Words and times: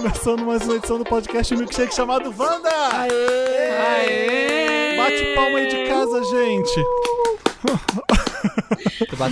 Começando 0.00 0.46
mais 0.46 0.62
uma 0.62 0.76
edição 0.76 0.96
do 0.96 1.04
podcast 1.04 1.54
Milkshake 1.54 1.94
chamado 1.94 2.34
Wanda! 2.34 2.70
Aê! 2.90 3.68
Aê! 3.70 4.96
Bate 4.96 5.34
palma 5.34 5.58
aí 5.58 5.68
de 5.68 5.86
casa, 5.90 6.24
gente! 6.24 6.84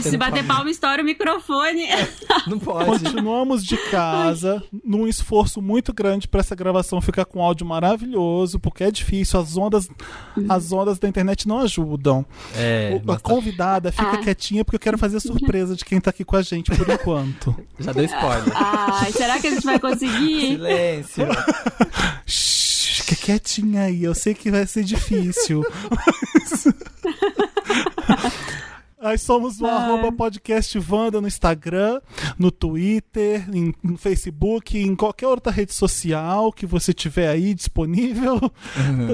Se 0.03 0.19
bater 0.19 0.47
palma, 0.47 0.71
estoura 0.71 1.01
o 1.01 1.07
microfone. 1.07 1.87
Não 2.47 2.59
pode. 2.61 2.85
Continuamos 2.87 3.65
de 3.65 3.77
casa, 3.91 4.63
num 4.85 5.07
esforço 5.07 5.61
muito 5.63 5.93
grande 5.93 6.29
para 6.29 6.41
essa 6.41 6.55
gravação 6.55 7.01
ficar 7.01 7.25
com 7.25 7.43
áudio 7.43 7.67
maravilhoso, 7.67 8.59
porque 8.59 8.85
é 8.85 8.91
difícil, 8.91 9.41
as 9.41 9.57
ondas, 9.57 9.89
as 10.49 10.71
ondas 10.73 10.99
da 10.99 11.09
internet 11.09 11.47
não 11.49 11.59
ajudam. 11.61 12.25
É, 12.55 13.01
O- 13.07 13.13
a 13.13 13.19
convidada 13.19 13.91
fica 13.91 14.13
Ah. 14.13 14.19
quietinha 14.19 14.65
porque 14.65 14.77
eu 14.77 14.81
quero 14.81 14.99
fazer 14.99 15.21
surpresa 15.21 15.75
de 15.77 15.85
quem 15.85 16.01
tá 16.01 16.11
aqui 16.11 16.25
com 16.25 16.37
a 16.37 16.43
gente 16.43 16.71
por 16.71 16.89
enquanto. 16.89 17.57
Já 17.79 17.93
deu 17.93 18.05
spoiler. 18.05 18.53
Ai, 18.55 19.13
será 19.13 19.39
que 19.41 19.47
a 19.47 19.51
gente 19.51 19.65
vai 19.65 19.79
conseguir? 19.79 20.53
Silêncio. 20.53 21.27
Shhh, 22.27 23.03
fica 23.03 23.17
quietinha 23.17 23.83
aí, 23.83 24.05
eu 24.05 24.15
sei 24.15 24.35
que 24.35 24.51
vai 24.51 24.67
ser 24.67 24.85
difícil. 24.85 25.65
Nós 29.01 29.23
somos 29.23 29.61
o 29.61 29.67
Ah. 29.67 29.75
arroba 29.75 30.11
podcast 30.11 30.77
Wanda 30.91 31.21
no 31.21 31.29
Instagram, 31.29 32.01
no 32.37 32.51
Twitter, 32.51 33.49
em- 33.55 33.73
no 33.83 33.97
Facebook, 33.97 34.77
em 34.77 34.97
qualquer 34.97 35.29
outra 35.29 35.53
rede 35.53 35.73
social 35.73 36.53
que 36.53 36.67
você 36.67 36.93
tiver 36.93 37.29
aí 37.29 37.55
disponível. 37.55 38.41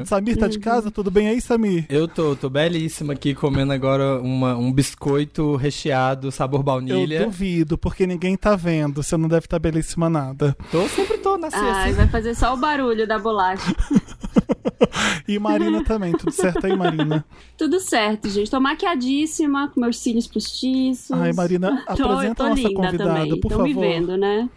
Samir 0.07 0.39
tá 0.39 0.49
de 0.49 0.59
casa? 0.59 0.91
Tudo 0.91 1.11
bem 1.11 1.29
aí, 1.29 1.41
Samir? 1.41 1.85
Eu 1.91 2.09
tô, 2.09 2.35
tô 2.35 2.49
belíssima 2.49 3.13
aqui 3.13 3.35
comendo 3.35 3.73
agora 3.75 4.21
uma- 4.23 4.57
um 4.57 4.73
biscoito 4.73 5.55
recheado, 5.57 6.33
sabor 6.33 6.61
Eu 6.61 6.65
baunilha. 6.65 7.25
duvido, 7.27 7.77
porque 7.77 8.07
ninguém 8.07 8.37
tá 8.37 8.57
vendo. 8.57 9.03
Você 9.03 9.17
não 9.19 9.29
deve 9.29 9.45
estar 9.47 9.59
belíssima 9.59 10.09
nada. 10.09 10.57
Tô, 10.71 10.89
sempre 10.89 11.19
tô 11.19 11.37
na 11.37 11.49
Ai, 11.53 11.85
sexta. 11.89 11.93
vai 12.03 12.09
fazer 12.09 12.35
só 12.35 12.55
o 12.55 12.57
barulho 12.57 13.07
da 13.07 13.19
bolacha. 13.19 13.63
E 15.27 15.39
Marina 15.39 15.83
também, 15.83 16.13
tudo 16.13 16.33
certo 16.33 16.67
aí, 16.67 16.77
Marina? 16.77 17.25
Tudo 17.57 17.81
certo, 17.81 18.29
gente. 18.29 18.51
Tô 18.51 18.61
maquiadíssima, 18.61 19.69
com 19.69 19.81
meus 19.81 19.99
cílios 19.99 20.27
postiços. 20.27 21.11
Ai, 21.13 21.33
Marina, 21.33 21.83
Tô- 21.97 22.05
apresenta 22.05 22.35
tô 22.35 22.43
a 22.43 22.49
nossa 22.51 22.71
convidada, 22.75 23.15
também. 23.15 23.41
por 23.41 23.49
Tão 23.49 23.63
me 23.63 23.73
favor. 23.75 23.89
vendo, 23.89 24.17
né? 24.19 24.49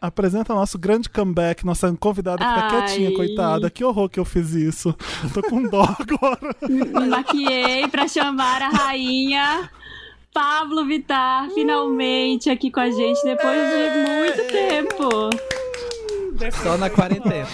Apresenta 0.00 0.54
nosso 0.54 0.78
grande 0.78 1.08
comeback, 1.10 1.64
nossa 1.66 1.92
convidada 1.98 2.38
fica 2.44 2.66
Ai. 2.66 2.70
quietinha, 2.86 3.14
coitada. 3.14 3.70
Que 3.70 3.84
horror 3.84 4.08
que 4.08 4.18
eu 4.20 4.24
fiz 4.24 4.52
isso. 4.52 4.94
Tô 5.32 5.42
com 5.42 5.62
dó 5.62 5.82
agora. 5.98 6.54
Me 6.68 7.06
maquiei 7.06 7.86
pra 7.88 8.06
chamar 8.08 8.62
a 8.62 8.68
rainha 8.68 9.70
Pablo 10.32 10.84
Vittar, 10.86 11.48
finalmente 11.50 12.50
aqui 12.50 12.70
com 12.70 12.80
a 12.80 12.90
gente, 12.90 13.22
depois 13.24 13.58
de 13.70 14.10
muito 14.18 14.52
tempo. 14.52 15.30
Só 16.62 16.76
na 16.76 16.90
quarentena. 16.90 17.46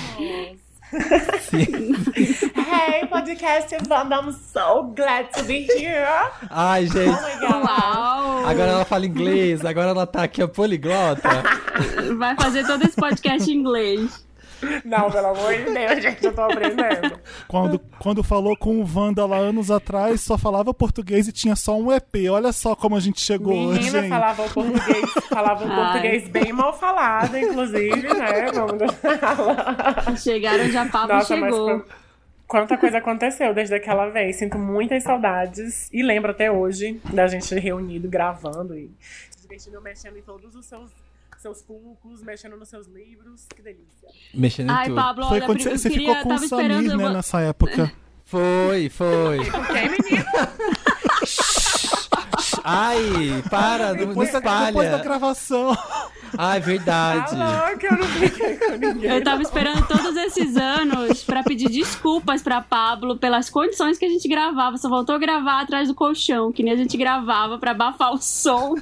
Sim. 1.40 1.94
Hey, 2.70 3.06
podcast 3.06 3.72
Wanda, 3.88 4.16
I'm 4.20 4.32
so 4.32 4.92
glad 4.94 5.30
to 5.34 5.42
be 5.44 5.66
here. 5.76 6.06
Ai, 6.50 6.84
Oh 6.84 6.92
gente. 6.92 7.06
my 7.22 7.40
god. 7.40 7.64
Uau! 7.64 8.46
Agora 8.46 8.70
ela 8.72 8.84
fala 8.84 9.06
inglês, 9.06 9.64
agora 9.64 9.90
ela 9.90 10.06
tá 10.06 10.22
aqui 10.24 10.40
a 10.42 10.48
poliglota. 10.48 11.28
Vai 12.16 12.34
fazer 12.36 12.66
todo 12.66 12.84
esse 12.84 12.96
podcast 12.96 13.50
em 13.50 13.54
inglês. 13.54 14.24
Não, 14.84 15.10
pelo 15.10 15.26
amor 15.28 15.54
de 15.56 15.64
Deus, 15.64 16.02
gente, 16.02 16.24
eu 16.24 16.34
tô 16.34 16.42
aprendendo. 16.42 17.18
Quando, 17.48 17.78
quando 17.98 18.22
falou 18.22 18.56
com 18.56 18.80
o 18.80 18.86
Wanda 18.94 19.24
lá 19.26 19.36
anos 19.38 19.70
atrás, 19.70 20.20
só 20.20 20.36
falava 20.36 20.72
português 20.74 21.26
e 21.28 21.32
tinha 21.32 21.56
só 21.56 21.78
um 21.78 21.90
EP. 21.92 22.28
Olha 22.30 22.52
só 22.52 22.74
como 22.76 22.96
a 22.96 23.00
gente 23.00 23.20
chegou 23.20 23.54
hoje, 23.68 23.90
Menina 23.90 24.08
falava 24.08 24.42
o 24.44 24.50
português, 24.50 25.10
falava 25.28 25.64
um 25.64 25.74
português 25.74 26.28
bem 26.28 26.52
mal 26.52 26.72
falado, 26.72 27.36
inclusive, 27.36 28.02
né? 28.14 28.50
Vamos 28.52 30.22
Chegaram 30.22 30.68
já, 30.70 30.86
Pablo 30.86 31.16
Nossa, 31.16 31.36
mas 31.36 31.54
chegou. 31.54 31.80
qu- 31.80 31.88
quanta 32.46 32.76
coisa 32.76 32.98
aconteceu 32.98 33.54
desde 33.54 33.74
aquela 33.74 34.08
vez. 34.08 34.36
Sinto 34.36 34.58
muitas 34.58 35.02
saudades 35.02 35.88
e 35.92 36.02
lembro 36.02 36.30
até 36.30 36.50
hoje 36.50 37.00
da 37.12 37.26
gente 37.26 37.54
reunido, 37.58 38.08
gravando 38.08 38.76
e 38.76 38.90
se 39.30 39.40
divertindo, 39.42 39.80
mexendo 39.80 40.18
em 40.18 40.22
todos 40.22 40.54
os 40.54 40.66
seus, 40.66 40.90
seus 41.40 41.62
funcos, 41.62 42.22
mexendo 42.22 42.56
nos 42.56 42.68
seus 42.68 42.86
livros. 42.86 43.46
Que 43.54 43.62
delícia. 43.62 44.08
Mexendo 44.34 44.70
em 44.70 44.72
Ai, 44.72 44.86
tudo. 44.86 44.94
Pablo, 44.96 45.26
Foi 45.28 45.38
olha, 45.38 45.46
quando 45.46 45.58
eu 45.58 45.64
você, 45.64 45.78
você 45.78 45.90
queria, 45.90 46.08
ficou 46.08 46.22
com 46.22 46.28
o 46.28 46.32
tava 46.34 46.44
esperando 46.44 46.74
Samir, 46.76 46.96
né, 46.96 47.04
uma- 47.04 47.12
nessa 47.12 47.40
época. 47.40 47.92
Foi, 48.30 48.88
foi. 48.90 49.38
Quem, 49.40 49.88
menina? 49.90 50.24
Ai, 52.62 53.42
para, 53.50 53.88
não, 53.94 54.00
não 54.00 54.06
Depois, 54.08 54.32
da, 54.32 54.38
depois 54.38 54.74
da 54.88 54.96
espalha. 54.96 55.02
gravação. 55.02 55.76
Ai, 56.38 56.60
verdade. 56.60 57.34
Ah, 57.36 57.74
que 57.76 57.86
eu 57.86 57.96
não 57.96 58.06
fiquei 58.06 58.56
com 58.56 58.76
ninguém. 58.76 59.10
Eu 59.10 59.24
tava 59.24 59.42
esperando 59.42 59.84
todos 59.88 60.16
esses 60.16 60.56
anos 60.56 61.24
pra 61.24 61.42
pedir 61.42 61.68
desculpas 61.70 62.40
pra 62.42 62.60
Pablo 62.60 63.16
pelas 63.16 63.50
condições 63.50 63.98
que 63.98 64.04
a 64.04 64.08
gente 64.08 64.28
gravava. 64.28 64.76
Só 64.78 64.88
voltou 64.88 65.14
a 65.16 65.18
gravar 65.18 65.60
atrás 65.62 65.88
do 65.88 65.94
colchão, 65.94 66.52
que 66.52 66.62
nem 66.62 66.72
a 66.72 66.76
gente 66.76 66.96
gravava 66.96 67.58
pra 67.58 67.72
abafar 67.72 68.12
o 68.12 68.18
som. 68.22 68.76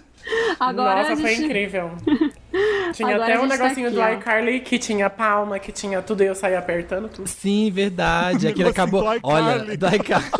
Agora 0.58 1.00
Nossa, 1.02 1.12
a 1.12 1.16
foi 1.16 1.34
gente... 1.34 1.44
incrível. 1.46 1.90
Tinha 2.92 3.14
Agora 3.14 3.24
até 3.24 3.38
um 3.38 3.42
gente 3.42 3.50
tá 3.58 3.62
negocinho 3.64 3.86
aqui, 3.88 3.96
do 3.96 4.08
iCarly 4.20 4.60
que 4.60 4.78
tinha 4.78 5.10
palma, 5.10 5.58
que 5.58 5.70
tinha 5.70 6.00
tudo 6.02 6.22
e 6.22 6.26
eu 6.26 6.34
saía 6.34 6.58
apertando 6.58 7.08
tudo. 7.08 7.28
Sim, 7.28 7.70
verdade. 7.70 8.48
Aquele 8.48 8.70
Negocinho 8.70 8.70
acabou. 8.70 9.02
do 9.02 9.20
Olha, 9.22 9.76
do 9.76 9.86
iCarly. 9.94 10.30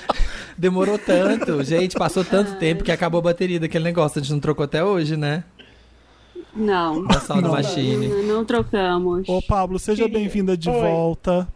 Demorou 0.56 0.98
tanto, 0.98 1.62
gente, 1.62 1.94
passou 1.96 2.24
tanto 2.24 2.56
tempo 2.56 2.82
que 2.82 2.90
acabou 2.90 3.18
a 3.20 3.22
bateria 3.22 3.60
daquele 3.60 3.84
negócio. 3.84 4.18
A 4.18 4.22
gente 4.22 4.32
não 4.32 4.40
trocou 4.40 4.64
até 4.64 4.82
hoje, 4.82 5.16
né? 5.16 5.44
Não, 6.54 7.04
Da 7.04 7.20
Sound 7.20 7.42
Não. 7.42 7.52
Machine. 7.52 8.08
não 8.24 8.44
trocamos. 8.44 9.28
Ô, 9.28 9.40
Pablo, 9.40 9.78
seja 9.78 10.08
bem-vinda 10.08 10.56
de 10.56 10.68
Oi. 10.68 10.80
volta. 10.80 11.46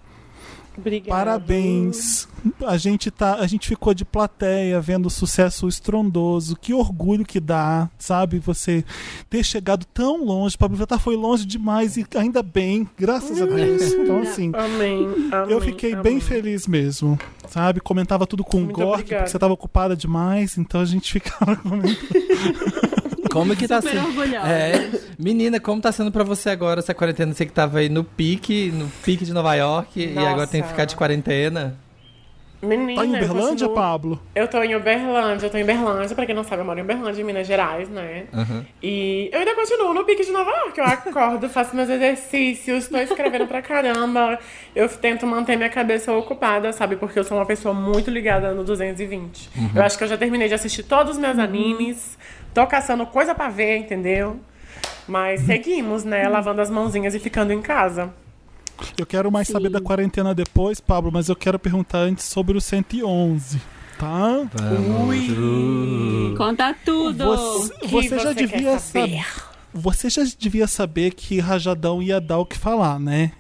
Obrigada. 0.76 1.10
Parabéns. 1.10 2.28
A 2.66 2.76
gente 2.76 3.10
tá, 3.10 3.36
a 3.36 3.46
gente 3.46 3.68
ficou 3.68 3.94
de 3.94 4.04
plateia 4.04 4.80
vendo 4.80 5.06
o 5.06 5.10
sucesso 5.10 5.68
estrondoso. 5.68 6.56
Que 6.56 6.74
orgulho 6.74 7.24
que 7.24 7.38
dá, 7.38 7.88
sabe? 7.98 8.38
Você 8.38 8.84
ter 9.28 9.44
chegado 9.44 9.84
tão 9.86 10.24
longe. 10.24 10.56
Pablo 10.56 10.76
Vittar 10.76 10.98
foi 10.98 11.16
longe 11.16 11.44
demais 11.44 11.96
e 11.96 12.06
ainda 12.16 12.42
bem, 12.42 12.88
graças 12.98 13.40
a 13.40 13.46
Deus. 13.46 13.82
Então 13.92 14.20
assim, 14.20 14.50
Amém. 14.54 15.06
amém 15.30 15.52
eu 15.52 15.60
fiquei 15.60 15.92
amém. 15.92 16.02
bem 16.02 16.20
feliz 16.20 16.66
mesmo, 16.66 17.18
sabe? 17.48 17.80
Comentava 17.80 18.26
tudo 18.26 18.42
com 18.42 18.62
o 18.62 18.66
Gork, 18.66 19.04
porque 19.04 19.28
você 19.28 19.38
tava 19.38 19.52
ocupada 19.52 19.96
demais, 19.96 20.58
então 20.58 20.80
a 20.80 20.84
gente 20.84 21.12
ficava 21.12 21.56
comentando. 21.56 22.91
Como 23.32 23.56
que 23.56 23.66
tá 23.66 23.80
Super 23.80 23.94
sendo? 23.96 24.06
orgulhosa. 24.08 24.46
É, 24.48 24.90
menina, 25.18 25.58
como 25.58 25.80
tá 25.80 25.90
sendo 25.92 26.12
pra 26.12 26.22
você 26.24 26.50
agora 26.50 26.80
essa 26.80 26.92
quarentena? 26.94 27.32
Você 27.32 27.46
que 27.46 27.52
tava 27.52 27.78
aí 27.78 27.88
no 27.88 28.04
pique, 28.04 28.70
no 28.72 28.88
pique 29.04 29.24
de 29.24 29.32
Nova 29.32 29.54
York 29.54 30.00
e 30.02 30.06
Nossa. 30.08 30.28
agora 30.30 30.46
tem 30.46 30.62
que 30.62 30.68
ficar 30.68 30.84
de 30.84 30.94
quarentena. 30.96 31.76
Menina, 32.64 33.00
Tá 33.00 33.04
em 33.04 33.10
eu 33.10 33.16
Uberlândia, 33.16 33.48
continuo- 33.66 33.74
Pablo? 33.74 34.22
Eu 34.36 34.46
tô 34.46 34.62
em 34.62 34.76
Uberlândia, 34.76 35.46
eu 35.46 35.50
tô 35.50 35.58
em 35.58 35.64
Uberlândia, 35.64 36.14
pra 36.14 36.24
quem 36.24 36.32
não 36.32 36.44
sabe, 36.44 36.62
eu 36.62 36.64
moro 36.64 36.78
em 36.78 36.82
Uberlândia, 36.82 37.20
em 37.20 37.24
Minas 37.24 37.44
Gerais, 37.44 37.88
né? 37.88 38.26
Aham. 38.32 38.64
E 38.80 39.28
eu 39.32 39.40
ainda 39.40 39.52
continuo 39.56 39.92
no 39.92 40.04
pique 40.04 40.24
de 40.24 40.30
Nova 40.30 40.48
York. 40.48 40.78
Eu 40.78 40.84
acordo, 40.84 41.48
faço 41.48 41.74
meus 41.74 41.88
exercícios, 41.88 42.86
tô 42.86 42.98
escrevendo 42.98 43.48
pra 43.48 43.60
caramba. 43.62 44.38
Eu 44.76 44.88
tento 44.88 45.26
manter 45.26 45.56
minha 45.56 45.70
cabeça 45.70 46.12
ocupada, 46.12 46.72
sabe? 46.72 46.94
Porque 46.94 47.18
eu 47.18 47.24
sou 47.24 47.36
uma 47.36 47.44
pessoa 47.46 47.74
muito 47.74 48.08
ligada 48.12 48.54
no 48.54 48.62
220. 48.62 49.50
Eu 49.74 49.82
acho 49.82 49.98
que 49.98 50.04
eu 50.04 50.08
já 50.08 50.16
terminei 50.16 50.46
de 50.46 50.54
assistir 50.54 50.84
todos 50.84 51.14
os 51.16 51.18
meus 51.18 51.40
animes. 51.40 52.16
Tô 52.54 52.66
caçando 52.66 53.06
coisa 53.06 53.34
pra 53.34 53.48
ver, 53.48 53.78
entendeu? 53.78 54.38
Mas 55.08 55.40
seguimos, 55.42 56.04
né? 56.04 56.28
Lavando 56.28 56.60
as 56.60 56.70
mãozinhas 56.70 57.14
e 57.14 57.18
ficando 57.18 57.52
em 57.52 57.60
casa. 57.62 58.12
Eu 58.98 59.06
quero 59.06 59.30
mais 59.30 59.46
Sim. 59.46 59.52
saber 59.54 59.68
da 59.68 59.80
quarentena 59.80 60.34
depois, 60.34 60.80
Pablo, 60.80 61.10
mas 61.12 61.28
eu 61.28 61.36
quero 61.36 61.58
perguntar 61.58 61.98
antes 61.98 62.24
sobre 62.24 62.56
o 62.56 62.60
111, 62.60 63.60
tá? 63.98 64.46
Vamos. 64.54 65.28
Uh. 65.30 66.34
Conta 66.36 66.74
tudo. 66.84 67.24
Você, 67.24 67.86
você 67.86 68.18
já 68.18 68.32
você 68.32 68.34
quer 68.34 68.46
devia 68.46 68.78
saber? 68.78 69.22
saber. 69.22 69.26
Você 69.74 70.10
já 70.10 70.22
devia 70.38 70.66
saber 70.66 71.14
que 71.14 71.38
Rajadão 71.40 72.02
ia 72.02 72.20
dar 72.20 72.38
o 72.38 72.46
que 72.46 72.58
falar, 72.58 72.98
né? 72.98 73.32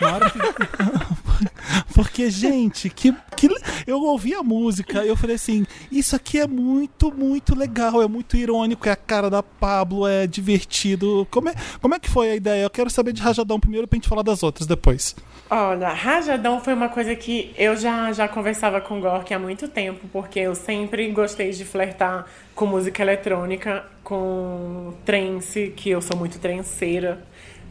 Na 0.00 0.14
hora 0.14 0.30
que- 0.30 0.38
Porque, 1.94 2.30
gente, 2.30 2.88
que, 2.90 3.14
que 3.36 3.48
eu 3.86 4.00
ouvi 4.02 4.34
a 4.34 4.42
música, 4.42 5.04
eu 5.04 5.16
falei 5.16 5.36
assim: 5.36 5.66
isso 5.90 6.16
aqui 6.16 6.40
é 6.40 6.46
muito, 6.46 7.12
muito 7.12 7.54
legal, 7.54 8.02
é 8.02 8.08
muito 8.08 8.36
irônico, 8.36 8.88
é 8.88 8.92
a 8.92 8.96
cara 8.96 9.30
da 9.30 9.42
Pablo, 9.42 10.06
é 10.06 10.26
divertido. 10.26 11.26
Como 11.30 11.48
é, 11.48 11.54
como 11.80 11.94
é 11.94 11.98
que 11.98 12.10
foi 12.10 12.30
a 12.30 12.36
ideia? 12.36 12.62
Eu 12.62 12.70
quero 12.70 12.90
saber 12.90 13.12
de 13.12 13.22
Rajadão 13.22 13.60
primeiro 13.60 13.86
pra 13.86 13.96
gente 13.96 14.08
falar 14.08 14.22
das 14.22 14.42
outras 14.42 14.66
depois. 14.66 15.14
Olha, 15.50 15.88
Rajadão 15.88 16.60
foi 16.60 16.72
uma 16.72 16.88
coisa 16.88 17.14
que 17.14 17.54
eu 17.56 17.76
já, 17.76 18.10
já 18.12 18.26
conversava 18.26 18.80
com 18.80 18.98
o 18.98 19.00
Gork 19.00 19.32
há 19.32 19.38
muito 19.38 19.68
tempo, 19.68 20.08
porque 20.12 20.40
eu 20.40 20.54
sempre 20.54 21.10
gostei 21.10 21.50
de 21.50 21.64
flertar 21.64 22.26
com 22.54 22.66
música 22.66 23.02
eletrônica, 23.02 23.84
com 24.02 24.94
trance, 25.04 25.72
que 25.76 25.90
eu 25.90 26.00
sou 26.00 26.16
muito 26.16 26.38
trenceira. 26.38 27.22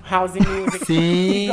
House 0.10 0.34
music. 0.36 0.86
Sim, 0.86 1.50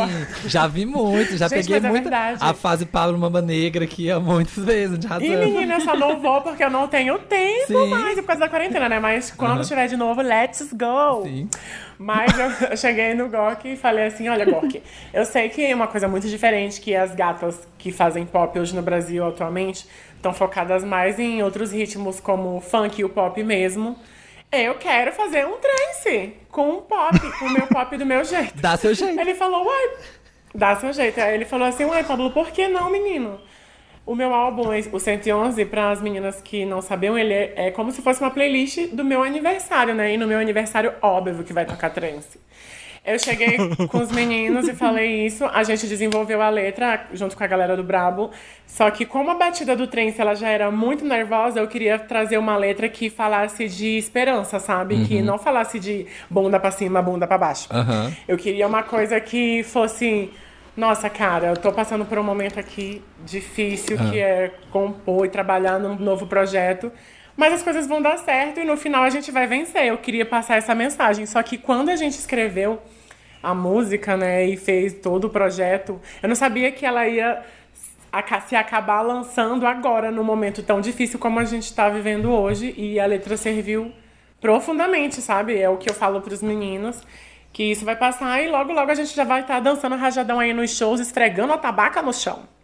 já 0.47 0.67
vi 0.67 0.85
muito, 0.85 1.37
já 1.37 1.49
Gente, 1.49 1.67
peguei 1.67 1.77
é 1.77 1.81
muito 1.91 2.05
verdade. 2.05 2.39
a 2.41 2.53
fase 2.53 2.85
Pablo 2.85 3.19
Mamba 3.19 3.41
Negra 3.41 3.85
aqui 3.85 4.11
há 4.11 4.19
muitas 4.19 4.65
vezes, 4.65 4.99
de 4.99 5.07
razão. 5.07 5.27
E 5.27 5.37
menina, 5.37 5.75
eu 5.75 5.81
só 5.81 5.97
não 5.97 6.21
vou 6.21 6.41
porque 6.43 6.63
eu 6.65 6.71
não 6.71 6.89
tenho 6.89 7.19
tempo 7.19 7.67
Sim. 7.67 7.89
mais 7.89 8.15
por 8.17 8.27
causa 8.27 8.41
da 8.41 8.49
quarentena, 8.49 8.89
né? 8.89 8.99
Mas 8.99 9.31
quando 9.31 9.65
tiver 9.65 9.87
de 9.87 9.97
novo, 9.97 10.21
let's 10.21 10.73
go! 10.73 11.23
Sim. 11.25 11.49
Mas 11.99 12.37
eu, 12.39 12.69
eu 12.71 12.77
cheguei 12.77 13.15
no 13.15 13.29
Gork 13.29 13.69
e 13.69 13.77
falei 13.77 14.07
assim: 14.07 14.29
olha, 14.29 14.45
Gork, 14.45 14.83
eu 15.13 15.25
sei 15.25 15.49
que 15.49 15.65
é 15.65 15.75
uma 15.75 15.87
coisa 15.87 16.09
muito 16.09 16.29
diferente 16.29 16.81
que 16.81 16.95
as 16.95 17.15
gatas 17.15 17.59
que 17.79 17.93
fazem 17.93 18.25
pop 18.25 18.59
hoje 18.59 18.75
no 18.75 18.83
Brasil 18.83 19.27
atualmente 19.27 19.87
estão 20.17 20.33
focadas 20.33 20.83
mais 20.83 21.19
em 21.19 21.43
outros 21.43 21.73
ritmos 21.73 22.19
como 22.19 22.57
o 22.57 22.61
funk 22.61 23.01
e 23.01 23.05
o 23.05 23.09
pop 23.09 23.43
mesmo. 23.43 23.97
Eu 24.53 24.75
quero 24.75 25.13
fazer 25.13 25.47
um 25.47 25.59
trance 25.59 26.33
com 26.51 26.71
um 26.71 26.81
pop, 26.81 27.19
com 27.39 27.45
o 27.45 27.53
meu 27.53 27.69
pop 27.69 27.97
do 27.97 28.05
meu 28.05 28.25
jeito. 28.25 28.61
Dá 28.61 28.77
seu 28.77 28.93
jeito. 28.93 29.19
Ele 29.19 29.35
falou, 29.35 29.65
uai, 29.65 29.91
dá 30.53 30.75
seu 30.75 30.93
jeito. 30.93 31.21
Aí 31.21 31.35
ele 31.35 31.45
falou 31.45 31.69
assim, 31.69 31.85
uai, 31.85 32.03
Pablo, 32.03 32.33
por 32.33 32.51
que 32.51 32.67
não, 32.67 32.91
menino? 32.91 33.41
O 34.05 34.15
meu 34.17 34.35
álbum, 34.35 34.69
o 34.93 34.99
111, 34.99 35.65
para 35.67 35.91
as 35.91 36.03
meninas 36.03 36.41
que 36.41 36.65
não 36.65 36.83
sabiam, 36.83 37.17
ele 37.17 37.33
é, 37.33 37.53
é 37.67 37.71
como 37.71 37.93
se 37.93 38.03
fosse 38.03 38.21
uma 38.21 38.31
playlist 38.31 38.89
do 38.89 39.05
meu 39.05 39.23
aniversário, 39.23 39.95
né? 39.95 40.15
E 40.15 40.17
no 40.17 40.27
meu 40.27 40.41
aniversário, 40.41 40.95
óbvio 41.01 41.45
que 41.45 41.53
vai 41.53 41.65
tocar 41.65 41.91
trance. 41.91 42.41
Eu 43.05 43.19
cheguei 43.19 43.57
com 43.89 43.99
os 43.99 44.13
meninos 44.13 44.69
e 44.69 44.75
falei 44.75 45.27
isso. 45.27 45.45
A 45.47 45.63
gente 45.63 45.87
desenvolveu 45.87 46.43
a 46.43 46.51
letra 46.51 47.07
junto 47.13 47.37
com 47.37 47.43
a 47.43 47.47
galera 47.47 47.77
do 47.77 47.83
Brabo. 47.83 48.31
Só 48.67 48.91
que 48.91 49.07
como 49.07 49.31
a 49.31 49.35
batida 49.35 49.75
do 49.75 49.87
trance 49.87 50.21
ela 50.21 50.35
já 50.35 50.49
era 50.49 50.71
muito 50.71 51.05
nervosa, 51.05 51.61
eu 51.61 51.67
queria 51.67 51.99
trazer 51.99 52.37
uma 52.37 52.57
letra 52.57 52.89
que 52.89 53.09
falasse 53.09 53.69
de 53.69 53.97
esperança, 53.97 54.59
sabe? 54.59 55.05
Que 55.07 55.23
não 55.23 55.39
falasse 55.39 55.81
de 55.81 56.07
bunda 56.29 56.61
pra 56.61 56.71
cima, 56.71 57.01
bunda 57.01 57.27
pra 57.27 57.39
baixo. 57.39 57.69
Aham. 57.73 58.13
Eu 58.29 58.37
queria 58.37 58.67
uma 58.67 58.83
coisa 58.83 59.19
que 59.19 59.63
fosse. 59.63 60.31
Nossa, 60.77 61.11
cara, 61.11 61.49
eu 61.49 61.57
tô 61.57 61.73
passando 61.73 62.05
por 62.05 62.19
um 62.19 62.23
momento 62.23 62.61
aqui 62.61 63.03
difícil, 63.25 63.97
que 64.11 64.19
é 64.19 64.53
compor 64.71 65.27
e 65.27 65.29
trabalhar 65.29 65.79
num 65.79 65.97
novo 65.97 66.27
projeto. 66.27 66.93
Mas 67.41 67.55
as 67.55 67.63
coisas 67.63 67.87
vão 67.87 68.03
dar 68.03 68.19
certo 68.19 68.61
e 68.61 68.65
no 68.65 68.77
final 68.77 69.03
a 69.03 69.09
gente 69.09 69.31
vai 69.31 69.47
vencer. 69.47 69.87
Eu 69.87 69.97
queria 69.97 70.27
passar 70.27 70.57
essa 70.57 70.75
mensagem. 70.75 71.25
Só 71.25 71.43
que 71.43 71.57
quando 71.57 71.89
a 71.89 71.97
gente 71.97 72.13
escreveu 72.13 72.79
a 73.43 73.55
música, 73.55 74.15
né, 74.15 74.45
e 74.45 74.59
fez 74.59 74.93
todo 74.93 75.25
o 75.25 75.31
projeto, 75.31 75.99
eu 76.23 76.29
não 76.29 76.37
sabia 76.37 76.71
que 76.71 76.85
ela 76.85 77.09
ia 77.09 77.43
se 78.47 78.55
acabar 78.55 79.01
lançando 79.01 79.67
agora, 79.67 80.11
num 80.11 80.23
momento 80.23 80.63
tão 80.63 80.83
difícil 80.83 81.19
como 81.19 81.41
a 81.41 81.45
gente 81.47 81.63
está 81.63 81.89
vivendo 81.89 82.31
hoje. 82.31 82.75
E 82.77 83.01
a 83.01 83.07
letra 83.07 83.39
serviu 83.39 83.91
profundamente, 84.39 85.23
sabe? 85.23 85.59
É 85.59 85.71
o 85.71 85.79
que 85.79 85.89
eu 85.89 85.95
falo 85.95 86.21
pros 86.21 86.43
meninos. 86.43 87.03
Que 87.55 87.63
isso 87.63 87.87
vai 87.87 87.97
passar 87.97 88.43
e 88.43 88.51
logo, 88.51 88.71
logo 88.71 88.91
a 88.91 88.95
gente 88.95 89.17
já 89.17 89.25
vai 89.25 89.41
estar 89.41 89.61
dançando 89.61 89.97
rajadão 89.97 90.41
aí 90.41 90.53
nos 90.53 90.77
shows, 90.77 91.01
esfregando 91.01 91.55
a 91.55 91.57
tabaca 91.57 92.03
no 92.03 92.13
chão. 92.13 92.60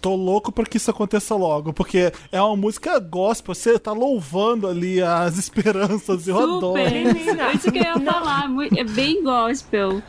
Tô 0.00 0.14
louco 0.14 0.50
pra 0.50 0.64
que 0.64 0.78
isso 0.78 0.90
aconteça 0.90 1.34
logo, 1.34 1.72
porque 1.72 2.10
é 2.32 2.40
uma 2.40 2.56
música 2.56 2.98
gospel, 2.98 3.54
você 3.54 3.78
tá 3.78 3.92
louvando 3.92 4.66
ali 4.66 5.02
as 5.02 5.36
esperanças, 5.38 6.26
eu 6.26 6.38
adoro. 6.38 6.82
Super. 6.82 6.90
Menina. 6.90 7.52
Isso 7.52 7.70
que 7.70 7.78
eu 7.78 7.82
ia 7.82 8.00
falar. 8.00 8.48
É 8.76 8.84
bem 8.84 9.22
gospel. 9.22 10.02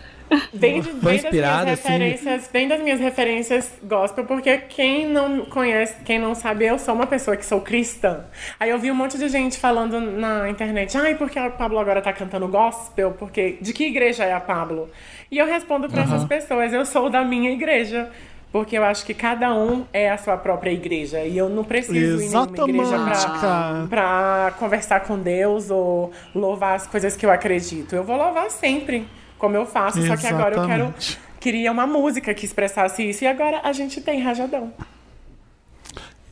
Vem, 0.54 0.82
de, 0.82 0.90
vem 0.92 1.22
das 1.22 1.32
minhas 1.32 1.46
assim? 1.46 1.68
referências, 1.68 2.50
vem 2.52 2.68
das 2.68 2.82
minhas 2.82 3.00
referências 3.00 3.72
gospel, 3.84 4.26
porque 4.26 4.58
quem 4.58 5.08
não 5.08 5.46
conhece, 5.46 6.04
quem 6.04 6.18
não 6.18 6.34
sabe, 6.34 6.66
eu 6.66 6.80
sou 6.80 6.96
uma 6.96 7.06
pessoa 7.06 7.38
que 7.38 7.46
sou 7.46 7.62
cristã. 7.62 8.26
Aí 8.60 8.72
eu 8.72 8.80
vi 8.80 8.90
um 8.90 8.96
monte 8.96 9.20
de 9.20 9.30
gente 9.30 9.58
falando 9.58 10.02
na 10.02 10.50
internet, 10.50 10.98
ai, 10.98 11.16
porque 11.16 11.38
a 11.38 11.52
Pablo 11.52 11.78
agora 11.78 12.02
tá 12.02 12.12
cantando 12.12 12.48
gospel? 12.48 13.12
Porque 13.12 13.58
de 13.62 13.72
que 13.72 13.86
igreja 13.86 14.24
é 14.24 14.34
a 14.34 14.40
Pablo? 14.40 14.90
E 15.30 15.38
eu 15.38 15.46
respondo 15.46 15.88
pra 15.90 16.04
essas 16.04 16.24
pessoas, 16.26 16.74
eu 16.74 16.86
sou 16.86 17.10
da 17.10 17.24
minha 17.24 17.52
igreja. 17.52 18.10
Porque 18.56 18.78
eu 18.78 18.86
acho 18.86 19.06
que 19.06 19.14
cada 19.14 19.54
um 19.54 19.84
é 19.92 20.10
a 20.10 20.18
sua 20.18 20.38
própria 20.38 20.72
igreja. 20.72 21.26
E 21.26 21.38
eu 21.38 21.50
não 21.50 21.62
preciso 21.62 21.94
ir 21.94 22.28
em 22.28 22.30
nenhuma 22.30 22.48
igreja 22.58 22.96
Exatamente, 22.96 23.40
pra, 23.42 23.88
pra 23.90 24.54
conversar 24.58 25.02
com 25.02 25.20
Deus 25.20 25.70
ou 25.70 26.14
louvar 26.34 26.78
as 26.78 26.88
coisas 26.88 27.18
que 27.18 27.26
eu 27.26 27.32
acredito. 27.32 27.94
Eu 27.94 28.06
vou 28.06 28.16
louvar 28.16 28.50
sempre, 28.50 29.06
como 29.38 29.58
eu 29.58 29.66
faço. 29.66 30.02
Só 30.08 30.16
que 30.16 30.26
agora 30.26 30.56
eu 30.56 30.66
quero. 30.68 30.84
Exatamente. 30.84 31.20
Queria 31.38 31.70
uma 31.70 31.86
música 31.86 32.34
que 32.34 32.46
expressasse 32.46 33.04
isso. 33.04 33.26
E 33.26 33.28
agora 33.28 33.60
a 33.62 33.74
gente 33.74 34.00
tem 34.00 34.22
Rajadão. 34.22 34.72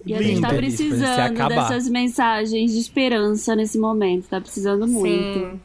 E 0.06 0.14
a 0.14 0.22
gente 0.22 0.40
tá 0.40 0.48
precisando 0.48 1.48
dessas 1.50 1.90
mensagens 1.90 2.72
de 2.72 2.80
esperança 2.80 3.54
nesse 3.54 3.78
momento. 3.78 4.30
Tá 4.30 4.40
precisando 4.40 4.88
muito. 4.88 5.40
Sim. 5.40 5.60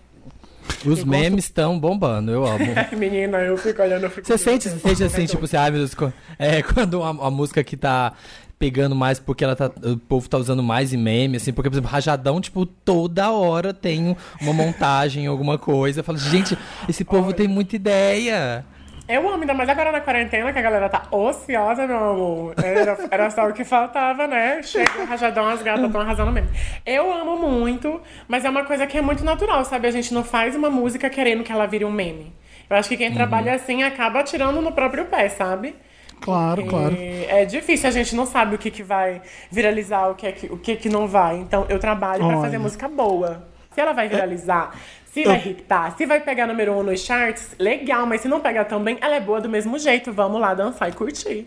Os 0.84 1.04
memes 1.04 1.44
estão 1.44 1.78
bombando, 1.78 2.30
eu 2.30 2.46
amo. 2.46 2.64
Menina, 2.96 3.38
eu 3.38 3.56
fico 3.56 3.82
olhando, 3.82 4.04
eu 4.04 4.10
fico. 4.10 4.26
Você 4.26 4.38
sente, 4.38 4.68
você 4.68 4.78
sente 4.78 5.04
assim, 5.04 5.26
tipo 5.26 5.44
assim, 5.44 5.56
ai 5.56 5.70
meu 5.70 5.80
Deus, 5.80 5.94
é, 6.38 6.62
quando 6.74 7.02
a, 7.02 7.08
a 7.08 7.30
música 7.30 7.62
que 7.64 7.76
tá 7.76 8.12
pegando 8.58 8.94
mais 8.94 9.20
porque 9.20 9.44
ela 9.44 9.54
tá, 9.54 9.70
o 9.84 9.96
povo 9.96 10.28
tá 10.28 10.36
usando 10.36 10.62
mais 10.62 10.92
em 10.92 10.96
meme, 10.96 11.36
assim, 11.36 11.52
porque, 11.52 11.70
por 11.70 11.74
exemplo, 11.76 11.90
Rajadão, 11.90 12.40
tipo, 12.40 12.66
toda 12.66 13.30
hora 13.30 13.72
tem 13.72 14.16
uma 14.40 14.52
montagem, 14.52 15.26
alguma 15.26 15.56
coisa. 15.56 16.00
Eu 16.00 16.04
falo, 16.04 16.18
gente, 16.18 16.58
esse 16.88 17.04
povo 17.04 17.32
tem 17.32 17.46
muita 17.46 17.76
ideia. 17.76 18.64
Eu 19.08 19.26
amo, 19.26 19.40
ainda 19.40 19.54
mais 19.54 19.68
agora 19.70 19.90
na 19.90 20.02
quarentena, 20.02 20.52
que 20.52 20.58
a 20.58 20.62
galera 20.62 20.88
tá 20.88 21.04
ociosa, 21.10 21.86
meu 21.86 21.96
amor. 21.96 22.54
Era, 22.62 22.98
era 23.10 23.30
só 23.30 23.48
o 23.48 23.54
que 23.54 23.64
faltava, 23.64 24.26
né? 24.26 24.62
Chega 24.62 25.00
o 25.00 25.06
rajadão, 25.06 25.48
as 25.48 25.62
gatas 25.62 25.86
estão 25.86 26.00
arrasando 26.00 26.30
mesmo. 26.30 26.50
Eu 26.84 27.10
amo 27.10 27.38
muito, 27.38 28.02
mas 28.28 28.44
é 28.44 28.50
uma 28.50 28.64
coisa 28.64 28.86
que 28.86 28.98
é 28.98 29.00
muito 29.00 29.24
natural, 29.24 29.64
sabe? 29.64 29.88
A 29.88 29.90
gente 29.90 30.12
não 30.12 30.22
faz 30.22 30.54
uma 30.54 30.68
música 30.68 31.08
querendo 31.08 31.42
que 31.42 31.50
ela 31.50 31.66
vire 31.66 31.86
um 31.86 31.90
meme. 31.90 32.34
Eu 32.68 32.76
acho 32.76 32.88
que 32.88 32.98
quem 32.98 33.10
trabalha 33.14 33.54
assim 33.54 33.82
acaba 33.82 34.22
tirando 34.22 34.60
no 34.60 34.72
próprio 34.72 35.06
pé, 35.06 35.30
sabe? 35.30 35.74
Claro, 36.20 36.66
claro. 36.66 36.94
E 36.94 37.24
é 37.26 37.46
difícil, 37.46 37.88
a 37.88 37.92
gente 37.92 38.14
não 38.14 38.26
sabe 38.26 38.56
o 38.56 38.58
que, 38.58 38.70
que 38.70 38.82
vai 38.82 39.22
viralizar, 39.50 40.08
o 40.08 40.14
que, 40.14 40.26
é 40.26 40.32
que, 40.32 40.46
o 40.52 40.58
que, 40.58 40.76
que 40.76 40.88
não 40.90 41.06
vai. 41.06 41.36
Então 41.36 41.64
eu 41.70 41.78
trabalho 41.78 42.18
pra 42.26 42.36
Olha. 42.36 42.40
fazer 42.42 42.58
música 42.58 42.88
boa. 42.88 43.46
Se 43.72 43.80
ela 43.80 43.92
vai 43.92 44.08
viralizar, 44.08 44.74
se 45.22 45.24
vai 45.24 45.48
hitar, 45.48 45.96
se 45.96 46.06
vai 46.06 46.20
pegar 46.20 46.46
número 46.46 46.72
um 46.72 46.82
nos 46.82 47.00
charts, 47.00 47.54
legal, 47.58 48.06
mas 48.06 48.20
se 48.20 48.28
não 48.28 48.40
pegar 48.40 48.64
também, 48.64 48.98
ela 49.00 49.16
é 49.16 49.20
boa 49.20 49.40
do 49.40 49.48
mesmo 49.48 49.78
jeito. 49.78 50.12
Vamos 50.12 50.40
lá 50.40 50.54
dançar 50.54 50.88
e 50.88 50.92
curtir. 50.92 51.46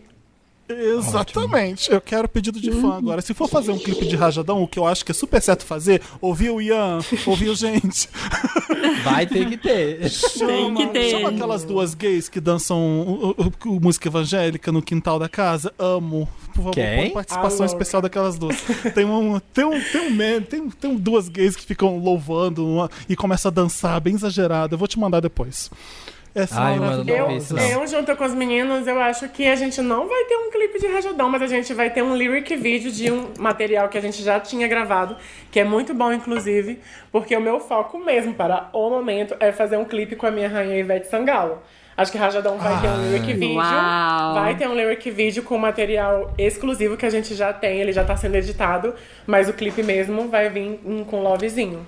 Exatamente. 0.71 1.91
Eu 1.91 2.01
quero 2.01 2.27
pedido 2.27 2.59
de 2.59 2.71
fã 2.71 2.95
agora. 2.97 3.21
Se 3.21 3.33
for 3.33 3.47
fazer 3.47 3.71
um 3.71 3.77
clipe 3.79 4.05
de 4.07 4.15
rajadão, 4.15 4.61
o 4.63 4.67
que 4.67 4.79
eu 4.79 4.85
acho 4.87 5.03
que 5.05 5.11
é 5.11 5.13
super 5.15 5.41
certo 5.41 5.65
fazer, 5.65 6.01
ouvir 6.19 6.49
o 6.49 6.61
Ian, 6.61 6.99
ouvir 7.25 7.49
o 7.49 7.55
gente. 7.55 8.09
Vai 9.03 9.25
ter 9.25 9.49
que 9.49 9.57
ter. 9.57 9.99
Tem 10.37 10.73
que 10.75 10.87
ter. 10.87 11.09
Chama 11.11 11.29
aquelas 11.29 11.63
duas 11.63 11.93
gays 11.93 12.29
que 12.29 12.39
dançam 12.39 12.79
o- 12.79 13.35
o- 13.37 13.69
o- 13.69 13.79
música 13.81 14.07
evangélica 14.07 14.71
no 14.71 14.81
quintal 14.81 15.19
da 15.19 15.29
casa. 15.29 15.73
Amo. 15.77 16.27
Por 16.53 16.55
favor, 16.63 16.71
Quem? 16.73 17.11
participação 17.11 17.65
especial 17.65 18.01
daquelas 18.01 18.37
duas. 18.37 18.57
Tem 18.93 19.05
um, 19.05 19.39
tem 19.39 19.63
um, 19.63 19.79
tem 19.81 20.01
um 20.01 20.09
meme, 20.11 20.45
tem, 20.45 20.69
tem 20.69 20.95
duas 20.97 21.29
gays 21.29 21.55
que 21.55 21.65
ficam 21.65 21.97
louvando 21.97 22.67
uma- 22.67 22.91
e 23.07 23.15
começam 23.15 23.49
a 23.49 23.53
dançar 23.53 23.99
bem 24.01 24.15
exagerado. 24.15 24.75
Eu 24.75 24.77
vou 24.79 24.87
te 24.87 24.99
mandar 24.99 25.21
depois. 25.21 25.71
Ai, 26.33 26.75
é 26.75 26.79
mano, 26.79 27.03
maravilhosa. 27.03 27.03
Não 27.03 27.15
Eu, 27.17 27.27
vi 27.27 27.37
isso, 27.37 27.53
não. 27.55 27.61
eu, 27.81 27.87
junto 27.87 28.15
com 28.15 28.23
os 28.23 28.33
meninos, 28.33 28.87
eu 28.87 28.99
acho 29.01 29.27
que 29.29 29.45
a 29.45 29.55
gente 29.55 29.81
não 29.81 30.07
vai 30.07 30.23
ter 30.25 30.35
um 30.37 30.49
clipe 30.49 30.79
de 30.79 30.87
rajadão, 30.87 31.29
mas 31.29 31.41
a 31.41 31.47
gente 31.47 31.73
vai 31.73 31.89
ter 31.89 32.01
um 32.01 32.15
lyric 32.15 32.55
vídeo 32.55 32.89
de 32.91 33.11
um 33.11 33.27
material 33.37 33.89
que 33.89 33.97
a 33.97 34.01
gente 34.01 34.23
já 34.23 34.39
tinha 34.39 34.67
gravado, 34.67 35.17
que 35.51 35.59
é 35.59 35.63
muito 35.65 35.93
bom, 35.93 36.11
inclusive, 36.13 36.79
porque 37.11 37.35
o 37.35 37.41
meu 37.41 37.59
foco 37.59 37.99
mesmo 37.99 38.33
para 38.33 38.69
o 38.71 38.89
momento 38.89 39.35
é 39.39 39.51
fazer 39.51 39.75
um 39.77 39.83
clipe 39.85 40.15
com 40.15 40.25
a 40.25 40.31
minha 40.31 40.47
rainha 40.47 40.77
Ivete 40.79 41.07
Sangalo. 41.09 41.59
Acho 41.97 42.11
que 42.13 42.17
Rajadão 42.17 42.57
vai 42.57 42.79
ter 42.81 42.87
um 42.87 43.11
lyric 43.11 43.33
vídeo. 43.33 43.55
Uau. 43.57 44.33
Vai 44.35 44.55
ter 44.55 44.67
um 44.67 44.73
lyric 44.73 45.11
vídeo 45.11 45.43
com 45.43 45.57
material 45.57 46.33
exclusivo 46.37 46.95
que 46.95 47.05
a 47.05 47.09
gente 47.09 47.35
já 47.35 47.51
tem, 47.51 47.79
ele 47.81 47.91
já 47.91 48.03
tá 48.05 48.15
sendo 48.15 48.35
editado, 48.35 48.95
mas 49.27 49.49
o 49.49 49.53
clipe 49.53 49.83
mesmo 49.83 50.29
vai 50.29 50.49
vir 50.49 50.79
hum, 50.85 51.03
com 51.03 51.21
lovezinho. 51.21 51.85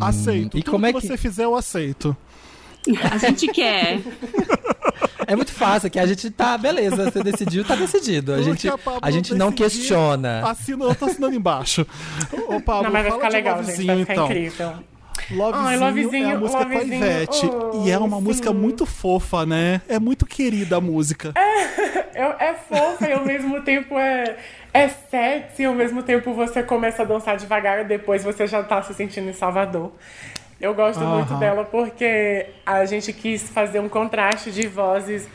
Aceito. 0.00 0.56
E 0.56 0.62
Tudo 0.62 0.70
como 0.70 0.86
é 0.86 0.92
que 0.92 1.00
que- 1.00 1.06
você 1.08 1.16
fizer, 1.16 1.44
eu 1.44 1.56
aceito. 1.56 2.16
A 3.10 3.18
gente 3.18 3.46
quer. 3.48 4.00
É 5.26 5.36
muito 5.36 5.52
fácil, 5.52 5.90
que 5.90 5.98
a 5.98 6.06
gente 6.06 6.30
tá, 6.30 6.56
beleza, 6.56 7.10
você 7.10 7.22
decidiu, 7.22 7.64
tá 7.64 7.74
decidido. 7.74 8.32
A 8.32 8.40
gente, 8.40 8.66
a 9.02 9.10
gente 9.10 9.34
não 9.34 9.52
questiona. 9.52 10.48
Assina, 10.48 10.84
eu 10.86 10.94
tô 10.94 11.04
assinando 11.04 11.34
embaixo. 11.34 11.86
Ô, 12.48 12.60
Pablo, 12.60 12.84
Não, 12.84 12.90
mas 12.92 13.02
vai 13.02 13.10
fala 13.10 13.14
ficar 13.16 13.28
legal, 13.28 13.56
gente, 13.58 13.66
Lovezinho, 13.66 13.86
vai 13.86 13.98
ficar 13.98 14.12
então. 14.14 14.24
incrível. 14.26 14.74
Lovezinho, 15.30 15.68
Ai, 15.68 15.74
é 15.74 15.78
Lovezinho, 15.78 16.36
a 16.36 16.38
música 16.38 16.58
com 16.64 16.64
a 16.64 16.74
Lovezinho, 16.74 16.94
Ivete. 16.96 17.46
oh, 17.46 17.84
e 17.86 17.90
é 17.90 17.98
uma 17.98 18.16
sim. 18.16 18.22
música 18.22 18.52
muito 18.52 18.86
fofa, 18.86 19.44
né? 19.44 19.82
É 19.88 19.98
muito 19.98 20.24
querida 20.24 20.76
a 20.76 20.80
música. 20.80 21.34
Eu- 22.14 22.34
é 22.38 22.54
fofa 22.54 23.08
e 23.08 23.12
ao 23.12 23.24
mesmo 23.24 23.60
tempo 23.62 23.98
é, 23.98 24.36
é 24.72 24.88
sexy, 24.88 25.62
e 25.62 25.64
ao 25.66 25.74
mesmo 25.74 26.02
tempo 26.02 26.32
você 26.32 26.62
começa 26.62 27.02
a 27.02 27.04
dançar 27.04 27.36
devagar 27.36 27.80
e 27.80 27.84
depois 27.84 28.24
você 28.24 28.46
já 28.46 28.62
tá 28.62 28.82
se 28.82 28.94
sentindo 28.94 29.28
em 29.28 29.34
Salvador. 29.34 29.92
Eu 30.60 30.74
gosto 30.74 31.00
muito 31.00 31.32
Aham. 31.32 31.38
dela 31.38 31.64
porque 31.64 32.46
a 32.66 32.84
gente 32.84 33.12
quis 33.12 33.48
fazer 33.48 33.78
um 33.80 33.88
contraste 33.88 34.50
de 34.50 34.66
vozes 34.66 35.28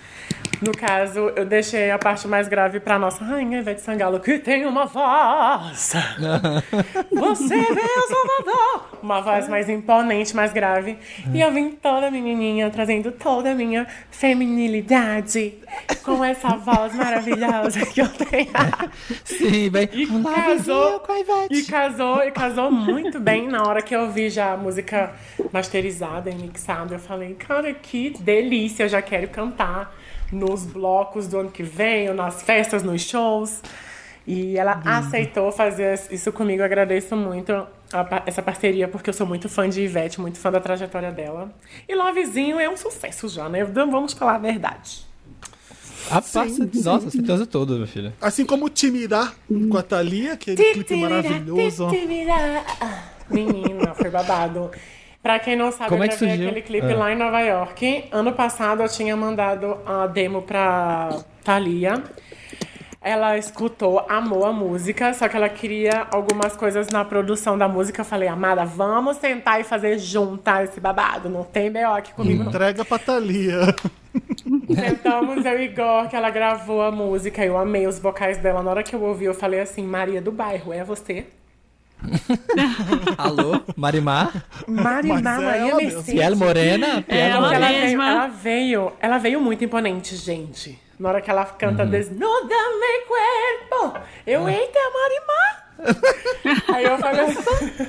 No 0.63 0.71
caso, 0.71 1.31
eu 1.35 1.45
deixei 1.45 1.91
a 1.91 2.00
parte 2.00 2.25
mais 2.25 2.47
grave 2.47 2.79
pra 2.79 2.97
nossa 2.97 3.23
rainha 3.23 3.59
Ivete 3.59 3.81
Sangalo, 3.81 4.19
que 4.21 4.39
tem 4.39 4.65
uma 4.65 4.85
voz. 4.85 5.91
Você 7.12 7.55
veio, 7.57 8.07
Salvador! 8.07 9.00
Uma 9.03 9.19
voz 9.19 9.50
mais 9.50 9.67
imponente, 9.67 10.33
mais 10.33 10.53
grave. 10.53 10.97
E 11.33 11.41
eu 11.41 11.51
vim 11.51 11.71
toda 11.71 12.09
menininha, 12.09 12.69
trazendo 12.69 13.12
toda 13.12 13.51
a 13.51 13.53
minha 13.53 13.85
feminilidade 14.09 15.55
com 16.01 16.23
essa 16.23 16.55
voz 16.55 16.95
maravilhosa 16.95 17.85
que 17.85 18.01
eu 18.01 18.07
tenho. 18.07 18.51
Sim, 19.25 19.69
bem. 19.69 19.89
E 19.91 20.07
casou, 20.07 21.01
com 21.01 21.12
a 21.12 21.19
Ivete. 21.19 21.55
e 21.55 21.63
casou, 21.65 22.23
e 22.23 22.31
casou 22.31 22.71
muito 22.71 23.19
bem 23.19 23.50
na 23.50 23.63
hora 23.67 23.81
que 23.81 23.93
eu 23.93 24.09
vi 24.09 24.29
já 24.29 24.53
a 24.53 24.57
música 24.57 25.12
masterizada 25.51 26.29
e 26.29 26.35
mixada. 26.35 26.95
Eu 26.95 27.00
falei, 27.00 27.33
cara, 27.33 27.73
que 27.73 28.12
delícia, 28.21 28.83
eu 28.83 28.89
já 28.89 29.01
quero 29.01 29.27
cantar 29.27 29.93
nos 30.33 30.65
blocos 30.65 31.27
do 31.27 31.39
ano 31.39 31.51
que 31.51 31.63
vem, 31.63 32.09
ou 32.09 32.15
nas 32.15 32.41
festas, 32.41 32.83
nos 32.83 33.01
shows. 33.01 33.61
E 34.25 34.57
ela 34.57 34.81
aceitou 34.85 35.51
fazer 35.51 35.99
isso 36.09 36.31
comigo. 36.31 36.61
Eu 36.61 36.65
agradeço 36.65 37.15
muito 37.15 37.51
a 37.51 38.23
essa 38.25 38.41
parceria, 38.41 38.87
porque 38.87 39.09
eu 39.09 39.13
sou 39.13 39.27
muito 39.27 39.49
fã 39.49 39.69
de 39.69 39.81
Ivete, 39.81 40.19
muito 40.19 40.39
fã 40.39 40.51
da 40.51 40.61
trajetória 40.61 41.11
dela. 41.11 41.53
E 41.87 41.93
Lovezinho 41.93 42.59
é 42.59 42.69
um 42.69 42.77
sucesso 42.77 43.27
já, 43.27 43.49
né? 43.49 43.59
Então 43.61 43.91
vamos 43.91 44.13
falar 44.13 44.35
a 44.35 44.39
verdade. 44.39 45.05
A 46.09 46.21
passa, 46.21 46.69
nossa, 46.83 47.23
transa 47.23 47.45
todo, 47.45 47.77
meu 47.77 47.87
filho. 47.87 48.13
Assim 48.21 48.45
como 48.45 48.65
o 48.65 48.69
Timirá 48.69 49.31
com 49.69 49.77
a 49.77 49.83
Thalia, 49.83 50.33
aquele 50.33 50.73
clipe 50.73 50.95
maravilhoso. 50.95 51.87
Menina, 53.29 53.93
foi 53.93 54.09
babado. 54.09 54.69
Pra 55.23 55.39
quem 55.39 55.55
não 55.55 55.71
sabe, 55.71 55.89
Como 55.89 56.03
é 56.03 56.07
eu 56.07 56.09
gravei 56.09 56.27
surgiu? 56.29 56.47
aquele 56.49 56.61
clipe 56.61 56.91
Ah. 56.91 56.97
lá 56.97 57.11
em 57.13 57.15
Nova 57.15 57.39
York. 57.39 58.05
Ano 58.11 58.33
passado 58.33 58.83
eu 58.83 58.89
tinha 58.89 59.15
mandado 59.15 59.77
a 59.85 60.05
demo 60.05 60.41
pra 60.41 61.17
Thalia. 61.45 62.03
Ela 63.01 63.37
escutou, 63.37 64.05
amou 64.09 64.45
a 64.45 64.53
música, 64.53 65.13
só 65.13 65.27
que 65.27 65.35
ela 65.35 65.49
queria 65.49 66.07
algumas 66.11 66.55
coisas 66.55 66.87
na 66.89 67.03
produção 67.03 67.57
da 67.57 67.67
música. 67.67 68.01
Eu 68.01 68.05
falei, 68.05 68.27
amada, 68.29 68.63
vamos 68.65 69.17
sentar 69.17 69.59
e 69.59 69.63
fazer 69.63 69.97
juntar 69.97 70.63
esse 70.65 70.79
babado. 70.79 71.27
Não 71.29 71.43
tem 71.43 71.69
B.O. 71.71 71.93
aqui 71.93 72.13
comigo, 72.13 72.43
não. 72.43 72.49
Entrega 72.49 72.83
pra 72.85 72.99
Thalia. 72.99 73.59
Sentamos 74.73 75.45
eu 75.45 75.59
e 75.59 75.65
Igor, 75.65 76.07
que 76.09 76.15
ela 76.15 76.29
gravou 76.29 76.81
a 76.81 76.91
música. 76.91 77.43
Eu 77.45 77.57
amei 77.57 77.87
os 77.87 77.99
vocais 77.99 78.37
dela. 78.37 78.61
Na 78.63 78.71
hora 78.71 78.83
que 78.83 78.95
eu 78.95 79.01
ouvi, 79.01 79.25
eu 79.25 79.33
falei 79.33 79.59
assim: 79.59 79.83
Maria 79.83 80.21
do 80.21 80.31
bairro, 80.31 80.71
é 80.73 80.83
você? 80.83 81.25
Alô, 83.17 83.62
Marimar? 83.75 84.45
Maria, 84.67 85.13
Mas 85.13 85.25
é 85.25 85.39
Maria 85.39 85.69
ela 85.72 85.75
Mercedes. 85.77 86.05
Piel 86.05 86.36
Morena? 86.36 87.01
Piel 87.01 87.19
Ela 87.19 87.48
Porque 87.50 87.60
Morena. 87.60 87.67
ela 87.67 87.81
veio, 87.88 88.01
ela 88.01 88.27
veio, 88.27 88.93
ela 89.00 89.17
veio 89.17 89.41
muito 89.41 89.63
imponente, 89.63 90.15
gente. 90.15 90.79
Na 91.00 91.10
hora 91.10 91.22
que 91.22 91.29
ela 91.29 91.45
canta 91.45 91.86
Desnuda 91.86 92.55
mi 92.79 93.05
cuerpo, 93.07 93.98
eu 94.27 94.48
eita, 94.48 94.79
Marimar. 94.93 96.75
Aí 96.75 96.83
eu 96.86 96.98
falei 96.98 97.22
assim, 97.22 97.88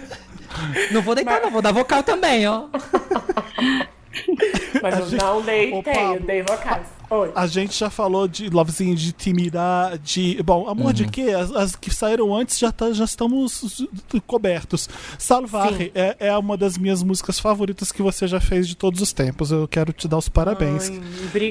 Não 0.92 1.02
vou 1.02 1.14
deitar, 1.14 1.40
não, 1.40 1.50
vou 1.50 1.62
dar 1.62 1.73
vocal 1.73 2.02
também, 2.02 2.47
ó. 2.49 2.64
mas 4.83 5.12
eu 5.12 5.18
não 5.18 5.42
deitei, 5.42 5.94
Pablo. 5.94 6.14
eu 6.14 6.21
dei 6.21 6.42
vocais. 6.42 6.87
Oi. 7.11 7.30
A 7.35 7.47
gente 7.47 7.78
já 7.78 7.90
falou 7.90 8.26
de 8.26 8.49
Lovezinho, 8.49 8.94
de 8.97 9.12
Timirá, 9.12 9.99
de. 10.02 10.42
Bom, 10.42 10.68
amor 10.68 10.92
de 10.92 11.06
quê? 11.06 11.30
As, 11.30 11.52
as 11.52 11.76
que 11.76 11.94
saíram 11.94 12.35
antes 12.35 12.59
já, 12.59 12.73
tá, 12.73 12.92
já 12.92 13.04
estamos 13.04 13.87
cobertos. 14.26 14.88
Salvarre 15.18 15.87
Sim. 15.87 15.90
é, 15.94 16.16
é 16.18 16.37
uma 16.37 16.56
das 16.56 16.78
minhas 16.78 17.02
músicas 17.02 17.38
favoritas 17.38 17.92
que 17.92 18.02
você 18.02 18.26
já 18.26 18.40
fez 18.40 18.66
de 18.66 18.75
todos 18.75 19.00
os 19.00 19.12
tempos. 19.12 19.50
Eu 19.50 19.68
quero 19.68 19.92
te 19.92 20.09
dar 20.09 20.16
os 20.16 20.28
parabéns. 20.28 20.90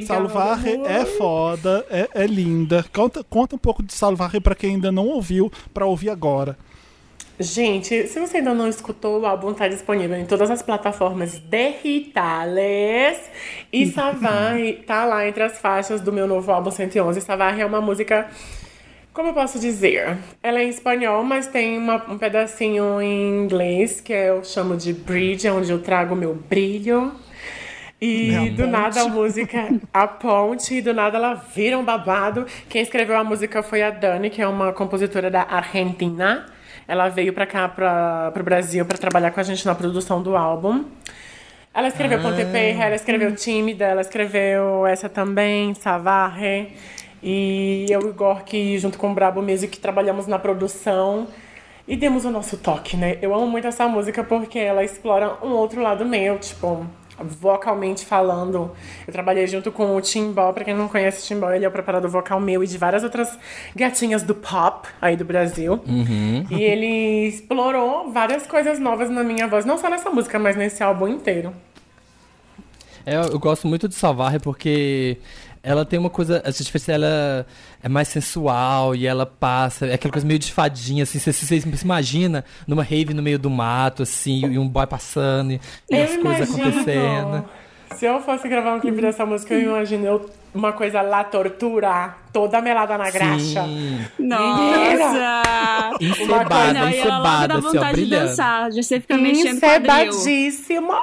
Salvarre 0.06 0.76
é 0.86 1.06
foda, 1.06 1.86
é, 1.90 2.10
é 2.14 2.26
linda. 2.26 2.84
Conta, 2.92 3.24
conta 3.24 3.56
um 3.56 3.60
pouco 3.60 3.84
de 3.84 3.94
Salvarre 3.94 4.40
pra 4.40 4.56
quem 4.56 4.72
ainda 4.72 4.92
não 4.92 5.08
ouviu, 5.08 5.52
pra 5.74 5.86
ouvir 5.86 6.10
agora. 6.10 6.58
Gente, 7.40 8.08
se 8.08 8.20
você 8.20 8.38
ainda 8.38 8.54
não 8.54 8.68
escutou, 8.68 9.22
o 9.22 9.26
álbum 9.26 9.54
tá 9.54 9.68
disponível 9.68 10.16
em 10.18 10.26
todas 10.26 10.52
as 10.52 10.62
plataformas 10.62 11.40
digitales. 11.40 13.20
E 13.72 13.88
Savage 13.92 14.74
tá 14.86 15.04
lá 15.06 15.28
entre 15.28 15.44
as 15.44 15.58
faixas 15.58 16.00
do 16.00 16.14
meu 16.14 16.28
novo 16.28 16.52
álbum 16.52 16.70
111. 16.72 17.20
Savage 17.22 17.60
é 17.60 17.66
uma 17.66 17.82
música, 17.82 18.28
como 19.14 19.30
eu 19.30 19.34
posso 19.34 19.60
dizer? 19.60 20.18
Ela 20.44 20.60
é 20.60 20.66
em 20.66 20.70
espanhol, 20.70 21.24
mas 21.24 21.48
tem 21.48 21.78
uma- 21.78 22.06
um 22.08 22.18
pedacinho 22.20 23.02
em 23.02 23.44
inglês, 23.44 24.00
que 24.00 24.14
eu 24.14 24.44
chamo 24.44 24.78
de 24.78 24.94
bridge, 24.94 25.50
onde 25.50 25.72
eu 25.72 25.80
trago 25.82 26.16
meu 26.16 26.36
brilho. 26.36 27.14
E 28.00 28.32
É 28.32 28.38
a 28.38 28.42
do 28.44 28.58
ponte. 28.58 28.68
nada 28.70 29.02
a 29.02 29.08
música, 29.08 29.70
a 29.94 30.08
ponte, 30.08 30.76
e 30.76 30.82
do 30.82 30.94
nada 30.94 31.18
ela 31.18 31.34
vira 31.34 31.78
um 31.80 31.84
babado. 31.84 32.46
Quem 32.70 32.82
escreveu 32.82 33.18
a 33.18 33.24
música 33.24 33.64
foi 33.64 33.82
a 33.82 33.90
Dani, 33.90 34.30
que 34.30 34.42
é 34.42 34.48
uma 34.48 34.72
compositora 34.74 35.32
da 35.32 35.42
Argentina. 35.44 36.46
Ela 36.88 37.10
veio 37.10 37.34
pra 37.34 37.46
cá, 37.46 37.68
pra, 37.68 38.32
pro 38.32 38.44
Brasil, 38.44 38.86
pra 38.86 38.98
trabalhar 38.98 39.32
com 39.32 39.40
a 39.40 39.44
gente 39.44 39.66
na 39.66 39.74
produção 39.74 40.22
do 40.22 40.36
álbum. 40.36 40.86
Ela 41.74 41.88
escreveu 41.88 42.22
Ponte 42.22 42.46
Perra, 42.46 42.86
ela 42.86 42.96
escreveu 42.96 43.36
Tímida, 43.36 43.86
ela 43.86 44.02
escreveu 44.02 44.86
essa 44.86 45.10
também, 45.10 45.74
Savarre. 45.74 46.74
E 47.22 47.86
eu 47.90 48.02
e 48.02 48.06
o 48.06 48.10
Igor, 48.10 48.44
que 48.44 48.78
junto 48.78 48.98
com 48.98 49.12
o 49.12 49.14
Brabo 49.14 49.42
Music, 49.42 49.80
trabalhamos 49.80 50.28
na 50.28 50.38
produção. 50.38 51.28
E 51.88 51.96
demos 51.98 52.26
o 52.26 52.32
nosso 52.32 52.58
toque, 52.58 52.96
né? 52.96 53.18
Eu 53.22 53.34
amo 53.34 53.48
muito 53.48 53.68
essa 53.68 53.88
música 53.88 54.24
porque 54.24 54.60
ela 54.60 54.84
explora 54.84 55.38
um 55.44 55.52
outro 55.52 55.82
lado 55.82 56.06
meu, 56.06 56.38
tipo, 56.38 56.86
vocalmente 57.20 58.06
falando. 58.06 58.72
Eu 59.06 59.14
trabalhei 59.14 59.46
junto 59.48 59.72
com 59.72 59.96
o 59.96 60.02
Timbó, 60.02 60.52
pra 60.52 60.64
quem 60.64 60.74
não 60.74 60.88
conhece 60.88 61.24
o 61.24 61.26
Timbó, 61.28 61.52
ele 61.52 61.66
é 61.66 61.68
o 61.68 61.72
preparador 61.72 62.10
vocal 62.10 62.40
meu 62.40 62.64
e 62.64 62.68
de 62.68 62.78
várias 62.78 63.04
outras 63.04 63.38
gatinhas 63.76 64.24
do 64.24 64.34
pop 64.34 64.88
aí 65.02 65.16
do 65.16 65.26
Brasil. 65.26 65.80
E 66.50 66.62
ele 66.62 67.28
explorou 67.28 68.12
várias 68.12 68.48
coisas 68.48 68.80
novas 68.80 69.10
na 69.10 69.24
minha 69.24 69.48
voz, 69.48 69.66
não 69.66 69.78
só 69.78 69.90
nessa 69.90 70.10
música, 70.10 70.40
mas 70.40 70.56
nesse 70.56 70.84
álbum 70.84 71.08
inteiro. 71.08 71.54
É, 73.06 73.18
eu 73.18 73.38
gosto 73.38 73.68
muito 73.68 73.88
de 73.88 73.96
Salvarre 73.96 74.40
porque 74.40 75.18
ela 75.64 75.86
tem 75.86 75.98
uma 75.98 76.10
coisa. 76.10 76.42
A 76.46 76.52
gente 76.52 76.70
pensa 76.72 76.92
ela 76.92 77.48
é 77.82 77.88
mais 77.88 78.10
sensual 78.10 78.94
e 78.94 79.08
ela 79.08 79.26
passa. 79.26 79.88
É 79.88 79.94
aquela 79.94 80.12
coisa 80.12 80.28
meio 80.28 80.38
de 80.40 80.52
fadinha, 80.52 81.04
assim. 81.04 81.18
Você, 81.18 81.32
você, 81.32 81.64
imagina 81.82 82.44
numa 82.68 82.84
rave 82.84 83.14
no 83.14 83.24
meio 83.24 83.40
do 83.40 83.50
mato, 83.50 84.04
assim, 84.04 84.46
e 84.46 84.60
um 84.60 84.68
boy 84.68 84.86
passando 84.86 85.54
e, 85.54 85.62
e 85.90 85.96
as 85.96 86.18
coisas 86.18 86.50
acontecendo. 86.54 87.46
Se 87.96 88.06
eu 88.06 88.20
fosse 88.22 88.48
gravar 88.50 88.76
um 88.76 88.80
clipe 88.80 89.00
dessa 89.02 89.26
música, 89.26 89.54
eu 89.54 89.62
imagino 89.70 90.06
eu- 90.06 90.30
uma 90.54 90.74
coisa 90.74 91.02
lá, 91.02 91.24
tortura, 91.24 92.16
toda 92.34 92.60
melada 92.62 92.98
na 92.98 93.10
graxa. 93.12 93.64
Sim. 93.64 94.00
Nossa! 94.20 95.42
Encebada, 96.02 96.74
Não, 96.74 96.90
e 96.90 96.98
ela 96.98 97.18
logo 97.20 97.28
encebada, 97.28 97.48
dá 97.48 97.56
assim, 97.56 97.68
ó, 97.68 97.72
vontade 97.72 97.96
de 97.96 98.02
brilhando. 98.02 98.28
dançar. 98.28 98.72
Já 98.72 98.82
mexendo. 99.18 99.56
Encebadíssimo. 99.56 100.94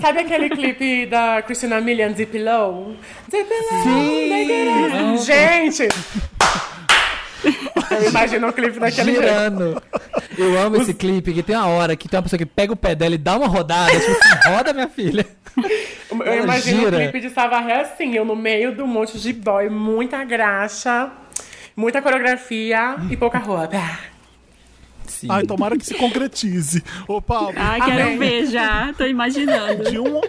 Sabe 0.00 0.20
aquele 0.20 0.50
clipe 0.50 1.06
da 1.06 1.40
Christina 1.42 1.80
Milian, 1.80 2.12
Zip 2.12 2.36
Low? 2.36 2.94
Zip 3.30 3.48
Low, 3.48 3.82
Sim. 3.84 5.24
Gente! 5.24 5.88
Eu 8.00 8.08
imagino 8.10 8.46
um 8.48 8.52
clipe 8.52 8.78
daquele 8.78 9.12
jeito. 9.12 9.22
Girando. 9.26 9.82
Eu 10.38 10.58
amo 10.58 10.76
esse 10.76 10.94
clipe, 10.94 11.32
que 11.32 11.42
tem 11.42 11.56
uma 11.56 11.66
hora 11.66 11.94
que 11.96 12.08
tem 12.08 12.16
uma 12.18 12.22
pessoa 12.22 12.38
que 12.38 12.46
pega 12.46 12.72
o 12.72 12.76
pé 12.76 12.94
dela 12.94 13.14
e 13.14 13.18
dá 13.18 13.36
uma 13.36 13.46
rodada, 13.46 13.90
tipo 13.98 14.12
assim, 14.12 14.48
roda 14.48 14.72
minha 14.72 14.88
filha. 14.88 15.26
Eu 16.10 16.22
Ela 16.22 16.36
imagino 16.44 16.80
gira. 16.84 16.96
um 16.96 17.00
clipe 17.00 17.20
de 17.20 17.30
Savaré 17.30 17.80
assim, 17.82 18.14
eu 18.14 18.24
no 18.24 18.34
meio 18.36 18.74
do 18.74 18.86
monte 18.86 19.18
de 19.18 19.32
boy, 19.32 19.68
muita 19.68 20.24
graxa, 20.24 21.10
muita 21.76 22.00
coreografia 22.00 22.96
e 23.10 23.16
pouca 23.16 23.38
roupa. 23.38 23.68
Sim. 25.06 25.26
Ai, 25.30 25.44
tomara 25.44 25.76
que 25.76 25.84
se 25.84 25.94
concretize. 25.94 26.82
Ô, 27.06 27.20
Paulo, 27.20 27.52
Ai, 27.56 27.80
quero 27.80 28.02
Amém. 28.02 28.18
ver 28.18 28.46
já. 28.46 28.92
Tô 28.96 29.04
imaginando. 29.04 29.90
de 29.90 29.98
1 29.98 30.16
um, 30.16 30.20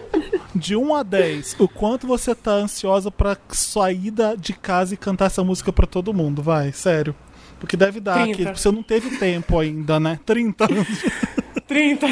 de 0.54 0.76
um 0.76 0.94
a 0.94 1.02
10, 1.02 1.56
o 1.58 1.66
quanto 1.66 2.06
você 2.06 2.34
tá 2.34 2.52
ansiosa 2.52 3.10
pra 3.10 3.36
sair 3.48 4.10
da- 4.10 4.34
de 4.34 4.52
casa 4.52 4.94
e 4.94 4.96
cantar 4.96 5.26
essa 5.26 5.42
música 5.42 5.72
pra 5.72 5.86
todo 5.86 6.12
mundo? 6.12 6.42
Vai, 6.42 6.70
sério. 6.72 7.14
Porque 7.64 7.78
deve 7.78 7.98
dar, 7.98 8.24
30. 8.24 8.52
que 8.52 8.60
você 8.60 8.70
não 8.70 8.82
teve 8.82 9.16
tempo 9.16 9.58
ainda, 9.58 9.98
né? 9.98 10.20
30 10.26 10.64
anos. 10.64 10.86
30. 11.66 12.06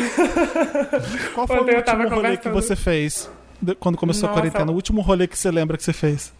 Qual 1.34 1.46
foi 1.46 1.60
Ontem 1.60 1.74
o 1.74 1.76
último 1.76 2.08
rolê 2.08 2.36
que 2.38 2.48
você 2.48 2.74
fez? 2.74 3.30
Quando 3.78 3.98
começou 3.98 4.28
a 4.28 4.30
Nossa. 4.30 4.40
quarentena? 4.40 4.72
O 4.72 4.74
último 4.74 5.02
rolê 5.02 5.26
que 5.26 5.38
você 5.38 5.50
lembra 5.50 5.76
que 5.76 5.84
você 5.84 5.92
fez? 5.92 6.32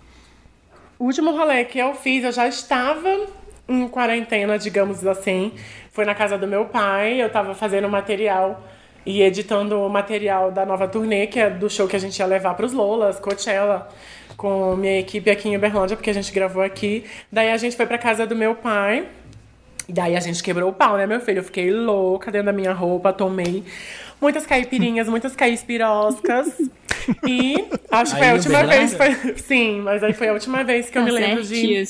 O 0.99 1.05
último 1.05 1.31
rolê 1.33 1.63
que 1.67 1.79
eu 1.79 1.95
fiz, 1.95 2.25
eu 2.25 2.33
já 2.33 2.49
estava 2.49 3.27
em 3.69 3.87
quarentena, 3.87 4.59
digamos 4.59 5.07
assim. 5.07 5.53
Foi 5.93 6.07
na 6.07 6.15
casa 6.15 6.39
do 6.39 6.47
meu 6.47 6.65
pai, 6.65 7.23
eu 7.23 7.29
tava 7.29 7.55
fazendo 7.55 7.91
material 7.91 8.67
e 9.05 9.21
editando 9.21 9.79
o 9.79 9.91
material 9.91 10.51
da 10.51 10.65
nova 10.65 10.89
turnê, 10.89 11.27
que 11.27 11.39
é 11.39 11.51
do 11.51 11.69
show 11.69 11.87
que 11.87 11.97
a 11.97 11.99
gente 11.99 12.19
ia 12.19 12.25
levar 12.25 12.55
pros 12.55 12.73
Lolas, 12.73 13.21
Coachella, 13.21 13.91
com 14.43 14.75
minha 14.75 14.99
equipe 14.99 15.31
aqui 15.31 15.49
em 15.49 15.57
Uberlândia, 15.57 15.97
porque 15.97 16.11
a 16.11 16.13
gente 16.13 16.33
gravou 16.33 16.61
aqui. 16.65 17.05
Daí 17.31 17.49
a 17.53 17.57
gente 17.57 17.77
foi 17.77 17.87
pra 17.87 17.97
casa 17.97 18.27
do 18.27 18.35
meu 18.35 18.57
pai. 18.57 19.07
E 19.89 19.93
daí 19.93 20.17
a 20.17 20.21
gente 20.21 20.43
quebrou 20.43 20.69
o 20.71 20.73
pau, 20.73 20.97
né, 20.97 21.07
meu 21.07 21.21
filho? 21.21 21.39
Eu 21.39 21.45
fiquei 21.45 21.71
louca 21.71 22.31
dentro 22.33 22.47
da 22.47 22.53
minha 22.53 22.73
roupa, 22.73 23.13
tomei 23.13 23.63
muitas 24.21 24.45
caipirinhas, 24.45 25.09
muitas 25.09 25.37
caispiroscas. 25.37 26.49
E 27.27 27.57
acho 27.91 28.13
que 28.13 28.19
foi 28.19 28.29
a 28.31 28.35
última 28.35 28.63
vez. 28.65 28.95
Foi... 28.95 29.13
Sim, 29.39 29.81
mas 29.81 30.05
aí 30.05 30.13
foi 30.13 30.29
a 30.29 30.33
última 30.33 30.63
vez 30.63 30.89
que 30.89 30.97
eu 30.97 31.03
Tá 31.03 31.07
me 31.07 31.13
lembro 31.13 31.43
de 31.43 31.85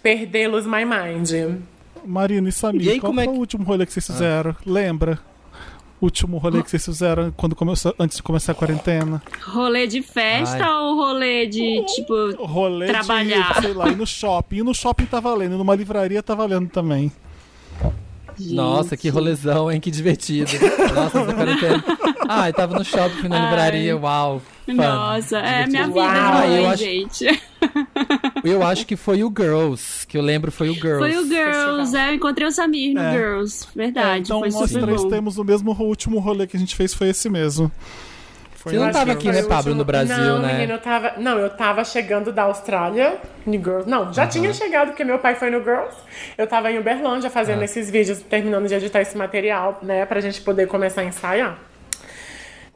perder 0.00 0.46
Lose 0.46 0.68
My 0.68 0.84
Mind. 0.84 1.58
Marina 2.04 2.48
e 2.48 2.52
Samir, 2.52 2.86
E 2.86 2.90
aí, 2.90 3.00
qual 3.00 3.10
como 3.10 3.20
é 3.20 3.24
foi 3.24 3.32
que- 3.32 3.36
o 3.36 3.40
último 3.40 3.64
rolê 3.64 3.84
que 3.84 3.92
vocês 3.92 4.06
fizeram? 4.06 4.54
Lembra? 4.64 5.18
Último 6.00 6.38
rolê 6.38 6.62
que 6.62 6.70
vocês 6.70 6.84
fizeram 6.84 7.32
quando 7.36 7.56
começou, 7.56 7.92
antes 7.98 8.18
de 8.18 8.22
começar 8.22 8.52
a 8.52 8.54
quarentena? 8.54 9.20
Rolê 9.44 9.86
de 9.86 10.00
festa 10.00 10.64
Ai. 10.64 10.72
ou 10.80 10.94
rolê 10.96 11.46
de, 11.46 11.84
tipo... 11.86 12.44
Rolê 12.44 12.86
Trabalhar. 12.86 13.54
de, 13.54 13.60
sei 13.62 13.72
lá, 13.74 13.88
ir 13.88 13.96
no 13.96 14.06
shopping. 14.06 14.56
E 14.58 14.62
no 14.62 14.72
shopping 14.74 15.06
tá 15.06 15.18
valendo, 15.18 15.58
numa 15.58 15.74
livraria 15.74 16.22
tá 16.22 16.34
valendo 16.36 16.68
também. 16.68 17.10
Nossa, 18.38 18.96
que 18.96 19.08
rolezão, 19.08 19.68
hein? 19.72 19.80
Que 19.80 19.90
divertido. 19.90 20.48
Nossa, 20.94 21.18
essa 21.22 21.34
quarentena. 21.34 21.84
Ai, 22.28 22.52
tava 22.52 22.78
no 22.78 22.84
shopping, 22.84 23.26
na 23.26 23.36
Ai. 23.36 23.44
livraria, 23.50 23.96
uau. 23.96 24.40
fun. 24.64 24.74
Nossa, 24.74 25.38
é 25.38 25.66
minha 25.66 25.88
vida 25.88 25.98
Uau. 25.98 26.12
de 26.12 26.20
rolê, 26.46 26.58
eu 26.60 26.68
acho- 26.70 26.84
gente. 26.84 27.42
Eu 28.44 28.62
acho 28.62 28.86
que 28.86 28.96
foi 28.96 29.22
o 29.24 29.32
Girls, 29.36 30.06
que 30.06 30.16
eu 30.16 30.22
lembro 30.22 30.50
foi 30.52 30.68
o 30.70 30.74
Girls. 30.74 30.98
Foi 30.98 31.16
o 31.16 31.26
Girls, 31.26 31.96
é, 31.96 32.10
eu 32.10 32.14
encontrei 32.14 32.46
o 32.46 32.50
Samir 32.52 32.94
no 32.94 33.00
É. 33.00 33.12
Girls. 33.12 33.66
Verdade, 33.74 34.20
então 34.22 34.40
foi 34.40 34.50
nós 34.50 34.70
três 34.72 35.02
bom. 35.02 35.08
temos 35.08 35.38
o 35.38 35.44
mesmo 35.44 35.72
o 35.72 35.82
último 35.84 36.18
rolê 36.18 36.46
que 36.46 36.56
a 36.56 36.60
gente 36.60 36.74
fez 36.76 36.94
foi 36.94 37.08
esse 37.10 37.28
mesmo. 37.28 37.70
Foi 38.54 38.72
Você 38.72 38.78
não 38.80 38.86
no 38.86 38.92
tava 38.92 39.12
Girls. 39.12 39.28
aqui, 39.28 39.40
né, 39.40 39.48
Pablo, 39.48 39.72
no 39.74 39.84
Brasil, 39.84 40.16
não, 40.16 40.42
né? 40.42 40.54
Menino, 40.54 40.72
eu 40.72 40.78
tava, 40.80 41.12
não, 41.18 41.38
eu 41.38 41.48
tava 41.50 41.84
chegando 41.84 42.32
da 42.32 42.42
Austrália, 42.42 43.16
no 43.46 43.52
Girls. 43.52 43.88
Não, 43.88 44.12
já 44.12 44.26
tinha 44.26 44.52
chegado, 44.52 44.88
porque 44.88 45.04
meu 45.04 45.18
pai 45.20 45.36
foi 45.36 45.48
no 45.48 45.62
Girls. 45.62 45.94
Eu 46.36 46.44
tava 46.46 46.70
em 46.72 46.78
Uberlândia 46.78 47.30
fazendo 47.30 47.62
esses 47.62 47.88
vídeos, 47.88 48.20
terminando 48.20 48.66
de 48.66 48.74
editar 48.74 49.00
esse 49.00 49.16
material, 49.16 49.78
né, 49.82 50.04
pra 50.06 50.20
gente 50.20 50.40
poder 50.40 50.66
começar 50.66 51.02
a 51.02 51.04
ensaiar. 51.04 51.56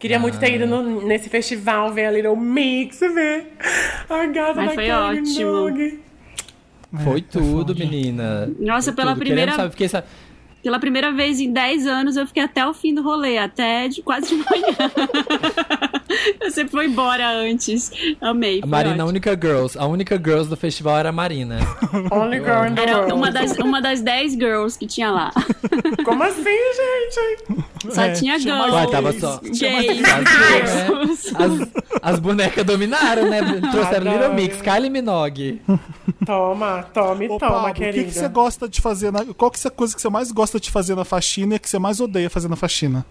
Queria 0.02 0.18
muito 0.18 0.36
ter 0.40 0.56
ido 0.56 0.66
no- 0.66 1.06
nesse 1.06 1.28
festival, 1.28 1.92
ver 1.92 2.06
a 2.06 2.10
Little 2.10 2.34
Mix, 2.36 2.98
ver 2.98 3.52
a 4.10 4.26
gata 4.26 4.60
Ai, 4.60 4.66
da 4.66 4.74
foi 4.74 4.90
ótimo. 4.90 5.26
Minogue. 5.36 6.00
Foi 7.04 7.20
É, 7.20 7.24
tudo, 7.30 7.74
foi 7.76 7.86
menina. 7.86 8.52
Nossa, 8.58 8.90
Foi 8.90 8.96
pela 8.96 9.12
tudo. 9.12 9.20
primeira- 9.24 9.52
sabe, 9.52 9.70
fiquei, 9.70 9.88
sa- 9.88 10.02
Pela 10.60 10.78
primeira 10.80 11.12
vez 11.12 11.38
em 11.40 11.52
10 11.52 11.86
anos, 11.86 12.16
eu 12.16 12.26
fiquei 12.26 12.42
até 12.42 12.66
o 12.66 12.74
fim 12.74 12.92
do 12.94 13.00
rolê, 13.02 13.38
até 13.38 13.86
de, 13.88 14.02
quase 14.02 14.28
de 14.28 14.34
manhã. 14.36 14.76
sempre 16.50 16.70
fui 16.70 16.86
embora 16.86 17.28
antes. 17.30 17.90
Amei. 18.20 18.58
A 18.58 18.60
foi 18.62 18.68
Marina, 18.70 18.90
a 18.90 18.94
ótimo. 18.96 19.08
única 19.08 19.38
girls. 19.40 19.78
A 19.78 19.86
única 19.86 20.16
girls 20.16 20.48
do 20.48 20.56
festival 20.56 20.98
era 20.98 21.08
a 21.08 21.12
Marina. 21.12 21.58
Only 22.10 22.38
girl 22.40 22.64
in 22.70 22.74
the 22.74 22.82
Era 22.82 22.96
world. 22.98 23.12
uma 23.14 23.30
das, 23.30 23.52
uma 23.58 23.80
das 23.80 24.00
10 24.00 24.32
girls 24.34 24.78
que 24.78 24.86
tinha 24.86 25.10
lá. 25.10 25.30
Como 26.04 26.22
assim, 26.22 26.42
gente? 26.42 27.94
Só 27.94 28.02
É, 28.02 28.12
tinha 28.12 28.38
tinha 28.38 28.56
girls. 28.56 28.74
Ué, 28.76 28.86
tava 28.86 29.12
só- 29.12 29.40
Gays, 29.42 29.98
girls. 29.98 31.32
As, 32.02 32.12
as 32.14 32.18
bonecas 32.20 32.64
dominaram, 32.64 33.28
né? 33.28 33.40
Trouxeram 33.70 34.10
Adoro. 34.10 34.10
Little 34.12 34.34
Mix, 34.34 34.60
Kylie 34.62 34.90
Minogue. 34.90 35.60
Toma, 36.24 36.84
tome, 36.94 37.26
Ô, 37.28 37.38
toma, 37.38 37.52
Pablo, 37.52 37.70
o 37.70 37.74
que, 37.74 37.80
querida. 37.80 38.04
que 38.04 38.12
você 38.12 38.28
gosta 38.28 38.68
de 38.68 38.80
fazer? 38.80 39.10
Na, 39.12 39.24
qual 39.34 39.50
que 39.50 39.58
é 39.64 39.68
a 39.68 39.70
coisa 39.70 39.94
que 39.94 40.00
você 40.00 40.08
mais 40.08 40.30
gosta 40.32 40.58
de 40.60 40.70
fazer 40.70 40.94
na 40.94 41.04
faxina 41.04 41.56
e 41.56 41.58
que 41.58 41.68
você 41.68 41.78
mais 41.78 42.00
odeia 42.00 42.28
fazer 42.30 42.48
na 42.48 42.56
faxina? 42.56 43.04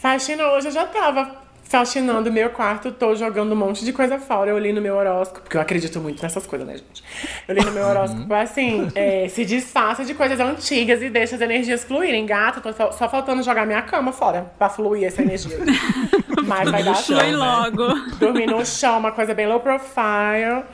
Faxina 0.00 0.48
hoje 0.52 0.68
eu 0.68 0.72
já 0.72 0.86
tava 0.86 1.30
faxinando 1.68 2.32
meu 2.32 2.50
quarto, 2.50 2.90
tô 2.90 3.14
jogando 3.14 3.52
um 3.52 3.56
monte 3.56 3.84
de 3.84 3.92
coisa 3.92 4.18
fora. 4.18 4.50
Eu 4.50 4.58
li 4.58 4.72
no 4.72 4.80
meu 4.80 4.96
horóscopo, 4.96 5.42
porque 5.42 5.56
eu 5.56 5.60
acredito 5.60 6.00
muito 6.00 6.22
nessas 6.22 6.46
coisas, 6.46 6.66
né, 6.66 6.78
gente? 6.78 7.04
Eu 7.46 7.54
li 7.54 7.64
no 7.64 7.70
meu 7.70 7.86
horóscopo 7.86 8.32
assim: 8.34 8.88
é, 8.94 9.28
se 9.28 9.44
desfaça 9.44 10.04
de 10.04 10.14
coisas 10.14 10.40
antigas 10.40 11.02
e 11.02 11.10
deixa 11.10 11.36
as 11.36 11.40
energias 11.40 11.84
fluírem. 11.84 12.24
Gata, 12.26 12.60
tô 12.60 12.72
só, 12.72 12.90
só 12.92 13.08
faltando 13.08 13.42
jogar 13.42 13.66
minha 13.66 13.82
cama 13.82 14.12
fora 14.12 14.50
pra 14.58 14.68
fluir 14.68 15.04
essa 15.04 15.22
energia. 15.22 15.58
Mas 16.46 16.70
vai 16.70 16.82
dar 16.82 16.94
chão, 16.94 17.16
né? 17.16 17.36
logo. 17.36 17.94
Dormir 18.18 18.46
no 18.46 18.64
chão, 18.64 18.98
uma 18.98 19.12
coisa 19.12 19.34
bem 19.34 19.46
low 19.46 19.60
profile. 19.60 20.64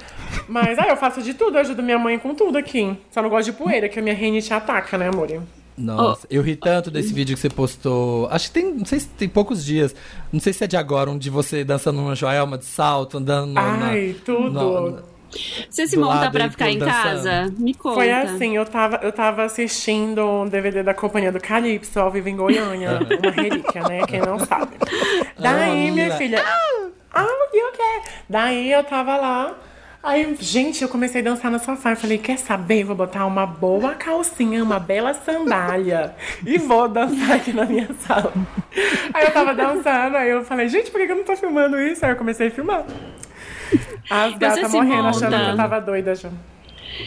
Mas 0.49 0.79
aí 0.79 0.89
eu 0.89 0.97
faço 0.97 1.23
de 1.23 1.35
tudo, 1.35 1.57
eu 1.57 1.61
ajudo 1.61 1.83
minha 1.83 1.99
mãe 1.99 2.19
com 2.19 2.35
tudo 2.35 2.57
aqui. 2.57 2.97
Só 3.11 3.21
não 3.21 3.29
gosto 3.29 3.51
de 3.51 3.53
poeira, 3.53 3.89
que 3.89 3.99
a 3.99 4.03
minha 4.03 4.15
rinite 4.15 4.53
ataca, 4.53 4.97
né, 4.97 5.09
amor? 5.09 5.25
Nossa, 5.77 6.27
eu 6.31 6.41
ri 6.41 6.55
tanto 6.55 6.91
desse 6.91 7.13
vídeo 7.13 7.35
que 7.35 7.41
você 7.41 7.51
postou. 7.51 8.29
Acho 8.31 8.47
que 8.49 8.53
tem, 8.61 8.73
não 8.75 8.85
sei 8.85 9.01
se 9.01 9.09
tem 9.09 9.29
poucos 9.29 9.65
dias. 9.65 9.95
Não 10.33 10.39
sei 10.39 10.53
se 10.53 10.63
é 10.63 10.67
de 10.69 10.77
agora, 10.77 11.11
um 11.11 11.19
de 11.19 11.29
você 11.31 11.65
dançando 11.65 12.01
uma 12.01 12.15
joelma 12.15 12.57
de 12.57 12.65
salto, 12.65 13.19
andando 13.19 13.47
no, 13.49 13.55
na- 13.55 13.87
Ai, 13.89 14.15
tudo. 14.25 14.51
no- 14.53 15.03
Você 15.69 15.89
se 15.89 15.97
monta 15.97 16.31
pra 16.31 16.49
ficar 16.49 16.71
em 16.71 16.79
dançando. 16.79 17.03
casa? 17.03 17.53
Me 17.59 17.75
conta. 17.75 17.97
Foi 17.97 18.13
assim, 18.13 18.55
eu 18.57 18.65
tava, 18.65 19.01
eu 19.03 19.11
tava 19.11 19.43
assistindo 19.43 20.25
um 20.25 20.47
DVD 20.49 20.85
da 20.85 20.95
Companhia 20.95 21.33
do 21.33 21.41
Calypso 21.41 21.99
ao 21.99 22.09
vivo 22.09 22.29
em 22.29 22.37
Goiânia, 22.37 23.01
uma 23.21 23.31
relíquia, 23.33 23.83
né? 23.83 24.07
Quem 24.07 24.21
não 24.21 24.39
sabe. 24.39 24.77
Daí, 25.37 25.71
Ah, 25.71 25.75
minha 25.75 25.91
menina. 25.93 26.17
filha. 26.17 26.45
Ah, 27.13 27.27
e 27.53 27.69
o 27.69 27.73
quê? 27.73 28.11
Daí 28.29 28.71
eu 28.71 28.85
tava 28.85 29.17
lá. 29.17 29.55
Aí, 30.05 30.37
gente, 30.39 30.83
eu 30.83 30.89
comecei 30.91 31.23
a 31.23 31.25
dançar 31.25 31.51
no 31.51 31.59
sofá. 31.59 31.93
Eu 31.93 31.97
falei, 31.97 32.19
quer 32.19 32.37
saber? 32.39 32.85
Vou 32.85 32.95
botar 32.95 33.25
uma 33.25 33.47
boa 33.47 33.95
calcinha, 33.95 34.63
uma 34.63 34.79
bela 34.79 35.15
sandália. 35.15 36.15
e 36.47 36.59
vou 36.59 36.87
dançar 36.87 37.37
aqui 37.37 37.55
na 37.55 37.65
minha 37.65 37.89
sala. 38.01 38.31
Aí 39.15 39.25
eu 39.25 39.33
tava 39.33 39.55
dançando, 39.55 40.19
aí 40.19 40.29
eu 40.29 40.45
falei, 40.45 40.69
gente, 40.69 40.91
por 40.91 41.01
que 41.01 41.11
eu 41.11 41.17
não 41.17 41.25
tô 41.25 41.35
filmando 41.35 41.81
isso? 41.81 42.05
Aí 42.05 42.13
eu 42.13 42.17
comecei 42.17 42.49
a 42.49 42.51
filmar. 42.51 42.85
As 44.11 44.37
gatas 44.37 44.71
morrendo, 44.71 45.09
achando 45.09 45.37
que 45.37 45.51
eu 45.51 45.57
tava 45.57 45.81
doida 45.81 46.15
já. 46.15 46.29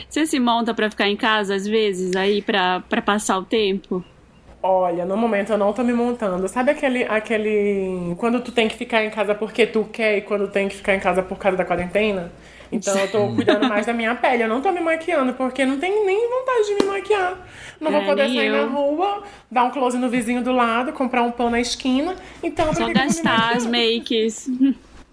Você 0.09 0.25
se 0.25 0.39
monta 0.39 0.73
pra 0.73 0.89
ficar 0.89 1.07
em 1.07 1.15
casa 1.15 1.53
às 1.53 1.67
vezes, 1.67 2.15
aí 2.15 2.41
pra, 2.41 2.81
pra 2.89 3.01
passar 3.01 3.37
o 3.37 3.43
tempo? 3.43 4.03
Olha, 4.63 5.05
no 5.05 5.15
momento 5.15 5.51
eu 5.51 5.57
não 5.57 5.71
tô 5.71 5.83
me 5.83 5.93
montando. 5.93 6.47
Sabe 6.47 6.71
aquele, 6.71 7.03
aquele. 7.03 8.15
Quando 8.17 8.41
tu 8.41 8.51
tem 8.51 8.67
que 8.67 8.75
ficar 8.75 9.05
em 9.05 9.11
casa 9.11 9.35
porque 9.35 9.67
tu 9.67 9.85
quer 9.85 10.17
e 10.17 10.21
quando 10.21 10.47
tem 10.47 10.67
que 10.67 10.75
ficar 10.75 10.95
em 10.95 10.99
casa 10.99 11.21
por 11.21 11.37
causa 11.37 11.55
da 11.55 11.63
quarentena? 11.63 12.31
Então 12.71 12.95
eu 12.97 13.07
tô 13.09 13.27
cuidando 13.33 13.67
mais 13.67 13.85
da 13.85 13.93
minha 13.93 14.13
pele. 14.15 14.43
Eu 14.43 14.49
não 14.49 14.61
tô 14.61 14.71
me 14.71 14.79
maquiando 14.81 15.33
porque 15.33 15.65
não 15.65 15.77
tenho 15.79 16.05
nem 16.05 16.29
vontade 16.29 16.67
de 16.67 16.75
me 16.75 16.91
maquiar. 16.91 17.37
Não 17.79 17.91
vou 17.91 18.01
É, 18.01 18.05
poder 18.05 18.27
sair 18.27 18.47
eu. 18.47 18.65
na 18.67 18.71
rua, 18.73 19.23
dar 19.51 19.63
um 19.63 19.71
close 19.71 19.97
no 19.97 20.09
vizinho 20.09 20.43
do 20.43 20.51
lado, 20.51 20.91
comprar 20.93 21.23
um 21.23 21.31
pão 21.31 21.49
na 21.49 21.59
esquina. 21.59 22.15
Então, 22.43 22.65
Só 22.65 22.71
que 22.71 22.77
que 22.77 22.81
eu 22.81 22.85
vou 22.85 22.87
me 22.87 22.93
gastar 23.07 23.55
as 23.55 23.65
makes. 23.65 24.49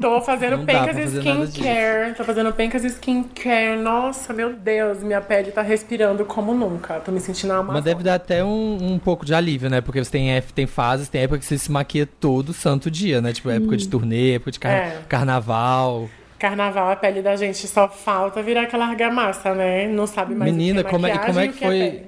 Tô 0.01 0.21
fazendo 0.23 0.57
Não 0.59 0.65
pencas 0.67 0.97
skincare. 1.15 2.15
Tô 2.17 2.25
fazendo 2.25 2.53
pencas 2.53 2.83
skincare. 2.85 3.79
Nossa, 3.81 4.33
meu 4.33 4.53
Deus, 4.53 4.99
minha 5.05 5.21
pele 5.21 5.53
tá 5.53 5.63
respirando 5.63 6.25
como 6.25 6.53
nunca. 6.53 6.95
Tô 6.99 7.13
me 7.13 7.21
sentindo 7.21 7.53
uma 7.55 7.63
Mas 7.63 7.85
deve 7.85 8.03
dar 8.03 8.15
até 8.17 8.43
um, 8.43 8.77
um 8.95 8.99
pouco 8.99 9.25
de 9.25 9.33
alívio, 9.33 9.71
né? 9.71 9.81
Porque 9.81 10.03
você 10.03 10.11
tem, 10.11 10.33
é, 10.35 10.41
tem 10.41 10.67
fases, 10.67 11.09
tem 11.09 11.23
época 11.23 11.39
que 11.39 11.45
você 11.45 11.57
se 11.57 11.71
maquia 11.71 12.09
todo 12.19 12.53
santo 12.53 12.91
dia, 12.91 13.21
né? 13.21 13.33
Tipo, 13.33 13.51
época 13.51 13.77
de 13.77 13.87
turnê, 13.89 14.35
época 14.35 14.51
de 14.51 14.59
car- 14.59 14.73
É. 14.73 14.99
carnaval. 15.09 16.11
Carnaval, 16.49 16.91
a 16.91 16.97
pele 16.97 17.23
da 17.23 17.37
gente 17.37 17.67
só 17.67 17.89
falta 17.89 18.43
virar 18.43 18.63
aquela 18.65 18.87
argamassa, 18.87 19.55
né? 19.55 19.89
Não 19.89 20.07
sabe 20.07 20.35
mais 20.35 20.53
Menina, 20.53 20.83
o 20.83 20.85
que 20.85 20.89
é 20.89 20.93
como 20.93 21.07
é- 21.07 21.19
como 21.19 21.41
é 21.41 21.49
que 21.49 21.55
que 21.55 21.65
é 21.65 21.67
foi- 21.67 21.79
pele. 21.79 22.03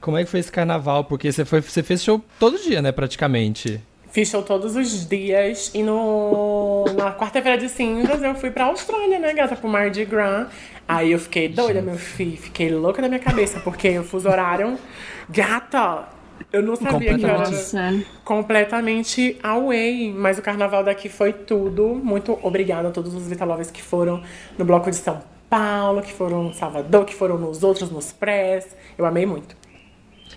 Como 0.00 0.16
é 0.16 0.24
que 0.24 0.30
foi 0.30 0.38
esse 0.40 0.52
carnaval? 0.52 1.04
Porque 1.04 1.32
você, 1.32 1.44
foi, 1.44 1.60
você 1.60 1.82
fez 1.82 2.04
show 2.04 2.20
todo 2.38 2.56
dia, 2.58 2.80
né? 2.80 2.92
Praticamente. 2.92 3.80
Fiz 4.12 4.28
show 4.28 4.42
todos 4.42 4.76
os 4.76 5.08
dias 5.08 5.72
e 5.74 5.82
no, 5.82 6.84
na 6.96 7.12
quarta-feira 7.12 7.58
de 7.58 7.68
cinzas 7.68 8.22
eu 8.22 8.34
fui 8.36 8.50
pra 8.52 8.66
Austrália, 8.66 9.18
né, 9.18 9.32
gata? 9.32 9.56
Pro 9.56 9.68
Mardi 9.68 10.04
Gras. 10.04 10.46
Aí 10.86 11.10
eu 11.12 11.18
fiquei 11.18 11.48
doida, 11.48 11.82
meu 11.82 11.96
filho. 11.96 12.36
Fiquei 12.36 12.68
louca 12.70 13.02
da 13.02 13.08
minha 13.08 13.20
cabeça, 13.20 13.58
porque 13.60 13.98
o 13.98 14.04
fuso 14.04 14.28
horário... 14.28 14.78
Gata! 15.28 16.04
Eu 16.52 16.62
não 16.62 16.76
sabia 16.76 17.18
que 17.18 17.24
era 17.24 17.38
Nossa. 17.38 18.04
completamente 18.24 19.38
away. 19.42 20.12
Mas 20.12 20.38
o 20.38 20.42
carnaval 20.42 20.82
daqui 20.84 21.08
foi 21.08 21.32
tudo. 21.32 22.00
Muito 22.02 22.38
obrigada 22.42 22.88
a 22.88 22.90
todos 22.90 23.14
os 23.14 23.26
Vitalovers 23.26 23.70
que 23.70 23.82
foram 23.82 24.22
no 24.56 24.64
bloco 24.64 24.90
de 24.90 24.96
São 24.96 25.22
Paulo, 25.48 26.00
que 26.02 26.12
foram 26.12 26.44
no 26.44 26.54
Salvador, 26.54 27.04
que 27.04 27.14
foram 27.14 27.38
nos 27.38 27.62
outros, 27.62 27.90
nos 27.90 28.12
prés. 28.12 28.74
Eu 28.96 29.04
amei 29.04 29.26
muito. 29.26 29.54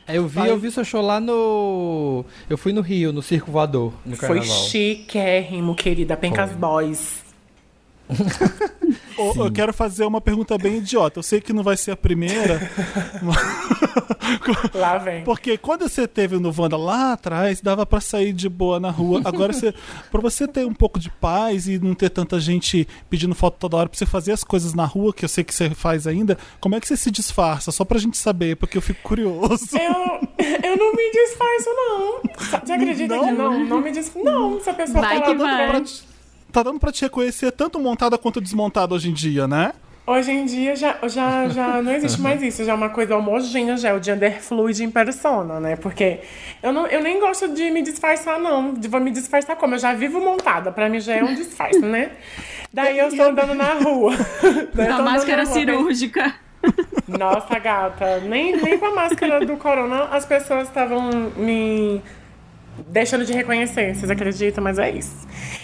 É, 0.08 0.18
eu 0.18 0.28
vi, 0.28 0.48
eu 0.48 0.58
vi 0.58 0.70
seu 0.72 0.84
show 0.86 1.02
lá 1.02 1.20
no. 1.20 2.24
Eu 2.50 2.58
fui 2.58 2.72
no 2.72 2.82
Rio, 2.82 3.12
no 3.12 3.24
Circo 3.24 3.52
Voador, 3.52 3.92
no 4.06 4.16
Foi 4.16 4.38
carnaval. 4.40 4.58
chiquérrimo, 4.68 5.74
querida. 5.74 6.16
Pencas 6.16 6.52
Boys. 6.52 7.25
Eu 9.36 9.52
quero 9.52 9.74
fazer 9.74 10.06
uma 10.06 10.22
pergunta 10.22 10.58
bem 10.58 10.78
idiota. 10.78 11.20
Eu 11.20 11.24
sei 11.24 11.40
que 11.42 11.54
não 11.54 11.64
vai 11.64 11.78
ser 11.78 11.92
a 11.92 11.98
primeira. 11.98 12.60
Lá 14.74 14.98
vem. 14.98 15.24
Porque 15.24 15.58
quando 15.58 15.88
você 15.88 16.08
teve 16.08 16.38
no 16.38 16.54
Wanda 16.58 16.78
lá 16.78 17.14
atrás, 17.14 17.62
dava 17.62 17.86
pra 17.86 18.00
sair 18.00 18.34
de 18.34 18.50
boa 18.50 18.80
na 18.80 18.90
rua. 18.90 19.22
Agora, 19.24 19.54
você, 19.54 19.74
pra 20.12 20.22
você 20.22 20.48
ter 20.48 20.66
um 20.66 20.74
pouco 20.74 21.00
de 21.00 21.10
paz 21.10 21.68
e 21.68 21.80
não 21.80 21.94
ter 21.94 22.10
tanta 22.10 22.40
gente 22.40 22.88
pedindo 23.10 23.36
foto 23.36 23.58
toda 23.60 23.78
hora 23.78 23.90
pra 23.90 23.98
você 23.98 24.06
fazer 24.06 24.32
as 24.32 24.44
coisas 24.44 24.74
na 24.74 24.86
rua, 24.86 25.14
que 25.14 25.26
eu 25.26 25.30
sei 25.30 25.44
que 25.44 25.54
você 25.54 25.70
faz 25.70 26.08
ainda, 26.08 26.38
como 26.60 26.76
é 26.76 26.80
que 26.80 26.88
você 26.88 26.98
se 26.98 27.12
disfarça? 27.12 27.72
Só 27.72 27.86
pra 27.86 28.00
gente 28.00 28.18
saber, 28.18 28.56
porque 28.56 28.78
eu 28.78 28.82
fico 28.82 29.02
curioso. 29.02 29.70
Eu, 29.74 30.20
eu 30.64 30.78
não 30.78 30.94
me 30.94 31.12
disfarço, 31.12 31.70
não. 31.70 32.22
Você 32.64 32.74
acredita 32.74 33.16
Não? 33.16 33.26
que 33.26 33.32
não? 33.32 33.66
Não 33.66 33.82
me 33.82 33.92
disfarço. 33.92 34.26
Não, 34.26 34.60
se 34.60 34.70
a 34.70 34.74
pessoa 34.74 35.02
Vai 35.02 35.20
tá 35.20 35.26
que 35.26 35.36
vai. 35.36 35.70
Pra 35.70 35.82
Tá 36.56 36.64
dando 36.64 36.80
pra 36.80 36.90
te 36.90 37.02
reconhecer 37.02 37.52
tanto 37.52 37.78
montada 37.82 38.18
quanto 38.18 38.40
desmontada 38.40 38.96
hoje 38.96 39.10
em 39.10 39.14
dia, 39.14 39.46
né? 39.46 39.74
Hoje 40.08 40.32
em 40.32 40.46
dia 40.46 40.74
já, 40.74 40.98
já, 41.06 41.50
já 41.50 41.82
não 41.82 41.92
existe 41.92 42.22
mais 42.22 42.42
isso, 42.42 42.64
já 42.64 42.72
é 42.72 42.76
uma 42.76 42.88
coisa 42.88 43.18
homogênea, 43.18 43.76
já 43.76 43.90
é 43.90 43.94
o 43.94 44.02
gender 44.02 44.42
fluid 44.42 44.82
em 44.82 44.90
persona, 44.90 45.60
né? 45.60 45.76
Porque 45.76 46.22
eu, 46.64 46.72
não, 46.72 46.88
eu 46.88 47.04
nem 47.04 47.20
gosto 47.20 47.50
de 47.50 47.70
me 47.72 47.82
disfarçar, 47.82 48.40
não. 48.40 48.74
De, 48.74 48.88
vou 48.88 49.02
me 49.02 49.12
disfarçar 49.12 49.58
como? 49.58 49.76
Eu 49.76 49.80
já 49.80 49.94
vivo 49.94 50.22
montada, 50.22 50.72
pra 50.72 50.88
mim 50.88 51.02
já 51.02 51.16
é 51.16 51.24
um 51.26 51.36
disfarce, 51.36 51.80
né? 51.80 52.12
Daí 52.72 53.00
eu 53.00 53.10
estou 53.10 53.26
andando 53.26 53.54
na 53.54 53.74
rua. 53.74 54.14
A 54.80 55.02
máscara 55.02 55.44
na 55.44 55.50
rua, 55.50 55.60
cirúrgica. 55.60 56.36
Nossa, 57.06 57.60
gata, 57.60 58.22
nem, 58.22 58.56
nem 58.56 58.80
com 58.80 58.86
a 58.86 58.96
máscara 58.96 59.46
do 59.46 59.58
corona 59.58 60.06
as 60.06 60.26
pessoas 60.26 60.70
estavam 60.70 61.12
me 61.36 62.02
deixando 62.88 63.26
de 63.26 63.34
reconhecer, 63.34 63.96
vocês 63.96 64.10
acreditam? 64.10 64.64
Mas 64.64 64.78
é 64.80 64.90
isso. 64.92 65.16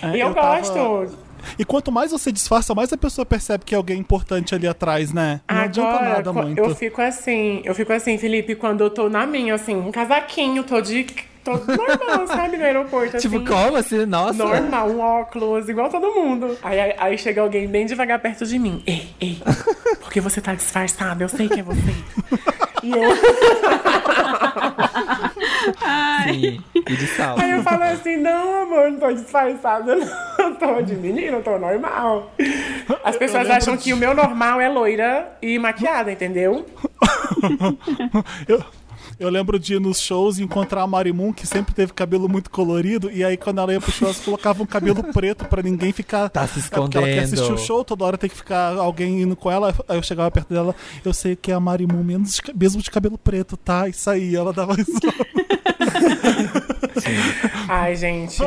É, 0.02 0.16
e 0.16 0.20
eu, 0.20 0.30
eu 0.30 0.34
tava- 0.34 0.60
gosto. 0.60 1.18
E 1.58 1.66
quanto 1.66 1.92
mais 1.92 2.12
você 2.12 2.32
disfarça, 2.32 2.76
mais 2.76 2.94
a 2.94 2.98
pessoa 2.98 3.26
percebe 3.26 3.66
que 3.66 3.74
é 3.74 3.78
alguém 3.78 3.98
importante 3.98 4.54
ali 4.54 4.68
atrás, 4.68 5.12
né? 5.12 5.42
Não 5.50 5.58
adianta 5.58 5.90
Agora, 5.90 6.10
nada 6.10 6.34
co- 6.34 6.42
muito. 6.44 6.60
eu 6.60 6.76
fico 6.76 7.02
assim, 7.02 7.62
eu 7.66 7.74
fico 7.74 7.92
assim, 7.92 8.16
Felipe, 8.20 8.54
quando 8.54 8.82
eu 8.84 8.90
tô 8.92 9.10
na 9.10 9.26
minha, 9.26 9.56
assim, 9.56 9.76
um 9.76 9.92
casaquinho, 9.92 10.64
tô 10.64 10.80
de. 10.80 11.04
tô 11.44 11.54
normal, 11.54 12.28
sabe, 12.30 12.58
no 12.58 12.64
aeroporto. 12.64 13.18
Tipo, 13.18 13.38
assim. 13.38 13.46
como 13.46 13.76
assim? 13.76 14.06
Nossa. 14.06 14.34
Normal, 14.38 14.88
um 14.92 15.00
óculos, 15.00 15.68
igual 15.68 15.90
todo 15.90 16.12
mundo. 16.14 16.56
Aí, 16.62 16.80
aí, 16.80 16.94
aí 17.00 17.18
chega 17.18 17.42
alguém 17.42 17.68
bem 17.68 17.88
devagar 17.88 18.20
perto 18.20 18.46
de 18.46 18.60
mim. 18.60 18.84
Ei, 18.86 19.10
ei, 19.20 19.42
por 20.00 20.12
que 20.12 20.22
você 20.22 20.40
tá 20.40 20.54
disfarçada? 20.54 21.24
Eu 21.24 21.30
sei 21.30 21.50
que 21.50 21.60
é 21.60 21.64
você. 21.64 21.82
E 22.84 22.90
eu, 22.94 22.98
Sim. 26.26 26.62
E 26.76 26.96
de 26.96 27.08
sal. 27.08 27.40
aí 27.40 27.52
eu 27.52 27.62
falo 27.64 27.84
assim, 27.84 28.18
não, 28.18 28.64
amor, 28.64 28.92
não 28.92 29.00
tô 29.00 29.12
disfarçada, 29.14 29.96
não. 29.96 30.08
Eu 30.40 30.56
tô 30.62 30.82
de 30.82 30.96
menino, 30.96 31.38
eu 31.38 31.44
tô 31.44 31.58
normal. 31.58 32.32
As 33.04 33.16
pessoas 33.16 33.50
acham 33.50 33.76
de- 33.76 33.84
que 33.84 33.94
o 33.94 33.98
meu 33.98 34.14
normal 34.14 34.60
é 34.60 34.68
loira 34.70 35.32
e 35.42 35.58
maquiada, 35.60 36.12
entendeu? 36.12 36.66
Eu, 38.48 38.64
eu 39.22 39.30
lembro 39.30 39.60
de 39.60 39.76
ir 39.76 39.80
nos 39.80 40.02
shows 40.02 40.40
e 40.40 40.44
encontrar 40.44 40.82
a 40.82 40.88
Marimun, 40.88 41.32
que 41.32 41.46
sempre 41.46 41.76
teve 41.76 41.94
cabelo 41.94 42.28
muito 42.28 42.50
colorido, 42.50 43.12
e 43.12 43.24
aí 43.24 43.38
quando 43.38 43.60
ela 43.60 43.72
ia 43.72 43.80
pro 43.80 43.92
show, 43.92 44.08
ela 44.08 44.18
colocava 44.26 44.64
um 44.64 44.66
cabelo 44.66 45.04
preto 45.14 45.46
pra 45.46 45.62
ninguém 45.62 45.92
ficar. 45.92 46.28
Tá 46.30 46.48
se 46.48 46.60
É 46.60 46.64
porque 46.64 46.98
ela 46.98 47.06
quer 47.06 47.20
assistir 47.20 47.40
o 47.40 47.44
escondendo. 47.44 47.66
show, 47.68 47.84
toda 47.84 48.04
hora 48.04 48.18
tem 48.18 48.30
que 48.30 48.36
ficar 48.36 48.76
alguém 48.78 49.22
indo 49.22 49.36
com 49.36 49.52
ela. 49.52 49.76
Aí 49.88 49.98
eu 49.98 50.02
chegava 50.04 50.32
perto 50.32 50.52
dela, 50.52 50.76
eu 51.06 51.14
sei 51.14 51.36
que 51.36 51.52
é 51.52 51.54
a 51.54 51.60
Marimun, 51.60 52.04
menos 52.04 52.34
de 52.34 52.42
mesmo 52.56 52.82
de 52.82 52.90
cabelo 52.90 53.18
preto, 53.18 53.56
tá? 53.56 53.88
Isso 53.88 54.10
aí, 54.10 54.36
ela 54.36 54.52
dava 54.52 54.74
isso. 56.96 57.08
Ai, 57.70 57.96
gente. 57.96 58.38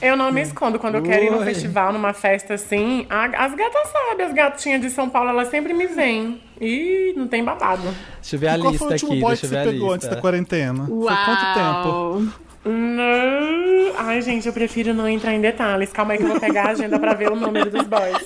Eu 0.00 0.16
não 0.16 0.30
me 0.32 0.42
escondo. 0.42 0.78
Quando 0.78 0.96
eu 0.96 1.02
quero 1.02 1.24
ir 1.24 1.30
num 1.30 1.38
Oi. 1.38 1.44
festival, 1.44 1.92
numa 1.92 2.12
festa 2.12 2.54
assim, 2.54 3.06
a- 3.10 3.44
as 3.44 3.54
gatas 3.54 3.88
sabem, 3.90 4.26
as 4.26 4.32
gatinhas 4.32 4.80
de 4.80 4.90
São 4.90 5.08
Paulo, 5.08 5.30
elas 5.30 5.48
sempre 5.48 5.72
me 5.74 5.86
veem. 5.86 6.40
E 6.60 7.12
não 7.16 7.28
tem 7.28 7.44
babado. 7.44 7.82
Deixa 8.20 8.36
eu 8.36 8.40
ver 8.40 8.48
a 8.48 8.58
Qual 8.58 8.70
lista 8.72 8.78
foi 8.78 8.88
o 8.88 8.92
último 8.92 9.12
aqui. 9.12 9.20
boy 9.20 9.36
que 9.36 9.46
você 9.46 9.56
a 9.58 9.62
pegou 9.62 9.92
antes 9.92 10.08
da 10.08 10.16
quarentena? 10.16 10.86
Uau. 10.88 11.06
Foi 11.14 11.24
quanto 11.24 11.54
tempo? 11.54 12.32
Não. 12.64 13.92
Ai, 13.98 14.20
gente, 14.22 14.46
eu 14.46 14.52
prefiro 14.52 14.92
não 14.94 15.08
entrar 15.08 15.32
em 15.34 15.40
detalhes. 15.40 15.92
Calma 15.92 16.12
aí 16.14 16.18
que 16.18 16.24
eu 16.24 16.28
vou 16.28 16.40
pegar 16.40 16.64
a 16.66 16.70
agenda 16.70 16.98
pra 16.98 17.14
ver 17.14 17.30
o 17.30 17.36
número 17.36 17.70
dos 17.70 17.86
boys. 17.86 18.16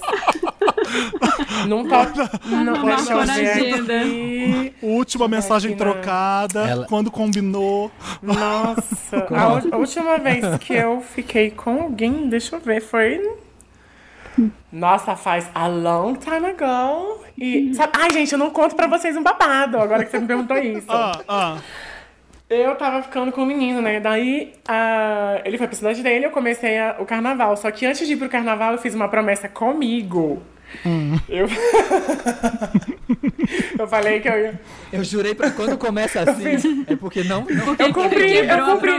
Não 1.69 1.87
toque. 1.87 2.19
Não, 2.47 2.65
Não 2.65 2.85
deixa 2.85 3.13
eu 3.13 3.17
marcou 3.17 3.27
na 3.27 3.35
ver 3.35 3.51
agenda. 3.51 4.01
aqui. 4.01 4.75
Última 4.83 5.29
mensagem 5.29 5.77
trocada, 5.77 6.61
Ela- 6.69 6.87
quando 6.87 7.11
combinou. 7.11 7.91
Nossa, 8.23 9.17
a, 9.35 9.75
a 9.75 9.77
última 9.79 10.19
vez 10.19 10.45
que 10.59 10.75
eu 10.75 11.01
fiquei 11.01 11.51
com 11.51 11.83
alguém, 11.83 12.29
deixa 12.29 12.57
eu 12.57 12.61
ver, 12.61 12.81
foi. 12.81 13.21
Nossa, 14.73 15.17
faz 15.17 15.49
a 15.55 15.67
long 15.67 16.15
time 16.15 16.47
ago. 16.47 17.21
E. 17.37 17.75
Sabe, 17.75 17.93
ai, 17.99 18.11
gente, 18.11 18.33
eu 18.33 18.39
não 18.39 18.51
conto 18.51 18.75
pra 18.77 18.87
vocês 18.87 19.17
um 19.17 19.23
babado, 19.23 19.79
agora 19.79 20.05
que 20.05 20.11
você 20.11 20.19
me 20.19 20.27
perguntou 20.27 20.57
isso. 20.59 20.87
Ah, 20.89 21.21
ah. 21.29 21.57
Eu 22.49 22.75
tava 22.75 23.01
ficando 23.03 23.31
com 23.31 23.43
o 23.43 23.47
menino, 23.47 23.81
né? 23.81 24.01
Daí 24.01 24.53
ah, 24.67 25.41
ele 25.45 25.57
foi 25.59 25.67
pra 25.69 25.77
cidade 25.77 26.03
dele, 26.03 26.27
eu 26.27 26.31
comecei 26.31 26.79
a- 26.79 26.97
o 26.99 27.05
carnaval. 27.07 27.57
Só 27.57 27.71
que 27.71 27.87
antes 27.87 28.07
de 28.07 28.15
ir 28.15 28.17
pro 28.17 28.29
carnaval, 28.29 28.73
eu 28.73 28.79
fiz 28.79 28.95
uma 28.95 29.09
promessa 29.09 29.49
comigo. 29.49 30.43
Eu... 31.29 31.47
eu 33.79 33.89
falei 33.89 34.21
que 34.21 34.29
eu 34.29 34.39
ia. 34.39 34.61
Eu 34.93 35.05
jurei 35.05 35.35
pra 35.35 35.51
quando 35.51 35.77
começa 35.77 36.21
assim. 36.21 36.85
É 36.87 36.97
porque 36.97 37.23
não. 37.25 37.43
não... 37.43 37.77
Eu 37.79 37.93
cumpri, 37.93 38.39
eu 38.39 38.65
cumpri. 38.65 38.93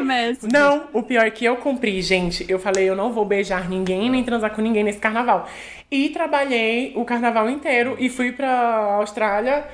Não, 0.52 0.88
o 0.94 1.04
pior 1.04 1.26
é 1.26 1.32
que 1.32 1.46
eu 1.46 1.56
cumpri, 1.58 2.02
gente. 2.02 2.46
Eu 2.48 2.60
falei, 2.60 2.90
eu 2.90 2.96
não 2.96 3.12
vou 3.12 3.26
beijar 3.26 3.70
ninguém, 3.70 4.10
nem 4.10 4.24
transar 4.24 4.52
com 4.52 4.62
ninguém 4.62 4.84
nesse 4.84 5.00
carnaval. 5.00 5.48
E 5.90 6.10
trabalhei 6.10 6.94
o 6.96 7.04
carnaval 7.04 7.50
inteiro 7.50 7.96
e 8.00 8.10
fui 8.10 8.32
pra 8.32 8.96
Austrália. 8.98 9.66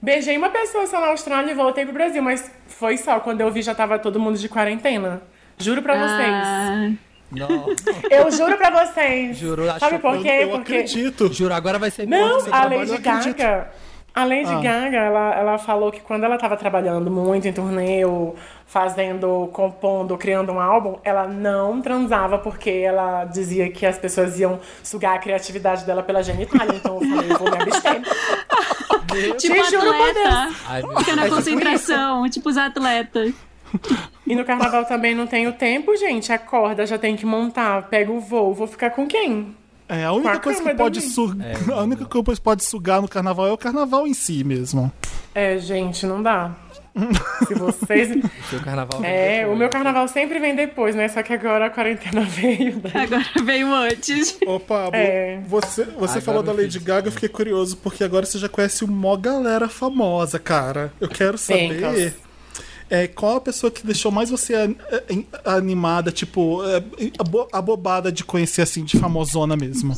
Beijei 0.00 0.36
uma 0.36 0.50
pessoa 0.50 0.86
só 0.86 1.00
na 1.00 1.08
Austrália 1.08 1.50
e 1.50 1.54
voltei 1.54 1.84
pro 1.84 1.94
Brasil, 1.94 2.22
mas 2.22 2.50
foi 2.66 2.96
só. 2.96 3.20
Quando 3.20 3.40
eu 3.40 3.50
vi, 3.50 3.62
já 3.62 3.74
tava 3.74 3.98
todo 3.98 4.20
mundo 4.20 4.38
de 4.38 4.48
quarentena. 4.48 5.22
Juro 5.58 5.82
pra 5.82 5.94
vocês. 5.94 6.98
Não. 7.30 7.66
Eu 8.10 8.30
juro 8.30 8.56
pra 8.56 8.84
vocês. 8.86 9.36
Juro, 9.36 9.68
acho 9.70 9.80
Sabe 9.80 9.96
que 9.96 10.02
por 10.02 10.14
Eu, 10.14 10.22
quê? 10.22 10.38
eu 10.42 10.48
Porque. 10.50 10.74
acredito. 10.74 11.32
Juro, 11.32 11.52
agora 11.54 11.78
vai 11.78 11.90
ser 11.90 12.06
Não, 12.06 12.38
a 12.38 12.42
trabalho, 12.42 12.78
Lady 12.78 12.92
eu. 12.92 13.00
Gaga. 13.00 13.70
A 14.14 14.24
Lady 14.24 14.48
Ah. 14.50 14.60
Gaga, 14.60 14.96
ela, 14.96 15.34
ela 15.34 15.58
falou 15.58 15.92
que 15.92 16.00
quando 16.00 16.24
ela 16.24 16.38
tava 16.38 16.56
trabalhando 16.56 17.10
muito 17.10 17.46
em 17.46 17.52
turnê, 17.52 18.02
ou 18.04 18.34
fazendo, 18.66 19.50
compondo, 19.52 20.16
criando 20.16 20.52
um 20.52 20.58
álbum, 20.60 20.96
ela 21.04 21.26
não 21.26 21.82
transava 21.82 22.38
porque 22.38 22.70
ela 22.70 23.24
dizia 23.26 23.70
que 23.70 23.84
as 23.84 23.98
pessoas 23.98 24.38
iam 24.40 24.58
sugar 24.82 25.16
a 25.16 25.18
criatividade 25.18 25.84
dela 25.84 26.02
pela 26.02 26.22
genitália. 26.22 26.76
Então 26.76 26.94
eu 26.98 27.08
falei, 27.10 27.30
eu 27.32 27.38
vou 27.38 27.50
me 27.50 27.56
abster. 27.62 28.02
tipo 29.36 29.36
Te 29.36 29.70
juro 29.70 29.84
por 29.92 29.94
atleta. 29.94 30.48
Ai, 30.66 30.82
meu 30.82 30.98
Fica 30.98 31.16
na 31.16 31.28
concentração, 31.28 32.30
tipo 32.30 32.48
os 32.48 32.56
atletas. 32.56 33.34
E 34.26 34.34
no 34.34 34.44
carnaval 34.44 34.84
também 34.84 35.14
não 35.14 35.26
tenho 35.26 35.52
tempo, 35.52 35.96
gente. 35.96 36.32
Acorda, 36.32 36.84
já 36.86 36.98
tem 36.98 37.14
que 37.16 37.24
montar, 37.24 37.82
pega 37.88 38.10
o 38.10 38.20
voo. 38.20 38.52
Vou 38.54 38.66
ficar 38.66 38.90
com 38.90 39.06
quem? 39.06 39.54
É, 39.88 40.04
a 40.04 40.12
única 40.12 40.40
coisa 40.40 40.60
que 40.62 40.74
pode 40.74 40.98
também. 41.00 41.14
sugar. 41.14 41.56
A 41.78 41.82
única 41.82 42.04
coisa 42.06 42.40
que 42.40 42.44
pode 42.44 42.64
sugar 42.64 43.00
no 43.00 43.06
carnaval 43.06 43.46
é 43.46 43.52
o 43.52 43.56
carnaval 43.58 44.04
em 44.06 44.14
si 44.14 44.42
mesmo. 44.42 44.90
É, 45.32 45.58
gente, 45.58 46.04
não 46.06 46.20
dá. 46.22 46.50
Se 47.46 47.54
vocês. 47.54 48.08
Seu 48.50 48.58
carnaval. 48.60 49.04
É, 49.04 49.40
depois. 49.40 49.54
o 49.54 49.58
meu 49.58 49.68
carnaval 49.68 50.08
sempre 50.08 50.40
vem 50.40 50.56
depois, 50.56 50.96
né? 50.96 51.06
Só 51.08 51.22
que 51.22 51.32
agora 51.32 51.66
a 51.66 51.70
quarentena 51.70 52.22
veio. 52.26 52.76
né? 52.82 52.90
Agora 52.94 53.44
veio 53.44 53.72
antes. 53.72 54.36
Ô, 54.46 54.58
Pablo, 54.58 54.96
É. 54.96 55.38
você, 55.46 55.84
você 55.84 56.20
falou 56.20 56.42
da 56.42 56.52
meu 56.52 56.62
Lady. 56.64 56.80
Gaga, 56.80 57.06
eu 57.08 57.12
fiquei 57.12 57.28
curioso, 57.28 57.76
porque 57.76 58.02
agora 58.02 58.26
você 58.26 58.38
já 58.38 58.48
conhece 58.48 58.82
uma 58.82 59.16
galera 59.16 59.68
famosa, 59.68 60.38
cara. 60.40 60.92
Eu 61.00 61.08
quero 61.08 61.36
saber 61.38 61.80
Bencos. 61.80 62.25
É, 62.90 63.06
qual 63.08 63.36
a 63.36 63.40
pessoa 63.40 63.70
que 63.70 63.84
deixou 63.86 64.10
mais 64.12 64.30
você 64.30 64.54
an- 64.54 64.74
animada, 65.44 66.10
tipo, 66.12 66.62
é, 66.64 66.76
abo- 67.18 67.48
abobada 67.52 68.10
de 68.12 68.24
conhecer 68.24 68.62
assim, 68.62 68.84
de 68.84 68.98
famosona 68.98 69.56
mesmo. 69.56 69.94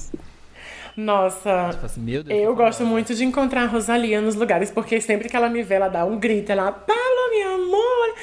Nossa, 0.96 1.68
Tipo 1.72 1.86
assim, 1.86 2.00
meu 2.00 2.24
Deus. 2.24 2.40
eu 2.40 2.54
gosto 2.56 2.84
muito 2.84 3.14
de 3.14 3.24
encontrar 3.24 3.62
a 3.62 3.66
Rosalia 3.66 4.20
nos 4.20 4.34
lugares, 4.34 4.68
porque 4.70 5.00
sempre 5.00 5.28
que 5.28 5.36
ela 5.36 5.48
me 5.48 5.62
vê, 5.62 5.74
ela 5.74 5.88
dá 5.88 6.04
um 6.04 6.18
grito, 6.18 6.50
ela, 6.50 6.72
Paula, 6.72 7.30
meu 7.30 7.54
amor! 7.54 8.14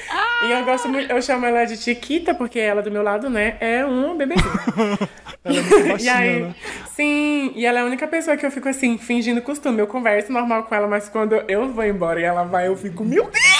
E 0.46 0.52
eu 0.52 0.62
gosto 0.64 0.86
muito, 0.88 1.10
eu 1.10 1.22
chamo 1.22 1.46
ela 1.46 1.64
de 1.64 1.76
Chiquita, 1.78 2.34
porque 2.34 2.58
ela 2.58 2.82
do 2.82 2.90
meu 2.90 3.02
lado, 3.02 3.30
né, 3.30 3.56
é 3.60 3.84
um 3.86 4.14
bebezinho. 4.16 4.46
Ela 5.46 5.58
é 5.58 5.62
muito 5.62 5.78
E 5.78 5.88
baixinha, 5.88 6.14
aí, 6.16 6.40
né? 6.42 6.54
sim, 6.96 7.52
e 7.54 7.64
ela 7.64 7.78
é 7.78 7.82
a 7.82 7.84
única 7.84 8.08
pessoa 8.08 8.36
que 8.36 8.44
eu 8.44 8.50
fico 8.50 8.68
assim, 8.68 8.98
fingindo 8.98 9.40
costume. 9.40 9.78
Eu 9.78 9.86
converso 9.86 10.32
normal 10.32 10.64
com 10.64 10.74
ela, 10.74 10.88
mas 10.88 11.08
quando 11.08 11.34
eu 11.48 11.72
vou 11.72 11.84
embora 11.84 12.20
e 12.20 12.24
ela 12.24 12.42
vai, 12.42 12.66
eu 12.66 12.76
fico, 12.76 13.04
meu 13.04 13.22
Deus! 13.30 13.55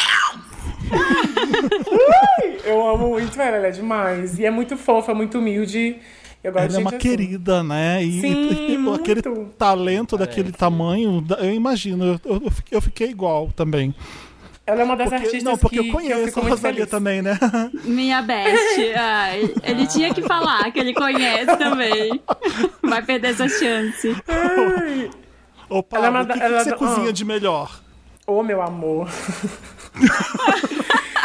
Eu 2.64 2.88
amo 2.88 3.08
muito 3.10 3.40
ela, 3.40 3.56
ela 3.56 3.66
é 3.68 3.70
demais. 3.70 4.38
E 4.38 4.44
é 4.44 4.50
muito 4.50 4.76
fofa, 4.76 5.14
muito 5.14 5.38
humilde. 5.38 5.96
Eu 6.42 6.52
gosto 6.52 6.64
Ela 6.64 6.68
de 6.68 6.76
é 6.76 6.78
uma 6.80 6.90
assim. 6.90 6.98
querida, 6.98 7.62
né? 7.62 8.02
E, 8.04 8.20
Sim, 8.20 8.32
e- 8.50 8.72
e 8.74 8.94
aquele 8.94 9.22
muito. 9.28 9.50
talento 9.58 10.16
daquele 10.16 10.52
tamanho, 10.52 11.24
eu 11.38 11.52
imagino. 11.52 12.20
Eu, 12.24 12.42
eu 12.44 12.50
fiquei- 12.50 12.76
eu 12.76 12.80
fiquei 12.82 13.08
igual 13.10 13.50
também. 13.54 13.94
Ela 14.66 14.80
é 14.80 14.84
uma 14.84 14.96
das 14.96 15.04
Porque- 15.08 15.24
artistas 15.26 15.42
não, 15.44 15.56
porque 15.56 15.80
que, 15.80 15.88
eu 15.88 15.92
conheço 15.92 16.32
que 16.32 16.38
eu 16.38 16.42
a 16.42 16.42
muito 16.42 16.54
Rosalia 16.56 16.74
feliz. 16.78 16.90
também, 16.90 17.22
né? 17.22 17.38
Minha 17.84 18.20
best. 18.22 18.94
Ai, 18.96 19.54
ele 19.62 19.86
tinha 19.86 20.12
que 20.12 20.22
falar 20.22 20.70
que 20.72 20.80
ele 20.80 20.92
conhece 20.92 21.56
também. 21.56 22.20
Vai 22.82 23.00
perder 23.02 23.28
essa 23.28 23.48
chance. 23.48 24.08
Ô, 25.68 25.82
Pablo, 25.84 26.06
Ela 26.06 26.06
é 26.06 26.10
uma 26.10 26.22
o 26.22 26.26
que, 26.26 26.32
que 26.32 26.42
ela 26.42 26.56
é 26.60 26.64
você 26.64 26.70
da- 26.70 26.76
cozinha 26.76 27.08
ah. 27.10 27.12
de 27.12 27.24
melhor? 27.24 27.80
Ô, 28.26 28.42
meu 28.42 28.60
amor. 28.60 29.08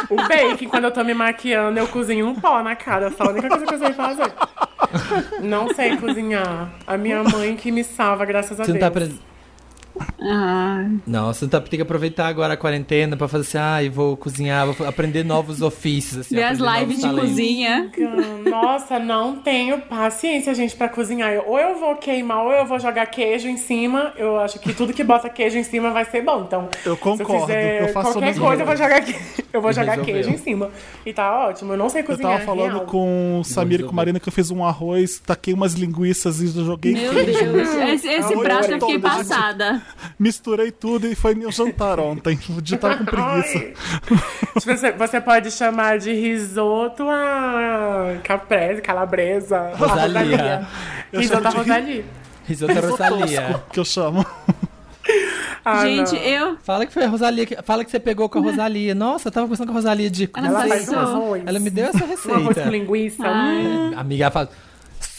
O 0.09 0.15
bacon, 0.15 0.69
quando 0.69 0.85
eu 0.85 0.91
tô 0.91 1.03
me 1.03 1.13
maquiando, 1.13 1.79
eu 1.79 1.87
cozinho 1.87 2.27
um 2.27 2.35
pó 2.35 2.61
na 2.63 2.75
cara. 2.75 3.07
Essa 3.07 3.23
é 3.23 3.27
a 3.27 3.29
única 3.31 3.49
coisa 3.49 3.65
que 3.65 3.73
eu 3.73 3.79
sei 3.79 3.93
fazer. 3.93 4.31
Não 5.41 5.73
sei 5.73 5.97
cozinhar. 5.97 6.69
A 6.85 6.97
minha 6.97 7.23
mãe 7.23 7.55
que 7.55 7.71
me 7.71 7.83
salva, 7.83 8.25
graças 8.25 8.59
a 8.59 8.63
Você 8.65 8.71
não 8.73 8.79
Deus. 8.79 8.81
tá, 8.81 8.87
apre- 8.87 9.19
Ah, 10.19 10.85
Nossa, 11.05 11.45
então 11.45 11.59
tem 11.61 11.77
que 11.77 11.81
aproveitar 11.81 12.27
agora 12.27 12.53
a 12.53 12.57
quarentena 12.57 13.17
pra 13.17 13.27
fazer 13.27 13.41
assim, 13.47 13.57
ah, 13.57 13.83
eu 13.83 13.91
vou 13.91 14.15
cozinhar, 14.17 14.67
vou 14.71 14.87
aprender 14.87 15.23
novos 15.23 15.61
ofícios. 15.61 16.19
Assim, 16.21 16.35
ver 16.35 16.43
as 16.43 16.59
lives 16.59 16.97
de 16.97 17.01
talentos. 17.03 17.29
cozinha. 17.29 17.91
Nossa, 18.49 18.99
não 18.99 19.35
tenho 19.37 19.79
paciência, 19.81 20.53
gente, 20.53 20.75
pra 20.75 20.87
cozinhar. 20.89 21.31
Eu- 21.31 21.43
Ou 21.47 21.59
eu 21.59 21.79
vou 21.79 21.95
queimar, 21.95 22.43
ou 22.45 22.51
eu 22.51 22.65
vou 22.65 22.79
jogar 22.79 23.05
queijo 23.07 23.47
em 23.47 23.57
cima. 23.57 24.13
Eu 24.15 24.39
acho 24.39 24.59
que 24.59 24.73
tudo 24.73 24.93
que 24.93 25.03
bota 25.03 25.29
queijo 25.29 25.57
em 25.57 25.63
cima 25.63 25.91
vai 25.91 26.05
ser 26.05 26.21
bom. 26.21 26.43
Então, 26.47 26.69
Eu 26.85 26.95
se 26.95 27.01
concordo, 27.01 27.33
eu 27.33 27.41
fizer 27.41 27.81
eu 27.81 27.87
faço 27.93 28.11
qualquer 28.13 28.37
coisa, 28.39 28.61
eu 28.61 28.65
vou 28.65 28.75
jogar, 28.77 29.01
que- 29.01 29.15
eu 29.51 29.61
vou 29.61 29.71
E 29.71 29.73
jogar 29.73 29.97
queijo 29.99 30.29
em 30.29 30.37
cima. 30.37 30.69
E 31.05 31.13
tá 31.13 31.47
ótimo. 31.47 31.73
Eu 31.73 31.77
não 31.77 31.89
sei 31.89 32.01
Eu 32.01 32.05
cozinhar. 32.05 32.33
tava 32.33 32.45
falando 32.45 32.73
real. 32.75 32.85
com 32.85 33.39
o 33.39 33.43
Samir 33.43 33.81
e 33.81 33.83
com 33.83 33.89
a 33.91 33.93
Marina 33.93 34.19
que 34.19 34.29
eu 34.29 34.33
fiz 34.33 34.51
um 34.51 34.63
arroz, 34.63 35.19
taquei 35.25 35.53
umas 35.53 35.73
linguiças 35.73 36.39
e 36.41 36.47
joguei 36.47 36.93
Meu 36.93 37.11
queijo. 37.11 37.39
Deus. 37.51 37.69
Esse, 37.89 38.07
esse 38.07 38.37
prato 38.37 38.71
eu 38.71 38.79
fiquei 38.79 38.99
passada. 38.99 39.80
Misturei 40.19 40.71
tudo 40.71 41.07
e 41.07 41.15
foi 41.15 41.33
meu 41.35 41.51
jantar 41.51 41.99
ontem. 41.99 42.37
O 42.49 42.61
dia 42.61 42.77
tava 42.77 42.97
com 42.97 43.05
preguiça. 43.05 43.73
Você, 44.65 44.91
você 44.91 45.21
pode 45.21 45.51
chamar 45.51 45.97
de 45.99 46.13
risoto 46.13 47.03
a 47.09 48.15
caprese, 48.23 48.81
calabresa. 48.81 49.57
a 49.57 49.75
Rosalia. 49.75 50.67
Risoto 51.13 51.47
a 51.47 51.51
de 51.51 51.57
Rosalia. 51.57 52.05
Risoto 52.45 52.73
da 52.73 52.81
Rosalia. 52.81 53.63
Que 53.71 53.79
eu 53.79 53.85
chamo. 53.85 54.25
Ah, 55.63 55.85
Gente, 55.85 56.13
não. 56.13 56.21
eu. 56.21 56.57
Fala 56.63 56.85
que 56.87 56.93
foi 56.93 57.03
a 57.03 57.07
Rosalia, 57.07 57.45
que- 57.45 57.61
fala 57.63 57.83
que 57.85 57.91
você 57.91 57.99
pegou 57.99 58.27
com 58.27 58.39
a 58.39 58.41
Rosalia. 58.41 58.95
Nossa, 58.95 59.27
eu 59.27 59.31
tava 59.31 59.45
conversando 59.45 59.67
com 59.67 59.73
a 59.73 59.75
Rosalia 59.75 60.09
de... 60.09 60.29
Ela 60.35 60.65
Ela. 60.67 61.43
Ela 61.45 61.59
me 61.59 61.69
deu 61.69 61.85
essa 61.85 61.99
Um 61.99 62.03
arroz 62.03 62.25
receita. 62.47 62.63
com 62.63 62.69
linguiça. 62.69 63.23
Hum. 63.27 63.93
Amiga, 63.95 64.23
ela 64.25 64.31
fala, 64.31 64.49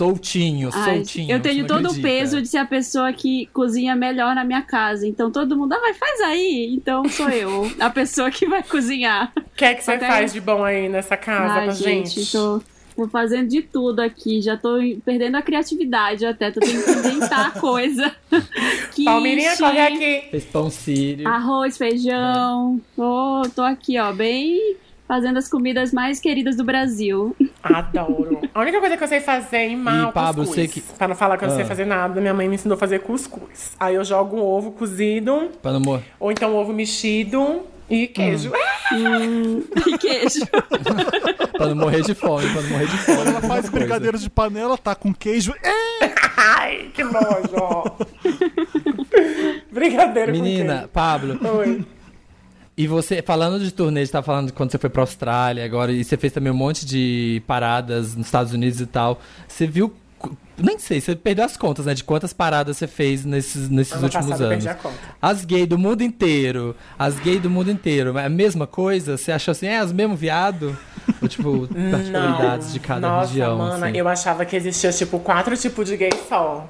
soltinho, 0.07 0.71
Ai, 0.73 0.97
soltinho. 0.97 1.31
eu 1.31 1.41
tenho 1.41 1.67
todo 1.67 1.85
o 1.85 1.89
acredita. 1.89 2.09
peso 2.09 2.43
de 2.43 2.49
ser 2.49 2.59
a 2.59 2.65
pessoa 2.67 3.13
que 3.13 3.47
cozinha 3.53 3.95
melhor 3.95 4.35
na 4.35 4.45
minha 4.45 4.63
casa. 4.63 5.07
Então 5.07 5.31
todo 5.31 5.57
mundo, 5.57 5.73
ah, 5.75 5.81
vai, 5.81 5.95
faz 5.95 6.21
aí. 6.23 6.75
Então 6.75 7.09
sou 7.09 7.29
eu, 7.29 7.71
a 7.79 7.89
pessoa 7.91 8.31
que 8.31 8.47
vai 8.47 8.63
cozinhar. 8.63 9.33
O 9.53 9.55
que 9.55 9.65
é 9.67 9.75
que 9.75 9.85
você 9.85 9.99
faz 9.99 10.31
aí- 10.33 10.35
de 10.35 10.41
bom 10.41 10.65
aí 10.65 10.89
nessa 10.89 11.17
casa 11.17 11.53
Ai, 11.55 11.65
pra 11.67 11.75
gente? 11.75 12.11
gente, 12.21 12.33
tô, 12.33 12.61
tô 12.97 13.07
fazendo 13.07 13.49
de 13.49 13.61
tudo 13.63 14.01
aqui. 14.01 14.41
Já 14.41 14.57
tô 14.57 14.79
perdendo 15.05 15.37
a 15.37 15.43
criatividade 15.43 16.25
até. 16.25 16.51
Tô 16.51 16.59
tendo 16.59 16.83
que 16.83 16.91
inventar 16.91 17.53
coisa. 17.61 18.11
Quiche, 18.93 19.05
Palmeirinha, 19.05 19.57
corre 19.57 19.79
aqui. 19.79 20.23
Fez 20.31 20.45
pão 20.47 20.71
sírio. 20.71 21.29
Arroz, 21.29 21.77
feijão. 21.77 22.81
Tô, 22.97 23.43
tô 23.55 23.63
aqui, 23.63 23.99
ó, 23.99 24.11
bem 24.13 24.77
fazendo 25.13 25.37
as 25.39 25.47
comidas 25.47 25.93
mais 25.93 26.19
queridas 26.19 26.57
do 26.57 26.65
Brasil. 26.65 27.37
Adoro. 27.63 28.41
A 28.55 28.61
única 28.63 28.81
coisa 28.81 28.97
que 28.97 29.05
eu 29.05 29.09
sei 29.09 29.21
fazer 29.21 29.59
em 29.59 29.77
mal 29.77 30.09
E, 30.09 30.13
Pablo, 30.13 30.47
cuscuz. 30.47 30.57
você 30.57 30.69
que- 30.69 30.81
Pra 30.81 31.07
não 31.07 31.15
falar 31.15 31.37
que 31.37 31.45
eu 31.45 31.49
não 31.49 31.55
sei 31.55 31.65
Ah. 31.67 31.69
fazer 31.69 31.85
nada, 31.85 32.19
minha 32.19 32.33
mãe 32.33 32.49
me 32.49 32.55
ensinou 32.55 32.77
a 32.77 32.79
fazer 32.79 33.01
cuscuz. 33.01 33.73
Aí 33.79 33.95
eu 33.95 34.03
jogo 34.05 34.39
um 34.39 34.41
ovo 34.43 34.71
cozido, 34.73 35.51
Pra 35.61 35.71
não 35.71 35.81
morrer. 35.81 36.05
ou 36.19 36.33
então 36.33 36.57
ovo 36.57 36.73
mexido 36.73 37.61
e 37.91 38.07
queijo. 38.07 38.53
Hum. 38.91 39.63
E 39.87 39.99
queijo. 39.99 40.41
Pra 41.53 41.67
não 41.67 41.77
morrer 41.77 42.01
de 42.01 42.15
fome, 42.15 42.49
pra 42.51 42.63
não 42.63 42.71
morrer 42.71 42.87
de 42.87 42.97
fome. 42.97 43.21
Ela 43.29 43.41
faz 43.43 43.69
brigadeiro 43.69 44.19
de 44.19 44.31
panela, 44.31 44.79
tá 44.79 44.95
com 44.95 45.13
queijo. 45.13 45.53
É, 45.63 46.11
Ai, 46.39 46.89
que 46.95 47.05
nojo. 47.05 47.97
Brigadeiro 49.71 50.33
Menina, 50.33 50.89
Pablo, 50.93 51.39
com 51.39 51.45
queijo. 51.45 51.59
Oi. 51.59 51.85
E 52.77 52.87
você, 52.87 53.23
falando 53.23 53.59
de 53.63 53.71
turnê, 53.73 54.05
você 54.05 54.13
tá 54.13 54.23
falando 54.23 54.47
de 54.47 54.53
quando 54.53 54.71
você 54.71 54.79
foi 54.79 54.89
pra 54.91 55.03
Austrália 55.03 55.65
agora, 55.65 55.93
e 55.93 56.03
você 56.05 56.17
fez 56.17 56.33
também 56.33 56.53
um 56.53 56.57
monte 56.57 56.87
de 56.87 57.43
paradas 57.47 58.15
nos 58.17 58.27
Estados 58.27 58.53
Unidos 58.53 58.81
e 58.81 58.87
tal. 58.87 59.21
Você 59.47 59.67
viu. 59.67 59.93
Nem 60.57 60.79
sei, 60.79 61.01
você 61.01 61.17
perdeu 61.17 61.45
as 61.45 61.57
contas, 61.57 61.87
né? 61.87 61.95
De 61.95 62.05
quantas 62.05 62.33
paradas 62.33 62.77
você 62.77 62.87
fez 62.87 63.25
nesses, 63.25 63.69
nesses 63.69 63.95
Ano 63.95 64.05
últimos 64.05 64.27
passado 64.27 64.43
eu 64.43 64.47
anos. 64.53 64.65
perdi 64.65 64.69
a 64.69 64.75
conta. 64.81 64.97
As 65.21 65.45
gays 65.45 65.67
do 65.67 65.77
mundo 65.77 66.03
inteiro. 66.03 66.77
As 66.97 67.19
gays 67.19 67.41
do 67.43 67.51
mundo 67.51 67.71
inteiro. 67.73 68.17
É 68.17 68.27
a 68.27 68.29
mesma 68.29 68.65
coisa? 68.67 69.17
Você 69.17 69.33
achou 69.33 69.51
assim, 69.51 69.67
é, 69.67 69.83
os 69.83 69.91
mesmos 69.93 70.21
viado? 70.21 70.79
Ou, 71.21 71.27
tipo, 71.29 71.67
particularidades 71.91 72.73
de 72.73 72.79
cada 72.79 73.09
Nossa, 73.09 73.29
região? 73.31 73.59
mana, 73.59 73.87
assim? 73.89 73.97
eu 73.99 74.07
achava 74.07 74.45
que 74.45 74.55
existia, 74.55 74.93
tipo, 74.93 75.19
quatro 75.19 75.57
tipos 75.57 75.89
de 75.89 75.97
gay 75.97 76.11
só. 76.29 76.69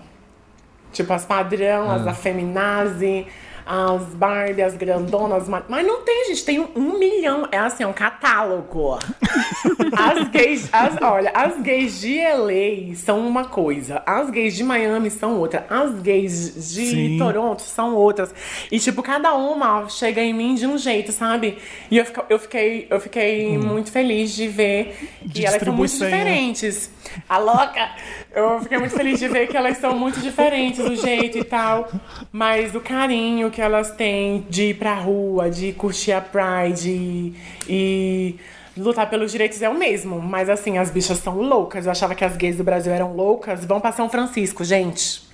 Tipo, 0.91 1.13
as 1.13 1.27
padrão, 1.27 1.91
Ah. 1.91 1.97
as 1.97 2.07
afeminazi, 2.07 3.27
as 3.65 4.03
Barbie, 4.15 4.63
as 4.63 4.75
grandonas. 4.75 5.49
ma- 5.49 5.63
Mas 5.69 5.87
não 5.87 6.03
tem, 6.03 6.27
gente. 6.29 6.45
Tem 6.45 6.61
um 6.61 6.99
milhão. 6.99 7.49
É 7.53 7.59
assim, 7.59 7.83
é 7.83 7.87
um 7.87 7.93
catálogo. 7.93 8.99
as 9.97 10.29
gays... 10.29 10.69
As, 10.73 11.01
olha, 11.01 11.31
as 11.35 11.61
gays 11.61 12.01
de 12.01 12.19
LA 12.21 12.95
são 12.97 13.27
uma 13.27 13.45
coisa. 13.47 14.03
As 14.07 14.31
gays 14.31 14.55
de 14.57 14.65
Miami 14.65 15.11
são 15.11 15.39
outra. 15.39 15.67
As 15.69 15.93
gays 16.01 16.55
de 16.75 16.87
Sim. 16.87 17.19
Toronto 17.19 17.63
são 17.63 17.95
outras. 17.95 18.35
E, 18.71 18.79
tipo, 18.79 19.03
cada 19.03 19.35
uma 19.35 19.89
chega 19.89 20.21
em 20.23 20.33
mim 20.33 20.55
de 20.55 20.67
um 20.67 20.77
jeito, 20.79 21.13
sabe? 21.13 21.59
E 21.91 21.99
eu, 21.99 22.05
fica- 22.05 22.25
eu 22.29 22.39
fiquei, 22.39 22.87
eu 22.91 23.01
fiquei 23.01 23.59
muito 23.59 23.91
feliz 23.93 24.33
de 24.35 24.49
ver 24.49 24.97
que 25.33 25.45
elas 25.47 25.63
são 25.63 25.73
muito 25.75 25.93
diferentes. 25.93 26.91
A 27.29 27.39
louca! 27.39 27.91
Eu 28.35 28.61
fiquei 28.61 28.79
muito 28.79 28.95
feliz 28.97 29.19
de 29.19 29.29
ver 29.29 29.47
que 29.47 29.57
elas 29.57 29.77
são 29.77 29.95
muito 29.99 30.19
diferentes, 30.21 30.81
o 30.81 30.97
jeito 30.97 31.37
e 31.37 31.45
tal. 31.45 31.89
Mas 32.33 32.75
o 32.75 32.81
carinho 32.81 33.51
que 33.51 33.61
elas 33.61 33.91
têm 33.91 34.47
de 34.49 34.71
ir 34.71 34.75
pra 34.75 34.95
rua, 34.95 35.51
de 35.51 35.73
curtir 35.73 36.13
a 36.13 36.21
Pride 36.21 37.35
e, 37.69 38.37
lutar 38.77 39.09
pelos 39.11 39.31
direitos 39.31 39.61
é 39.61 39.69
o 39.69 39.75
mesmo. 39.75 40.19
Mas 40.19 40.49
assim, 40.49 40.79
as 40.79 40.91
bichas 40.91 41.19
são 41.19 41.41
loucas. 41.41 41.85
Eu 41.85 41.93
achava 41.93 42.15
que 42.15 42.25
as 42.25 42.37
gays 42.37 42.57
do 42.57 42.65
Brasil 42.65 42.93
eram 42.93 43.15
loucas. 43.15 43.65
Vão 43.67 43.81
pra 43.81 43.93
São 43.93 44.09
Francisco, 44.09 44.65
gente. 44.65 45.31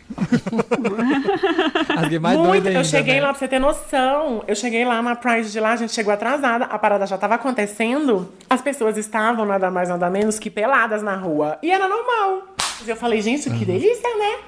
As 1.96 2.08
gays 2.08 2.20
mais 2.20 2.36
Muito. 2.36 2.50
doidas 2.50 2.74
eu 2.74 2.84
cheguei 2.84 3.16
né? 3.16 3.20
lá, 3.20 3.28
pra 3.28 3.38
você 3.38 3.46
ter 3.46 3.58
noção. 3.58 4.42
Eu 4.48 4.56
cheguei 4.56 4.84
lá 4.84 5.00
na 5.02 5.14
Pride 5.14 5.52
de 5.52 5.60
lá, 5.60 5.72
a 5.72 5.76
gente 5.76 5.92
chegou 5.92 6.12
atrasada, 6.12 6.64
a 6.64 6.78
parada 6.78 7.06
já 7.06 7.18
tava 7.18 7.34
acontecendo. 7.34 8.32
As 8.48 8.60
pessoas 8.60 8.96
estavam 8.96 9.44
nada 9.44 9.70
mais, 9.70 9.88
nada 9.88 10.10
menos 10.10 10.38
que 10.38 10.50
peladas 10.50 11.02
na 11.02 11.14
rua. 11.14 11.58
E 11.62 11.70
era 11.70 11.86
normal. 11.86 12.42
Eu 12.86 12.96
falei, 12.96 13.20
gente, 13.20 13.50
que 13.50 13.64
delícia, 13.64 14.16
né? 14.16 14.38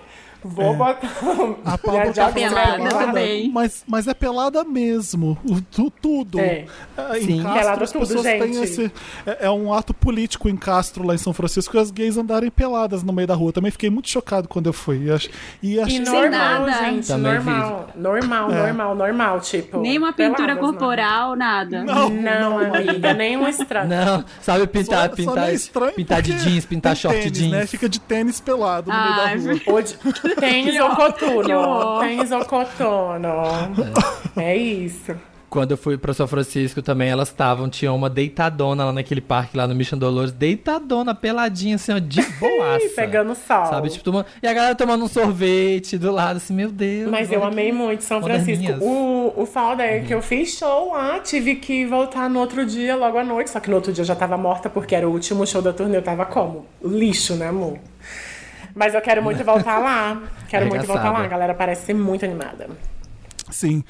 Vou 0.42 0.74
botar. 0.76 1.08
A 1.64 1.76
já 2.12 2.26
tá 2.26 2.32
pelada 2.32 2.76
pelada. 2.76 3.06
também. 3.06 3.50
Mas, 3.50 3.84
mas 3.86 4.06
é 4.08 4.14
pelada 4.14 4.64
mesmo. 4.64 5.36
Tu- 5.70 5.90
tudo. 6.00 6.38
É. 6.40 6.64
É, 6.96 7.18
Em 7.18 7.22
Sim. 7.26 7.42
Castro, 7.42 7.60
Pelada 7.60 7.84
as 7.84 7.92
tudo, 7.92 8.00
pessoas 8.06 8.22
têm 8.22 8.52
gente. 8.54 8.64
esse. 8.64 8.92
É, 9.26 9.46
é 9.46 9.50
um 9.50 9.72
ato 9.72 9.92
político 9.92 10.48
em 10.48 10.56
Castro, 10.56 11.04
lá 11.06 11.14
em 11.14 11.18
São 11.18 11.32
Francisco, 11.32 11.78
as 11.78 11.90
gays 11.90 12.16
andarem 12.16 12.50
peladas 12.50 13.02
no 13.02 13.12
meio 13.12 13.28
da 13.28 13.34
rua. 13.34 13.52
Também 13.52 13.70
fiquei 13.70 13.90
muito 13.90 14.08
chocado 14.08 14.48
quando 14.48 14.66
eu 14.66 14.72
fui. 14.72 15.04
E, 15.06 15.10
ach- 15.10 15.28
e 15.62 15.78
E 15.78 15.98
normal, 16.00 16.30
nada. 16.30 16.72
gente. 16.90 17.06
Também 17.06 17.34
normal. 17.34 17.88
Normal, 17.94 18.50
É. 18.52 18.62
normal, 18.66 18.94
normal. 18.94 19.40
Tipo. 19.40 19.80
Nem 19.80 19.98
uma 19.98 20.12
pintura 20.12 20.54
peladas, 20.54 20.60
corporal, 20.70 21.36
nada. 21.36 21.84
Não, 21.84 22.08
não 22.10 22.58
amiga, 22.58 23.12
nem 23.14 23.36
um 23.36 23.46
estranho. 23.48 23.88
Não, 23.88 24.24
sabe 24.40 24.66
pintar, 24.66 25.02
Só- 25.02 25.08
só 25.10 25.16
pintar, 25.16 25.44
meio 25.44 25.54
estranho 25.56 25.92
pintar 25.94 26.22
de 26.22 26.32
jeans, 26.34 26.64
pintar 26.64 26.96
short 26.96 27.18
tênis, 27.18 27.38
jeans. 27.38 27.50
Né? 27.52 27.66
Fica 27.66 27.88
de 27.88 28.00
tênis 28.00 28.40
pelado 28.40 28.90
no 28.90 28.96
meio 28.96 29.08
Ai, 29.20 29.38
da 29.38 29.50
rua. 29.52 29.60
Ou 29.66 29.82
coturno. 30.96 31.58
horror. 31.58 32.00
Tênis 32.00 32.30
ou 32.32 32.44
coturno. 32.44 33.32
É 34.36 34.56
isso. 34.56 35.14
Quando 35.48 35.72
eu 35.72 35.76
fui 35.76 35.98
pra 35.98 36.14
São 36.14 36.28
Francisco 36.28 36.80
também, 36.80 37.08
elas 37.10 37.26
estavam, 37.26 37.68
tinha 37.68 37.92
uma 37.92 38.08
deitadona 38.08 38.84
lá 38.84 38.92
naquele 38.92 39.20
parque 39.20 39.56
lá 39.56 39.66
no 39.66 39.74
Mission 39.74 39.98
Dolores, 39.98 40.30
deitadona, 40.30 41.12
peladinha, 41.12 41.74
assim, 41.74 41.92
ó, 41.92 41.98
de 41.98 42.22
boaça. 42.38 42.88
Pegando 42.94 43.34
sol. 43.34 43.66
Sabe, 43.66 43.88
tipo, 43.88 44.04
tomando... 44.04 44.26
E 44.40 44.46
a 44.46 44.52
galera 44.52 44.76
tomando 44.76 45.04
um 45.04 45.08
sorvete 45.08 45.98
do 45.98 46.12
lado, 46.12 46.36
assim, 46.36 46.54
meu 46.54 46.70
Deus. 46.70 47.10
Mas 47.10 47.32
eu 47.32 47.42
amei 47.42 47.66
que- 47.66 47.72
muito 47.72 48.04
São 48.04 48.22
Francisco. 48.22 48.64
O, 48.80 49.42
o 49.42 49.44
foda 49.44 49.82
é 49.82 49.98
que 49.98 50.14
eu 50.14 50.22
fiz 50.22 50.56
show 50.56 50.92
lá, 50.92 51.18
tive 51.18 51.56
que 51.56 51.84
voltar 51.84 52.30
no 52.30 52.38
outro 52.38 52.64
dia, 52.64 52.94
logo 52.94 53.18
à 53.18 53.24
noite. 53.24 53.50
Só 53.50 53.58
que 53.58 53.68
no 53.68 53.74
outro 53.74 53.92
dia 53.92 54.02
eu 54.02 54.06
já 54.06 54.14
tava 54.14 54.36
morta, 54.36 54.70
porque 54.70 54.94
era 54.94 55.08
o 55.08 55.10
último 55.10 55.44
show 55.44 55.60
da 55.60 55.72
turnê. 55.72 55.96
Eu 55.96 56.02
tava 56.02 56.24
como? 56.26 56.64
Lixo, 56.80 57.34
né, 57.34 57.48
amor? 57.48 57.76
Mas 58.74 58.94
eu 58.94 59.00
quero 59.00 59.22
muito 59.22 59.42
voltar 59.44 59.78
lá. 59.78 60.22
Quero 60.48 60.66
muito 60.66 60.86
voltar 60.86 61.10
lá. 61.10 61.24
A 61.24 61.28
galera 61.28 61.54
parece 61.54 61.86
ser 61.86 61.94
muito 61.94 62.24
animada. 62.24 62.68
Sim. 63.50 63.82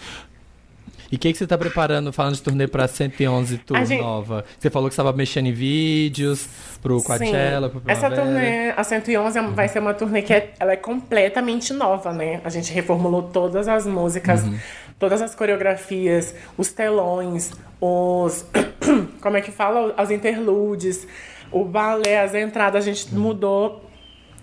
E 1.13 1.17
o 1.17 1.19
que, 1.19 1.33
que 1.33 1.39
você 1.39 1.47
tá 1.47 1.59
preparando, 1.59 2.13
falando 2.13 2.37
de 2.37 2.43
turnê 2.43 2.69
pra 2.69 2.87
111 2.87 3.59
Tour 3.59 3.77
A 3.77 3.85
gente- 3.85 4.01
nova? 4.01 4.45
Você 4.59 4.71
falou 4.71 4.89
que 4.89 4.95
você 4.95 5.01
estava 5.01 5.17
mexendo 5.17 5.47
em 5.47 5.53
vídeos 5.53 6.49
pro 6.81 7.03
Coachella, 7.03 7.69
Sim. 7.69 7.81
pro 7.81 7.91
Essa 7.91 8.09
turnê, 8.09 8.71
a 8.77 8.85
111, 8.85 9.37
é- 9.39 9.43
vai 9.43 9.67
ser 9.69 9.81
uma 9.81 9.93
turnê 9.93 10.23
que 10.23 10.33
é, 10.33 10.53
ela 10.61 10.73
é 10.73 10.77
completamente 10.77 11.73
nova, 11.73 12.13
né? 12.13 12.41
A 12.45 12.49
gente 12.49 12.73
reformulou 12.73 13.25
todas 13.25 13.67
as 13.67 13.87
músicas, 13.87 14.45
Uhum. 14.45 14.57
todas 15.01 15.21
as 15.21 15.35
coreografias, 15.35 16.33
os 16.57 16.71
telões, 16.71 17.51
os. 17.81 18.47
Como 19.21 19.37
é 19.37 19.41
que 19.41 19.51
fala? 19.51 19.93
As 19.97 20.13
interludes, 20.13 21.09
o 21.51 21.65
balé, 21.65 22.21
as 22.21 22.37
entradas, 22.37 22.85
a 22.85 22.87
gente 22.93 23.13
mudou. 23.13 23.85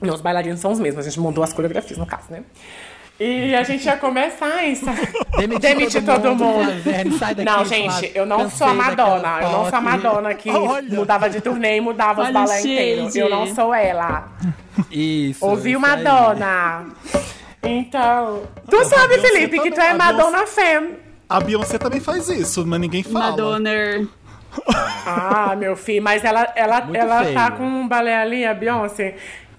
Não, 0.02 0.14
os 0.14 0.22
bailarinos 0.22 0.60
são 0.60 0.72
os 0.72 0.80
mesmos, 0.80 1.06
a 1.06 1.10
gente 1.10 1.20
mudou 1.20 1.44
as 1.44 1.54
coreografias, 1.54 1.98
no 1.98 2.06
caso, 2.06 2.26
né? 2.30 2.44
E 3.20 3.56
a 3.56 3.64
gente 3.64 3.84
ia 3.84 3.98
começar 3.98 4.64
isso. 4.66 4.86
Demitir, 5.38 5.60
Demitir 5.60 6.06
todo 6.06 6.36
mundo. 6.36 6.72
Verne, 6.84 7.18
sai 7.18 7.34
daqui, 7.34 7.50
Não, 7.50 7.66
gente, 7.66 8.12
eu 8.14 8.28
não 8.28 8.48
sou 8.48 8.68
a 8.68 8.74
Madonna. 8.76 9.40
Eu 9.42 9.50
não 9.50 9.66
sou 9.66 9.76
a. 9.76 9.82
Madonna 9.82 10.34
que 10.36 10.52
Olha. 10.52 10.96
mudava 10.96 11.28
de 11.28 11.42
turnê 11.42 11.78
e 11.78 11.82
mudava 11.82 12.22
os 12.22 12.28
Olha 12.28 12.40
o 12.40 12.44
balé 12.44 12.60
inteiros. 12.60 13.16
Eu 13.16 13.28
não 13.28 13.48
sou 13.56 13.74
ela. 13.74 14.28
Isso. 14.92 15.44
Ouviu, 15.44 15.80
aí. 15.80 15.82
Madonna? 15.82 16.86
Então. 17.64 18.44
Tu 18.70 18.86
sabe, 18.86 19.18
Felipe, 19.18 19.60
que 19.62 19.72
tu 19.72 19.82
é 19.82 19.96
Madonna 19.96 20.46
Fan. 20.46 20.90
A 21.28 21.40
Beyoncé 21.40 21.80
também 21.80 22.00
faz 22.00 22.30
isso, 22.30 22.66
mas 22.68 22.80
ninguém 22.80 23.02
fala. 23.02 23.32
Madonna. 23.32 24.08
Ah, 25.06 25.56
meu 25.58 25.76
filho, 25.76 26.04
mas 26.04 26.24
ela, 26.24 26.52
ela, 26.56 26.82
Muito 26.82 26.98
ela 26.98 27.24
feio. 27.24 27.34
tá 27.34 27.52
com 27.52 27.64
um 27.64 27.88
balé 27.88 28.16
ali, 28.16 28.46
a 28.46 28.54
Beyoncé. 28.54 29.16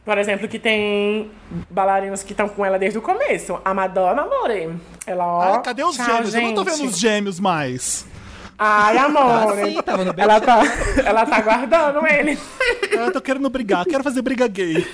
Por 0.09 0.17
exemplo, 0.17 0.49
que 0.49 0.59
tem 0.59 1.31
bailarinos 1.69 2.23
que 2.23 2.33
estão 2.33 2.49
com 2.49 2.65
ela 2.65 2.79
desde 2.79 2.99
o 2.99 3.03
começo. 3.03 3.61
A 3.63 3.75
Madonna, 3.75 4.23
amore. 4.23 4.75
Ela, 5.07 5.27
ó. 5.27 5.55
Ah, 5.57 5.59
cadê 5.59 5.85
os 5.85 5.97
tchau, 5.97 6.07
gêmeos? 6.07 6.35
Eu 6.35 6.41
não 6.41 6.55
tô 6.55 6.65
gente. 6.65 6.79
vendo 6.79 6.89
os 6.89 6.99
gêmeos 6.99 7.39
mais. 7.39 8.07
Ai, 8.59 8.99
amor. 8.99 9.23
Ah, 9.23 9.65
sim, 9.65 9.81
tava 9.83 10.05
no 10.05 10.13
bem- 10.13 10.25
ela, 10.25 10.41
tá, 10.41 10.61
ela 11.05 11.25
tá 11.27 11.41
guardando 11.41 12.05
ele. 12.07 12.37
Eu 12.91 13.13
tô 13.13 13.21
querendo 13.21 13.49
brigar, 13.49 13.85
quero 13.87 14.03
fazer 14.03 14.21
briga 14.21 14.49
gay. 14.49 14.85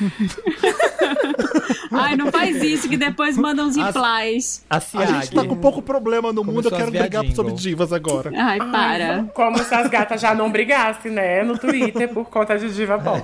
Ai, 1.90 2.16
não 2.16 2.30
faz 2.30 2.62
isso, 2.62 2.88
que 2.88 2.96
depois 2.96 3.36
mandam 3.38 3.66
uns 3.68 3.78
As- 3.78 3.86
replies. 3.94 4.64
A 4.68 4.76
A 4.76 5.06
gente 5.06 5.30
tá 5.34 5.44
com 5.46 5.56
pouco 5.56 5.80
problema 5.80 6.32
no 6.32 6.44
mundo, 6.44 6.66
eu 6.66 6.70
Começou 6.70 6.78
quero 6.78 6.90
brigar 6.90 7.22
jingle. 7.22 7.36
sobre 7.36 7.52
divas 7.54 7.92
agora. 7.92 8.30
Ai, 8.36 8.58
para. 8.58 9.24
Como 9.32 9.58
se 9.58 9.74
as 9.74 9.88
gatas 9.88 10.20
já 10.20 10.34
não 10.34 10.50
brigassem, 10.50 11.10
né? 11.12 11.42
No 11.42 11.56
Twitter 11.58 12.08
por 12.12 12.26
conta 12.28 12.58
de 12.58 12.68
Diva 12.74 12.98
Pop. 12.98 13.22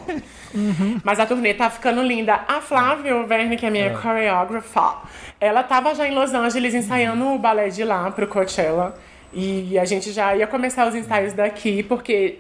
Mas 1.05 1.21
a 1.21 1.27
turnê 1.27 1.53
tá 1.55 1.69
ficando 1.69 2.03
linda. 2.03 2.41
A 2.49 2.61
Flávia 2.61 3.23
Verne, 3.25 3.57
que 3.57 3.67
é 3.67 3.71
minha 3.71 3.91
coreógrafa, 3.91 4.95
ela 5.41 5.63
tava 5.63 5.95
já 5.95 6.07
em 6.09 6.15
Los 6.15 6.33
Angeles 6.33 6.75
ensaiando 6.75 7.27
o 7.27 7.39
balé 7.39 7.69
de 7.69 7.85
lá 7.85 8.11
pro 8.11 8.27
Coachella. 8.27 8.95
E 9.33 9.79
a 9.79 9.85
gente 9.85 10.13
já 10.13 10.35
ia 10.37 10.47
começar 10.47 10.89
os 10.89 10.95
ensaios 10.95 11.33
daqui, 11.33 11.83
porque 11.83 12.39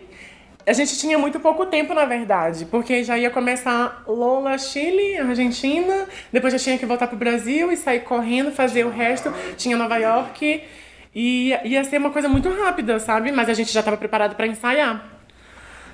a 0.66 0.72
gente 0.72 0.98
tinha 0.98 1.18
muito 1.18 1.38
pouco 1.40 1.66
tempo, 1.66 1.94
na 1.94 2.04
verdade. 2.04 2.64
Porque 2.66 3.04
já 3.04 3.16
ia 3.18 3.30
começar 3.30 4.02
Lola, 4.06 4.58
Chile, 4.58 5.18
Argentina. 5.18 6.06
Depois 6.32 6.52
já 6.52 6.58
tinha 6.58 6.78
que 6.78 6.86
voltar 6.86 7.06
pro 7.06 7.16
Brasil 7.16 7.70
e 7.72 7.76
sair 7.76 8.00
correndo, 8.00 8.50
fazer 8.50 8.84
o 8.84 8.90
resto. 8.90 9.32
Tinha 9.56 9.76
Nova 9.76 9.96
York. 9.96 10.62
E 11.14 11.54
ia 11.64 11.82
ser 11.84 11.98
uma 11.98 12.10
coisa 12.10 12.28
muito 12.28 12.48
rápida, 12.48 12.98
sabe? 12.98 13.32
Mas 13.32 13.48
a 13.48 13.54
gente 13.54 13.72
já 13.72 13.82
tava 13.82 13.96
preparado 13.96 14.34
pra 14.34 14.46
ensaiar. 14.46 15.04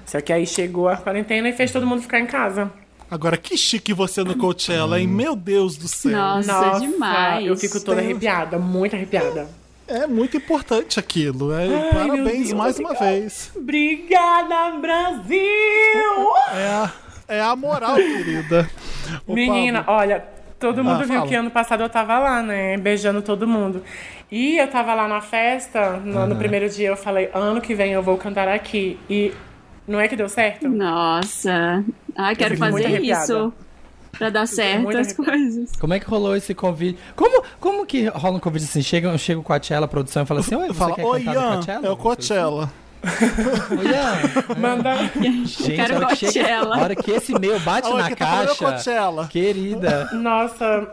Só 0.05 0.21
que 0.21 0.33
aí 0.33 0.47
chegou 0.47 0.89
a 0.89 0.97
quarentena 0.97 1.49
e 1.49 1.53
fez 1.53 1.73
todo 1.73 1.87
mundo 1.87 2.03
ficar 2.03 2.21
em 2.21 2.27
casa. 2.27 2.71
Agora, 3.11 3.37
que 3.37 3.57
chique 3.57 3.93
você 3.93 4.25
no 4.25 4.37
Coachella, 4.37 5.01
hein? 5.01 5.07
Meu 5.07 5.37
Deus 5.37 5.77
do 5.77 5.89
céu. 5.89 6.13
Nossa, 6.13 6.81
demais. 6.81 7.47
Eu 7.47 7.57
fico 7.57 7.81
toda 7.81 8.01
arrepiada, 8.01 8.59
muito 8.59 8.97
arrepiada. 8.97 9.49
É 9.89 10.07
muito 10.07 10.37
importante 10.37 10.99
aquilo. 10.99 11.53
É, 11.53 11.67
meu 11.69 11.91
parabéns 11.91 12.49
Deus, 12.49 12.53
mais 12.53 12.79
uma 12.79 12.95
vez. 12.95 13.53
Obrigada, 13.55 14.71
Brasil! 14.81 15.39
É 16.55 16.67
a, 16.67 16.93
é 17.29 17.41
a 17.41 17.55
moral, 17.55 17.95
querida. 17.97 18.69
Ô, 19.27 19.35
Menina, 19.35 19.85
Pablo, 19.85 20.01
olha, 20.01 20.25
todo 20.59 20.83
mundo 20.83 21.03
Ah, 21.03 21.05
viu 21.05 21.17
fala. 21.19 21.29
que 21.29 21.35
ano 21.37 21.51
passado 21.51 21.83
eu 21.83 21.89
tava 21.89 22.19
lá, 22.19 22.43
né? 22.43 22.77
Beijando 22.77 23.23
todo 23.23 23.47
mundo. 23.47 23.83
E 24.31 24.59
eu 24.59 24.67
tava 24.69 24.93
lá 24.93 25.07
na 25.07 25.21
festa, 25.21 25.93
no, 25.99 26.27
no 26.27 26.37
primeiro 26.37 26.69
dia 26.69 26.89
eu 26.89 26.97
falei, 26.97 27.31
ano 27.33 27.61
que 27.61 27.75
vem 27.75 27.93
eu 27.93 28.03
vou 28.03 28.17
cantar 28.19 28.49
aqui. 28.49 28.99
E 29.09 29.33
não 29.87 30.01
é 30.01 30.09
que 30.09 30.17
deu 30.17 30.29
certo? 30.29 30.69
Nossa. 30.69 31.85
Ai, 32.17 32.35
quero 32.35 32.57
fazer 32.57 32.87
arrepiada. 32.87 33.53
Pra 34.19 34.31
dar 34.31 34.47
certo 34.47 34.89
as 34.97 35.13
coisas. 35.13 35.73
Como 35.79 35.93
é 35.95 36.01
que 36.01 36.07
rolou 36.09 36.35
esse 36.37 36.55
convite? 36.55 36.99
Como, 37.15 37.43
como 37.61 37.85
que 37.87 38.07
rola 38.09 38.37
um 38.37 38.41
convite 38.41 38.65
assim? 38.65 38.83
Chega, 38.83 39.17
chega 39.19 39.39
o 39.41 39.43
Coachella, 39.43 39.85
a 39.87 39.89
produção, 39.89 40.23
e 40.23 40.27
fala 40.27 40.41
assim, 40.41 40.55
Oi, 40.55 40.69
você 40.69 40.75
Fala, 40.75 40.95
quer 40.95 41.05
oi, 41.05 41.23
cantar 41.25 41.35
no 41.35 41.41
Ian, 41.41 41.55
Coachella? 41.57 41.87
é 41.87 41.91
o 41.91 41.97
Coachella. 41.97 42.73
Oi, 43.79 43.87
Ian. 43.87 44.59
Manda. 44.59 44.97
Gente, 45.21 45.73
Quero 45.75 45.95
a 45.95 45.97
hora 45.99 46.07
que, 46.09 46.17
chega, 46.31 46.49
Coachella. 46.49 46.77
a 46.77 46.81
hora 46.81 46.97
que 46.97 47.11
esse 47.11 47.33
e-mail 47.33 47.59
bate 47.61 47.89
na 47.93 48.07
quem 48.09 48.17
tá 48.17 48.25
é 48.27 48.47
caixa, 48.47 48.55
Coachella. 48.57 49.27
querida. 49.29 50.09
Nossa, 50.13 50.89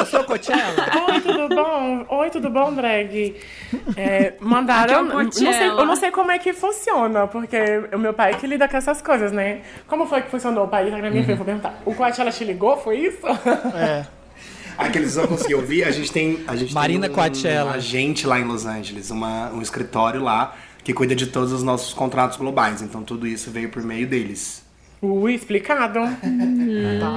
O 0.00 0.04
seu 0.06 0.24
Coachella? 0.24 0.86
Oi, 1.08 1.20
tudo 1.20 1.48
bom? 1.54 2.06
Oi, 2.08 2.30
tudo 2.30 2.50
bom, 2.50 2.72
drag? 2.72 3.36
É, 3.96 4.34
mandaram. 4.40 5.20
É 5.20 5.24
não 5.24 5.32
sei- 5.32 5.68
eu 5.68 5.86
não 5.86 5.96
sei 5.96 6.10
como 6.10 6.30
é 6.30 6.38
que 6.38 6.52
funciona, 6.52 7.26
porque 7.26 7.58
o 7.92 7.98
meu 7.98 8.12
pai 8.12 8.34
que 8.34 8.46
lida 8.46 8.68
com 8.68 8.76
essas 8.76 9.00
coisas, 9.00 9.32
né? 9.32 9.60
Como 9.86 10.06
foi 10.06 10.22
que 10.22 10.30
funcionou? 10.30 10.64
O 10.64 10.68
pai 10.68 10.90
tá 10.90 10.98
na 10.98 11.10
minha 11.10 11.24
frente, 11.24 11.36
vou 11.36 11.46
perguntar. 11.46 11.80
O 11.84 11.94
Coachella 11.94 12.30
te 12.30 12.44
ligou? 12.44 12.76
Foi 12.76 12.96
isso? 12.98 13.26
É. 13.74 14.06
Aqueles 14.76 15.14
vão 15.14 15.28
conseguir 15.28 15.54
ouvir. 15.54 15.84
A 15.84 15.90
gente 15.92 16.10
tem, 16.10 16.40
a 16.48 16.56
gente 16.56 16.74
Marina 16.74 17.02
tem 17.08 17.12
um, 17.12 17.14
Coachella. 17.14 17.70
um 17.70 17.74
agente 17.74 18.26
lá 18.26 18.40
em 18.40 18.44
Los 18.44 18.66
Angeles, 18.66 19.08
uma, 19.10 19.50
um 19.52 19.62
escritório 19.62 20.20
lá 20.20 20.52
que 20.84 20.92
cuida 20.92 21.14
de 21.16 21.26
todos 21.26 21.50
os 21.52 21.62
nossos 21.62 21.92
contratos 21.94 22.36
globais. 22.36 22.82
Então 22.82 23.02
tudo 23.02 23.26
isso 23.26 23.50
veio 23.50 23.70
por 23.70 23.82
meio 23.82 24.06
deles. 24.06 24.62
Ui, 25.02 25.34
explicado. 25.34 25.98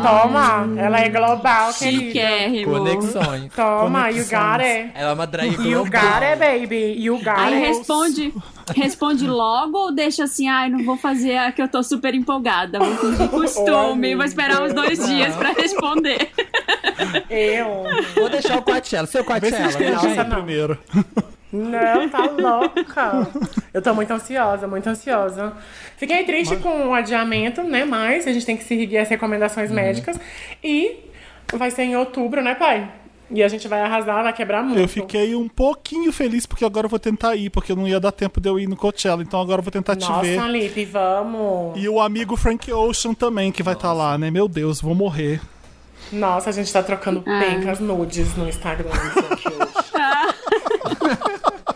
Toma, 0.03 0.67
ela 0.77 0.99
é 0.99 1.08
global, 1.08 1.73
querida. 1.73 2.19
Conexões. 2.65 3.53
Toma, 3.56 4.10
you 4.10 4.23
got 4.25 4.62
it. 4.62 4.91
Ela 4.93 5.12
é 5.12 5.13
uma 5.13 5.25
drag 5.27 5.51
You 5.53 5.84
global. 5.86 6.01
got 6.01 6.23
it, 6.23 6.38
baby. 6.38 7.01
You 7.01 7.17
got 7.19 7.38
Aí 7.38 7.53
it. 7.53 7.67
responde, 7.67 8.34
responde 8.75 9.25
logo 9.25 9.77
ou 9.77 9.93
deixa 9.93 10.25
assim, 10.25 10.49
ai, 10.49 10.69
não 10.69 10.84
vou 10.84 10.97
fazer 10.97 11.38
a 11.38 11.51
que 11.53 11.62
eu 11.62 11.67
tô 11.69 11.82
super 11.82 12.13
empolgada. 12.13 12.77
Vou 12.80 12.93
fingir 12.97 13.30
costume, 13.30 14.15
vou 14.15 14.25
esperar 14.25 14.63
uns 14.63 14.73
dois 14.73 15.08
dias 15.08 15.34
pra 15.36 15.53
responder. 15.53 16.30
Eu. 17.30 17.86
Vou 18.15 18.30
deixar 18.30 18.58
o 18.58 18.62
Coachella. 18.62 19.08
Seu 19.08 19.23
Vê 19.23 19.49
se 19.49 19.51
Coachella. 19.56 19.71
gente 19.71 20.01
gente? 20.01 20.17
não. 20.17 20.36
primeiro. 20.36 20.77
Não, 21.52 22.10
tá 22.10 22.26
louca. 22.30 23.28
Eu 23.74 23.82
tô 23.82 23.94
muito 23.94 24.12
ansiosa, 24.12 24.68
muito 24.68 24.88
ansiosa. 24.88 25.54
Fiquei 25.96 26.24
triste 26.26 26.58
com 26.58 26.88
o 26.90 26.94
adiamento, 26.94 27.64
né? 27.64 27.86
Mas 27.86 28.28
a 28.28 28.34
gente 28.34 28.46
tem 28.46 28.58
que 28.58 28.64
seguir 28.66 28.98
as 28.98 29.08
recomendações 29.10 29.72
médicas. 29.72 30.20
E 30.64 31.06
vai 31.54 31.72
ser 31.72 31.84
em 31.84 31.96
outubro, 31.96 32.42
né, 32.42 32.54
pai? 32.56 32.92
E 33.30 33.44
a 33.44 33.48
gente 33.50 33.68
vai 33.68 33.82
arrasar, 33.82 34.24
vai 34.24 34.32
quebrar 34.34 34.64
muito. 34.64 34.80
Eu 34.80 34.88
fiquei 34.88 35.36
um 35.36 35.50
pouquinho 35.50 36.12
feliz 36.14 36.46
porque 36.46 36.64
agora 36.64 36.86
eu 36.86 36.90
vou 36.90 37.00
tentar 37.00 37.36
ir, 37.36 37.50
porque 37.50 37.76
não 37.76 37.86
ia 37.88 38.00
dar 38.00 38.12
tempo 38.14 38.40
de 38.40 38.48
eu 38.48 38.58
ir 38.60 38.68
no 38.68 38.76
Coachella. 38.78 39.22
Então 39.22 39.42
agora 39.42 39.60
eu 39.60 39.64
vou 39.64 39.72
tentar 39.72 39.96
te 39.98 40.08
Nossa, 40.08 40.22
ver. 40.22 40.42
Lipe, 40.50 40.86
vamos. 40.86 41.78
E 41.78 41.88
o 41.90 42.00
amigo 42.00 42.38
Frank 42.38 42.72
Ocean 42.72 43.14
também, 43.14 43.52
que 43.52 43.62
vai 43.64 43.74
estar 43.74 43.92
lá, 43.94 44.18
né? 44.18 44.32
Meu 44.32 44.48
Deus, 44.48 44.80
vou 44.82 44.96
morrer. 44.96 45.42
Nossa, 46.12 46.50
a 46.50 46.54
gente 46.54 46.72
tá 46.72 46.82
trocando 46.82 47.22
Ah. 47.28 47.40
pencas 47.42 47.80
nudes 47.82 48.34
no 48.38 48.48
Instagram. 48.48 48.92
Frank 48.92 49.48
Ocean. 49.48 49.87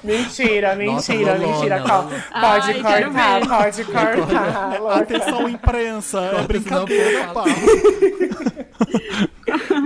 Mentira, 0.03 0.75
Nossa, 0.75 1.13
mentira, 1.13 1.33
Lolona, 1.37 1.53
mentira. 1.53 1.79
Co- 1.81 2.03
Pode 2.39 2.71
Ai, 2.71 2.81
cortar, 2.81 3.47
pode 3.47 3.83
cortar. 3.85 4.79
Atenção, 4.99 5.49
imprensa. 5.49 6.19
É 6.19 6.41
brincadeira, 6.43 7.27
pá. 7.33 7.43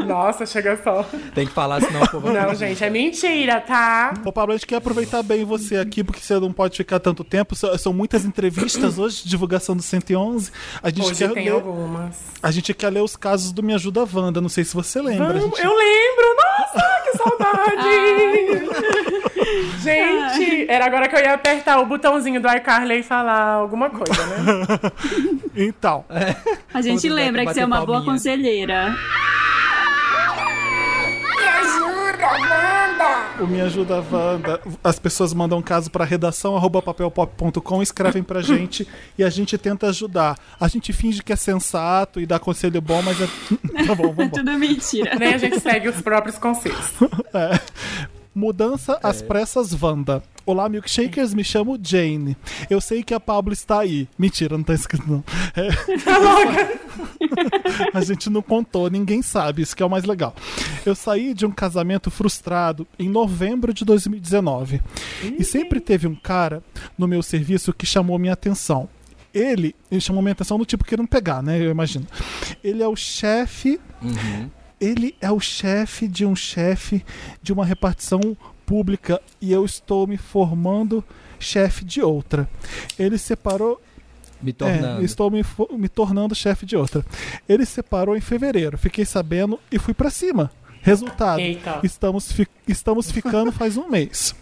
Nossa, 0.06 0.46
chega 0.46 0.80
só. 0.84 1.04
Tem 1.34 1.48
que 1.48 1.52
falar, 1.52 1.82
senão 1.82 2.04
o 2.04 2.08
povo 2.10 2.32
Não, 2.32 2.54
gente, 2.54 2.84
é 2.84 2.90
mentira, 2.90 3.60
tá? 3.60 4.14
Ô, 4.24 4.32
Pablo, 4.32 4.54
a 4.54 4.58
gente 4.58 4.68
quer 4.68 4.76
aproveitar 4.76 5.24
bem 5.24 5.44
você 5.44 5.78
aqui, 5.78 6.04
porque 6.04 6.22
você 6.22 6.40
não 6.40 6.54
pode 6.54 6.78
ficar 6.78 7.00
tanto 7.00 7.24
tempo. 7.24 7.56
São 7.56 7.92
muitas 7.92 8.24
entrevistas 8.26 9.00
hoje, 9.00 9.24
divulgação 9.28 9.76
do 9.76 9.82
111. 9.82 10.52
A 10.84 10.90
gente, 10.90 11.02
Hoje 11.02 11.16
quer 11.28 11.34
tem 11.34 11.46
ler, 11.46 11.52
algumas. 11.52 12.16
a 12.44 12.52
gente 12.52 12.74
quer 12.74 12.90
ler 12.90 13.02
os 13.02 13.16
casos 13.16 13.52
do 13.52 13.64
Me 13.64 13.74
Ajuda 13.74 14.06
Wanda. 14.14 14.40
Não 14.40 14.50
sei 14.50 14.64
se 14.64 14.76
você 14.76 15.02
lembra. 15.02 15.34
Vamos, 15.34 15.58
gente- 15.58 15.66
eu 15.66 15.76
lembro! 15.76 16.26
Nossa, 16.38 17.02
que 17.04 17.18
saudade! 17.18 17.90
Gente, 19.82 20.66
era 20.70 20.86
agora 20.86 21.08
que 21.08 21.16
eu 21.16 21.20
ia 21.20 21.34
apertar 21.34 21.80
o 21.80 21.86
botãozinho 21.86 22.42
do 22.42 22.48
iCarly 22.50 23.00
e 23.00 23.04
falar 23.04 23.54
alguma 23.54 23.90
coisa, 23.90 24.26
né? 24.28 24.66
Então, 25.58 26.04
A 26.74 26.82
gente 26.82 27.08
lembra 27.08 27.46
que 27.46 27.54
você 27.54 27.62
é 27.62 27.66
uma 27.66 27.86
boa 27.86 28.00
palminha. 28.00 28.12
conselheira. 28.14 28.96
Me 31.38 31.48
ajuda, 31.48 32.28
Wanda! 32.28 33.26
o 33.44 33.48
Me 33.48 33.62
Ajuda 33.62 34.04
Wanda. 34.12 34.62
As 34.84 34.98
pessoas 35.00 35.34
mandam 35.34 35.60
um 35.60 35.62
caso 35.62 35.90
para 35.92 36.04
redação 36.06 36.56
arroba 36.56 36.82
papelpop.com, 36.82 37.82
escrevem 37.82 38.24
pra 38.24 38.42
gente 38.42 38.88
e 39.18 39.24
a 39.24 39.30
gente 39.30 39.58
tenta 39.58 39.88
ajudar. 39.88 40.38
A 40.60 40.68
gente 40.68 40.92
finge 40.94 41.22
que 41.24 41.34
é 41.34 41.36
sensato 41.36 42.20
e 42.20 42.26
dá 42.26 42.40
conselho 42.40 42.82
bom, 42.82 43.02
mas 43.02 43.20
é. 43.22 43.28
Tá 43.86 43.96
bom, 43.96 44.12
vamos 44.14 44.32
Tudo 44.34 44.52
mentira. 44.54 45.16
Nem 45.18 45.34
a 45.34 45.38
gente 45.38 45.60
segue 45.60 45.90
os 45.90 46.02
próprios 46.02 46.38
conselhos. 46.38 46.94
Mudança 48.36 49.00
às 49.02 49.22
pressas, 49.22 49.82
Wanda. 49.82 50.22
Olá, 50.46 50.68
milkshakers, 50.68 51.34
me 51.34 51.42
chamo 51.42 51.80
Jane. 51.82 52.36
Eu 52.70 52.82
sei 52.82 53.02
que 53.02 53.14
a 53.14 53.20
Pablo 53.20 53.54
está 53.54 53.80
aí. 53.80 54.10
Mentira, 54.18 54.58
não 54.58 54.64
tá 54.66 54.74
escrito 54.74 55.10
não. 55.10 55.24
É. 55.56 55.70
a 57.98 58.02
gente 58.02 58.30
não 58.30 58.42
contou, 58.42 58.90
ninguém 58.90 59.22
sabe, 59.22 59.62
isso 59.62 59.74
que 59.74 59.82
é 59.82 59.86
o 59.86 59.90
mais 59.90 60.04
legal. 60.04 60.36
Eu 60.86 60.94
saí 60.94 61.34
de 61.34 61.46
um 61.46 61.52
casamento 61.52 62.12
frustrado 62.12 62.86
em 63.00 63.08
novembro 63.08 63.74
de 63.74 63.86
2019. 63.86 64.82
E 65.40 65.44
sempre 65.46 65.80
teve 65.80 66.06
um 66.06 66.16
cara 66.16 66.62
no 66.98 67.08
meu 67.08 67.24
serviço 67.24 67.72
que 67.72 67.86
chamou 67.86 68.20
minha 68.20 68.34
atenção. 68.34 68.90
Ele, 69.34 69.74
ele 69.90 70.02
chamou 70.02 70.22
minha 70.22 70.34
atenção 70.34 70.58
no 70.58 70.66
tipo 70.66 70.84
querendo 70.84 71.08
pegar, 71.08 71.42
né? 71.42 71.58
Eu 71.58 71.72
imagino. 71.72 72.06
Ele 72.62 72.84
é 72.84 72.88
o 72.88 72.98
chefe 72.98 73.80
ele 74.86 75.16
é 75.22 75.32
o 75.32 75.40
chefe 75.40 76.08
de 76.08 76.26
um 76.26 76.36
chefe 76.36 77.04
de 77.42 77.52
uma 77.54 77.66
repartição 77.66 78.20
pública 78.66 79.22
e 79.42 79.52
eu 79.52 79.64
estou 79.66 80.08
me 80.08 80.18
formando 80.18 81.04
chefe 81.40 81.84
de 81.86 82.02
outra. 82.02 82.50
Ele 82.98 83.18
separou. 83.18 83.82
Me 84.42 84.52
tornando. 84.54 85.02
É, 85.02 85.06
estou 85.06 85.32
me, 85.32 85.44
me 85.72 85.88
tornando 85.90 86.36
chefe 86.36 86.66
de 86.66 86.76
outra. 86.76 87.06
Ele 87.48 87.66
separou 87.66 88.16
em 88.16 88.22
fevereiro. 88.22 88.78
Fiquei 88.78 89.06
sabendo 89.06 89.60
e 89.72 89.80
fui 89.80 89.94
pra 89.94 90.10
cima. 90.10 90.52
Resultado: 90.82 91.40
Eita. 91.40 91.80
estamos, 91.84 92.32
fi- 92.32 92.48
estamos 92.68 93.10
ficando 93.12 93.52
faz 93.52 93.76
um 93.78 93.90
mês. 93.90 94.36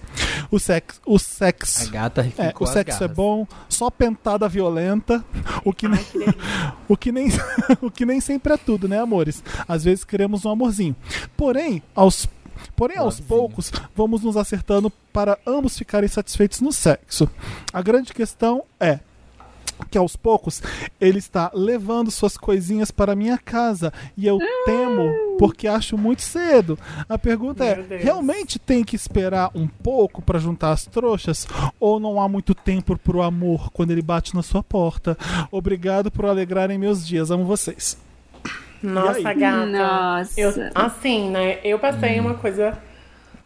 O 0.52 0.60
sexo, 0.60 1.02
o 1.06 1.16
A 1.16 1.20
sexo, 1.20 1.92
gata 1.92 2.22
é, 2.38 2.54
o 2.58 2.66
sexo 2.66 3.04
é 3.04 3.08
bom, 3.08 3.48
só 3.68 3.90
pentada 3.90 4.48
violenta, 4.48 5.24
o 5.64 5.74
que, 5.74 5.88
nem, 5.88 6.06
o, 6.88 6.96
que 6.96 7.12
nem, 7.12 7.30
o 7.82 7.90
que 7.90 8.06
nem 8.06 8.22
sempre 8.22 8.54
é 8.54 8.58
tudo, 8.58 8.88
né, 8.88 9.00
amores? 9.00 9.44
Às 9.68 9.84
vezes 9.84 10.04
queremos 10.04 10.46
um 10.46 10.50
amorzinho. 10.50 10.96
Porém, 11.36 11.82
aos, 11.96 12.28
porém, 12.76 12.98
aos 12.98 13.20
poucos, 13.20 13.72
vamos 13.96 14.24
nos 14.24 14.38
acertando 14.38 14.92
para 15.12 15.38
ambos 15.46 15.78
ficarem 15.78 16.10
satisfeitos 16.10 16.62
no 16.62 16.72
sexo. 16.72 17.30
A 17.72 17.82
grande 17.82 18.14
questão 18.14 18.64
é 18.80 19.00
que 19.90 19.98
aos 19.98 20.16
poucos 20.16 20.62
ele 21.00 21.20
está 21.20 21.52
levando 21.54 22.12
suas 22.12 22.38
coisinhas 22.38 22.92
para 22.92 23.16
minha 23.16 23.38
casa 23.38 23.92
e 24.18 24.26
eu 24.26 24.40
temo 24.66 25.12
porque 25.38 25.68
acho 25.68 25.98
muito 25.98 26.22
cedo. 26.22 26.78
A 27.08 27.18
pergunta 27.18 27.64
é: 27.64 27.98
realmente 27.98 28.60
tem 28.60 28.84
que 28.84 28.96
esperar 28.96 29.52
um 29.54 29.68
pouco 29.68 30.22
para 30.22 30.40
juntar 30.40 30.72
as 30.72 30.86
trouxas 30.86 31.48
ou 31.80 32.00
não 32.00 32.22
há 32.22 32.28
muito 32.28 32.56
tempo 32.56 32.98
pro 32.98 33.22
amor 33.22 33.70
quando 33.72 33.92
ele 33.92 34.02
bate 34.02 34.36
na 34.36 34.44
sua 34.44 34.64
porta? 34.64 35.18
Obrigado 35.52 36.12
por 36.12 36.26
alegrarem 36.26 36.78
meus 36.78 37.06
dias. 37.06 37.32
Amo 37.32 37.46
vocês. 37.46 37.98
Nossa, 38.82 39.34
gata. 39.34 39.66
Nossa. 39.66 40.40
Eu, 40.40 40.52
assim, 40.76 41.30
né? 41.30 41.60
Eu 41.64 41.80
passei 41.80 42.20
uma 42.20 42.34
coisa 42.34 42.78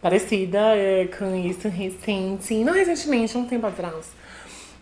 parecida 0.02 0.76
é, 0.76 1.08
com 1.08 1.36
isso 1.36 1.68
recente. 1.68 2.56
Não 2.64 2.74
recentemente, 2.74 3.38
um 3.38 3.46
tempo 3.46 3.68
atrás. 3.68 4.12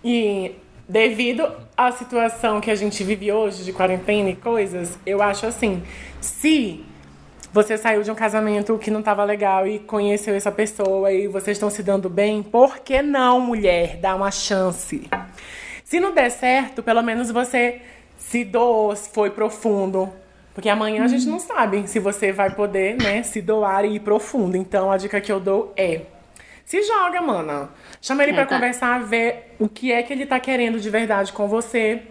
E 0.03 0.53
devido 0.87 1.51
à 1.75 1.91
situação 1.91 2.61
que 2.61 2.69
a 2.69 2.75
gente 2.75 3.03
vive 3.03 3.31
hoje, 3.31 3.63
de 3.63 3.73
quarentena 3.73 4.29
e 4.29 4.35
coisas, 4.35 4.97
eu 5.05 5.21
acho 5.21 5.45
assim, 5.45 5.83
se 6.21 6.83
você 7.51 7.77
saiu 7.77 8.03
de 8.03 8.11
um 8.11 8.15
casamento 8.15 8.77
que 8.77 8.91
não 8.91 8.99
estava 8.99 9.23
legal 9.23 9.65
e 9.65 9.79
conheceu 9.79 10.35
essa 10.35 10.51
pessoa 10.51 11.11
e 11.11 11.27
vocês 11.27 11.55
estão 11.55 11.69
se 11.69 11.81
dando 11.81 12.09
bem, 12.09 12.43
por 12.43 12.79
que 12.79 13.01
não, 13.01 13.39
mulher, 13.39 13.97
dar 13.97 14.15
uma 14.15 14.29
chance? 14.29 15.09
Se 15.83 15.99
não 15.99 16.13
der 16.13 16.29
certo, 16.29 16.83
pelo 16.83 17.01
menos 17.01 17.31
você 17.31 17.81
se 18.17 18.43
doou, 18.43 18.95
foi 18.95 19.29
profundo. 19.29 20.11
Porque 20.53 20.69
amanhã 20.69 21.03
a 21.03 21.07
gente 21.07 21.27
não 21.27 21.39
sabe 21.39 21.87
se 21.87 21.99
você 21.99 22.31
vai 22.31 22.49
poder, 22.49 22.95
né, 22.95 23.23
se 23.23 23.41
doar 23.41 23.85
e 23.85 23.95
ir 23.95 23.99
profundo. 23.99 24.55
Então 24.55 24.91
a 24.91 24.97
dica 24.97 25.19
que 25.21 25.31
eu 25.31 25.39
dou 25.39 25.73
é: 25.75 26.01
se 26.65 26.81
joga, 26.83 27.21
mana. 27.21 27.69
Chama 28.01 28.23
ele 28.23 28.31
É, 28.31 28.35
pra 28.35 28.45
tá. 28.45 28.55
conversar, 28.55 29.01
ver 29.03 29.55
o 29.59 29.69
que 29.69 29.91
é 29.91 30.01
que 30.03 30.11
ele 30.11 30.25
tá 30.25 30.39
querendo 30.39 30.79
de 30.79 30.89
verdade 30.89 31.31
com 31.31 31.47
você. 31.47 32.01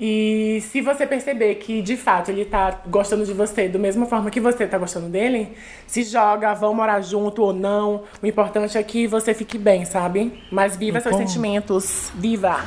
E 0.00 0.62
se 0.70 0.80
você 0.80 1.04
perceber 1.06 1.56
que 1.56 1.82
de 1.82 1.96
fato 1.96 2.30
ele 2.30 2.44
tá 2.44 2.82
gostando 2.86 3.24
de 3.26 3.32
você 3.32 3.66
da 3.68 3.80
mesma 3.80 4.06
forma 4.06 4.30
que 4.30 4.40
você 4.40 4.64
tá 4.64 4.78
gostando 4.78 5.08
dele, 5.08 5.56
se 5.88 6.04
joga, 6.04 6.54
vão 6.54 6.72
morar 6.72 7.00
junto 7.00 7.42
ou 7.42 7.52
não. 7.52 8.04
O 8.22 8.26
importante 8.26 8.78
é 8.78 8.82
que 8.84 9.08
você 9.08 9.34
fique 9.34 9.58
bem, 9.58 9.84
sabe? 9.84 10.40
Mas 10.52 10.76
viva 10.76 11.00
seus 11.00 11.16
Então- 11.16 11.26
sentimentos. 11.26 12.12
Viva! 12.14 12.60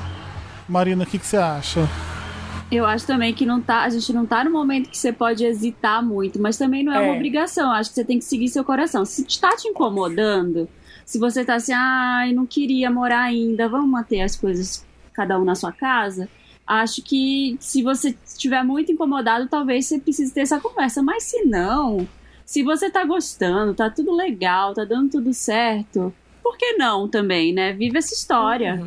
Marina, 0.68 1.04
o 1.04 1.08
que, 1.08 1.18
que 1.18 1.26
você 1.26 1.38
acha? 1.38 1.88
Eu 2.70 2.86
acho 2.86 3.06
também 3.08 3.34
que 3.34 3.46
não 3.46 3.62
tá, 3.62 3.82
a 3.84 3.90
gente 3.90 4.12
não 4.12 4.26
tá 4.26 4.44
no 4.44 4.52
momento 4.52 4.90
que 4.90 4.98
você 4.98 5.12
pode 5.14 5.44
hesitar 5.46 6.04
muito, 6.04 6.42
mas 6.42 6.58
também 6.58 6.84
não 6.84 6.94
é, 6.94 6.98
É. 6.98 7.00
uma 7.02 7.16
obrigação. 7.16 7.72
Acho 7.72 7.90
que 7.92 7.96
você 7.96 8.04
tem 8.06 8.18
que 8.20 8.26
seguir 8.26 8.48
seu 8.50 8.64
coração. 8.64 9.06
Se 9.06 9.26
tá 9.40 9.56
te 9.56 9.68
incomodando, 9.70 10.68
se 11.06 11.20
você 11.20 11.44
tá 11.44 11.56
assim, 11.56 11.74
ai, 11.74 12.34
não 12.34 12.46
queria 12.46 12.90
morar 12.90 13.24
ainda, 13.24 13.68
vamos 13.70 13.90
manter 13.90 14.22
as 14.22 14.36
coisas 14.36 14.86
cada 15.14 15.40
um 15.40 15.44
na 15.44 15.56
sua 15.56 15.72
casa. 15.72 16.30
Acho 16.66 17.02
que 17.02 17.58
se 17.60 17.84
você 17.84 18.16
estiver 18.26 18.64
muito 18.64 18.92
incomodado, 18.92 19.48
talvez 19.48 19.88
você 19.88 20.00
precise 20.00 20.34
ter 20.34 20.42
essa 20.42 20.60
conversa. 20.60 21.04
Mas 21.04 21.24
se 21.24 21.44
não, 21.44 22.08
se 22.46 22.64
você 22.64 22.90
tá 22.90 23.04
gostando, 23.04 23.74
tá 23.74 23.90
tudo 23.90 24.14
legal, 24.16 24.74
tá 24.74 24.86
dando 24.86 25.10
tudo 25.10 25.34
certo, 25.34 26.14
por 26.42 26.58
que 26.58 26.74
não 26.74 27.08
também, 27.08 27.54
né? 27.54 27.74
Vive 27.74 27.98
essa 27.98 28.14
história. 28.14 28.82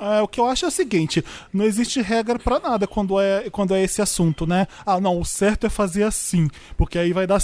É, 0.00 0.22
o 0.22 0.28
que 0.28 0.40
eu 0.40 0.46
acho 0.46 0.64
é 0.64 0.68
o 0.68 0.70
seguinte: 0.70 1.22
não 1.52 1.66
existe 1.66 2.00
regra 2.00 2.38
pra 2.38 2.58
nada 2.58 2.86
quando 2.86 3.20
é, 3.20 3.50
quando 3.50 3.74
é 3.74 3.82
esse 3.82 4.00
assunto, 4.00 4.46
né? 4.46 4.66
Ah, 4.86 4.98
não, 4.98 5.20
o 5.20 5.24
certo 5.24 5.66
é 5.66 5.70
fazer 5.70 6.04
assim, 6.04 6.48
porque 6.76 6.98
aí 6.98 7.12
vai 7.12 7.26
dar. 7.26 7.38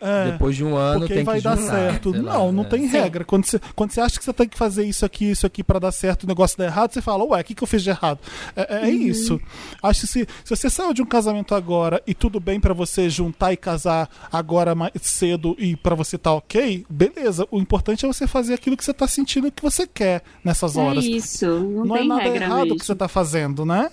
É, 0.00 0.30
Depois 0.30 0.54
de 0.54 0.64
um 0.64 0.76
ano 0.76 1.00
porque 1.00 1.14
tem 1.14 1.24
vai 1.24 1.38
que 1.38 1.44
dar 1.44 1.56
juntar, 1.56 1.72
certo. 1.72 2.12
sei 2.12 2.20
lá, 2.22 2.34
não, 2.34 2.52
não 2.52 2.62
né? 2.62 2.68
tem 2.68 2.86
regra. 2.86 3.24
Quando 3.24 3.44
você, 3.46 3.60
quando 3.74 3.90
você 3.90 4.00
acha 4.00 4.18
que 4.18 4.24
você 4.24 4.32
tem 4.32 4.48
que 4.48 4.56
fazer 4.56 4.84
isso 4.84 5.04
aqui, 5.04 5.30
isso 5.30 5.46
aqui 5.46 5.64
pra 5.64 5.78
dar 5.78 5.90
certo, 5.92 6.22
o 6.22 6.26
negócio 6.26 6.56
dá 6.56 6.64
errado, 6.66 6.92
você 6.92 7.02
fala, 7.02 7.24
ué, 7.24 7.40
o 7.40 7.44
que, 7.44 7.54
que 7.54 7.62
eu 7.62 7.66
fiz 7.66 7.82
de 7.82 7.90
errado? 7.90 8.20
É, 8.54 8.86
é 8.86 8.90
isso. 8.90 9.40
Acho 9.82 10.00
que 10.02 10.06
se, 10.06 10.28
se 10.44 10.56
você 10.56 10.70
saiu 10.70 10.94
de 10.94 11.02
um 11.02 11.06
casamento 11.06 11.54
agora 11.54 12.00
e 12.06 12.14
tudo 12.14 12.38
bem 12.38 12.60
pra 12.60 12.72
você 12.72 13.10
juntar 13.10 13.52
e 13.52 13.56
casar 13.56 14.08
agora 14.32 14.74
mais 14.74 14.92
cedo 15.02 15.56
e 15.58 15.74
pra 15.76 15.94
você 15.94 16.16
tá 16.16 16.32
ok, 16.32 16.86
beleza. 16.88 17.46
O 17.50 17.58
importante 17.58 18.04
é 18.04 18.08
você 18.08 18.26
fazer 18.26 18.54
aquilo 18.54 18.76
que 18.76 18.84
você 18.84 18.94
tá 18.94 19.08
sentindo 19.08 19.50
que 19.50 19.62
você 19.62 19.86
quer 19.86 20.22
nessas 20.44 20.76
horas. 20.76 21.04
É 21.04 21.08
isso, 21.08 21.46
não, 21.46 21.84
Não 21.84 21.96
é 21.96 22.04
nada 22.04 22.22
regra 22.22 22.44
errado 22.44 22.58
o 22.60 22.62
mesmo. 22.64 22.78
que 22.78 22.84
você 22.86 22.94
tá 22.94 23.08
fazendo, 23.08 23.64
né? 23.64 23.90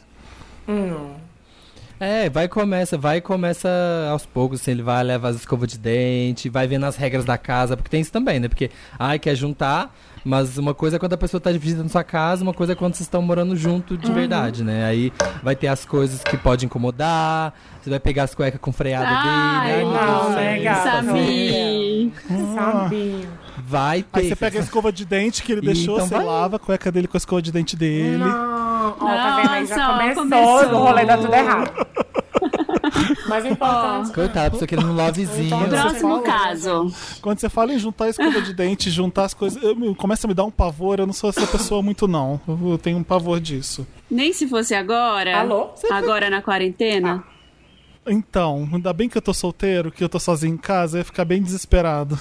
É, 2.00 2.30
vai 2.30 2.46
e 2.46 2.48
começa, 2.48 2.98
vai 2.98 3.18
e 3.18 3.22
começa 3.22 3.70
aos 4.12 4.26
poucos, 4.26 4.62
assim, 4.62 4.72
ele 4.72 4.84
vai 4.84 5.02
levar 5.04 5.30
as 5.30 5.38
escovas 5.38 5.70
de 5.70 5.78
dente, 5.78 6.50
vai 6.50 6.68
vendo 6.68 6.86
as 6.86 6.98
regras 6.98 7.24
da 7.24 7.38
casa, 7.38 7.78
porque 7.78 7.90
tem 7.90 8.02
isso 8.02 8.12
também, 8.12 8.40
né? 8.40 8.50
Porque, 8.50 8.70
ai, 9.00 9.18
quer 9.18 9.34
juntar, 9.34 9.96
mas 10.24 10.58
uma 10.58 10.74
coisa 10.74 10.98
é 10.98 11.00
quando 11.00 11.14
a 11.14 11.18
pessoa 11.18 11.40
tá 11.40 11.52
visitando 11.52 11.88
sua 11.88 12.04
casa, 12.04 12.44
uma 12.44 12.54
coisa 12.54 12.74
é 12.74 12.76
quando 12.76 12.96
vocês 12.96 13.06
estão 13.06 13.22
morando 13.22 13.56
junto 13.56 13.98
de 13.98 14.12
verdade, 14.12 14.64
né? 14.64 14.86
Aí 14.86 15.14
vai 15.42 15.56
ter 15.56 15.68
as 15.68 15.86
coisas 15.86 16.22
que 16.22 16.36
pode 16.36 16.66
incomodar, 16.66 17.54
você 17.82 17.90
vai 17.90 18.00
pegar 18.00 18.24
as 18.24 18.36
cuecas 18.36 18.60
com 18.60 18.74
freada 18.74 19.08
Ai, 19.08 19.78
dele, 19.78 19.86
ai, 19.86 20.06
não, 20.06 20.24
Deus, 20.24 20.36
né, 20.36 20.56
isso, 20.56 20.64
gata? 20.64 21.04
Sabi. 21.04 22.14
Sabia. 22.56 23.45
Vai 23.58 24.04
ter. 24.04 24.20
Aí 24.20 24.28
você 24.30 24.36
pega 24.36 24.60
a 24.60 24.62
escova 24.62 24.92
de 24.92 25.06
dente 25.06 25.42
que 25.44 25.52
ele 25.52 25.62
deixou, 25.62 25.96
então 25.96 26.08
você 26.08 26.16
vai. 26.16 26.26
lava 26.26 26.56
a 26.58 26.60
cueca 26.60 26.92
dele 26.92 27.08
com 27.08 27.16
a 27.16 27.20
escova 27.20 27.42
de 27.42 27.52
dente 27.52 27.76
dele. 27.76 28.18
Não, 28.18 28.90
ó, 28.92 29.06
tá 29.06 29.36
vendo 29.42 29.52
aí? 29.52 29.66
Já 29.66 29.88
começou, 29.98 30.24
começou. 30.24 30.74
o 30.74 30.84
rolê 30.84 31.06
dá 31.06 31.18
tudo 31.18 31.34
errado. 31.34 31.72
Mas 33.28 33.44
o 33.44 33.48
importante. 33.48 34.14
Coitado, 34.14 34.52
pessoa 34.52 34.68
querendo 34.68 34.88
um 34.90 34.94
lovezinho. 34.96 35.48
Então, 35.48 35.68
Próximo 35.68 36.10
fala, 36.10 36.22
caso. 36.24 36.94
Quando 37.22 37.40
você 37.40 37.50
fala 37.50 37.74
em 37.74 37.80
juntar 37.80 38.06
a 38.06 38.10
escova 38.10 38.42
de 38.42 38.54
dente, 38.54 38.90
juntar 38.92 39.26
as 39.26 39.34
coisas, 39.34 39.62
eu, 39.62 39.76
me- 39.76 39.96
começa 39.96 40.26
a 40.26 40.30
me 40.30 40.34
dar 40.34 40.44
um 40.44 40.52
pavor. 40.52 41.00
Eu 41.00 41.06
não 41.08 41.14
sou 41.14 41.30
essa 41.30 41.46
pessoa 41.48 41.82
muito, 41.82 42.08
não. 42.08 42.40
Eu, 42.48 42.72
eu 42.72 42.78
tenho 42.78 42.98
um 42.98 43.04
pavor 43.04 43.40
disso. 43.40 43.86
Nem 44.10 44.32
se 44.32 44.48
fosse 44.48 44.76
agora. 44.76 45.40
Alô? 45.40 45.70
Agora 45.92 46.30
na 46.30 46.42
quarentena. 46.42 47.24
Então, 48.08 48.70
ainda 48.72 48.94
bem 48.94 49.10
que 49.10 49.18
eu 49.18 49.22
tô 49.22 49.34
solteiro, 49.34 49.92
que 49.92 50.04
eu 50.04 50.08
tô 50.10 50.20
sozinho 50.20 50.54
em 50.54 50.58
casa, 50.58 50.98
eu 50.98 51.00
ia 51.00 51.06
ficar 51.06 51.26
bem 51.26 51.42
desesperado. 51.42 52.20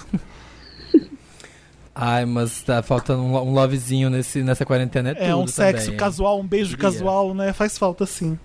Ai, 1.94 2.24
mas 2.24 2.60
tá 2.62 2.82
faltando 2.82 3.22
um, 3.22 3.36
um 3.36 3.52
lovezinho 3.52 4.10
nesse, 4.10 4.42
nessa 4.42 4.64
quarentena, 4.66 5.10
é 5.10 5.14
tudo 5.14 5.24
É 5.26 5.34
um 5.36 5.46
sexo 5.46 5.84
também, 5.86 5.98
casual, 6.00 6.40
um 6.40 6.46
beijo 6.46 6.76
Queria. 6.76 6.90
casual, 6.90 7.32
né? 7.34 7.52
Faz 7.52 7.78
falta 7.78 8.04
sim. 8.04 8.36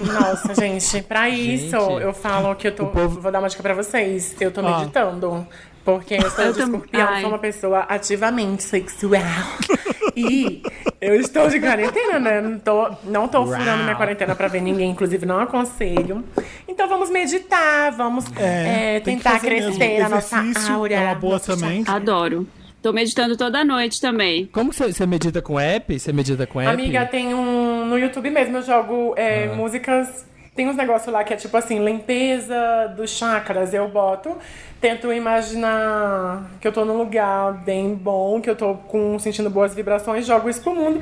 Nossa, 0.00 0.54
gente, 0.54 1.02
pra 1.02 1.28
isso 1.30 1.70
Gente, 1.78 2.02
eu 2.02 2.14
falo 2.14 2.54
que 2.54 2.68
eu 2.68 2.72
tô. 2.72 2.86
povo- 2.86 3.20
Vou 3.20 3.30
dar 3.30 3.38
uma 3.40 3.48
dica 3.48 3.62
pra 3.62 3.74
vocês. 3.74 4.34
Eu 4.40 4.50
tô 4.50 4.60
Ah. 4.66 4.78
meditando. 4.78 5.46
Porque 5.84 6.14
eu 6.14 6.30
sou 6.30 6.44
Eu 6.46 6.52
de 6.52 6.62
escorpião, 6.62 7.08
ai. 7.08 7.20
sou 7.20 7.30
uma 7.30 7.38
pessoa 7.38 7.80
ativamente 7.88 8.62
sexual. 8.64 9.22
e 10.16 10.60
eu 11.00 11.14
estou 11.20 11.48
de 11.48 11.60
quarentena, 11.60 12.18
né? 12.18 12.40
Não 12.40 12.58
tô, 12.58 12.90
não 13.04 13.28
tô 13.28 13.44
furando 13.46 13.84
minha 13.84 13.94
quarentena 13.94 14.34
pra 14.34 14.48
ver 14.48 14.62
ninguém, 14.62 14.90
inclusive 14.90 15.24
não 15.24 15.38
aconselho. 15.38 16.24
Então 16.66 16.88
vamos 16.88 17.08
meditar, 17.08 17.92
vamos 17.92 18.24
É, 18.36 18.96
é, 18.96 19.00
tentar 19.00 19.34
mesmo. 19.34 19.46
crescer 19.76 20.00
a 20.00 20.08
nossa 20.08 20.42
aura. 20.72 20.94
é 20.94 21.00
uma 21.04 21.14
boa 21.14 21.38
também. 21.38 21.84
Adoro. 21.86 22.48
Tô 22.82 22.92
meditando 22.92 23.36
toda 23.36 23.64
noite 23.64 24.00
também. 24.00 24.46
Como 24.46 24.70
que 24.70 24.76
você, 24.76 24.92
você 24.92 25.06
medita 25.06 25.42
com 25.42 25.58
app? 25.58 25.98
Você 25.98 26.12
medita 26.12 26.46
com 26.46 26.60
app? 26.60 26.72
Amiga, 26.72 27.04
tem 27.06 27.34
um. 27.34 27.84
No 27.86 27.98
YouTube 27.98 28.30
mesmo 28.30 28.58
eu 28.58 28.62
jogo 28.62 29.14
é, 29.16 29.48
Ah. 29.50 29.54
músicas. 29.56 30.24
Tem 30.54 30.66
uns 30.68 30.76
negócios 30.76 31.12
lá 31.12 31.22
que 31.22 31.34
é 31.34 31.36
tipo 31.36 31.54
assim, 31.56 31.84
limpeza 31.84 32.56
dos 32.96 33.10
chakras. 33.10 33.74
Eu 33.74 33.88
boto, 33.88 34.34
tento 34.80 35.12
imaginar 35.12 36.50
que 36.60 36.66
eu 36.66 36.72
tô 36.72 36.82
num 36.84 36.96
lugar 36.96 37.52
bem 37.64 37.94
bom, 37.94 38.40
que 38.40 38.48
eu 38.48 38.56
tô 38.56 38.74
com, 38.74 39.18
sentindo 39.18 39.50
boas 39.50 39.74
vibrações, 39.74 40.24
jogo 40.26 40.48
isso 40.48 40.62
pro 40.62 40.74
mundo. 40.74 41.00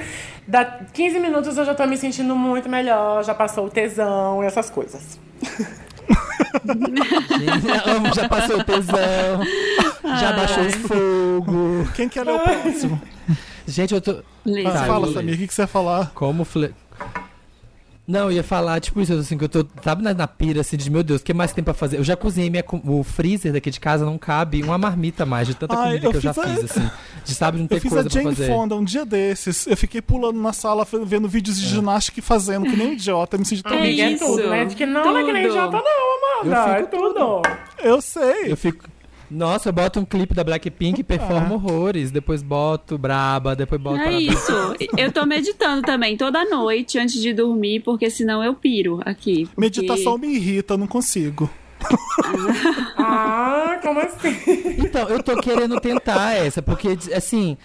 Dá 0.49 0.65
15 0.93 1.21
minutos 1.21 1.57
eu 1.57 1.65
já 1.65 1.73
tô 1.75 1.87
me 1.87 1.97
sentindo 1.97 2.35
muito 2.35 2.69
melhor, 2.69 3.23
já 3.23 3.33
passou 3.35 3.67
o 3.67 3.71
tesão 3.71 4.43
e 4.43 4.47
essas 4.47 4.69
coisas. 4.71 5.21
Amo, 7.87 8.15
já 8.15 8.29
passou 8.29 8.59
o 8.61 8.65
tesão, 8.65 9.43
já 10.21 10.33
baixou 10.33 10.65
o 10.65 10.71
fogo. 10.71 11.89
Quem 11.95 12.09
quer 12.09 12.25
ler 12.25 12.35
o 12.35 12.39
próximo? 12.41 13.01
Gente, 13.67 13.95
eu 13.95 14.01
tô. 14.01 14.17
Lê. 14.45 14.67
Ah, 14.67 14.73
Tá, 14.73 14.85
fala. 14.85 15.13
Samir, 15.13 15.35
o 15.35 15.39
que, 15.39 15.47
que 15.47 15.55
você 15.55 15.63
ia 15.63 15.67
falar? 15.67 16.11
Como 16.15 16.45
fle... 16.45 16.75
Não, 18.07 18.25
eu 18.25 18.33
ia 18.33 18.43
falar, 18.45 18.79
tipo 18.81 19.01
isso, 19.01 19.15
assim, 19.15 19.39
que 19.39 19.45
eu 19.45 19.49
tô, 19.49 19.67
sabe, 19.83 20.03
na, 20.03 20.13
na 20.13 20.29
pira, 20.29 20.61
assim, 20.61 20.77
de, 20.77 20.91
meu 20.91 21.03
Deus, 21.03 21.23
o 21.23 21.25
que 21.25 21.33
mais 21.33 21.55
tem 21.55 21.65
pra 21.65 21.73
fazer? 21.73 21.97
Eu 21.99 22.05
já 22.05 22.15
cozinhei, 22.15 22.51
minha, 22.51 22.63
o 22.85 23.03
freezer 23.03 23.51
daqui 23.53 23.71
de 23.71 23.81
casa 23.81 24.05
não 24.05 24.19
cabe 24.19 24.63
uma 24.63 24.77
marmita 24.77 25.25
mais, 25.25 25.49
de 25.49 25.55
tanta 25.55 25.75
Ai, 25.75 25.87
comida 25.87 26.07
eu 26.07 26.11
que 26.11 26.17
eu 26.19 26.21
já 26.21 26.35
fiz 26.35 26.45
a- 26.45 26.49
fiz, 26.49 26.65
assim, 26.71 26.91
de 27.25 27.35
sabe, 27.35 27.59
não 27.59 27.67
ter 27.67 27.77
Eu 27.77 27.81
fiz 27.81 27.91
coisa 27.91 28.07
a 28.07 28.11
pra 28.11 28.21
Jane 28.23 28.35
fazer. 28.37 28.47
Fonda 28.53 28.77
um 28.77 28.85
dia 28.85 29.07
desses. 29.07 29.67
Eu 29.67 29.77
fiquei 29.77 30.03
pulando 30.03 30.39
na 30.39 30.53
sala 30.53 30.87
vendo 31.07 31.27
vídeos 31.29 31.59
de 31.59 31.67
ginástica 31.67 32.19
e 32.21 32.23
fazendo, 32.23 32.67
que 32.67 32.77
nem 32.77 32.89
um 32.89 32.93
idiota. 32.93 33.39
Me 33.39 33.45
senti 33.47 33.63
tão 33.63 33.73
É 33.73 33.79
Amiga, 33.81 34.03
é 34.03 34.11
isso, 34.13 34.27
tudo, 34.27 34.51
né? 34.51 34.65
De 34.67 34.77
que 34.77 34.85
não, 34.85 35.03
não 35.05 35.17
é 35.19 35.25
que 35.25 35.33
nem 35.33 35.43
tudo. 35.45 35.55
janta, 35.55 35.77
não, 35.79 36.45
Eu 36.45 36.53
Amanda. 36.53 36.77
fico 36.77 36.95
É 36.95 36.99
tudo. 36.99 37.43
Eu 37.83 38.01
sei. 38.03 38.53
Eu 38.53 38.57
fico, 38.59 38.85
Nossa, 39.35 39.69
eu 39.69 39.73
boto 39.73 39.99
um 40.01 40.05
clipe 40.05 40.33
da 40.35 40.45
Blackpink 40.45 41.01
e 41.01 41.05
performo 41.05 41.55
horrores. 41.55 42.11
Depois 42.11 42.43
boto 42.43 42.97
Braba, 42.97 43.55
depois 43.57 43.81
boto. 43.81 44.01
É 44.01 44.13
isso. 44.19 44.53
Eu 44.97 45.11
tô 45.13 45.27
meditando 45.27 45.83
também 45.83 46.17
toda 46.17 46.45
noite 46.45 46.99
antes 46.99 47.21
de 47.21 47.33
dormir, 47.33 47.81
porque 47.81 48.09
senão 48.11 48.43
eu 48.45 48.55
piro 48.55 49.01
aqui. 49.05 49.47
porque- 49.47 49.61
Meditação 49.61 50.17
me 50.17 50.29
irrita, 50.29 50.75
eu 50.75 50.79
não 50.79 50.87
consigo. 50.87 51.51
Ah, 52.97 53.79
como 53.83 54.01
assim? 54.01 54.35
Então, 54.79 55.09
eu 55.09 55.23
tô 55.23 55.37
querendo 55.41 55.79
tentar 55.81 56.33
essa, 56.35 56.63
porque, 56.63 56.97
assim, 57.15 57.57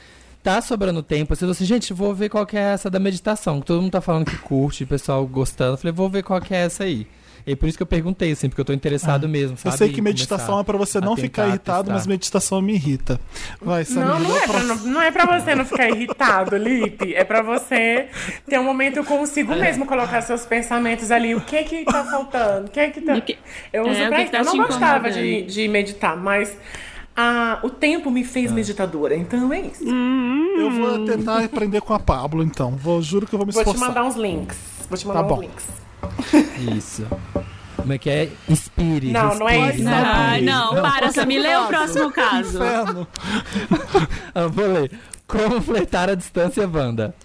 tá 0.44 0.62
sobrando 0.62 1.02
tempo. 1.04 1.34
Assim, 1.34 1.46
eu 1.46 1.52
assim, 1.52 1.66
gente, 1.66 1.94
vou 1.94 2.14
ver 2.14 2.30
qual 2.30 2.46
que 2.46 2.58
é 2.58 2.62
essa 2.74 2.90
da 2.90 3.00
meditação. 3.00 3.60
que 3.60 3.68
Todo 3.68 3.82
mundo 3.82 3.92
tá 3.92 4.02
falando 4.02 4.26
que 4.26 4.38
curte, 4.38 4.84
o 4.84 4.88
pessoal 4.88 5.26
gostando. 5.26 5.74
Eu 5.74 5.78
falei, 5.78 5.94
vou 5.94 6.10
ver 6.10 6.24
qual 6.24 6.42
que 6.42 6.54
é 6.54 6.66
essa 6.66 6.84
aí. 6.84 7.08
E 7.46 7.56
por 7.56 7.68
isso 7.68 7.78
que 7.78 7.82
eu 7.84 7.88
perguntei, 7.88 8.32
assim, 8.32 8.48
porque 8.50 8.62
eu 8.62 8.66
tô 8.66 8.74
interessado 8.74 9.28
mesmo, 9.28 9.56
Ah, 9.58 9.60
Eu 9.68 9.72
sabe? 9.72 9.78
sei 9.78 9.90
que 9.94 10.02
meditação 10.02 10.60
é 10.60 10.64
pra 10.64 10.78
você 10.78 11.00
não 11.00 11.16
ficar 11.16 11.48
irritado, 11.48 11.84
testar. 11.86 11.94
mas 11.94 12.06
meditação 12.08 12.62
me 12.62 12.74
irrita. 12.74 13.20
Vai, 13.62 13.86
Samir. 13.86 14.08
Não, 14.08 14.20
não 14.20 14.38
é, 14.38 14.48
pra, 14.48 14.60
não, 14.64 14.76
não 14.78 15.02
é 15.02 15.12
pra 15.12 15.40
você 15.40 15.56
não 15.56 15.66
ficar 15.66 15.90
irritado, 15.90 16.58
Lipe. 16.58 17.14
É 17.16 17.24
pra 17.24 17.42
você 17.42 18.08
ter 18.48 18.60
um 18.60 18.64
momento 18.64 19.04
consigo 19.04 19.56
mesmo, 19.56 19.86
colocar 19.86 20.22
seus 20.22 20.46
pensamentos 20.46 21.12
ali. 21.12 21.34
O 21.36 21.42
que 21.42 21.64
que 21.64 21.86
tá 21.86 22.04
faltando? 22.06 22.68
O 22.68 22.70
que 22.70 22.90
que 22.90 23.02
tá... 23.02 23.20
Que- 23.22 23.38
Eu 23.74 23.84
uso 23.90 24.00
é, 24.00 24.08
pra 24.08 24.22
isso. 24.24 24.32
tá 24.32 24.40
Eu 24.40 24.46
não 24.46 24.58
gostava 24.58 25.12
de, 25.12 25.44
de 25.44 25.68
meditar, 25.68 26.16
mas 26.18 26.56
ah, 27.16 27.60
o 27.64 27.70
tempo 27.70 28.10
me 28.12 28.24
fez 28.24 28.52
meditadora, 28.52 29.16
então 29.16 29.52
é 29.52 29.62
isso. 29.62 29.84
Eu 29.86 30.72
vou 30.72 31.06
tentar 31.06 31.44
aprender 31.44 31.82
com 31.82 31.94
a 31.94 32.00
Pablo, 32.00 32.44
então. 32.44 32.72
Vou, 32.72 33.02
juro 33.02 33.26
que 33.28 33.34
eu 33.34 33.38
vou 33.38 33.46
me 33.46 33.52
Vou 33.52 33.64
te 33.64 33.68
esforçar. 33.68 33.88
mandar 33.90 34.04
uns 34.06 34.16
links. 34.16 34.58
Vou 34.90 34.98
te 34.98 35.06
mandar 35.08 35.20
Tá 35.22 35.26
uns 35.26 35.30
bom. 35.30 35.42
links. 35.42 35.66
Isso. 36.78 37.06
Como 37.76 37.94
é 37.94 37.98
que 37.98 38.10
é? 38.10 38.30
Inspire. 38.48 39.12
Não, 39.12 39.36
não 39.36 39.48
é 39.50 39.74
isso. 39.74 39.84
não 39.84 39.92
Ai, 39.94 40.40
pire. 40.40 40.52
não, 40.52 40.82
para, 40.82 41.12
Samir, 41.12 41.42
lê 41.42 41.56
o 41.56 41.68
próximo 41.68 42.12
caso. 42.12 42.58
Inferno. 42.58 43.08
Ah, 44.36 44.48
vou 44.48 44.72
ler. 44.74 44.92
Como 45.28 45.62
flertar 45.62 46.10
à 46.10 46.16
distância, 46.16 46.68
Wanda? 46.68 47.16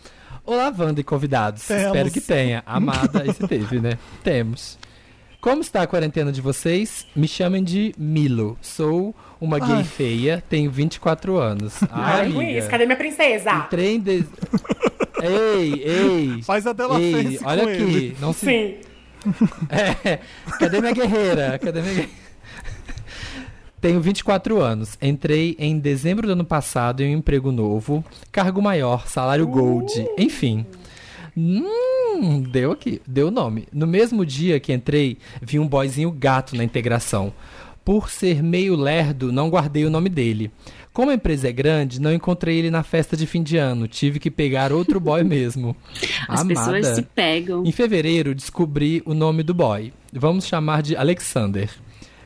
Olá, 0.47 0.73
Wanda 0.77 1.01
e 1.01 1.05
convidados. 1.05 1.67
Temos. 1.67 1.87
Espero 1.87 2.11
que 2.11 2.21
tenha. 2.21 2.63
Amada, 2.67 3.25
esse 3.27 3.47
teve, 3.47 3.79
né? 3.81 3.99
Temos. 4.23 4.79
Como 5.41 5.61
está 5.61 5.83
a 5.83 5.87
quarentena 5.87 6.33
de 6.33 6.41
vocês? 6.41 7.07
Me 7.15 7.29
chamem 7.29 7.63
de 7.63 7.95
Milo. 7.99 8.57
Sou 8.63 9.15
uma 9.45 9.59
gay 9.59 9.77
Ai. 9.77 9.85
feia, 9.85 10.43
tenho 10.49 10.71
24 10.71 11.37
anos. 11.37 11.75
Ai, 11.91 12.21
Ai, 12.23 12.33
com 12.33 12.43
isso. 12.43 12.69
Cadê 12.69 12.87
minha 12.87 12.97
princesa? 12.97 13.53
Entrei 13.67 13.95
em 13.97 14.01
des... 14.01 14.25
Ei, 15.23 15.83
ei. 15.85 16.43
Faz 16.43 16.67
a 16.67 16.73
dela 16.73 17.01
ei, 17.01 17.13
face 17.13 17.41
olha 17.45 17.63
com 17.63 17.71
aqui. 17.71 17.83
ele. 17.83 18.17
Não 18.21 18.33
se... 18.33 18.47
Sim. 18.47 18.75
É, 19.71 20.19
cadê 20.59 20.81
minha 20.83 20.93
guerreira? 20.93 21.59
Cadê 21.59 21.81
minha 21.81 21.95
guerreira? 21.95 22.11
Tenho 23.81 24.01
24 24.01 24.61
anos. 24.61 24.99
Entrei 25.01 25.57
em 25.59 25.79
dezembro 25.79 26.27
do 26.27 26.33
ano 26.33 26.45
passado 26.45 27.03
em 27.03 27.15
um 27.15 27.19
emprego 27.19 27.51
novo, 27.51 28.05
cargo 28.31 28.61
maior, 28.61 29.07
salário 29.07 29.47
gold, 29.47 29.93
enfim. 30.19 30.67
Hum, 31.37 32.43
deu 32.51 32.73
aqui, 32.73 33.01
deu 33.07 33.29
o 33.29 33.31
nome. 33.31 33.67
No 33.73 33.87
mesmo 33.87 34.25
dia 34.25 34.61
que 34.61 34.73
entrei, 34.73 35.19
vi 35.43 35.59
um 35.59 35.67
boyzinho 35.67 36.11
gato 36.11 36.55
na 36.57 36.65
integração. 36.65 37.33
Por 37.85 38.09
ser 38.09 38.43
meio 38.43 38.75
lerdo, 38.75 39.31
não 39.31 39.51
guardei 39.51 39.85
o 39.85 39.91
nome 39.91 40.09
dele. 40.09 40.51
Como 40.93 41.11
a 41.11 41.15
empresa 41.15 41.49
é 41.49 41.53
grande, 41.53 42.01
não 42.01 42.13
encontrei 42.13 42.57
ele 42.57 42.71
na 42.71 42.83
festa 42.83 43.17
de 43.17 43.27
fim 43.27 43.43
de 43.43 43.57
ano. 43.57 43.87
Tive 43.87 44.19
que 44.19 44.31
pegar 44.31 44.73
outro 44.73 44.99
boy 44.99 45.23
mesmo. 45.25 45.77
As 46.27 46.45
pessoas 46.45 46.87
se 46.87 47.03
pegam. 47.03 47.65
Em 47.67 47.73
fevereiro, 47.73 48.35
descobri 48.35 49.03
o 49.05 49.13
nome 49.13 49.43
do 49.43 49.53
boy. 49.53 49.93
Vamos 50.13 50.47
chamar 50.47 50.83
de 50.83 50.97
Alexander. 50.97 51.69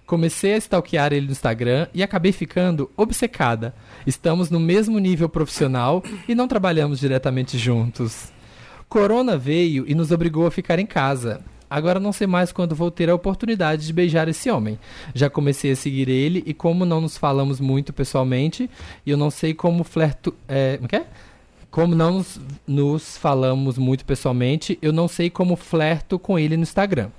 Comecei 0.06 0.54
a 0.54 0.58
stalkear 0.58 1.12
ele 1.12 1.26
no 1.26 1.32
Instagram 1.32 1.88
e 1.92 2.02
acabei 2.02 2.32
ficando 2.32 2.90
obcecada. 2.96 3.74
Estamos 4.06 4.50
no 4.50 4.60
mesmo 4.60 4.98
nível 4.98 5.28
profissional 5.28 6.02
e 6.26 6.34
não 6.34 6.46
trabalhamos 6.48 7.00
diretamente 7.00 7.58
juntos. 7.58 8.32
Corona 8.88 9.36
veio 9.36 9.84
e 9.86 9.94
nos 9.94 10.10
obrigou 10.10 10.46
a 10.46 10.50
ficar 10.50 10.78
em 10.78 10.86
casa. 10.86 11.42
Agora 11.70 12.00
não 12.00 12.12
sei 12.12 12.26
mais 12.26 12.52
quando 12.52 12.74
vou 12.74 12.90
ter 12.90 13.10
a 13.10 13.14
oportunidade 13.14 13.86
de 13.86 13.92
beijar 13.92 14.28
esse 14.28 14.50
homem. 14.50 14.78
Já 15.14 15.28
comecei 15.28 15.72
a 15.72 15.76
seguir 15.76 16.08
ele 16.08 16.42
e 16.46 16.54
como 16.54 16.84
não 16.84 17.00
nos 17.00 17.16
falamos 17.16 17.60
muito 17.60 17.92
pessoalmente, 17.92 18.70
eu 19.06 19.16
não 19.16 19.30
sei 19.30 19.52
como 19.52 19.84
flerto... 19.84 20.34
É, 20.48 20.78
é? 20.90 21.04
Como 21.70 21.94
não 21.94 22.12
nos, 22.12 22.40
nos 22.66 23.16
falamos 23.18 23.76
muito 23.76 24.04
pessoalmente, 24.04 24.78
eu 24.80 24.92
não 24.92 25.06
sei 25.06 25.28
como 25.28 25.54
flerto 25.54 26.18
com 26.18 26.38
ele 26.38 26.56
no 26.56 26.62
Instagram. 26.62 27.10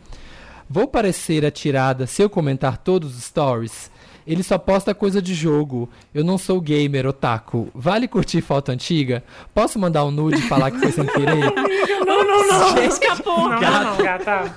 Vou 0.67 0.87
parecer 0.87 1.45
atirada 1.45 2.07
se 2.07 2.21
eu 2.21 2.29
comentar 2.29 2.77
todos 2.77 3.15
os 3.15 3.23
stories? 3.23 3.91
Ele 4.29 4.43
só 4.43 4.59
posta 4.59 4.93
coisa 4.93 5.19
de 5.19 5.33
jogo. 5.33 5.89
Eu 6.13 6.23
não 6.23 6.37
sou 6.37 6.61
gamer, 6.61 7.07
otaku. 7.07 7.67
Vale 7.73 8.07
curtir 8.07 8.41
foto 8.41 8.69
antiga? 8.69 9.23
Posso 9.55 9.79
mandar 9.79 10.05
um 10.05 10.11
nude 10.11 10.37
e 10.37 10.41
falar 10.43 10.69
que 10.69 10.77
foi 10.77 10.91
sem 10.91 11.05
querer? 11.07 11.49
Não, 12.05 12.23
não, 12.25 12.47
não. 12.47 12.83
Escapou. 12.83 13.49
Não, 13.49 13.59
não, 13.59 13.83
não, 13.83 13.97
gata. 13.97 14.55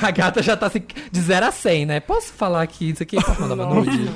A 0.00 0.10
gata 0.10 0.42
já 0.42 0.56
tá 0.56 0.66
assim, 0.66 0.82
de 1.10 1.20
0 1.20 1.46
a 1.46 1.52
100, 1.52 1.86
né? 1.86 2.00
Posso 2.00 2.32
falar 2.32 2.66
que 2.66 2.90
isso 2.90 3.02
aqui? 3.02 3.16
Posso 3.16 3.40
mandar 3.40 3.54
uma 3.54 3.74
nude? 3.74 4.10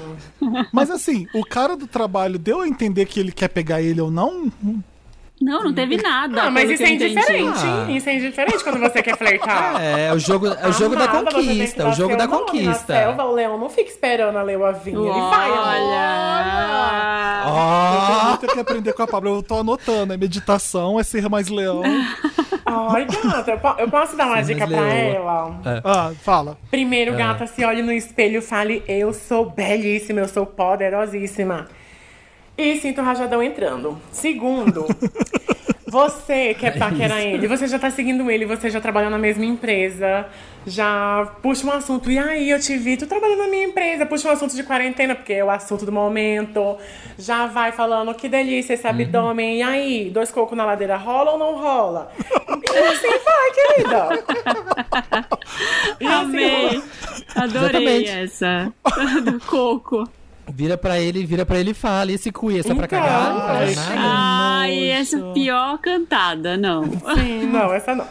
Mas 0.72 0.90
assim, 0.90 1.26
o 1.34 1.44
cara 1.44 1.76
do 1.76 1.86
trabalho 1.86 2.38
deu 2.38 2.60
a 2.60 2.68
entender 2.68 3.04
que 3.06 3.20
ele 3.20 3.32
quer 3.32 3.48
pegar 3.48 3.80
ele 3.80 4.00
ou 4.00 4.10
não? 4.10 4.50
Não, 5.40 5.62
não 5.64 5.72
teve 5.72 5.96
nada. 5.96 6.42
Ah, 6.44 6.50
mas 6.50 6.68
isso 6.70 6.82
é 6.82 6.90
indiferente. 6.90 7.60
Ah. 7.64 7.86
Isso 7.90 8.08
é 8.08 8.14
indiferente 8.16 8.64
quando 8.64 8.80
você 8.80 9.02
quer 9.02 9.16
flertar. 9.16 9.76
É, 9.80 10.06
é 10.06 10.12
o 10.12 10.18
jogo, 10.18 10.46
é 10.48 10.66
o 10.68 10.72
jogo 10.72 10.96
da 10.96 11.06
conquista. 11.08 11.88
O 11.88 11.92
jogo 11.92 12.16
da 12.16 12.26
nome 12.26 12.40
Na 12.44 12.46
conquista. 12.50 12.92
selva, 12.94 13.24
o 13.24 13.32
leão 13.32 13.56
não 13.58 13.68
fica 13.70 13.88
esperando 13.90 14.36
a 14.36 14.42
leoa 14.42 14.72
vir. 14.72 14.94
Ele 14.94 15.08
vai. 15.08 15.50
Olha. 15.50 17.42
Ó! 17.46 18.30
Eu 18.32 18.36
tenho 18.38 18.52
que 18.54 18.60
aprender 18.60 18.92
com 18.92 19.02
a 19.02 19.06
Pablo. 19.06 19.36
Eu 19.36 19.42
tô 19.42 19.60
anotando. 19.60 20.12
É 20.12 20.16
meditação, 20.16 20.98
é 20.98 21.02
ser 21.04 21.28
mais 21.28 21.48
leão. 21.48 21.82
Ai, 22.66 23.06
gata, 23.06 23.50
eu 23.52 23.58
po- 23.58 23.74
eu 23.78 23.88
posso 23.88 24.14
dar 24.16 24.26
uma 24.26 24.42
Sim, 24.44 24.54
dica 24.54 24.66
pra 24.66 24.80
leoa. 24.80 25.60
ela? 25.64 25.82
Ah, 25.84 26.12
fala. 26.22 26.58
Primeiro, 26.70 27.14
gata, 27.16 27.46
se 27.46 27.64
olhe 27.64 27.80
no 27.82 27.92
espelho 27.92 28.38
e 28.38 28.42
fale: 28.42 28.82
Eu 28.86 29.12
sou 29.14 29.48
belíssima, 29.50 30.20
eu 30.20 30.28
sou 30.28 30.44
poderosíssima. 30.44 31.66
E 32.58 32.76
sinto 32.80 33.00
o 33.00 33.04
rajadão 33.04 33.40
entrando. 33.40 33.96
Segundo, 34.10 34.84
você 35.86 36.54
quer 36.54 36.76
paquerar 36.76 37.20
ele, 37.22 37.46
você 37.46 37.68
já 37.68 37.78
tá 37.78 37.88
seguindo 37.88 38.28
ele, 38.28 38.44
você 38.44 38.68
já 38.68 38.80
trabalha 38.80 39.08
na 39.08 39.16
mesma 39.16 39.44
empresa, 39.44 40.26
já 40.66 41.30
puxa 41.40 41.64
um 41.64 41.70
assunto. 41.70 42.10
E 42.10 42.18
aí, 42.18 42.50
eu 42.50 42.58
te 42.58 42.76
vi, 42.76 42.96
tu 42.96 43.06
trabalhando 43.06 43.38
na 43.38 43.46
minha 43.46 43.64
empresa, 43.64 44.04
puxa 44.04 44.28
um 44.28 44.32
assunto 44.32 44.56
de 44.56 44.64
quarentena, 44.64 45.14
porque 45.14 45.34
é 45.34 45.44
o 45.44 45.48
assunto 45.48 45.86
do 45.86 45.92
momento. 45.92 46.76
Já 47.16 47.46
vai 47.46 47.70
falando: 47.70 48.12
Que 48.12 48.28
delícia 48.28 48.74
esse 48.74 48.88
abdômen. 48.88 49.58
E 49.58 49.62
aí, 49.62 50.10
dois 50.10 50.32
cocos 50.32 50.58
na 50.58 50.64
ladeira, 50.64 50.96
rola 50.96 51.30
ou 51.30 51.38
não 51.38 51.54
rola? 51.54 52.10
E 52.18 52.78
assim 52.78 53.08
vai, 53.24 53.50
querida. 53.54 54.08
E 56.00 56.06
assim 56.06 56.14
Amei. 56.14 56.82
Adorei 57.34 58.02
Exatamente. 58.04 58.10
essa. 58.10 58.72
Do 59.24 59.40
coco. 59.46 60.08
Vira 60.52 60.76
pra 60.78 60.98
ele, 60.98 61.24
vira 61.24 61.44
pra 61.44 61.58
ele 61.58 61.70
e 61.70 61.74
fala. 61.74 62.10
E 62.10 62.14
esse 62.14 62.32
cu 62.32 62.50
é 62.50 62.62
só 62.62 62.74
pra 62.74 62.86
Então, 62.86 62.98
cagar? 62.98 63.34
Não 63.34 63.46
ai, 63.46 63.74
nada? 63.74 63.94
Ai, 63.96 64.88
essa 64.90 65.18
pior 65.32 65.78
cantada, 65.78 66.56
não. 66.56 66.84
Sim, 66.84 67.46
não, 67.46 67.72
essa 67.72 67.94
não. 67.94 68.06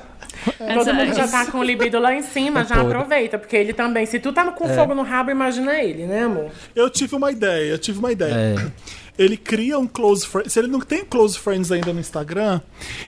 Todo 0.57 0.93
mundo 0.93 1.13
já 1.13 1.27
tá 1.27 1.45
com 1.47 1.59
o 1.59 1.63
libido 1.63 1.99
lá 1.99 2.13
em 2.13 2.21
cima, 2.21 2.61
É 2.61 2.65
já 2.65 2.81
aproveita, 2.81 3.37
porque 3.37 3.55
ele 3.55 3.73
também, 3.73 4.05
se 4.05 4.19
tu 4.19 4.31
tá 4.31 4.49
com 4.51 4.67
fogo 4.69 4.93
no 4.93 5.03
rabo, 5.03 5.31
imagina 5.31 5.73
ele, 5.81 6.05
né, 6.05 6.23
amor? 6.23 6.51
Eu 6.75 6.89
tive 6.89 7.15
uma 7.15 7.31
ideia, 7.31 7.71
eu 7.71 7.77
tive 7.77 7.99
uma 7.99 8.11
ideia. 8.11 8.55
É. 8.55 8.55
Ele 9.17 9.35
cria 9.37 9.79
um 9.79 9.87
close 9.87 10.25
friends. 10.25 10.53
Se 10.53 10.59
ele 10.59 10.67
não 10.67 10.79
tem 10.79 11.03
close 11.03 11.37
friends 11.37 11.71
ainda 11.71 11.91
no 11.93 11.99
Instagram, 11.99 12.61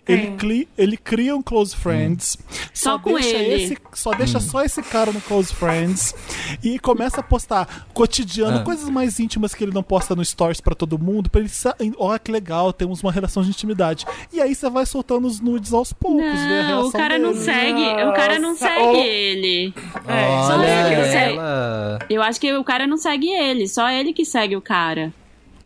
ele, 0.07 0.31
cli- 0.37 0.67
ele 0.77 0.97
cria 0.97 1.35
um 1.35 1.41
close 1.41 1.75
friends. 1.75 2.37
Só 2.73 2.97
com 2.97 3.13
deixa 3.13 3.35
ele. 3.37 3.63
Esse, 3.63 3.77
só 3.93 4.11
deixa 4.11 4.39
só 4.39 4.63
esse 4.63 4.81
cara 4.81 5.11
no 5.11 5.21
close 5.21 5.53
friends 5.53 6.15
e 6.63 6.79
começa 6.79 7.19
a 7.19 7.23
postar 7.23 7.87
cotidiano, 7.93 8.59
Ah. 8.59 8.63
coisas 8.63 8.89
mais 8.89 9.19
íntimas 9.19 9.53
que 9.53 9.63
ele 9.63 9.71
não 9.73 9.83
posta 9.83 10.15
no 10.15 10.23
stories 10.25 10.59
pra 10.61 10.73
todo 10.73 10.97
mundo, 10.97 11.29
pra 11.29 11.41
ele 11.41 11.49
ó 11.97 12.17
que 12.17 12.31
legal, 12.31 12.73
temos 12.73 13.01
uma 13.03 13.11
relação 13.11 13.43
de 13.43 13.49
intimidade. 13.49 14.05
E 14.33 14.41
aí 14.41 14.55
você 14.55 14.69
vai 14.69 14.85
soltando 14.85 15.27
os 15.27 15.39
nudes 15.39 15.73
aos 15.73 15.93
poucos, 15.93 16.23
ver 16.23 16.61
a 16.61 16.67
Não, 16.69 16.87
o 16.87 16.91
cara 16.91 17.17
não 17.19 17.33
dele. 17.33 17.43
segue. 17.45 17.83
O 18.03 18.13
cara 18.13 18.39
não 18.39 18.49
Nossa, 18.51 18.67
segue 18.67 18.83
ô. 18.85 18.95
ele. 18.95 19.73
Olha 20.07 20.93
eu 20.93 21.03
sei. 21.11 21.35
ela. 21.35 21.99
Eu 22.09 22.21
acho 22.21 22.39
que 22.39 22.51
o 22.53 22.63
cara 22.63 22.87
não 22.87 22.97
segue 22.97 23.27
ele, 23.29 23.67
só 23.67 23.89
ele 23.89 24.13
que 24.13 24.25
segue 24.25 24.55
o 24.55 24.61
cara. 24.61 25.13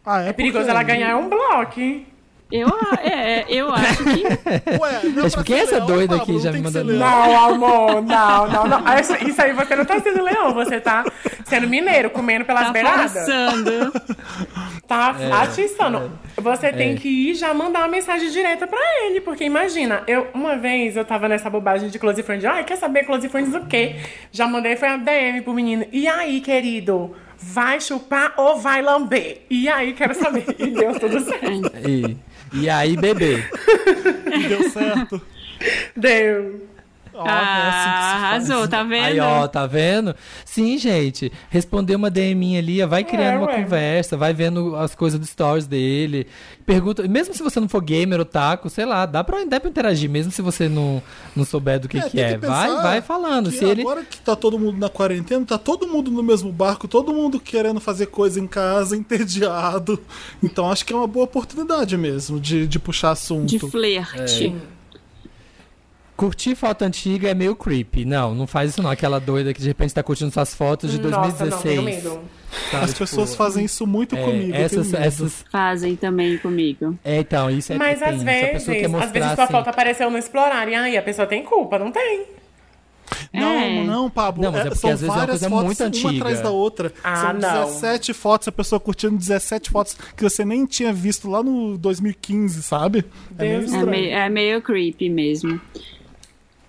Ah, 0.06 0.24
é, 0.24 0.30
É 0.30 0.34
perigoso 0.34 0.70
ela 0.70 0.84
ganhar 0.84 1.18
um 1.18 1.30
bloco. 1.30 1.80
Eu, 2.51 2.68
é, 3.01 3.45
eu 3.49 3.74
acho 3.74 4.04
que. 4.04 4.24
Ué, 4.80 4.99
não 5.16 5.24
Mas 5.24 5.34
por 5.34 5.43
que 5.43 5.54
essa 5.56 5.76
leão, 5.78 5.88
doida 5.88 6.16
aqui 6.18 6.39
já 6.39 6.51
me 6.51 6.62
mandando- 6.62 6.91
leão. 6.91 6.99
Não, 6.99 7.45
amor, 7.54 8.01
não, 8.04 8.47
não, 8.47 8.68
não. 8.68 8.99
Isso, 8.99 9.16
isso 9.28 9.41
aí 9.41 9.54
você 9.54 9.76
não 9.76 9.86
tá 9.86 9.99
sendo 9.99 10.22
leão, 10.24 10.54
você 10.54 10.80
tá 10.80 11.04
sendo 11.45 11.68
mineiro, 11.68 12.12
comendo 12.12 12.45
pelas 12.45 12.68
Tá 12.68 12.72
beiradas. 12.72 13.12
forçando. 13.12 13.91
Tá 14.86 15.16
É, 15.18 15.32
atiçando. 15.32 16.12
Você 16.38 16.72
tem 16.74 16.95
que 16.95 17.08
ir 17.08 17.36
já 17.36 17.54
mandar 17.54 17.80
uma 17.80 17.88
mensagem 17.88 18.30
direta 18.30 18.68
pra 18.68 18.78
ele, 19.06 19.22
porque 19.22 19.45
imagina, 19.45 20.04
eu 20.06 20.28
uma 20.34 20.58
vez 20.58 20.97
eu 20.97 21.06
tava 21.06 21.28
nessa 21.30 21.49
bobagem 21.49 21.89
de 21.89 21.97
close 21.97 22.22
friends, 22.22 22.43
ai, 22.45 22.64
quer 22.66 22.76
saber 22.76 23.06
close 23.06 23.28
friends 23.30 23.51
do 23.54 23.66
quê? 23.66 23.95
Já 24.32 24.45
mandei 24.45 24.76
foi 24.76 24.89
a 24.89 24.97
DM 24.97 25.41
pro 25.41 25.54
menino. 25.54 25.86
E 25.91 26.06
aí, 26.08 26.41
querido, 26.41 27.16
vai 27.45 27.81
chupar 27.81 28.33
ou 28.37 28.59
vai 28.59 28.81
lamber? 28.81 29.41
E 29.49 29.67
aí, 29.67 29.93
quero 29.93 30.15
saber. 30.15 30.45
E 30.57 30.67
deu 30.67 30.99
tudo 30.99 31.19
certo. 31.19 31.71
E, 31.87 32.17
e 32.53 32.69
aí, 32.69 32.95
bebê? 32.95 33.43
E 34.33 34.47
deu 34.47 34.69
certo. 34.69 35.21
Deu. 35.95 36.67
Ó, 37.14 37.26
é 37.28 37.30
assim 37.30 37.30
que 37.30 37.30
Ah, 37.30 38.16
arrasou, 38.16 38.68
tá 38.68 38.84
vendo? 38.84 39.03
Aí, 39.05 39.20
ó, 39.20 39.47
tá 39.47 39.66
vendo? 39.68 40.16
Sim, 40.45 40.78
gente. 40.78 41.32
Responder 41.49 41.95
uma 41.95 42.09
DM 42.09 42.57
ali, 42.57 42.84
vai 42.86 43.03
criando 43.03 43.36
É, 43.36 43.38
uma 43.39 43.47
ué. 43.47 43.61
conversa, 43.64 44.18
vai 44.18 44.34
vendo 44.34 44.76
as 44.76 44.95
coisas 44.95 45.20
do 45.20 45.26
stories 45.26 45.68
dele. 45.68 46.28
Pergunta, 46.66 47.07
mesmo 47.07 47.34
se 47.34 47.43
você 47.43 47.59
não 47.59 47.68
for 47.70 47.82
gamer 47.82 48.20
ou 48.20 48.26
taco, 48.26 48.70
sei 48.70 48.86
lá, 48.86 49.05
dá 49.05 49.24
pra, 49.24 49.43
dá 49.45 49.59
pra 49.59 49.70
interagir, 49.70 50.09
mesmo 50.09 50.32
se 50.32 50.41
você 50.41 50.70
não, 50.70 51.03
não 51.36 51.43
souber 51.45 51.80
do 51.80 51.88
que, 51.89 51.99
que 52.01 52.09
tem 52.09 52.22
é. 52.22 52.38
vai, 52.38 52.68
pensar 52.68 52.82
vai 52.82 53.01
falando. 53.01 53.51
que 53.51 53.57
Se 53.57 53.66
ele. 53.66 53.82
Agora 53.82 54.03
que 54.03 54.20
tá 54.20 54.36
todo 54.36 54.57
mundo 54.57 54.78
na 54.78 54.89
quarentena, 54.89 55.45
tá 55.45 55.57
todo 55.57 55.88
mundo 55.88 56.09
no 56.09 56.24
mesmo 56.24 56.51
barco, 56.51 56.88
todo 56.88 57.14
mundo 57.14 57.39
querendo 57.39 57.80
fazer 57.80 58.07
coisa 58.07 58.39
em 58.39 58.47
casa, 58.47 58.95
entediado. 58.97 59.99
Então 60.41 60.72
acho 60.72 60.86
que 60.86 60.93
é 60.93 60.95
uma 60.95 61.07
boa 61.07 61.26
oportunidade 61.26 61.97
mesmo 61.97 62.39
de, 62.39 62.66
de 62.68 62.80
puxar 62.80 63.11
assunto. 63.11 63.45
De 63.47 63.59
flerte. 63.59 64.55
Curtir 66.16 66.55
foto 66.55 66.84
antiga 66.84 67.30
é 67.30 67.34
meio 67.34 67.55
creepy. 67.55 68.05
Não, 68.05 68.36
não 68.36 68.45
faz 68.45 68.72
isso 68.72 68.84
não. 68.84 68.89
Aquela 68.91 69.20
doida 69.20 69.53
que 69.53 69.59
de 69.59 69.68
repente 69.68 69.93
tá 69.93 70.03
curtindo 70.03 70.32
suas 70.32 70.53
fotos 70.53 70.91
de 70.91 70.97
Nossa, 70.99 71.09
não, 71.16 71.22
2016. 71.24 71.64
tenho 71.64 71.84
medo. 71.84 72.22
sabe? 72.72 72.84
As 72.84 72.89
Tipo, 72.91 72.99
pessoas 72.99 73.36
fazem 73.36 73.66
isso 73.66 73.88
muito 73.88 74.16
é, 74.16 74.24
comigo. 74.24 74.53
essas, 74.55 74.93
essas. 74.93 75.43
Fazem 75.51 75.95
também 75.95 76.38
comigo. 76.38 76.97
É, 77.03 77.18
então, 77.20 77.49
isso 77.49 77.74
é 77.74 77.78
Mas 77.78 77.97
tenso. 77.99 78.11
às 78.11 78.22
vezes, 78.24 78.47
às 78.47 79.11
vezes 79.11 79.32
sua 79.34 79.43
assim, 79.43 79.51
foto 79.53 79.68
apareceu 79.70 80.09
no 80.11 80.18
explorar 80.20 80.68
e 80.70 80.76
aí 80.76 80.95
a 80.97 81.01
pessoa 81.01 81.26
tem 81.28 81.43
culpa, 81.43 81.80
não 81.80 81.91
tem? 81.91 82.26
Não, 83.34 83.51
É. 83.53 83.84
não, 83.84 84.09
Pablo. 84.09 84.43
Não, 84.43 84.51
mas 84.51 84.61
é 84.61 84.68
é- 84.68 84.70
porque 84.70 84.80
são 84.82 84.89
às 84.91 85.01
vezes 85.01 85.09
é 85.09 85.11
uma 85.11 85.20
várias 85.20 85.39
coisa 85.39 85.49
fotos, 85.49 85.66
muito 85.66 85.80
uma 85.82 85.88
antiga. 85.88 86.24
atrás 86.26 86.41
da 86.41 86.49
outra. 86.51 86.93
Ah, 87.03 87.16
são 87.16 87.34
não. 87.34 87.39
17 87.66 88.14
fotos, 88.14 88.47
a 88.47 88.51
pessoa 88.51 88.80
curtindo 88.80 89.18
17 89.18 89.70
fotos 89.72 89.97
que 90.16 90.24
você 90.24 90.45
nem 90.45 90.66
tinha 90.66 90.93
visto 90.93 91.30
lá 91.30 91.43
no 91.43 91.78
2015, 91.78 92.61
sabe? 92.64 93.03
É 93.38 93.43
meio 93.59 93.76
É 93.76 93.86
meio, 93.86 94.11
é 94.14 94.30
meio 94.30 94.61
creepy 94.61 95.09
mesmo. 95.09 95.59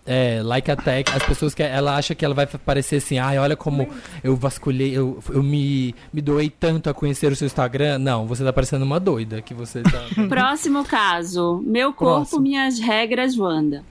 É, 0.06 0.42
like 0.42 0.70
attack, 0.70 1.10
as 1.10 1.22
pessoas 1.22 1.54
que 1.54 1.62
ela 1.62 1.96
acha 1.96 2.14
que 2.14 2.24
ela 2.24 2.34
vai 2.34 2.46
parecer 2.46 2.96
assim, 2.96 3.18
ai, 3.18 3.38
olha 3.38 3.56
como 3.56 3.88
eu 4.22 4.36
vasculhei, 4.36 4.94
eu, 4.94 5.18
eu 5.30 5.42
me, 5.42 5.94
me 6.12 6.20
doei 6.20 6.50
tanto 6.50 6.90
a 6.90 6.94
conhecer 6.94 7.32
o 7.32 7.36
seu 7.36 7.46
Instagram. 7.46 7.98
Não, 7.98 8.26
você 8.26 8.44
tá 8.44 8.52
parecendo 8.52 8.84
uma 8.84 9.00
doida 9.00 9.40
que 9.40 9.54
você 9.54 9.82
tá. 9.82 10.04
Próximo 10.28 10.84
caso. 10.84 11.62
Meu 11.64 11.92
corpo, 11.92 12.16
Próximo. 12.16 12.42
minhas 12.42 12.78
regras, 12.78 13.38
Wanda. 13.38 13.82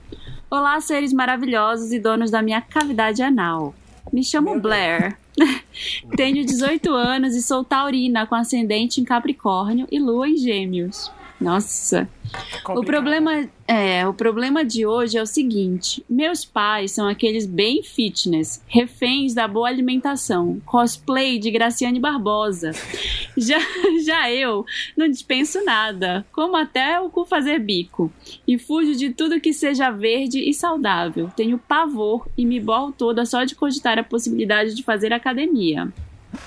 Olá, 0.48 0.80
seres 0.80 1.12
maravilhosos 1.12 1.90
e 1.90 1.98
donos 1.98 2.30
da 2.30 2.40
minha 2.40 2.60
cavidade 2.60 3.20
anal. 3.20 3.74
Me 4.12 4.22
chamo 4.22 4.60
Blair. 4.60 5.16
Tenho 6.16 6.44
18 6.44 6.92
anos 6.92 7.34
e 7.34 7.42
sou 7.42 7.64
taurina 7.64 8.24
com 8.24 8.36
ascendente 8.36 9.00
em 9.00 9.04
Capricórnio 9.04 9.88
e 9.90 9.98
lua 9.98 10.28
em 10.28 10.36
Gêmeos. 10.36 11.10
Nossa. 11.44 12.08
O 12.24 12.62
Complicado. 12.64 12.84
problema, 12.86 13.48
é, 13.68 14.08
o 14.08 14.12
problema 14.14 14.64
de 14.64 14.84
hoje 14.84 15.16
é 15.16 15.22
o 15.22 15.26
seguinte: 15.26 16.04
meus 16.10 16.44
pais 16.44 16.90
são 16.92 17.06
aqueles 17.06 17.46
bem 17.46 17.82
fitness, 17.82 18.60
reféns 18.66 19.34
da 19.34 19.46
boa 19.46 19.68
alimentação, 19.68 20.60
cosplay 20.66 21.38
de 21.38 21.50
Graciane 21.50 22.00
Barbosa. 22.00 22.72
Já, 23.36 23.58
já 24.04 24.30
eu 24.30 24.64
não 24.96 25.08
dispenso 25.08 25.64
nada, 25.64 26.24
como 26.30 26.56
até 26.56 27.00
o 27.00 27.10
cu 27.10 27.24
fazer 27.24 27.58
bico, 27.58 28.12
e 28.46 28.56
fujo 28.56 28.94
de 28.94 29.10
tudo 29.10 29.40
que 29.40 29.52
seja 29.52 29.90
verde 29.90 30.38
e 30.38 30.54
saudável. 30.54 31.28
Tenho 31.36 31.58
pavor 31.58 32.28
e 32.38 32.46
me 32.46 32.60
borro 32.60 32.92
toda 32.92 33.26
só 33.26 33.42
de 33.42 33.56
cogitar 33.56 33.98
a 33.98 34.04
possibilidade 34.04 34.72
de 34.72 34.84
fazer 34.84 35.12
academia. 35.12 35.92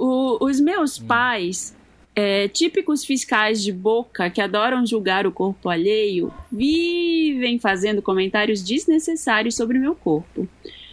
O- 0.00 0.38
os 0.44 0.60
meus 0.60 0.98
pais 0.98 1.74
é, 2.20 2.48
típicos 2.48 3.04
fiscais 3.04 3.62
de 3.62 3.72
boca 3.72 4.28
que 4.28 4.40
adoram 4.40 4.84
julgar 4.84 5.24
o 5.24 5.30
corpo 5.30 5.68
alheio 5.68 6.34
vivem 6.50 7.60
fazendo 7.60 8.02
comentários 8.02 8.60
desnecessários 8.60 9.54
sobre 9.54 9.78
meu 9.78 9.94
corpo. 9.94 10.48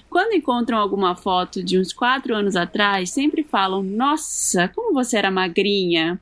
Quando 0.07 0.35
encontram 0.35 0.77
alguma 0.77 1.15
foto 1.15 1.63
de 1.63 1.79
uns 1.79 1.91
quatro 1.91 2.35
anos 2.35 2.55
atrás, 2.55 3.09
sempre 3.09 3.41
falam: 3.41 3.81
Nossa, 3.81 4.67
como 4.67 4.93
você 4.93 5.17
era 5.17 5.31
magrinha! 5.31 6.21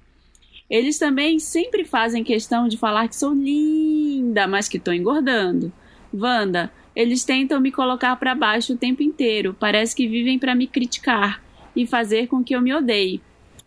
Eles 0.69 0.97
também 0.97 1.37
sempre 1.37 1.83
fazem 1.83 2.23
questão 2.23 2.69
de 2.69 2.77
falar 2.77 3.09
que 3.09 3.17
sou 3.17 3.33
linda, 3.33 4.47
mas 4.47 4.69
que 4.69 4.77
estou 4.77 4.93
engordando. 4.93 5.69
Wanda, 6.13 6.71
eles 6.95 7.25
tentam 7.25 7.59
me 7.59 7.73
colocar 7.73 8.15
para 8.15 8.33
baixo 8.33 8.71
o 8.71 8.77
tempo 8.77 9.03
inteiro, 9.03 9.53
parece 9.59 9.93
que 9.93 10.07
vivem 10.07 10.39
para 10.39 10.55
me 10.55 10.65
criticar 10.65 11.43
e 11.75 11.85
fazer 11.85 12.27
com 12.27 12.41
que 12.41 12.55
eu 12.55 12.61
me 12.61 12.73
odeie. 12.73 13.21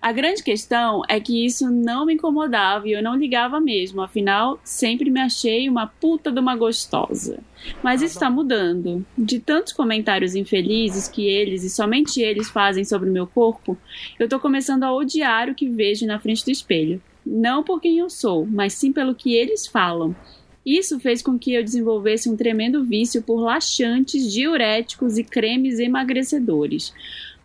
A 0.07 0.13
grande 0.13 0.41
questão 0.41 1.03
é 1.09 1.19
que 1.19 1.45
isso 1.45 1.69
não 1.69 2.07
me 2.07 2.15
incomodava 2.15 2.87
e 2.87 2.93
eu 2.93 3.03
não 3.03 3.17
ligava 3.17 3.59
mesmo, 3.59 4.01
afinal, 4.01 4.57
sempre 4.63 5.11
me 5.11 5.19
achei 5.19 5.69
uma 5.69 5.89
puta 5.89 6.31
de 6.31 6.39
uma 6.39 6.55
gostosa. 6.55 7.41
Mas 7.83 8.03
isso 8.03 8.17
tá 8.17 8.31
mudando. 8.31 9.05
De 9.19 9.41
tantos 9.41 9.73
comentários 9.73 10.37
infelizes 10.37 11.09
que 11.09 11.27
eles 11.27 11.65
e 11.65 11.71
somente 11.71 12.21
eles 12.21 12.49
fazem 12.49 12.85
sobre 12.85 13.11
o 13.11 13.13
meu 13.13 13.27
corpo, 13.27 13.77
eu 14.17 14.29
tô 14.29 14.39
começando 14.39 14.85
a 14.85 14.95
odiar 14.95 15.51
o 15.51 15.57
que 15.57 15.69
vejo 15.69 16.07
na 16.07 16.21
frente 16.21 16.45
do 16.45 16.53
espelho. 16.53 17.03
Não 17.27 17.65
por 17.65 17.81
quem 17.81 17.99
eu 17.99 18.09
sou, 18.09 18.47
mas 18.47 18.75
sim 18.75 18.93
pelo 18.93 19.13
que 19.13 19.35
eles 19.35 19.67
falam. 19.67 20.15
Isso 20.65 21.01
fez 21.01 21.21
com 21.21 21.37
que 21.37 21.53
eu 21.53 21.65
desenvolvesse 21.65 22.29
um 22.29 22.37
tremendo 22.37 22.85
vício 22.85 23.23
por 23.23 23.41
laxantes, 23.41 24.33
diuréticos 24.33 25.19
e 25.19 25.25
cremes 25.25 25.81
emagrecedores. 25.81 26.95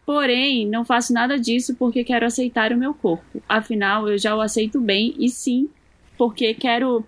Porém, 0.06 0.68
não 0.68 0.84
faço 0.84 1.14
nada 1.14 1.40
disso 1.40 1.76
porque 1.76 2.04
quero 2.04 2.26
aceitar 2.26 2.72
o 2.72 2.78
meu 2.78 2.94
corpo. 2.94 3.42
Afinal, 3.48 4.10
eu 4.10 4.18
já 4.18 4.36
o 4.36 4.42
aceito 4.42 4.80
bem 4.80 5.16
e 5.18 5.30
sim 5.30 5.70
porque 6.18 6.54
quero. 6.54 7.06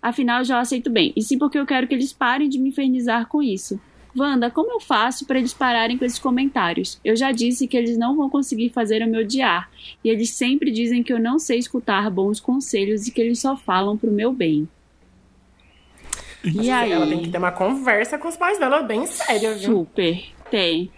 Afinal, 0.00 0.40
eu 0.40 0.44
já 0.44 0.58
o 0.58 0.60
aceito 0.60 0.90
bem. 0.90 1.12
E 1.14 1.22
sim 1.22 1.38
porque 1.38 1.58
eu 1.58 1.66
quero 1.66 1.86
que 1.86 1.94
eles 1.94 2.12
parem 2.12 2.48
de 2.48 2.58
me 2.58 2.70
infernizar 2.70 3.26
com 3.26 3.42
isso. 3.42 3.80
Wanda, 4.14 4.50
como 4.50 4.72
eu 4.72 4.80
faço 4.80 5.26
para 5.26 5.38
eles 5.38 5.54
pararem 5.54 5.96
com 5.96 6.04
esses 6.04 6.18
comentários? 6.18 7.00
Eu 7.02 7.16
já 7.16 7.32
disse 7.32 7.66
que 7.66 7.76
eles 7.76 7.96
não 7.96 8.14
vão 8.14 8.28
conseguir 8.28 8.68
fazer 8.68 9.00
eu 9.00 9.08
me 9.08 9.18
odiar. 9.18 9.70
E 10.04 10.08
eles 10.08 10.30
sempre 10.30 10.70
dizem 10.70 11.02
que 11.02 11.12
eu 11.12 11.18
não 11.18 11.38
sei 11.38 11.58
escutar 11.58 12.10
bons 12.10 12.38
conselhos 12.38 13.06
e 13.06 13.10
que 13.10 13.20
eles 13.20 13.40
só 13.40 13.56
falam 13.56 13.96
pro 13.96 14.10
meu 14.10 14.32
bem. 14.32 14.68
E 16.44 16.70
aí? 16.70 16.92
Ela 16.92 17.06
tem 17.06 17.22
que 17.22 17.30
ter 17.30 17.38
uma 17.38 17.52
conversa 17.52 18.18
com 18.18 18.28
os 18.28 18.36
pais 18.36 18.58
dela 18.58 18.82
bem 18.82 19.06
séria, 19.06 19.54
viu? 19.54 19.78
Super. 19.78 20.24
Tem. 20.50 20.90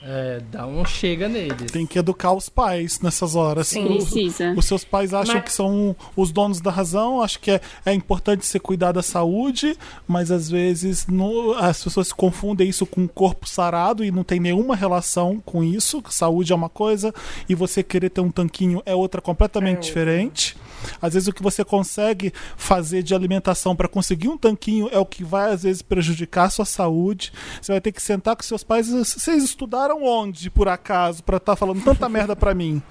É, 0.00 0.40
dá 0.52 0.64
um 0.64 0.84
chega 0.84 1.28
neles. 1.28 1.72
Tem 1.72 1.84
que 1.84 1.98
educar 1.98 2.32
os 2.32 2.48
pais 2.48 3.00
nessas 3.00 3.34
horas. 3.34 3.66
Sim. 3.68 3.84
O- 3.84 3.88
Precisa. 3.96 4.54
Os 4.56 4.64
seus 4.64 4.84
pais 4.84 5.12
acham 5.12 5.34
Mas- 5.34 5.44
que 5.44 5.52
são 5.52 5.94
os 6.16 6.30
donos 6.30 6.60
da 6.60 6.70
razão, 6.70 7.20
acho 7.20 7.40
que 7.40 7.50
é, 7.50 7.60
é 7.84 7.92
importante 7.92 8.46
você 8.46 8.60
cuidar 8.60 8.92
da 8.92 9.02
saúde, 9.02 9.76
mas 10.06 10.30
às 10.30 10.48
vezes 10.48 11.06
no- 11.08 11.52
as 11.54 11.82
pessoas 11.82 12.08
se 12.08 12.14
confundem 12.14 12.68
isso 12.68 12.86
com 12.86 13.04
o 13.04 13.08
corpo 13.08 13.48
sarado 13.48 14.04
e 14.04 14.10
não 14.12 14.22
tem 14.22 14.38
nenhuma 14.38 14.76
relação 14.76 15.42
com 15.44 15.64
isso. 15.64 16.00
Saúde 16.10 16.52
é 16.52 16.54
uma 16.56 16.68
coisa 16.68 17.12
e 17.48 17.54
você 17.54 17.82
querer 17.82 18.10
ter 18.10 18.20
um 18.20 18.30
tanquinho 18.30 18.80
é 18.86 18.94
outra 18.94 19.20
completamente 19.20 19.78
É. 19.78 19.80
diferente. 19.80 20.56
Às 21.00 21.14
vezes 21.14 21.28
o 21.28 21.32
que 21.32 21.42
você 21.42 21.64
consegue 21.64 22.32
fazer 22.56 23.02
de 23.02 23.14
alimentação 23.14 23.74
para 23.74 23.88
conseguir 23.88 24.28
um 24.28 24.38
tanquinho 24.38 24.88
é 24.92 24.98
o 24.98 25.06
que 25.06 25.24
vai 25.24 25.52
às 25.52 25.62
vezes 25.62 25.82
prejudicar 25.82 26.44
a 26.44 26.50
sua 26.50 26.64
saúde. 26.64 27.32
Você 27.60 27.72
vai 27.72 27.80
ter 27.80 27.92
que 27.92 28.02
sentar 28.02 28.36
com 28.36 28.42
seus 28.42 28.62
pais. 28.62 28.88
Vocês 28.88 29.42
estudaram 29.42 30.02
onde, 30.04 30.50
por 30.50 30.68
acaso, 30.68 31.22
para 31.22 31.36
estar 31.36 31.56
falando 31.56 31.82
tanta 31.82 32.08
merda 32.10 32.34
para 32.34 32.54
mim? 32.54 32.82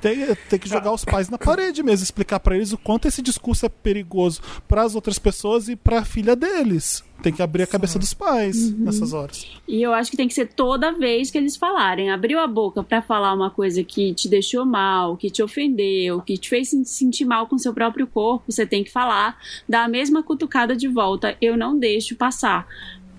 Tem, 0.00 0.34
tem 0.48 0.58
que 0.58 0.68
jogar 0.68 0.92
os 0.92 1.04
pais 1.04 1.28
na 1.28 1.38
parede 1.38 1.82
mesmo, 1.82 2.04
explicar 2.04 2.40
para 2.40 2.56
eles 2.56 2.72
o 2.72 2.78
quanto 2.78 3.08
esse 3.08 3.22
discurso 3.22 3.66
é 3.66 3.68
perigoso 3.68 4.40
para 4.66 4.82
as 4.82 4.94
outras 4.94 5.18
pessoas 5.18 5.68
e 5.68 5.76
para 5.76 6.00
a 6.00 6.04
filha 6.04 6.34
deles. 6.34 7.04
Tem 7.22 7.32
que 7.32 7.42
abrir 7.42 7.62
a 7.62 7.66
cabeça 7.66 7.98
dos 7.98 8.12
pais 8.12 8.72
nessas 8.76 9.12
horas. 9.12 9.46
E 9.68 9.80
eu 9.80 9.92
acho 9.94 10.10
que 10.10 10.16
tem 10.16 10.26
que 10.26 10.34
ser 10.34 10.46
toda 10.48 10.92
vez 10.92 11.30
que 11.30 11.38
eles 11.38 11.56
falarem. 11.56 12.10
Abriu 12.10 12.40
a 12.40 12.46
boca 12.46 12.82
pra 12.82 13.00
falar 13.00 13.32
uma 13.32 13.48
coisa 13.50 13.82
que 13.84 14.12
te 14.14 14.28
deixou 14.28 14.66
mal, 14.66 15.16
que 15.16 15.30
te 15.30 15.42
ofendeu, 15.42 16.20
que 16.20 16.36
te 16.36 16.48
fez 16.48 16.70
se 16.70 16.84
sentir 16.84 17.24
mal 17.24 17.46
com 17.46 17.56
seu 17.58 17.72
próprio 17.72 18.06
corpo, 18.06 18.44
você 18.50 18.66
tem 18.66 18.82
que 18.82 18.90
falar, 18.90 19.38
dar 19.68 19.84
a 19.84 19.88
mesma 19.88 20.22
cutucada 20.22 20.74
de 20.74 20.88
volta. 20.88 21.36
Eu 21.40 21.56
não 21.56 21.78
deixo 21.78 22.16
passar. 22.16 22.66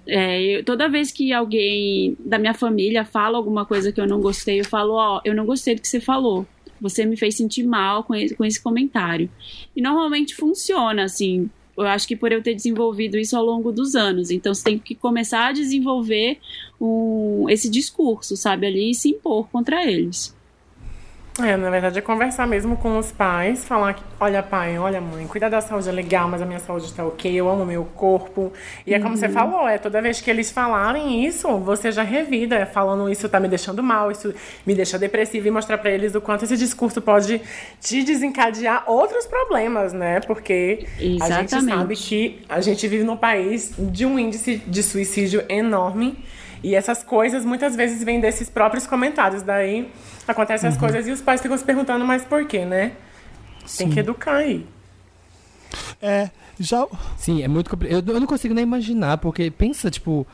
É, 0.05 0.41
eu- 0.41 0.63
toda 0.65 0.89
vez 0.89 1.11
que 1.11 1.31
alguém 1.31 2.17
da 2.19 2.37
minha 2.37 2.53
família 2.53 3.05
fala 3.05 3.37
alguma 3.37 3.65
coisa 3.65 3.89
que 3.91 4.01
eu 4.01 4.05
não 4.07 4.19
gostei, 4.19 4.59
eu 4.59 4.65
falo, 4.65 4.93
ó, 4.95 5.21
eu 5.23 5.33
não 5.33 5.45
gostei 5.45 5.75
do 5.75 5.81
que 5.81 5.87
você 5.87 6.01
falou. 6.01 6.45
Você 6.81 7.05
me 7.05 7.15
fez 7.15 7.37
sentir 7.37 7.63
mal 7.63 8.03
com 8.03 8.13
esse, 8.13 8.35
com 8.35 8.43
esse 8.43 8.61
comentário. 8.61 9.29
E 9.73 9.81
normalmente 9.81 10.35
funciona, 10.35 11.05
assim. 11.05 11.49
Eu 11.75 11.85
acho 11.85 12.07
que 12.07 12.15
por 12.15 12.31
eu 12.31 12.41
ter 12.41 12.53
desenvolvido 12.53 13.17
isso 13.17 13.35
ao 13.35 13.43
longo 13.43 13.71
dos 13.71 13.95
anos. 13.95 14.29
Então 14.29 14.53
você 14.53 14.63
tem 14.63 14.79
que 14.79 14.93
começar 14.93 15.47
a 15.47 15.51
desenvolver 15.51 16.37
um, 16.79 17.49
esse 17.49 17.69
discurso, 17.69 18.37
sabe, 18.37 18.67
ali 18.67 18.91
e 18.91 18.95
se 18.95 19.09
impor 19.09 19.47
contra 19.49 19.83
eles. 19.83 20.35
É, 21.39 21.57
na 21.57 21.71
verdade 21.71 21.97
é 21.97 22.01
conversar 22.01 22.45
mesmo 22.45 22.77
com 22.77 22.95
os 22.95 23.11
pais, 23.11 23.65
falar 23.65 23.95
que, 23.95 24.03
olha 24.19 24.43
pai, 24.43 24.77
olha 24.77 25.01
mãe, 25.01 25.25
cuidar 25.25 25.49
da 25.49 25.61
saúde 25.61 25.89
é 25.89 25.91
legal, 25.91 26.29
mas 26.29 26.43
a 26.43 26.45
minha 26.45 26.59
saúde 26.59 26.85
está 26.85 27.03
ok, 27.03 27.33
eu 27.33 27.49
amo 27.49 27.65
meu 27.65 27.83
corpo. 27.85 28.53
E 28.85 28.93
é 28.93 28.99
como 28.99 29.17
você 29.17 29.27
falou, 29.27 29.67
é 29.67 29.79
toda 29.79 29.99
vez 29.99 30.21
que 30.21 30.29
eles 30.29 30.51
falarem 30.51 31.25
isso, 31.25 31.47
você 31.57 31.91
já 31.91 32.03
revida, 32.03 32.55
é, 32.55 32.67
falando 32.67 33.09
isso 33.09 33.27
tá 33.27 33.39
me 33.39 33.47
deixando 33.47 33.81
mal, 33.81 34.11
isso 34.11 34.31
me 34.63 34.75
deixa 34.75 34.99
depressiva 34.99 35.47
e 35.47 35.51
mostrar 35.51 35.79
pra 35.79 35.89
eles 35.89 36.13
o 36.13 36.21
quanto 36.21 36.45
esse 36.45 36.55
discurso 36.55 37.01
pode 37.01 37.41
te 37.81 38.03
desencadear 38.03 38.83
outros 38.85 39.25
problemas, 39.25 39.91
né? 39.91 40.19
Porque 40.19 40.85
a 40.99 41.01
gente 41.01 41.23
Exatamente. 41.23 41.77
sabe 41.77 41.95
que 41.95 42.41
a 42.47 42.61
gente 42.61 42.87
vive 42.87 43.03
num 43.03 43.17
país 43.17 43.73
de 43.75 44.05
um 44.05 44.19
índice 44.19 44.57
de 44.57 44.83
suicídio 44.83 45.43
enorme. 45.49 46.23
E 46.63 46.73
essas 46.75 47.03
coisas 47.03 47.43
muitas 47.43 47.75
vezes 47.75 48.03
vêm 48.03 48.19
desses 48.21 48.49
próprios 48.49 48.87
comentários. 48.87 49.41
Daí 49.43 49.91
acontecem 50.27 50.69
Uhum. 50.69 50.73
as 50.75 50.79
coisas 50.79 51.07
e 51.07 51.11
os 51.11 51.21
pais 51.21 51.41
ficam 51.41 51.57
se 51.57 51.63
perguntando, 51.63 52.05
mas 52.05 52.23
por 52.23 52.45
quê, 52.45 52.65
né? 52.65 52.93
Tem 53.77 53.89
que 53.89 53.99
educar 53.99 54.37
aí. 54.37 54.65
É, 56.01 56.29
já. 56.59 56.85
Sim, 57.17 57.43
é 57.43 57.47
muito 57.47 57.69
complicado. 57.69 58.07
Eu, 58.07 58.13
eu 58.15 58.19
não 58.19 58.27
consigo 58.27 58.53
nem 58.53 58.63
imaginar, 58.63 59.17
porque 59.17 59.49
pensa, 59.49 59.89
tipo, 59.89 60.25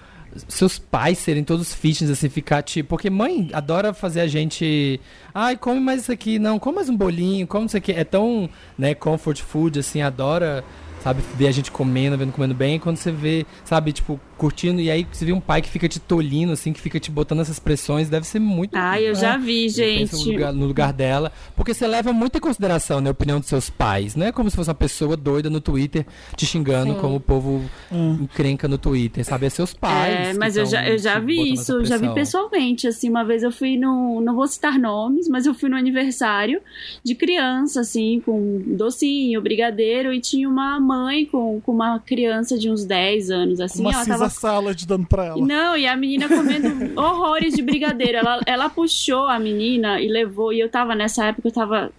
seus 0.47 0.77
pais 0.77 1.17
serem 1.17 1.43
todos 1.43 1.73
fitness, 1.73 2.11
assim, 2.11 2.29
ficar 2.29 2.61
tipo. 2.61 2.89
Porque 2.89 3.09
mãe 3.09 3.49
adora 3.53 3.93
fazer 3.93 4.21
a 4.21 4.27
gente. 4.27 4.99
Ai, 5.33 5.55
come 5.57 5.79
mais 5.79 6.01
isso 6.01 6.11
aqui, 6.11 6.37
não, 6.39 6.59
come 6.59 6.75
mais 6.75 6.89
um 6.89 6.95
bolinho, 6.97 7.47
come 7.47 7.65
isso 7.67 7.77
aqui. 7.77 7.91
É 7.91 8.03
tão, 8.03 8.49
né, 8.77 8.93
comfort 8.93 9.41
food, 9.41 9.79
assim, 9.79 10.01
adora. 10.01 10.63
Sabe, 11.01 11.21
ver 11.37 11.47
a 11.47 11.51
gente 11.51 11.71
comendo, 11.71 12.17
vendo 12.17 12.33
comendo 12.33 12.53
bem, 12.53 12.75
e 12.75 12.79
quando 12.79 12.97
você 12.97 13.09
vê, 13.09 13.45
sabe, 13.63 13.93
tipo, 13.93 14.19
curtindo, 14.39 14.79
e 14.79 14.89
aí 14.89 15.05
você 15.11 15.25
vê 15.25 15.33
um 15.33 15.41
pai 15.41 15.61
que 15.61 15.69
fica 15.69 15.87
te 15.89 15.99
tolindo, 15.99 16.53
assim, 16.53 16.71
que 16.71 16.79
fica 16.79 16.97
te 16.97 17.11
botando 17.11 17.41
essas 17.41 17.59
pressões, 17.59 18.09
deve 18.09 18.25
ser 18.25 18.39
muito. 18.39 18.73
Ai, 18.73 19.07
eu 19.07 19.13
já 19.13 19.35
vi, 19.35 19.71
penso 19.71 20.15
no 20.15 20.23
gente. 20.23 20.31
lugar, 20.31 20.53
no 20.53 20.65
lugar 20.65 20.93
dela. 20.93 21.31
Porque 21.55 21.73
você 21.73 21.85
leva 21.85 22.13
muito 22.13 22.37
em 22.37 22.41
consideração 22.41 23.01
né, 23.01 23.09
a 23.09 23.11
opinião 23.11 23.39
dos 23.39 23.49
seus 23.49 23.69
pais. 23.69 24.15
Não 24.15 24.25
é 24.25 24.31
como 24.31 24.49
se 24.49 24.55
fosse 24.55 24.69
uma 24.69 24.75
pessoa 24.75 25.17
doida 25.17 25.49
no 25.49 25.59
Twitter 25.59 26.05
te 26.37 26.45
xingando, 26.45 26.95
como 26.95 27.17
o 27.17 27.19
povo 27.19 27.69
encrenca 27.91 28.67
no 28.67 28.77
Twitter, 28.77 29.25
sabe? 29.25 29.45
É 29.45 29.49
seus 29.49 29.73
pais. 29.73 30.29
É, 30.29 30.33
mas 30.33 30.55
eu 30.55 30.65
já, 30.65 30.87
eu 30.87 30.97
já 30.97 31.19
vi 31.19 31.53
isso, 31.53 31.83
já 31.83 31.97
vi 31.97 32.13
pessoalmente. 32.13 32.87
Assim, 32.87 33.09
uma 33.09 33.25
vez 33.25 33.43
eu 33.43 33.51
fui 33.51 33.77
no. 33.77 34.21
Não 34.21 34.35
vou 34.35 34.47
citar 34.47 34.79
nomes, 34.79 35.27
mas 35.27 35.45
eu 35.45 35.53
fui 35.53 35.69
no 35.69 35.75
aniversário 35.75 36.61
de 37.03 37.13
criança, 37.13 37.81
assim, 37.81 38.21
com 38.25 38.61
docinho, 38.65 39.41
brigadeiro, 39.41 40.13
e 40.13 40.21
tinha 40.21 40.47
uma 40.47 40.79
mãe 40.79 41.25
com, 41.25 41.59
com 41.59 41.73
uma 41.73 41.99
criança 41.99 42.57
de 42.57 42.69
uns 42.69 42.85
10 42.85 43.31
anos, 43.31 43.59
assim. 43.59 43.81
uma 43.81 43.91
ela 43.91 44.03
Cisa 44.03 44.28
tava 44.29 44.39
salad 44.39 44.85
dando 44.85 45.07
pra 45.07 45.25
ela. 45.25 45.45
Não, 45.45 45.77
e 45.77 45.85
a 45.87 45.95
menina 45.95 46.27
comendo 46.27 46.67
horrores 46.99 47.53
de 47.53 47.61
brigadeiro. 47.61 48.17
Ela, 48.17 48.41
ela 48.45 48.69
puxou 48.69 49.27
a 49.27 49.39
menina 49.39 49.99
e 50.01 50.07
levou. 50.07 50.53
E 50.53 50.59
eu 50.59 50.69
tava 50.69 50.95
nessa 50.95 51.25
época, 51.25 51.47
eu 51.47 51.53
tava. 51.53 51.91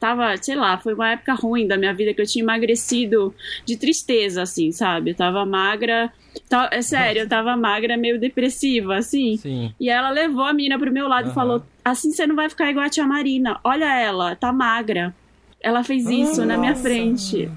Tava, 0.00 0.36
sei 0.38 0.56
lá, 0.56 0.76
foi 0.76 0.92
uma 0.94 1.10
época 1.12 1.34
ruim 1.34 1.68
da 1.68 1.76
minha 1.76 1.94
vida 1.94 2.12
que 2.12 2.20
eu 2.20 2.26
tinha 2.26 2.42
emagrecido 2.42 3.32
de 3.64 3.76
tristeza, 3.76 4.42
assim, 4.42 4.72
sabe? 4.72 5.10
Eu 5.10 5.14
tava 5.14 5.46
magra. 5.46 6.12
tá- 6.48 6.68
é 6.72 6.82
sério, 6.82 7.22
eu 7.22 7.28
tava 7.28 7.56
magra, 7.56 7.96
meio 7.96 8.18
depressiva, 8.18 8.96
assim. 8.96 9.36
Sim. 9.36 9.72
E 9.78 9.88
ela 9.88 10.10
levou 10.10 10.44
a 10.44 10.52
menina 10.52 10.76
pro 10.78 10.92
meu 10.92 11.06
lado 11.06 11.26
e 11.26 11.28
Aham. 11.28 11.34
falou: 11.34 11.62
Assim 11.84 12.10
você 12.10 12.26
não 12.26 12.34
vai 12.34 12.48
ficar 12.48 12.70
igual 12.70 12.84
a 12.86 12.90
tia 12.90 13.06
Marina. 13.06 13.60
Olha 13.62 13.94
ela, 13.98 14.34
tá 14.34 14.52
magra. 14.52 15.14
Ela 15.60 15.84
fez 15.84 16.08
isso 16.10 16.44
na 16.44 16.58
minha 16.58 16.74
frente. 16.74 17.48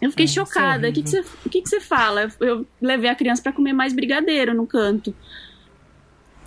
Eu 0.00 0.10
fiquei 0.10 0.26
isso 0.26 0.40
é 0.40 0.44
chocada. 0.44 0.88
O 0.88 0.92
que, 0.92 1.02
que, 1.02 1.10
você, 1.10 1.20
o 1.44 1.48
que, 1.48 1.62
que 1.62 1.68
você 1.68 1.80
fala? 1.80 2.28
Eu, 2.40 2.46
eu 2.46 2.66
levei 2.80 3.10
a 3.10 3.14
criança 3.14 3.42
pra 3.42 3.52
comer 3.52 3.72
mais 3.72 3.92
brigadeiro 3.92 4.54
no 4.54 4.66
canto. 4.66 5.14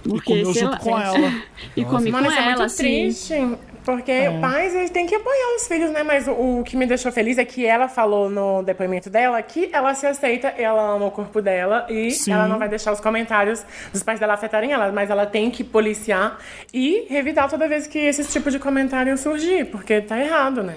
E 0.06 0.20
comeu 0.22 0.54
junto 0.54 0.72
lá, 0.72 0.78
com 0.78 0.99
ela. 0.99 1.18
E 1.76 1.82
Nossa. 1.84 1.95
comi 1.95 2.12
Mano, 2.12 2.26
com 2.26 2.32
isso 2.32 2.39
é 2.39 2.43
ela, 2.43 2.49
muito 2.52 2.64
assim. 2.64 2.84
triste. 2.84 3.58
Porque 3.84 4.12
É. 4.12 4.39
pais, 4.39 4.76
eles 4.76 4.91
têm 4.91 5.08
que 5.08 5.16
apoiar 5.16 5.56
os 5.56 5.68
filhos, 5.68 5.89
né? 5.91 6.04
Mas 6.04 6.28
o, 6.28 6.60
o 6.60 6.64
que 6.64 6.78
me 6.78 6.86
deixou 6.86 7.12
feliz 7.12 7.38
é 7.39 7.45
que 7.45 7.66
ela 7.66 7.88
falou 7.88 8.30
no 8.30 8.62
depoimento 8.62 9.10
dela 9.10 9.41
que 9.41 9.70
ela 9.74 9.93
se 9.95 10.06
aceita, 10.06 10.49
ela 10.49 10.95
ama 10.95 11.08
o 11.08 11.12
corpo 11.12 11.41
dela 11.41 11.88
e 11.89 12.12
Sim. 12.12 12.32
ela 12.32 12.47
não 12.47 12.60
vai 12.60 12.70
deixar 12.70 12.91
os 12.93 12.99
comentários 12.99 13.66
dos 13.91 14.04
pais 14.04 14.20
dela 14.20 14.34
afetarem 14.36 14.72
ela. 14.72 14.91
Mas 14.91 15.10
ela 15.10 15.26
tem 15.26 15.49
que 15.49 15.64
policiar 15.64 16.38
e 16.72 17.06
revidar 17.10 17.49
toda 17.49 17.68
vez 17.68 17.88
que 17.88 17.97
esse 17.97 18.24
tipo 18.26 18.52
de 18.52 18.60
comentário 18.60 19.18
surgir, 19.18 19.66
porque 19.66 19.99
tá 19.99 20.20
errado, 20.20 20.62
né? 20.62 20.76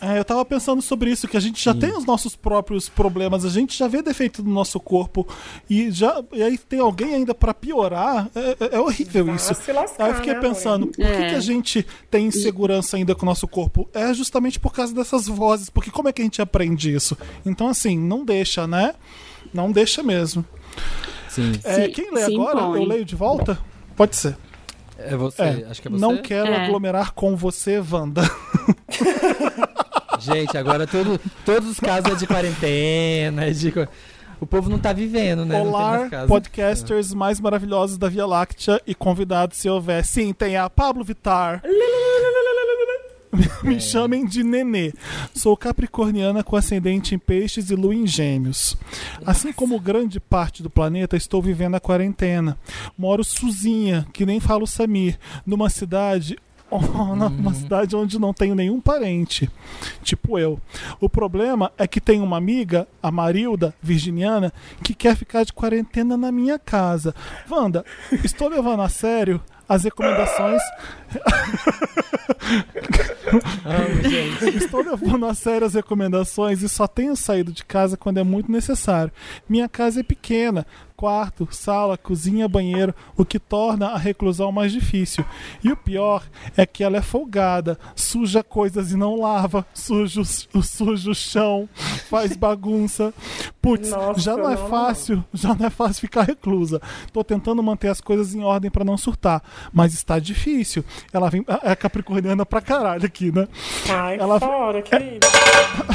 É, 0.00 0.18
eu 0.18 0.24
tava 0.26 0.44
pensando 0.44 0.82
sobre 0.82 1.10
isso, 1.10 1.26
que 1.26 1.38
a 1.38 1.40
gente 1.40 1.64
já 1.64 1.72
tem 1.74 1.96
os 1.96 2.04
nossos 2.04 2.36
próprios 2.36 2.86
problemas, 2.86 3.46
a 3.46 3.48
gente 3.48 3.78
já 3.78 3.88
vê 3.88 4.02
defeito 4.02 4.42
no 4.42 4.50
nosso 4.52 4.78
corpo 4.78 5.26
e 5.70 5.90
já 5.90 6.22
e 6.32 6.42
aí 6.42 6.58
tem 6.58 6.80
alguém 6.80 7.14
ainda 7.14 7.34
pra 7.34 7.54
piorar. 7.54 8.28
É, 8.34 8.56
é- 8.60 8.76
é 8.76 8.78
horrível 8.80 9.34
isso. 9.34 9.54
lascar, 9.72 10.04
aí 10.04 10.10
eu 10.10 10.14
fiquei 10.16 10.34
né, 10.34 10.40
pensando, 10.40 10.86
por 10.88 10.96
que, 10.96 11.02
É. 11.02 11.30
que 11.30 11.34
a 11.34 11.40
gente 11.40 11.86
tem 12.10 12.26
insegurança 12.26 12.98
ainda 12.98 13.14
com 13.14 13.22
o 13.22 13.26
nosso 13.26 13.48
corpo? 13.48 13.88
É 13.94 14.12
justamente 14.12 14.60
por 14.60 14.70
causa 14.72 14.94
dessas 14.94 15.26
vozes, 15.26 15.70
porque 15.70 15.90
como 15.90 16.08
é 16.08 16.12
que 16.12 16.20
a 16.20 16.24
gente 16.24 16.42
aprende 16.42 16.92
isso? 16.94 17.16
Então, 17.46 17.66
assim, 17.68 17.98
não 17.98 18.22
deixa, 18.22 18.66
né? 18.66 18.94
Não 19.54 19.72
deixa 19.72 20.02
mesmo. 20.02 20.44
Sim. 21.30 21.52
É, 21.64 21.74
Se- 21.84 21.88
quem 21.88 22.12
lê 22.12 22.24
agora? 22.24 22.60
impõe. 22.60 22.82
Eu 22.82 22.86
leio 22.88 23.04
de 23.04 23.14
volta? 23.16 23.58
Pode 23.96 24.14
ser. 24.14 24.36
É 24.98 25.14
você. 25.16 25.42
É, 25.42 25.66
Acho 25.70 25.80
que 25.82 25.88
é 25.88 25.90
você. 25.90 26.00
Não 26.00 26.18
quero 26.18 26.48
É. 26.48 26.64
aglomerar 26.66 27.12
com 27.12 27.34
você, 27.36 27.78
Wanda. 27.90 28.22
Gente, 30.20 30.56
agora 30.56 30.86
tudo, 30.86 31.20
todos 31.44 31.70
os 31.70 31.80
casos 31.80 32.12
é 32.12 32.14
de 32.14 32.26
quarentena, 32.26 33.44
é 33.44 33.50
de... 33.50 33.72
O 34.38 34.46
povo 34.46 34.68
não 34.68 34.78
tá 34.78 34.92
vivendo, 34.92 35.46
né? 35.46 35.58
Olá, 35.60 36.10
podcasters 36.28 37.14
mais 37.14 37.40
maravilhosos 37.40 37.96
da 37.96 38.08
Via 38.08 38.26
Láctea 38.26 38.80
e 38.86 38.94
convidados 38.94 39.56
se 39.56 39.68
houver. 39.68 40.04
Sim, 40.04 40.34
tem 40.34 40.58
a 40.58 40.68
Pablo 40.68 41.02
Vittar. 41.02 41.62
Me 43.62 43.80
chamem 43.80 44.24
de 44.26 44.42
Nenê. 44.42 44.92
Sou 45.34 45.56
capricorniana 45.56 46.42
com 46.42 46.56
ascendente 46.56 47.14
em 47.14 47.18
peixes 47.18 47.70
e 47.70 47.74
lua 47.74 47.94
em 47.94 48.06
gêmeos. 48.06 48.76
Assim 49.24 49.52
como 49.52 49.80
grande 49.80 50.20
parte 50.20 50.62
do 50.62 50.70
planeta, 50.70 51.16
estou 51.16 51.42
vivendo 51.42 51.74
a 51.74 51.80
quarentena. 51.80 52.58
Moro 52.96 53.24
sozinha, 53.24 54.06
que 54.12 54.26
nem 54.26 54.40
falo 54.40 54.66
Samir, 54.66 55.18
numa 55.44 55.70
cidade. 55.70 56.36
numa 57.30 57.54
cidade 57.54 57.94
onde 57.94 58.18
não 58.18 58.32
tenho 58.32 58.54
nenhum 58.54 58.80
parente, 58.80 59.50
tipo 60.02 60.38
eu. 60.38 60.60
O 61.00 61.08
problema 61.08 61.72
é 61.78 61.86
que 61.86 62.00
tem 62.00 62.20
uma 62.20 62.36
amiga, 62.36 62.88
a 63.02 63.10
Marilda, 63.10 63.74
virginiana, 63.80 64.52
que 64.82 64.94
quer 64.94 65.16
ficar 65.16 65.44
de 65.44 65.52
quarentena 65.52 66.16
na 66.16 66.32
minha 66.32 66.58
casa. 66.58 67.14
Wanda, 67.50 67.84
estou 68.24 68.48
levando 68.48 68.82
a 68.82 68.88
sério 68.88 69.40
as 69.68 69.84
recomendações 69.84 70.62
Estou 74.56 74.82
levando 74.82 75.26
a 75.26 75.34
sério 75.34 75.66
as 75.66 75.74
recomendações 75.74 76.62
e 76.62 76.68
só 76.68 76.86
tenho 76.86 77.16
saído 77.16 77.52
de 77.52 77.64
casa 77.64 77.96
quando 77.96 78.18
é 78.18 78.24
muito 78.24 78.50
necessário. 78.50 79.12
Minha 79.48 79.68
casa 79.68 80.00
é 80.00 80.02
pequena, 80.02 80.66
quarto, 80.96 81.46
sala, 81.50 81.98
cozinha, 81.98 82.48
banheiro, 82.48 82.94
o 83.16 83.24
que 83.24 83.38
torna 83.38 83.88
a 83.88 83.98
reclusão 83.98 84.50
mais 84.50 84.72
difícil. 84.72 85.24
E 85.62 85.70
o 85.70 85.76
pior 85.76 86.24
é 86.56 86.64
que 86.64 86.82
ela 86.82 86.96
é 86.96 87.02
folgada, 87.02 87.78
suja 87.94 88.42
coisas 88.42 88.92
e 88.92 88.96
não 88.96 89.20
lava, 89.20 89.66
suja 89.74 90.20
o 90.20 90.62
suja 90.62 91.10
o 91.10 91.14
chão, 91.14 91.68
faz 92.08 92.36
bagunça. 92.36 93.12
Putz, 93.60 93.90
Nossa, 93.90 94.20
já 94.20 94.36
não 94.36 94.50
é 94.50 94.56
não, 94.56 94.68
fácil, 94.68 95.24
já 95.34 95.54
não 95.54 95.66
é 95.66 95.70
fácil 95.70 96.00
ficar 96.00 96.22
reclusa. 96.22 96.80
Tô 97.12 97.22
tentando 97.22 97.62
manter 97.62 97.88
as 97.88 98.00
coisas 98.00 98.34
em 98.34 98.42
ordem 98.42 98.70
para 98.70 98.84
não 98.84 98.96
surtar, 98.96 99.42
mas 99.72 99.92
está 99.92 100.18
difícil. 100.18 100.84
Ela 101.12 101.28
vem 101.30 101.44
é 101.62 101.74
capricorniana 101.76 102.44
pra 102.46 102.60
caralho 102.60 103.04
aqui, 103.06 103.30
né? 103.32 103.46
Sai 103.86 104.18
Ela- 104.18 104.38
fora, 104.40 104.82
querida. 104.82 105.26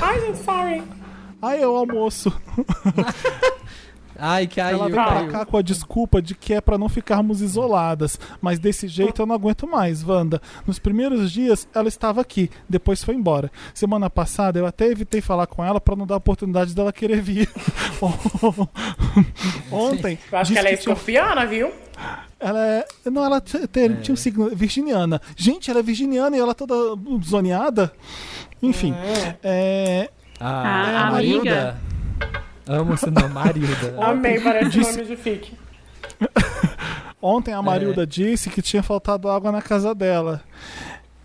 Ai, 0.02 0.20
gente, 0.22 0.44
sorry. 0.44 0.84
É 1.60 1.68
o 1.68 1.76
almoço. 1.76 2.32
Ai, 4.24 4.46
caiu, 4.46 4.76
Ela 4.78 4.86
vem 4.86 4.94
pra 4.94 5.28
cá 5.40 5.46
com 5.48 5.58
a 5.58 5.62
desculpa 5.64 6.22
de 6.22 6.36
que 6.36 6.54
é 6.54 6.62
pra 6.62 6.78
não 6.78 6.88
ficarmos 6.88 7.42
isoladas. 7.42 8.20
Mas 8.40 8.60
desse 8.60 8.88
jeito 8.88 9.20
eu 9.22 9.26
não 9.26 9.34
aguento 9.34 9.66
mais, 9.66 10.04
Wanda. 10.08 10.40
Nos 10.68 10.78
primeiros 10.78 11.32
dias 11.32 11.68
ela 11.74 11.88
estava 11.88 12.22
aqui, 12.22 12.52
depois 12.70 13.04
foi 13.04 13.16
embora. 13.16 13.52
Semana 13.74 14.12
passada 14.12 14.60
eu 14.60 14.68
até 14.68 14.86
evitei 14.86 15.22
falar 15.22 15.48
com 15.48 15.64
ela 15.66 15.82
pra 15.82 15.96
não 15.96 16.06
dar 16.06 16.18
oportunidade 16.18 16.76
dela 16.76 16.94
querer 16.94 17.20
vir. 17.22 17.50
Ontem. 19.72 20.20
Eu 20.32 20.38
acho 20.38 20.54
que 20.54 20.60
ela 20.60 20.70
é 20.70 20.78
tinha- 20.78 20.94
escorpiana, 20.94 21.46
viu? 21.48 21.72
Ela 22.42 22.66
é. 22.68 22.86
Não, 23.10 23.24
ela 23.24 23.40
tem- 23.40 23.96
tinha 24.02 24.14
um 24.14 24.18
signo 24.18 24.50
virginiana. 24.50 25.22
Gente, 25.36 25.70
ela 25.70 25.80
é 25.80 25.84
virginiana 25.84 26.36
e 26.36 26.40
ela 26.40 26.56
toda 26.56 26.74
zoneada. 27.24 27.92
Enfim. 28.62 28.94
É, 29.44 30.10
Ah, 30.40 30.64
A- 30.88 30.92
é 30.92 30.98
a 30.98 31.12
Marilda. 31.12 31.78
Amo 32.68 32.94
esse 32.96 33.12
nome, 33.12 33.28
Marilda. 33.34 33.96
Amei, 34.04 34.40
parece 34.40 34.70
Disse- 34.72 34.92
nome 34.98 35.06
de 35.08 35.16
fique. 35.16 35.54
Ontem 37.22 37.54
a 37.54 37.62
Marilda 37.62 38.06
disse 38.08 38.50
que 38.50 38.62
tinha 38.62 38.82
faltado 38.82 39.30
água 39.30 39.52
na 39.52 39.62
casa 39.62 39.94
dela. 39.94 40.42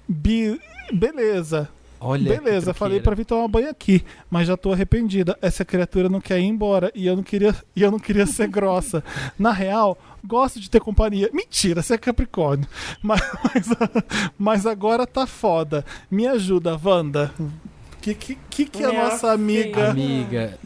Bi- 0.07 0.61
Beleza. 0.93 1.69
Olha, 1.99 2.39
Beleza, 2.39 2.75
falei 2.75 3.01
pra 3.01 3.15
vir 3.15 3.25
tomar 3.25 3.49
banho 3.49 3.71
aqui, 3.71 4.05
mas 4.31 4.47
já 4.47 4.57
tô 4.57 4.73
arrependida. 4.73 5.37
Essa 5.41 5.65
criatura 5.65 6.09
não 6.09 6.21
quer 6.21 6.39
ir 6.39 6.45
embora 6.45 6.93
e 6.95 7.07
eu 7.07 7.17
não 7.17 7.23
queria, 7.23 7.55
e 7.75 7.83
eu 7.83 7.91
não 7.91 7.99
queria 7.99 8.27
ser 8.27 8.49
grossa. 8.49 9.03
Na 9.39 9.51
real, 9.51 9.99
Gosto 10.27 10.59
de 10.59 10.69
ter 10.69 10.81
companhia. 10.81 11.31
Mentira, 11.33 11.83
você 11.83 11.95
é 11.95 11.99
Capricórnio. 11.99 12.67
Mas, 13.01 13.21
mas, 13.45 13.69
mas 14.37 14.67
agora 14.67 15.07
tá 15.07 15.25
foda. 15.25 15.85
Me 16.11 16.27
ajuda, 16.27 16.79
Wanda. 16.83 17.33
Que 18.01 18.13
que, 18.13 18.39
que, 18.51 18.65
que 18.67 18.85
a 18.85 18.89
Minha 18.89 19.05
nossa 19.05 19.31
amiga. 19.31 19.91
Amiga, 19.91 20.59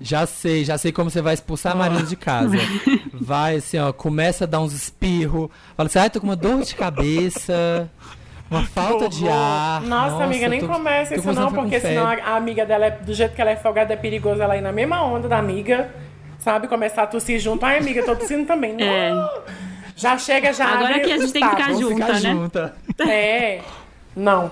já 0.00 0.26
sei, 0.26 0.64
já 0.64 0.76
sei 0.76 0.90
como 0.90 1.10
você 1.10 1.22
vai 1.22 1.34
expulsar 1.34 1.72
a 1.72 1.76
Marina 1.76 2.02
de 2.02 2.16
casa. 2.16 2.56
Vai 3.12 3.56
assim, 3.56 3.76
ó, 3.78 3.92
começa 3.92 4.44
a 4.44 4.46
dar 4.46 4.60
uns 4.60 4.72
espirros. 4.72 5.50
Fala 5.76 5.88
assim, 5.88 5.98
ai, 5.98 6.08
tô 6.08 6.20
com 6.20 6.26
uma 6.26 6.36
dor 6.36 6.62
de 6.62 6.74
cabeça, 6.74 7.90
uma 8.50 8.64
falta 8.64 9.08
de 9.08 9.28
ar. 9.28 9.80
Nossa, 9.82 10.24
amiga, 10.24 10.48
nem 10.48 10.60
tô- 10.60 10.66
começa 10.68 11.14
tô 11.14 11.20
isso 11.20 11.32
não, 11.32 11.52
porque 11.52 11.78
senão 11.80 12.06
a, 12.06 12.14
a 12.14 12.36
amiga 12.36 12.66
dela, 12.66 12.86
é, 12.86 12.90
do 12.90 13.14
jeito 13.14 13.34
que 13.34 13.40
ela 13.40 13.50
é 13.50 13.56
folgada, 13.56 13.92
é 13.94 13.96
perigoso 13.96 14.42
ela 14.42 14.56
ir 14.56 14.60
na 14.60 14.72
mesma 14.72 15.02
onda 15.02 15.28
da 15.28 15.38
amiga, 15.38 15.90
sabe? 16.38 16.66
Começar 16.66 17.04
a 17.04 17.06
tossir 17.06 17.38
junto. 17.38 17.64
Ai, 17.64 17.78
amiga, 17.78 18.02
tô 18.04 18.16
tossindo 18.16 18.46
também. 18.46 18.72
Não. 18.74 18.84
É. 18.84 19.12
Já 19.94 20.16
chega, 20.18 20.52
já 20.52 20.66
Agora 20.66 20.88
abre 20.88 21.00
que 21.00 21.12
a 21.12 21.16
gente 21.16 21.24
os 21.26 21.32
tem 21.32 21.42
que 21.42 21.48
ficar. 21.50 21.72
Vamos 21.72 21.88
ficar 21.92 22.06
junta, 22.06 22.12
né? 22.12 22.30
junta. 22.32 22.74
É. 23.08 23.60
Não. 24.16 24.50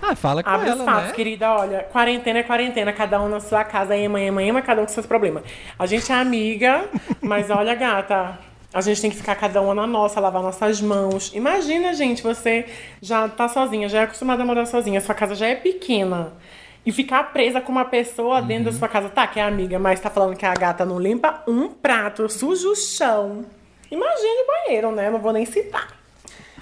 Ah, 0.00 0.14
fala 0.14 0.42
com 0.44 0.48
Abre 0.50 0.70
os 0.70 0.76
ela, 0.76 0.84
fatos, 0.84 1.08
né? 1.08 1.12
querida. 1.14 1.50
Olha, 1.52 1.80
quarentena 1.90 2.38
é 2.38 2.42
quarentena, 2.44 2.92
cada 2.92 3.20
um 3.20 3.28
na 3.28 3.40
sua 3.40 3.64
casa, 3.64 3.96
ema, 3.96 4.20
ema, 4.20 4.42
ema, 4.42 4.62
cada 4.62 4.80
um 4.80 4.86
com 4.86 4.92
seus 4.92 5.06
problemas. 5.06 5.42
A 5.78 5.86
gente 5.86 6.10
é 6.10 6.14
amiga, 6.14 6.84
mas 7.20 7.50
olha, 7.50 7.74
gata, 7.74 8.38
a 8.72 8.80
gente 8.80 9.00
tem 9.00 9.10
que 9.10 9.16
ficar 9.16 9.34
cada 9.34 9.60
uma 9.62 9.74
na 9.74 9.86
nossa, 9.86 10.20
lavar 10.20 10.42
nossas 10.42 10.80
mãos. 10.80 11.30
Imagina, 11.34 11.94
gente, 11.94 12.22
você 12.22 12.66
já 13.00 13.28
tá 13.28 13.48
sozinha, 13.48 13.88
já 13.88 14.00
é 14.00 14.02
acostumada 14.04 14.42
a 14.42 14.46
morar 14.46 14.66
sozinha, 14.66 15.00
sua 15.00 15.14
casa 15.14 15.34
já 15.34 15.46
é 15.46 15.54
pequena. 15.54 16.32
E 16.86 16.92
ficar 16.92 17.24
presa 17.32 17.60
com 17.60 17.72
uma 17.72 17.84
pessoa 17.84 18.40
dentro 18.40 18.66
Uhum. 18.68 18.72
da 18.72 18.78
sua 18.78 18.88
casa, 18.88 19.08
tá, 19.08 19.26
que 19.26 19.38
é 19.40 19.42
amiga, 19.42 19.78
mas 19.78 20.00
tá 20.00 20.08
falando 20.08 20.36
que 20.36 20.46
a 20.46 20.54
gata 20.54 20.84
não 20.84 20.98
limpa 20.98 21.42
um 21.46 21.68
prato, 21.68 22.28
suja 22.30 22.68
o 22.68 22.76
chão. 22.76 23.44
Imagine 23.90 24.42
o 24.42 24.46
banheiro, 24.66 24.92
né? 24.92 25.10
Não 25.10 25.18
vou 25.18 25.32
nem 25.32 25.44
citar. 25.46 25.88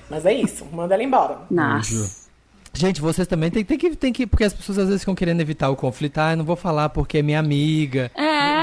Mas 0.08 0.24
é 0.24 0.32
isso, 0.32 0.64
manda 0.72 0.94
ela 0.94 1.02
embora. 1.02 1.38
Nossa. 1.50 2.26
Gente, 2.72 3.00
vocês 3.00 3.26
também 3.26 3.50
tem, 3.50 3.64
tem 3.64 3.78
que, 3.78 3.96
tem 3.96 4.12
que. 4.12 4.26
Porque 4.26 4.44
as 4.44 4.52
pessoas 4.52 4.78
às 4.78 4.86
vezes 4.86 5.00
ficam 5.02 5.14
querendo 5.14 5.40
evitar 5.40 5.70
o 5.70 5.76
conflito. 5.76 6.18
Ah, 6.18 6.32
eu 6.32 6.36
não 6.36 6.44
vou 6.44 6.56
falar 6.56 6.90
porque 6.90 7.18
é 7.18 7.22
minha 7.22 7.38
amiga. 7.40 8.10
É. 8.14 8.55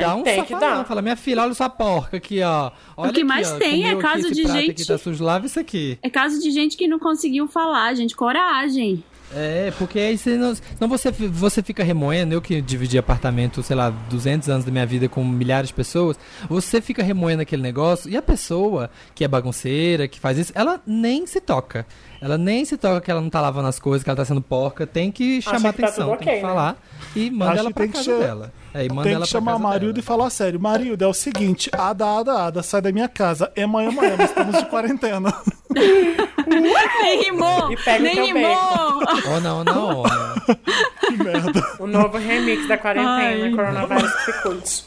Dá 0.00 0.14
um 0.14 0.22
tem 0.22 0.44
que 0.44 0.54
dar. 0.54 0.84
Fala, 0.84 1.02
minha 1.02 1.16
filha, 1.16 1.42
olha 1.42 1.54
sua 1.54 1.68
porca 1.68 2.16
aqui, 2.16 2.42
ó. 2.42 2.70
Olha 2.96 3.12
que 3.12 3.20
aqui, 3.20 3.24
mais 3.24 3.50
ó, 3.52 3.56
tem 3.58 3.84
é 3.86 3.92
aqui 3.92 4.02
caso 4.02 4.26
esse 4.26 4.34
de 4.34 4.42
gente- 4.48 4.70
Aqui, 4.70 4.86
tá 4.86 4.98
sujo, 4.98 5.22
lava 5.24 5.46
isso 5.46 5.58
aqui. 5.60 5.98
É 6.02 6.10
caso 6.10 6.40
de 6.40 6.50
gente 6.50 6.76
que 6.76 6.86
não 6.88 6.98
conseguiu 6.98 7.46
falar, 7.48 7.94
gente. 7.94 8.14
Coragem. 8.16 9.02
É, 9.34 9.72
porque 9.78 9.98
aí 9.98 10.18
você 10.18 10.36
não, 10.36 10.54
senão 10.54 10.88
você, 10.90 11.10
você 11.10 11.62
fica 11.62 11.82
remoendo, 11.82 12.34
eu 12.34 12.42
que 12.42 12.60
dividi 12.60 12.98
apartamento, 12.98 13.62
sei 13.62 13.74
lá, 13.74 13.88
200 14.10 14.46
anos 14.50 14.64
da 14.66 14.70
minha 14.70 14.84
vida 14.84 15.08
com 15.08 15.24
milhares 15.24 15.68
de 15.68 15.74
pessoas, 15.74 16.18
você 16.50 16.82
fica 16.82 17.02
remoendo 17.02 17.40
aquele 17.40 17.62
negócio 17.62 18.10
e 18.10 18.16
a 18.16 18.20
pessoa 18.20 18.90
que 19.14 19.24
é 19.24 19.28
bagunceira, 19.28 20.06
que 20.06 20.20
faz 20.20 20.36
isso, 20.36 20.52
ela 20.54 20.82
nem 20.86 21.26
se 21.26 21.40
toca. 21.40 21.86
Ela 22.22 22.38
nem 22.38 22.64
se 22.64 22.76
toca 22.76 23.00
que 23.00 23.10
ela 23.10 23.20
não 23.20 23.28
tá 23.28 23.40
lavando 23.40 23.66
as 23.66 23.80
coisas, 23.80 24.04
que 24.04 24.08
ela 24.08 24.16
tá 24.16 24.24
sendo 24.24 24.40
porca, 24.40 24.86
tem 24.86 25.10
que 25.10 25.42
chamar 25.42 25.72
que 25.72 25.80
tá 25.80 25.88
atenção, 25.88 26.10
tudo 26.10 26.18
tem 26.18 26.28
que 26.28 26.34
né? 26.36 26.40
falar 26.40 26.76
e 27.16 27.30
manda 27.32 27.50
Acho 27.50 27.60
ela 27.60 27.70
pra 27.72 27.88
casa 27.88 28.18
dela. 28.18 28.52
É, 28.72 28.88
manda 28.88 29.02
Tem 29.02 29.12
ela 29.14 29.24
que 29.24 29.30
chamar 29.30 29.58
Marilda 29.58 29.94
dela. 29.94 29.98
e 29.98 30.02
falar 30.02 30.30
sério. 30.30 30.60
Marilda, 30.60 31.04
é 31.04 31.08
o 31.08 31.12
seguinte: 31.12 31.68
Ada, 31.76 32.06
Ada, 32.20 32.46
Ada, 32.46 32.62
sai 32.62 32.80
da 32.80 32.92
minha 32.92 33.08
casa. 33.08 33.50
Ema, 33.56 33.82
ema, 33.82 34.06
ema, 34.06 34.22
estamos 34.22 34.56
de 34.56 34.64
quarentena. 34.66 35.34
Nem 36.46 37.22
rimou. 37.24 37.72
E 37.72 37.76
pega 37.76 37.98
o 37.98 38.02
Nem 38.02 38.26
rimou. 38.26 39.02
Ou 39.32 39.40
não, 39.40 39.64
não, 39.64 39.96
ou 39.96 40.04
não. 40.08 40.56
que 41.08 41.22
merda. 41.22 41.76
O 41.80 41.86
novo 41.88 42.18
remix 42.18 42.68
da 42.68 42.78
quarentena, 42.78 43.46
Ai. 43.46 43.50
coronavírus 43.50 44.12
que 44.12 44.24
se 44.32 44.42
cuide. 44.42 44.84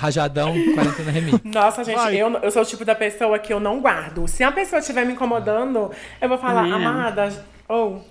Rajadão, 0.00 0.54
quarentena 0.74 1.10
remix. 1.10 1.40
Nossa, 1.44 1.84
gente, 1.84 1.96
Vai. 1.96 2.16
eu, 2.16 2.30
eu 2.42 2.50
sou 2.50 2.62
o 2.62 2.64
tipo 2.64 2.84
da 2.86 2.94
pessoa 2.94 3.38
que 3.38 3.52
eu 3.52 3.60
não 3.60 3.80
guardo. 3.80 4.26
Se 4.26 4.42
a 4.42 4.50
pessoa 4.50 4.80
estiver 4.80 5.04
me 5.04 5.12
incomodando, 5.12 5.90
eu 6.20 6.28
vou 6.28 6.38
falar, 6.38 6.66
É. 6.66 6.72
amada, 6.72 7.28
ou. 7.68 8.02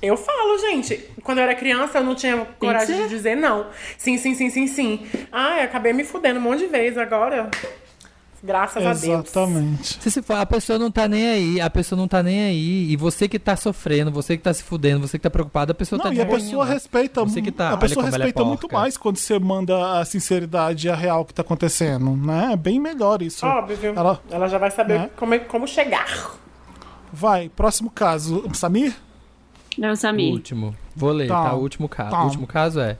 eu 0.00 0.16
falo, 0.16 0.58
gente. 0.58 0.96
Quando 1.24 1.38
eu 1.38 1.44
era 1.44 1.54
criança, 1.56 1.98
eu 1.98 2.04
não 2.04 2.14
tinha 2.14 2.46
coragem 2.60 2.96
de 3.02 3.08
dizer 3.08 3.34
não. 3.36 3.66
Sim, 3.96 4.16
sim, 4.18 4.34
sim, 4.36 4.50
sim, 4.50 4.68
sim. 4.68 5.06
Ai, 5.32 5.62
acabei 5.64 5.92
me 5.92 6.04
fudendo 6.04 6.38
um 6.38 6.42
monte 6.42 6.60
de 6.60 6.66
vezes 6.68 6.96
agora. 6.96 7.50
Graças 8.42 8.86
a 8.86 8.92
Deus. 8.92 9.24
Exatamente. 9.26 9.98
Se 10.00 10.10
se 10.12 10.22
for, 10.22 10.34
a 10.36 10.46
pessoa 10.46 10.78
não 10.78 10.90
tá 10.92 11.08
nem 11.08 11.28
aí, 11.28 11.60
a 11.60 11.68
pessoa 11.68 11.98
não 11.98 12.06
tá 12.06 12.22
nem 12.22 12.40
aí. 12.44 12.90
E 12.92 12.96
você 12.96 13.26
que 13.28 13.36
tá 13.38 13.56
sofrendo, 13.56 14.12
você 14.12 14.36
que 14.36 14.42
tá 14.44 14.54
se 14.54 14.62
fudendo, 14.62 15.06
você 15.08 15.18
que 15.18 15.22
tá 15.24 15.30
preocupado, 15.30 15.72
a 15.72 15.74
pessoa 15.74 15.98
Não, 15.98 16.04
tá 16.04 16.14
e 16.14 16.20
a 16.20 16.26
pessoa 16.26 16.64
lá. 16.64 16.70
respeita, 16.72 17.24
Você 17.24 17.42
que 17.42 17.50
tá, 17.50 17.70
a 17.72 17.76
pessoa 17.76 18.06
é 18.06 18.10
respeita 18.10 18.44
muito 18.44 18.60
porca. 18.62 18.76
mais 18.78 18.96
quando 18.96 19.16
você 19.16 19.36
manda 19.40 19.98
a 19.98 20.04
sinceridade 20.04 20.86
e 20.86 20.90
a 20.90 20.94
real 20.94 21.24
que 21.24 21.34
tá 21.34 21.42
acontecendo, 21.42 22.14
né? 22.16 22.50
É 22.52 22.56
bem 22.56 22.78
melhor 22.78 23.22
isso. 23.22 23.44
Óbvio. 23.44 23.92
Ela- 23.96 24.20
Ela, 24.30 24.46
já 24.48 24.58
vai 24.58 24.70
saber 24.70 25.00
Né? 25.00 25.10
como, 25.16 25.34
é- 25.34 25.38
como 25.40 25.66
chegar. 25.66 26.32
Vai, 27.12 27.48
próximo 27.48 27.90
caso. 27.90 28.44
Samir? 28.54 28.94
É 29.80 29.88
o 29.88 29.92
O 29.92 29.96
Samir. 29.96 30.32
último. 30.32 30.76
Vou 30.94 31.10
ler, 31.10 31.26
Tá. 31.28 31.42
tá? 31.50 31.54
O 31.54 31.60
último 31.60 31.88
caso. 31.88 32.10
Tá. 32.10 32.20
O 32.22 32.24
último 32.26 32.46
caso 32.46 32.78
é 32.80 32.98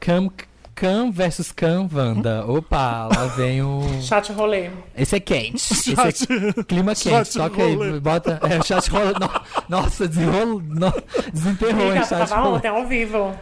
Cam, 0.00 0.28
Cam 0.74 1.10
versus 1.12 1.52
Cam 1.52 1.88
Wanda. 1.92 2.44
Opa, 2.46 3.06
lá 3.14 3.26
vem 3.36 3.62
o. 3.62 3.82
Chat 4.02 4.32
rolê. 4.32 4.70
Esse 4.96 5.16
é 5.16 5.20
quente. 5.20 5.56
Esse 5.72 5.92
é 5.92 6.62
clima 6.64 6.94
quente. 6.94 7.34
Toca 7.34 7.62
aí, 7.62 7.74
rolê. 7.74 8.00
bota. 8.00 8.40
É, 8.48 8.58
o 8.58 8.64
chat 8.64 8.88
rola. 8.90 9.12
no- 9.12 9.30
Nossa, 9.68 10.08
desenrolou. 10.08 10.60
no- 10.64 10.92
Desenterrou, 11.32 11.82
hein, 11.84 11.90
Amiga, 11.92 12.06
chat 12.06 12.28
tava 12.28 12.42
rolê. 12.42 12.56
ontem 12.56 12.68
ao 12.68 12.86
vivo. 12.86 13.34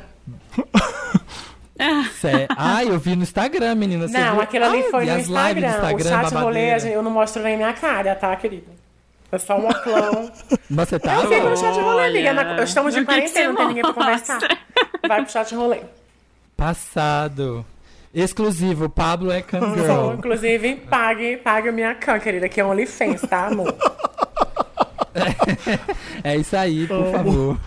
Sé- 2.20 2.46
Ah, 2.56 2.84
eu 2.84 2.98
vi 2.98 3.16
no 3.16 3.22
Instagram, 3.22 3.74
menina. 3.74 4.06
Você 4.06 4.18
Não, 4.18 4.32
viu? 4.32 4.42
aquilo 4.42 4.64
ali 4.66 4.80
Ah, 4.80 4.90
foi 4.90 5.06
no 5.06 5.12
do 5.14 5.18
Instagram. 5.20 5.66
O 5.66 5.70
Instagram, 5.70 6.02
chat 6.10 6.22
rolê 6.22 6.34
babadeira. 6.34 6.78
gente- 6.78 6.92
eu 6.92 7.02
não 7.02 7.10
mostro 7.10 7.42
nem 7.42 7.56
minha 7.56 7.72
cara, 7.72 8.14
tá, 8.14 8.34
querido? 8.36 8.66
É 9.32 9.38
só 9.38 9.56
um 9.56 9.68
oclão. 9.68 10.30
Mas 10.68 10.88
você 10.88 10.98
tá. 10.98 11.14
Eu 11.14 11.28
fico 11.28 11.48
no 11.48 11.56
chat 11.56 11.78
rolê, 11.80 12.06
amiga. 12.08 12.32
Na- 12.32 12.62
Estamos 12.62 12.92
de 12.92 13.04
quarentena, 13.04 13.48
não 13.48 13.56
tem 13.56 13.66
ninguém 13.68 13.82
pra 13.82 13.92
conversar. 13.94 14.40
Vai 15.08 15.22
pro 15.22 15.32
chat 15.32 15.54
rolê. 15.54 15.80
Passado. 16.60 17.64
Exclusivo, 18.14 18.90
Pablo 18.90 19.32
é 19.32 19.40
Cam 19.42 19.60
Sou, 19.60 19.74
Girl. 19.76 20.12
inclusive, 20.18 20.76
pague, 20.90 21.38
pague 21.38 21.72
minha 21.72 21.94
can, 21.94 22.20
querida, 22.20 22.50
que 22.50 22.60
é 22.60 22.64
OnlyFans, 22.64 23.22
tá, 23.22 23.46
amor? 23.46 23.74
É 26.22 26.36
isso 26.36 26.54
aí, 26.56 26.86
por 26.86 27.10
favor. 27.10 27.58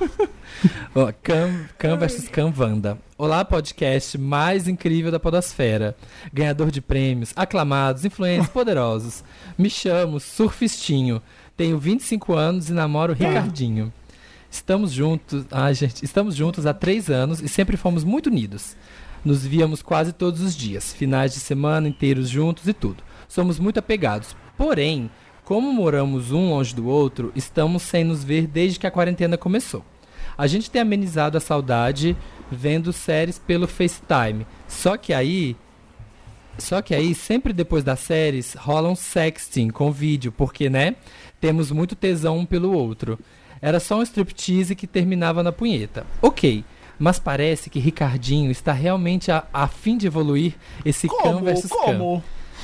Ó, 0.96 1.12
Cam, 1.24 1.66
Cam 1.78 1.98
versus 1.98 2.30
Cam 2.30 2.54
Wanda. 2.56 2.98
Olá, 3.18 3.44
podcast 3.44 4.18
mais 4.18 4.68
incrível 4.68 5.12
da 5.12 5.20
podosfera. 5.20 5.96
Ganhador 6.32 6.70
de 6.72 6.80
prêmios, 6.80 7.34
aclamados, 7.36 8.06
influentes, 8.06 8.48
poderosos. 8.48 9.24
Me 9.58 9.70
chamo 9.70 10.20
Surfistinho. 10.20 11.22
Tenho 11.58 11.78
25 11.80 12.34
anos 12.34 12.70
e 12.70 12.74
namoro 12.74 13.14
Ricardinho. 13.14 13.92
Estamos 14.54 14.92
juntos, 14.92 15.48
ai 15.50 15.74
gente, 15.74 16.06
estamos 16.06 16.36
juntos 16.36 16.68
há 16.68 16.76
três 16.76 17.10
anos 17.10 17.42
e 17.42 17.48
sempre 17.48 17.76
fomos 17.76 18.04
muito 18.04 18.28
unidos. 18.28 18.78
Nos 19.26 19.44
víamos 19.44 19.82
quase 19.82 20.14
todos 20.14 20.42
os 20.42 20.56
dias, 20.56 20.94
finais 20.94 21.34
de 21.34 21.40
semana 21.40 21.88
inteiros 21.88 22.30
juntos 22.30 22.68
e 22.68 22.72
tudo. 22.72 23.04
Somos 23.28 23.58
muito 23.58 23.80
apegados. 23.80 24.36
Porém, 24.56 25.10
como 25.44 25.74
moramos 25.74 26.32
um 26.32 26.52
longe 26.52 26.76
do 26.76 26.86
outro, 26.86 27.32
estamos 27.36 27.82
sem 27.82 28.04
nos 28.04 28.24
ver 28.24 28.46
desde 28.46 28.78
que 28.78 28.86
a 28.86 28.92
quarentena 28.92 29.40
começou. 29.40 29.84
A 30.38 30.46
gente 30.46 30.70
tem 30.70 30.84
amenizado 30.84 31.36
a 31.36 31.42
saudade 31.42 32.16
vendo 32.52 32.94
séries 32.94 33.40
pelo 33.40 33.68
FaceTime. 33.68 34.46
Só 34.68 34.98
que 34.98 35.14
aí 35.14 35.58
só 36.60 36.84
que 36.84 36.94
aí, 36.94 37.16
sempre 37.16 37.52
depois 37.52 37.84
das 37.84 38.00
séries, 38.00 38.54
rola 38.54 38.88
um 38.88 38.96
sexting 38.96 39.70
com 39.72 39.92
vídeo, 39.92 40.32
porque, 40.32 40.70
né? 40.70 40.96
Temos 41.42 41.72
muito 41.72 41.96
tesão 41.96 42.38
um 42.38 42.46
pelo 42.46 42.72
outro. 42.72 43.18
Era 43.66 43.80
só 43.80 43.98
um 43.98 44.04
striptease 44.04 44.76
que 44.76 44.86
terminava 44.86 45.42
na 45.42 45.54
punheta. 45.54 46.06
Ok, 46.22 46.66
mas 47.00 47.18
parece 47.18 47.70
que 47.70 47.80
Ricardinho 47.80 48.52
está 48.52 48.74
realmente 48.74 49.32
a, 49.32 49.46
a 49.54 49.70
fim 49.70 49.98
de 49.98 50.06
evoluir 50.06 50.54
esse 50.84 51.08
Cam 51.08 51.16
Como? 51.16 51.40
versus 51.46 51.72
Cam. 51.72 51.78
Como? 51.80 52.24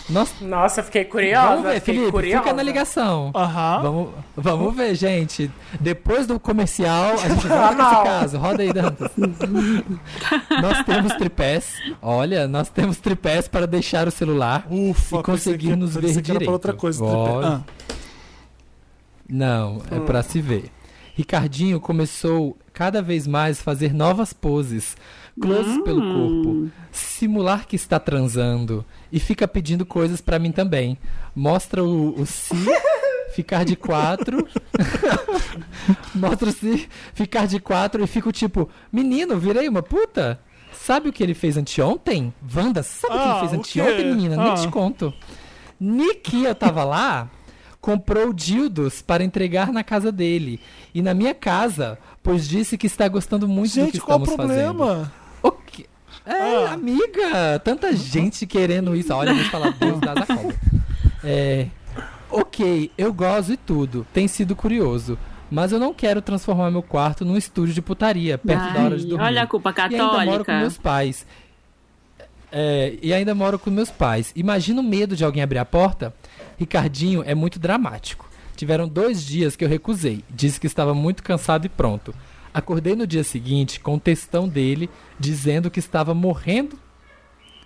Nós, 0.09 0.33
Nossa, 0.41 0.81
eu 0.81 0.83
fiquei 0.83 1.05
curiosa. 1.05 1.47
vamos 1.49 1.63
ver, 1.63 1.79
fiquei 1.79 1.93
Felipe, 1.93 2.11
curiosa. 2.11 2.43
fica 2.43 2.53
na 2.53 2.63
ligação. 2.63 3.31
Aham. 3.33 3.79
Vamos, 3.81 4.09
vamos 4.35 4.75
ver, 4.75 4.93
gente. 4.95 5.49
Depois 5.79 6.27
do 6.27 6.37
comercial, 6.39 7.13
a 7.13 7.29
gente 7.29 7.45
volta 7.47 7.75
com 7.75 7.81
esse 7.83 7.93
Não. 7.93 8.03
caso. 8.03 8.37
Roda 8.39 8.63
aí, 8.63 8.73
Dantas. 8.73 9.11
nós 10.61 10.83
temos 10.83 11.13
tripés. 11.13 11.73
Olha, 12.01 12.45
nós 12.47 12.69
temos 12.69 12.97
tripés 12.97 13.47
para 13.47 13.65
deixar 13.67 14.05
o 14.07 14.11
celular 14.11 14.65
Ufa, 14.69 15.19
e 15.19 15.23
conseguir 15.23 15.75
nos 15.77 15.95
ver 15.95 16.09
era 16.11 16.21
direito. 16.21 16.51
outra 16.51 16.73
coisa. 16.73 17.05
Ah, 17.05 17.61
Não, 19.29 19.81
é 19.91 19.99
pra 19.99 20.23
se 20.23 20.41
ver. 20.41 20.71
Ricardinho 21.23 21.81
começou 21.81 22.57
cada 22.71 23.01
vez 23.01 23.27
mais 23.27 23.59
a 23.59 23.63
fazer 23.63 23.93
novas 23.93 24.31
poses, 24.31 24.95
closes 25.41 25.77
pelo 25.83 25.99
corpo, 26.01 26.69
simular 26.93 27.67
que 27.67 27.75
está 27.75 27.99
transando 27.99 28.85
e 29.11 29.19
fica 29.19 29.45
pedindo 29.45 29.85
coisas 29.85 30.21
pra 30.21 30.39
mim 30.39 30.53
também. 30.53 30.97
Mostra 31.35 31.83
o, 31.83 32.17
o 32.21 32.25
si, 32.25 32.55
ficar 33.35 33.65
de 33.65 33.75
quatro. 33.75 34.47
Mostra 36.15 36.47
o 36.47 36.53
si, 36.53 36.87
ficar 37.13 37.47
de 37.47 37.59
quatro 37.59 38.01
e 38.01 38.07
fico 38.07 38.31
tipo, 38.31 38.69
menino, 38.89 39.37
virei 39.37 39.67
uma 39.67 39.83
puta? 39.83 40.39
Sabe 40.71 41.09
o 41.09 41.11
que 41.13 41.21
ele 41.21 41.33
fez 41.33 41.57
anteontem? 41.57 42.33
Wanda, 42.55 42.81
sabe 42.81 43.13
o 43.13 43.17
que 43.17 43.23
Ah, 43.23 43.29
ele 43.31 43.39
fez 43.39 43.51
o 43.51 43.55
anteontem, 43.55 44.05
menina? 44.05 44.37
Nem 44.37 44.53
Ah. 44.53 44.55
te 44.55 44.69
conto. 44.69 45.13
Nikia 45.77 46.55
tava 46.55 46.85
lá, 46.85 47.29
comprou 47.81 48.33
dildos 48.33 49.01
para 49.01 49.23
entregar 49.23 49.71
na 49.71 49.83
casa 49.83 50.11
dele. 50.11 50.59
E 50.93 51.01
na 51.01 51.13
minha 51.13 51.33
casa, 51.33 51.97
pois 52.21 52.47
disse 52.47 52.77
que 52.77 52.87
está 52.87 53.07
gostando 53.07 53.47
muito 53.47 53.71
do 53.71 53.85
que 53.85 53.91
Gente, 53.93 54.01
qual 54.01 54.19
o 54.19 54.23
estamos 54.23 54.47
fazendo. 54.47 54.75
problema? 54.75 55.11
O 55.41 55.51
quê? 55.51 55.85
É, 56.25 56.65
Ah. 56.67 56.73
amiga, 56.73 57.59
tanta 57.63 57.95
gente 57.95 58.45
querendo 58.45 58.95
isso. 58.95 59.13
Olha, 59.13 59.29
eu 59.29 59.35
vou 59.35 59.45
falar, 59.45 59.71
Deus 59.71 59.99
dá 60.01 60.13
da 60.13 60.25
cobra. 60.25 60.55
É, 61.23 61.67
ok, 62.29 62.91
eu 62.97 63.13
gosto 63.13 63.53
e 63.53 63.57
tudo. 63.57 64.05
Tem 64.13 64.27
sido 64.27 64.55
curioso. 64.55 65.17
Mas 65.51 65.71
eu 65.71 65.79
não 65.79 65.93
quero 65.93 66.21
transformar 66.21 66.69
meu 66.69 66.83
quarto 66.83 67.25
num 67.25 67.35
estúdio 67.35 67.73
de 67.73 67.81
putaria, 67.81 68.37
perto 68.37 68.71
da 68.73 68.81
hora 68.83 68.97
de 68.97 69.03
Ai, 69.05 69.09
dormir. 69.09 69.25
olha 69.25 69.41
a 69.43 69.47
culpa 69.47 69.73
E 69.75 69.81
ainda 69.81 69.97
moro 70.03 70.13
com 70.19 70.25
católica. 70.27 70.59
meus 70.59 70.77
pais. 70.77 71.25
É, 72.51 72.97
e 73.01 73.13
ainda 73.13 73.33
moro 73.35 73.57
com 73.57 73.69
meus 73.69 73.89
pais. 73.89 74.31
Imagina 74.35 74.81
o 74.81 74.83
medo 74.83 75.15
de 75.15 75.23
alguém 75.23 75.41
abrir 75.41 75.59
a 75.59 75.65
porta? 75.65 76.13
Ricardinho 76.59 77.23
é 77.25 77.33
muito 77.33 77.57
dramático. 77.57 78.29
Tiveram 78.55 78.87
dois 78.87 79.23
dias 79.25 79.55
que 79.55 79.63
eu 79.63 79.69
recusei. 79.69 80.23
Disse 80.29 80.59
que 80.59 80.67
estava 80.67 80.93
muito 80.93 81.23
cansado 81.23 81.65
e 81.65 81.69
pronto. 81.69 82.13
Acordei 82.53 82.95
no 82.95 83.07
dia 83.07 83.23
seguinte 83.23 83.79
com 83.79 83.95
o 83.95 83.99
textão 83.99 84.47
dele 84.47 84.89
dizendo 85.17 85.71
que 85.71 85.79
estava 85.79 86.13
morrendo 86.13 86.77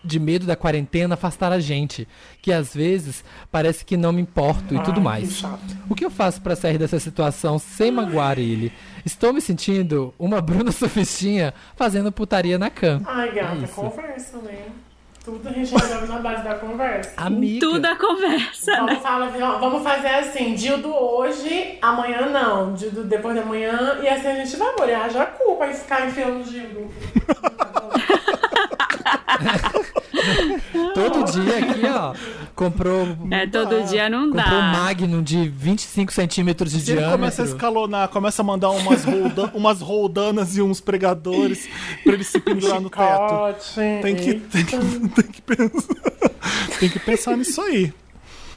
de 0.06 0.20
medo 0.20 0.46
da 0.46 0.56
quarentena 0.56 1.14
afastar 1.16 1.52
a 1.52 1.60
gente. 1.60 2.08
Que 2.41 2.52
às 2.52 2.74
vezes 2.76 3.24
parece 3.52 3.84
que 3.84 3.98
não 3.98 4.12
me 4.12 4.22
importo 4.22 4.76
e 4.76 4.80
tudo 4.84 4.98
Ai, 4.98 5.04
mais. 5.04 5.38
que. 5.41 5.48
O 5.89 5.96
que 5.96 6.06
eu 6.06 6.12
faço 6.12 6.41
pra 6.41 6.56
sair 6.56 6.78
dessa 6.78 7.00
situação 7.00 7.58
sem 7.58 7.89
magoar 7.91 8.38
ele? 8.38 8.72
Estou 9.04 9.34
me 9.34 9.41
sentindo 9.41 10.14
uma 10.20 10.41
Bruna 10.41 10.70
Sofistinha 10.74 11.54
fazendo 11.76 12.12
putaria 12.12 12.60
na 12.60 12.70
cama. 12.70 13.06
Ai, 13.10 13.32
gata, 13.34 13.64
É 13.64 13.68
conversa, 13.68 14.38
né? 14.39 14.66
Tudo 15.24 15.47
a 15.47 15.53
gente 15.53 15.74
resolve 15.74 16.07
na 16.07 16.19
base 16.19 16.43
da 16.43 16.55
conversa. 16.55 17.13
Amiga. 17.15 17.65
Tudo 17.65 17.86
a 17.86 17.95
conversa, 17.95 18.71
né? 18.71 18.78
Vamos, 18.78 19.01
falar, 19.01 19.34
ó, 19.41 19.57
vamos 19.57 19.82
fazer 19.82 20.09
assim, 20.09 20.53
dildo 20.53 20.93
hoje, 20.93 21.78
amanhã 21.82 22.28
não, 22.28 22.74
dildo 22.74 23.05
depois 23.05 23.34
da 23.34 23.45
manhã, 23.45 23.99
e 24.03 24.09
assim 24.09 24.28
a 24.28 24.36
gente 24.36 24.57
vai 24.57 24.76
molhar 24.78 25.09
já 25.09 25.24
a 25.24 25.28
culpa 25.28 25.67
e 25.67 25.74
ficar 25.74 26.05
enfiando 26.05 26.43
dildo. 26.43 26.89
Todo 31.26 31.43
dia 31.43 31.57
aqui, 31.59 31.82
ó. 31.88 32.13
Comprou. 32.55 33.17
É, 33.32 33.47
todo 33.47 33.84
dia 33.88 34.09
não 34.09 34.30
Comprou 34.32 34.43
um 34.45 34.71
dá. 34.71 34.71
Magnum 34.80 35.24
de 35.24 35.49
25 35.49 36.11
centímetros 36.13 36.71
de 36.71 36.82
Se 36.82 36.91
ele 36.91 36.99
diâmetro. 36.99 37.17
começa 37.19 37.41
a 37.41 37.45
escalonar, 37.45 38.07
começa 38.09 38.41
a 38.41 38.45
mandar 38.45 38.69
umas, 38.71 39.03
rolda- 39.03 39.51
umas 39.55 39.82
roldanas 39.82 40.55
e 40.55 40.61
uns 40.61 40.80
pregadores 40.80 41.67
pra 42.03 42.13
ele 42.13 42.24
se 42.24 42.39
pendurar 42.39 42.80
no 42.80 42.89
teto. 42.89 43.65
Tem 44.01 44.15
que, 44.15 44.34
tem, 44.36 44.65
que, 44.65 44.78
tem, 45.09 45.26
que 45.32 45.41
pensar, 45.41 45.95
tem 46.80 46.89
que 46.89 46.99
pensar 46.99 47.38
nisso 47.38 47.61
aí. 47.61 47.91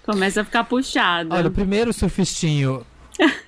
Começa 0.04 0.42
a 0.42 0.44
ficar 0.44 0.64
puxado. 0.64 1.34
Olha, 1.34 1.50
primeiro, 1.50 1.92
surfistinho. 1.92 2.84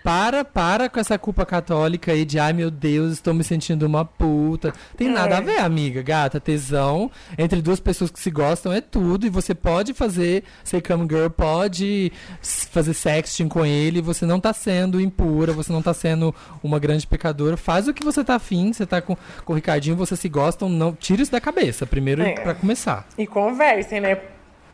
Para, 0.03 0.45
para 0.45 0.89
com 0.89 0.99
essa 0.99 1.19
culpa 1.19 1.45
católica 1.45 2.13
aí 2.13 2.25
de 2.25 2.39
ai 2.39 2.53
meu 2.53 2.71
Deus, 2.71 3.13
estou 3.15 3.35
me 3.35 3.45
sentindo 3.45 3.85
uma 3.87 4.05
puta. 4.05 4.73
Tem 4.97 5.09
nada 5.09 5.39
a 5.39 5.41
ver, 5.41 5.59
amiga, 5.59 6.03
gata. 6.03 6.41
Tesão 6.41 7.11
entre 7.37 7.61
duas 7.61 7.81
pessoas 7.81 8.11
que 8.11 8.19
se 8.21 8.31
gostam 8.31 8.73
é 8.73 8.81
tudo. 8.81 9.27
E 9.27 9.31
você 9.31 9.55
pode 9.55 9.93
fazer, 9.93 10.45
ser 10.65 10.81
cam 10.81 11.07
girl, 11.09 11.29
pode 11.29 12.13
fazer 12.41 12.95
sexting 12.95 13.49
com 13.49 13.65
ele. 13.67 14.01
Você 14.01 14.25
não 14.25 14.41
tá 14.41 14.53
sendo 14.53 15.01
impura, 15.01 15.53
você 15.53 15.73
não 15.73 15.83
tá 15.83 15.93
sendo 15.93 16.35
uma 16.63 16.79
grande 16.79 17.07
pecadora. 17.07 17.57
Faz 17.57 17.89
o 17.89 17.95
que 17.95 18.05
você 18.05 18.25
tá 18.25 18.37
afim, 18.37 18.73
você 18.73 18.87
tá 18.87 19.01
com, 19.03 19.17
com 19.45 19.53
o 19.53 19.57
Ricardinho, 19.57 19.97
vocês 19.97 20.19
se 20.19 20.29
gostam, 20.29 20.69
não 20.69 20.93
tira 20.95 21.23
isso 21.23 21.33
da 21.33 21.41
cabeça. 21.41 21.87
Primeiro 21.87 22.23
É. 22.23 22.33
pra 22.33 22.55
começar. 22.55 23.07
E 23.17 23.27
conversem, 23.27 24.01
né? 24.01 24.19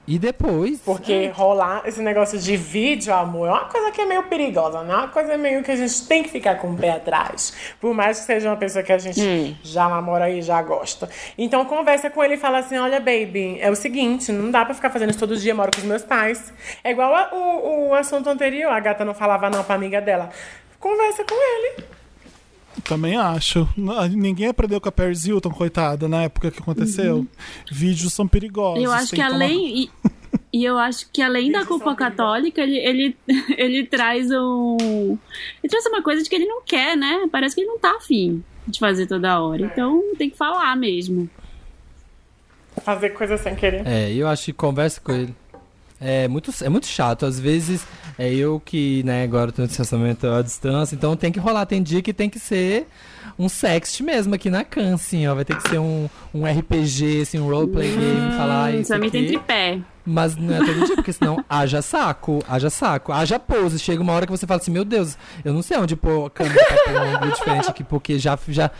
E 0.06 0.18
depois. 0.18 0.80
Porque 0.84 1.28
rolar 1.28 1.82
esse 1.86 2.02
negócio 2.02 2.38
de 2.38 2.56
vídeo, 2.58 3.14
amor, 3.14 3.48
é 3.48 3.52
uma 3.52 3.64
coisa 3.64 3.90
que 3.90 4.02
é 4.02 4.04
meio 4.04 4.24
perigosa, 4.24 4.82
né? 4.82 4.92
É 4.92 4.96
uma 4.98 5.08
coisa 5.08 5.36
meio 5.38 5.62
que 5.62 5.70
a 5.70 5.76
gente 5.76 6.06
tem 6.06 6.22
que 6.22 6.28
ficar 6.28 6.56
com 6.56 6.72
o 6.72 6.76
pé 6.76 6.90
atrás. 6.90 7.54
Por 7.80 7.94
mais 7.94 8.20
que 8.20 8.26
seja 8.26 8.50
uma 8.50 8.56
pessoa 8.56 8.82
que 8.82 8.92
a 8.92 8.98
gente 8.98 9.18
Hum. 9.20 9.56
já 9.62 9.88
namora 9.88 10.28
e 10.28 10.42
já 10.42 10.60
gosta. 10.60 11.08
Então 11.38 11.64
conversa 11.64 12.10
com 12.10 12.22
ele 12.22 12.34
e 12.34 12.36
fala 12.36 12.58
assim: 12.58 12.76
olha, 12.76 13.00
baby, 13.00 13.56
é 13.60 13.70
o 13.70 13.74
seguinte, 13.74 14.30
não 14.30 14.50
dá 14.50 14.62
pra 14.64 14.74
ficar 14.74 14.90
fazendo 14.90 15.08
isso 15.10 15.18
todo 15.18 15.36
dia, 15.38 15.54
moro 15.54 15.70
com 15.74 15.78
os 15.78 15.84
meus 15.86 16.02
pais. 16.02 16.52
É 16.84 16.90
igual 16.90 17.14
a- 17.14 17.30
o, 17.32 17.88
o 17.88 17.94
assunto 17.94 18.28
anterior, 18.28 18.70
a 18.70 18.80
gata 18.80 19.06
não 19.06 19.14
falava 19.14 19.48
não 19.48 19.64
pra 19.64 19.74
amiga 19.74 20.02
dela. 20.02 20.28
Conversa 20.78 21.24
com 21.24 21.34
ele. 21.34 21.84
Também 22.82 23.16
acho. 23.16 23.68
Ninguém 24.10 24.48
aprendeu 24.48 24.80
com 24.80 24.88
a 24.88 24.92
Paris 24.92 25.24
Hilton, 25.26 25.50
coitada, 25.50 26.08
na 26.08 26.22
época 26.24 26.50
que 26.50 26.58
aconteceu. 26.60 27.26
Vídeos 27.70 28.12
são 28.12 28.26
perigosos. 28.26 28.82
Eu 28.82 28.90
acho 28.92 29.10
que 29.10 29.16
tomar- 29.16 29.32
além. 29.34 29.84
E, 29.84 29.90
e 30.52 30.64
eu 30.64 30.76
acho 30.78 31.08
que 31.12 31.22
além 31.22 31.52
da 31.52 31.64
culpa 31.64 31.94
perigosos. 31.94 31.98
católica, 32.16 32.60
ele, 32.62 32.76
ele, 32.78 33.16
ele 33.56 33.86
traz 33.86 34.28
um. 34.30 34.76
Ele 35.62 35.68
traz 35.70 35.86
uma 35.86 36.02
coisa 36.02 36.22
de 36.22 36.28
que 36.28 36.34
ele 36.34 36.46
não 36.46 36.62
quer, 36.62 36.96
né? 36.96 37.28
Parece 37.30 37.54
que 37.54 37.60
ele 37.60 37.68
não 37.68 37.78
tá 37.78 37.96
afim 37.96 38.42
de 38.66 38.78
fazer 38.78 39.06
toda 39.06 39.40
hora. 39.40 39.62
Então 39.62 40.02
tem 40.18 40.28
que 40.30 40.36
falar 40.36 40.74
mesmo. 40.76 41.28
Fazer 42.82 43.10
coisa 43.10 43.36
sem 43.38 43.54
querer. 43.54 43.86
É, 43.86 44.12
eu 44.12 44.26
acho 44.26 44.46
que 44.46 44.52
conversa 44.52 45.00
com 45.00 45.12
ele. 45.12 45.34
É 46.04 46.28
muito, 46.28 46.50
é 46.62 46.68
muito 46.68 46.86
chato. 46.86 47.24
Às 47.24 47.40
vezes 47.40 47.86
é 48.18 48.32
eu 48.32 48.60
que, 48.64 49.02
né, 49.04 49.24
agora 49.24 49.50
tô 49.50 49.62
no 49.62 49.68
distanciamento 49.68 50.26
à 50.26 50.42
distância, 50.42 50.94
então 50.94 51.16
tem 51.16 51.32
que 51.32 51.38
rolar. 51.38 51.64
Tem 51.66 51.82
dia 51.82 52.02
que 52.02 52.12
tem 52.12 52.28
que 52.28 52.38
ser 52.38 52.86
um 53.38 53.48
sext 53.48 54.02
mesmo 54.02 54.34
aqui 54.34 54.50
na 54.50 54.62
Can, 54.64 54.94
assim, 54.94 55.26
ó. 55.26 55.34
Vai 55.34 55.44
ter 55.44 55.56
que 55.56 55.68
ser 55.68 55.78
um, 55.78 56.08
um 56.32 56.44
RPG, 56.44 57.22
assim, 57.22 57.38
um 57.38 57.48
roleplay 57.48 57.90
game, 57.90 58.36
falar 58.36 58.72
Hum, 58.72 58.80
isso 58.80 58.92
tem 58.92 59.06
aqui. 59.08 59.26
tripé. 59.26 59.78
Mas 60.06 60.36
não 60.36 60.54
é 60.54 60.58
todo 60.58 60.84
dia, 60.84 60.96
porque 60.96 61.12
senão 61.14 61.42
haja 61.48 61.80
saco, 61.80 62.44
haja 62.46 62.68
saco, 62.68 63.10
haja 63.10 63.38
pose. 63.38 63.78
Chega 63.78 64.02
uma 64.02 64.12
hora 64.12 64.26
que 64.26 64.32
você 64.32 64.46
fala 64.46 64.60
assim, 64.60 64.70
meu 64.70 64.84
Deus, 64.84 65.16
eu 65.42 65.54
não 65.54 65.62
sei 65.62 65.78
onde 65.78 65.96
pôr 65.96 66.26
a 66.26 66.30
câmera 66.30 66.62
pra 66.62 66.76
pôr 66.84 66.92
um 67.00 67.14
ângulo 67.16 67.32
diferente 67.32 67.70
aqui, 67.70 67.82
porque 67.82 68.18
já, 68.18 68.38
já, 68.48 68.70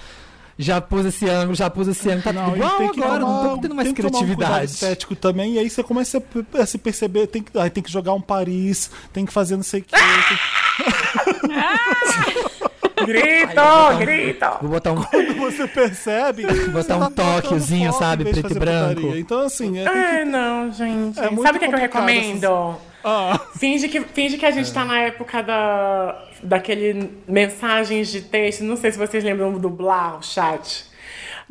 já 0.59 0.80
pus 0.80 1.05
esse 1.07 1.28
ângulo, 1.28 1.55
já 1.55 1.68
pus 1.70 1.88
esse 1.88 2.09
ângulo, 2.09 2.22
tá 2.22 2.32
Não, 2.32 2.44
tudo 2.44 2.57
e 2.57 2.59
igual 2.61 2.76
tem 2.78 2.88
que 2.92 3.02
agora, 3.02 3.20
tomar- 3.20 3.42
não 3.44 3.55
tô 3.57 3.62
tendo 3.62 3.74
mais 3.74 3.92
tomar 3.92 4.09
um 4.09 4.11
criatividade. 4.11 4.70
estético 4.72 5.16
também, 5.16 5.55
e 5.55 5.59
aí 5.59 5.68
você 5.70 5.82
começa 5.82 6.22
a 6.59 6.66
se 6.66 6.78
perceber, 6.78 7.26
tem 7.26 7.42
que, 7.42 7.59
aí 7.59 7.70
tem 7.70 7.82
que 7.82 7.90
jogar 7.90 8.12
um 8.14 8.20
Paris, 8.20 8.90
tem 9.12 9.24
que 9.26 9.32
fazer 9.32 9.57
não 9.57 9.62
sei 9.64 9.80
o 9.80 9.84
que. 9.84 9.94
Grita, 13.05 13.94
grita. 13.98 14.59
Vou 14.62 14.70
botar 14.70 14.92
um, 14.92 14.96
Você 15.40 15.66
percebe. 15.66 16.46
botar 16.70 16.96
um 16.96 17.11
tá 17.11 17.40
toquezinho, 17.42 17.92
foco 17.92 18.05
sabe, 18.05 18.24
preto 18.24 18.52
e 18.52 18.59
branco. 18.59 18.94
putaria. 19.00 19.20
Então, 19.20 19.40
assim, 19.40 19.78
é, 19.78 19.84
tem 19.84 19.92
que- 19.92 19.98
É, 19.98 20.24
não, 20.24 20.72
gente. 20.72 21.18
É 21.18 21.22
Sabe 21.22 21.34
o 21.34 21.42
que, 21.42 21.48
é 21.48 21.52
que 21.59 21.64
eu 21.64 21.70
complicado 21.70 21.80
recomendo? 21.80 22.76
Ah, 23.05 23.38
Finge 23.59 23.88
que, 23.88 24.00
finge 24.00 24.36
que 24.38 24.46
a 24.46 24.50
gente 24.50 24.72
tá 24.72 24.84
na 24.84 24.98
época 25.00 25.42
da, 25.42 26.24
daquele 26.42 27.11
mensagens 27.28 28.09
de 28.09 28.22
texto. 28.22 28.64
Não 28.64 28.76
sei 28.76 28.92
se 28.92 28.98
vocês 28.98 29.22
lembram 29.22 29.52
do 29.59 29.68
Blá, 29.70 30.16
o 30.16 30.22
chat. 30.22 30.86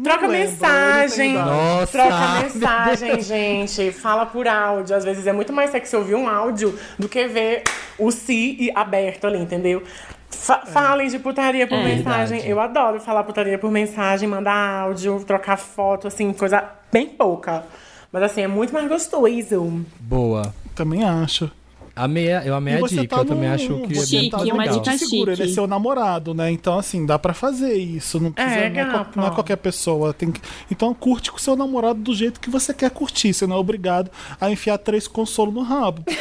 Troca 0.03 0.25
lembro, 0.25 0.49
mensagem. 0.49 1.33
Nossa, 1.33 1.91
Troca 1.91 2.41
mensagem, 2.41 3.21
gente. 3.21 3.91
Fala 3.91 4.25
por 4.25 4.47
áudio. 4.47 4.95
Às 4.95 5.03
vezes 5.05 5.27
é 5.27 5.31
muito 5.31 5.53
mais 5.53 5.69
sexy 5.69 5.95
ouvir 5.95 6.15
um 6.15 6.27
áudio 6.27 6.77
do 6.97 7.07
que 7.07 7.27
ver 7.27 7.61
o 7.99 8.09
si 8.09 8.57
e 8.59 8.71
aberto 8.73 9.27
ali, 9.27 9.37
entendeu? 9.37 9.83
Fa- 10.31 10.65
Falem 10.65 11.07
de 11.09 11.19
putaria 11.19 11.67
por 11.67 11.77
É. 11.77 11.83
mensagem. 11.83 12.39
Verdade. 12.39 12.49
Eu 12.49 12.59
adoro 12.59 12.99
falar 12.99 13.23
putaria 13.23 13.59
por 13.59 13.69
mensagem, 13.69 14.27
mandar 14.27 14.55
áudio, 14.81 15.23
trocar 15.27 15.57
foto, 15.57 16.07
assim, 16.07 16.33
coisa 16.33 16.63
bem 16.91 17.05
pouca. 17.07 17.63
Mas 18.11 18.23
assim, 18.23 18.41
é 18.41 18.47
muito 18.47 18.73
mais 18.73 18.87
gostoso. 18.87 19.85
Boa. 19.99 20.51
Também 20.73 21.03
acho. 21.03 21.49
Amei, 21.95 22.27
eu 22.43 22.55
amei 22.55 22.73
E 22.73 22.77
a 22.77 22.79
você 22.79 22.95
dica, 23.01 23.15
tá 23.17 23.21
eu 23.21 23.25
também 23.25 23.49
num- 23.49 23.53
acho 23.55 23.67
que 23.87 23.93
você 23.93 24.15
é 24.17 24.19
bem 24.21 24.29
tá 24.31 24.37
uma 24.39 24.63
legal. 24.63 24.79
dica 24.79 24.97
seguro, 24.97 25.31
ele 25.31 25.43
é 25.43 25.47
seu 25.47 25.67
namorado, 25.67 26.33
né? 26.33 26.49
Então, 26.49 26.79
assim, 26.79 27.05
dá 27.05 27.19
pra 27.19 27.35
fazer 27.35 27.75
isso. 27.75 28.19
Não 28.19 28.31
precisa. 28.31 28.55
É, 28.61 28.69
não, 28.71 28.79
é, 28.79 28.85
qual- 28.91 29.07
não 29.15 29.27
é 29.27 29.29
qualquer 29.29 29.57
pessoa. 29.57 30.11
Tem 30.11 30.31
que... 30.31 30.41
Então, 30.71 30.91
curte 30.95 31.31
com 31.31 31.37
seu 31.37 31.55
namorado 31.55 31.99
do 31.99 32.15
jeito 32.15 32.39
que 32.39 32.49
você 32.49 32.73
quer 32.73 32.89
curtir. 32.89 33.31
Você 33.31 33.45
não 33.45 33.57
é 33.57 33.59
obrigado 33.59 34.09
a 34.41 34.49
enfiar 34.49 34.79
três 34.79 35.07
consolos 35.07 35.53
no 35.53 35.61
rabo. 35.61 36.03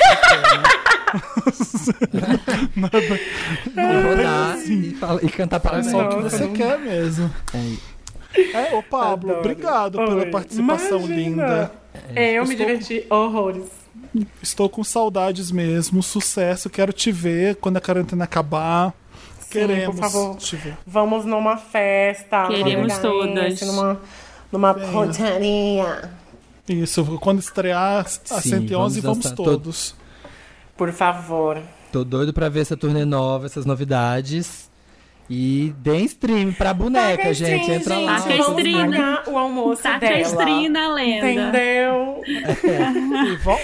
E 3.67 4.03
rodar 4.09 4.59
e, 4.67 4.91
fala- 4.95 5.21
e 5.23 5.29
cantar 5.29 5.61
para 5.61 5.79
É 5.79 5.83
só 5.83 6.07
o 6.07 6.09
que 6.09 6.23
você 6.23 6.45
não- 6.45 6.53
quer 6.53 6.79
mesmo. 6.79 7.31
É, 8.55 8.75
ô 8.75 8.83
Pablo, 8.83 9.31
Adoro. 9.33 9.41
obrigado 9.51 9.99
pela 9.99 10.15
Oi. 10.25 10.31
participação 10.31 10.99
Imagina. 11.01 11.17
linda. 11.17 11.73
É, 12.15 12.33
eu 12.39 12.45
me 12.47 12.53
Estou- 12.55 12.67
diverti 12.67 13.07
horrores. 13.11 13.82
Estou 14.43 14.69
com 14.69 14.85
saudades 14.85 15.51
mesmo. 15.51 16.03
Sucesso. 16.03 16.69
Quero 16.69 16.93
te 16.93 17.11
ver 17.11 17.57
quando 17.57 17.77
a 17.79 17.81
quarentena 17.81 18.25
acabar. 18.25 18.93
Queremos 19.51 19.97
por 19.97 20.11
favor. 20.11 20.37
te 20.37 20.57
ver. 20.57 20.77
Vamos 20.87 21.25
numa 21.25 21.57
festa. 21.57 22.47
Queremos 22.49 22.97
todas. 22.99 23.61
Numa, 23.63 24.01
numa 24.51 24.75
putaria. 24.75 26.11
Isso, 26.69 27.05
quando 27.21 27.41
estrear 27.41 28.01
a 28.01 28.05
Sim, 28.41 28.51
111, 28.51 29.01
vamos 29.01 29.25
vamos, 29.25 29.37
todos. 29.37 29.95
Por 30.77 30.93
favor. 30.93 31.61
Tô 31.91 32.03
doido 32.05 32.33
pra 32.33 32.49
ver 32.49 32.61
essa 32.61 32.77
turnê 32.77 33.05
nova, 33.05 33.47
essas 33.47 33.67
novidades. 33.67 34.71
E 35.29 35.75
deem 35.79 36.05
stream 36.07 36.53
pra 36.53 36.73
boneca, 36.75 37.17
Taca 37.19 37.35
gente. 37.35 37.61
stream, 37.63 37.77
Entra 37.79 37.99
lá. 37.99 38.21
Taca 38.21 38.37
Vamos 38.37 38.59
stream. 38.59 38.91
pagar 38.91 39.29
o 39.29 39.39
almoço 39.39 39.83
Taca 39.83 39.99
dela. 40.01 40.21
stream 40.21 40.69
na 40.71 40.95
lenda. 40.95 41.31
Entendeu? 41.31 42.23
E, 43.33 43.37
vol- 43.37 43.61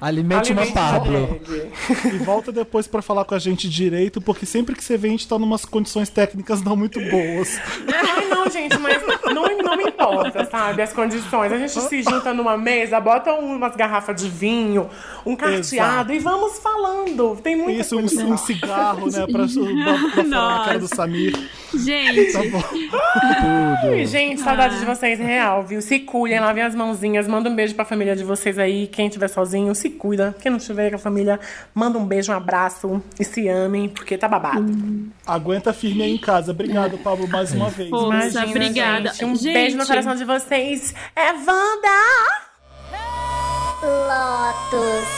Alimente 0.00 0.52
uma 0.52 0.66
Pablo. 0.66 1.40
e 2.12 2.18
volta 2.18 2.50
depois 2.52 2.86
pra 2.86 3.02
falar 3.02 3.24
com 3.24 3.34
a 3.34 3.38
gente 3.38 3.68
direito, 3.68 4.20
porque 4.20 4.44
sempre 4.46 4.74
que 4.74 4.82
você 4.84 4.96
vem 4.96 5.10
a 5.10 5.12
gente 5.12 5.28
tá 5.28 5.38
numas 5.38 5.64
condições 5.64 6.08
técnicas 6.08 6.62
não 6.62 6.76
muito 6.76 7.00
boas. 7.10 7.58
Ai, 7.88 8.26
não, 8.28 8.48
gente, 8.50 8.76
mas 8.78 9.02
não, 9.34 9.44
não 9.62 9.76
me 9.76 9.84
importa, 9.84 10.44
sabe? 10.50 10.82
As 10.82 10.92
condições. 10.92 11.52
A 11.52 11.58
gente 11.58 11.80
se 11.80 12.02
junta 12.02 12.32
numa 12.34 12.56
mesa, 12.56 12.98
bota 13.00 13.32
umas 13.34 13.74
garrafas 13.76 14.20
de 14.20 14.28
vinho, 14.28 14.88
um 15.24 15.34
carteado 15.36 15.60
Exato. 15.62 16.12
e 16.12 16.18
vamos 16.18 16.58
falando. 16.58 17.36
Tem 17.42 17.56
muita 17.56 17.80
Isso, 17.80 17.96
um, 17.96 18.00
coisa 18.00 18.22
um 18.22 18.24
falar. 18.24 18.36
cigarro, 18.38 19.06
né, 19.10 19.26
pra, 19.26 19.46
pra, 19.46 19.46
pra 19.46 20.22
falar 20.24 20.58
na 20.58 20.64
cara 20.64 20.78
do 20.78 20.88
Samir. 20.88 21.38
Gente, 21.74 22.32
Tá 22.32 22.40
bom. 22.50 22.62
Ai, 23.82 24.04
Gente, 24.06 24.40
saudade 24.40 24.78
de 24.78 24.84
vocês, 24.84 25.18
real, 25.18 25.62
viu? 25.64 25.80
Se 25.80 25.98
cuidem, 26.00 26.40
lavem 26.40 26.62
as 26.62 26.74
mãozinhas, 26.74 27.26
manda 27.26 27.48
um 27.48 27.54
beijo 27.54 27.74
pra 27.74 27.84
família 27.84 28.14
de 28.16 28.24
vocês 28.24 28.58
aí. 28.58 28.86
Quem 28.86 29.06
estiver 29.06 29.28
sozinho, 29.28 29.71
se 29.74 29.90
cuida. 29.90 30.34
Quem 30.40 30.50
não 30.50 30.58
estiver 30.58 30.90
com 30.90 30.96
a 30.96 30.98
família, 30.98 31.38
manda 31.74 31.98
um 31.98 32.04
beijo, 32.04 32.32
um 32.32 32.36
abraço 32.36 33.02
e 33.18 33.24
se 33.24 33.48
amem, 33.48 33.88
porque 33.88 34.16
tá 34.16 34.28
babado. 34.28 34.66
Aguenta 35.26 35.72
firme 35.72 36.02
aí 36.02 36.14
em 36.14 36.18
casa. 36.18 36.52
Obrigado, 36.52 36.98
Pablo, 36.98 37.28
mais 37.28 37.52
uma 37.52 37.68
vez. 37.70 37.90
Pô, 37.90 38.10
Força, 38.10 38.44
obrigada. 38.44 39.10
Gente. 39.10 39.24
Um 39.24 39.34
Gente. 39.34 39.52
beijo 39.54 39.76
no 39.76 39.86
coração 39.86 40.14
de 40.14 40.24
vocês. 40.24 40.94
É 41.16 41.32
Wanda! 41.32 42.42
Lotus. 43.82 45.08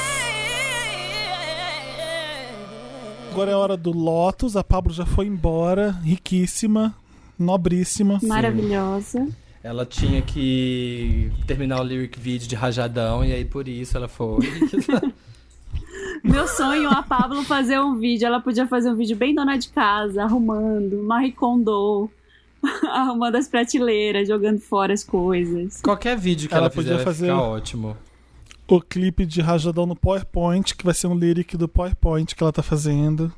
Agora 3.31 3.51
é 3.51 3.55
hora 3.55 3.77
do 3.77 3.91
Lotus. 3.91 4.57
A 4.57 4.63
Pablo 4.63 4.93
já 4.93 5.05
foi 5.05 5.27
embora. 5.27 5.91
Riquíssima, 6.03 6.95
nobríssima. 7.39 8.19
maravilhosa. 8.23 9.27
Ela 9.65 9.87
tinha 9.87 10.21
que 10.21 11.33
terminar 11.47 11.81
o 11.81 11.83
lyric 11.83 12.21
video 12.21 12.47
de 12.47 12.55
Rajadão, 12.55 13.25
e 13.25 13.33
aí 13.33 13.47
por 13.47 13.67
isso 13.67 13.97
ela 13.97 14.07
foi. 14.07 14.41
Meu 16.23 16.47
sonho 16.47 16.91
a 16.91 17.03
Pablo 17.03 17.43
fazer 17.45 17.81
um 17.81 17.97
vídeo. 17.97 18.27
Ela 18.27 18.41
podia 18.41 18.67
fazer 18.67 18.91
um 18.91 18.95
vídeo 18.95 19.17
bem 19.17 19.35
dona 19.35 19.57
de 19.57 19.71
casa, 19.71 20.23
arrumando, 20.23 21.03
Marie 21.05 21.33
Kondo, 21.33 22.11
arrumando 22.93 23.37
as 23.37 23.49
prateleiras, 23.49 24.29
jogando 24.29 24.61
fora 24.61 24.93
as 24.93 25.03
coisas. 25.03 25.81
Qualquer 25.81 26.19
vídeo 26.19 26.47
que 26.47 26.55
Ela 26.55 26.65
ela, 26.65 26.71
podia 26.71 26.99
fizer 26.99 27.05
fazer 27.05 27.31
ótimo. 27.31 27.97
O 28.69 28.83
clipe 28.83 29.25
de 29.25 29.41
Rajadão 29.41 29.87
no 29.87 29.97
PowerPoint, 29.97 30.75
que 30.75 30.85
vai 30.85 30.93
ser 30.93 31.07
um 31.07 31.15
lyric 31.15 31.57
do 31.57 31.67
PowerPoint 31.67 32.35
que 32.35 32.43
ela 32.43 32.53
tá 32.53 32.63
fazendo. 32.63 33.33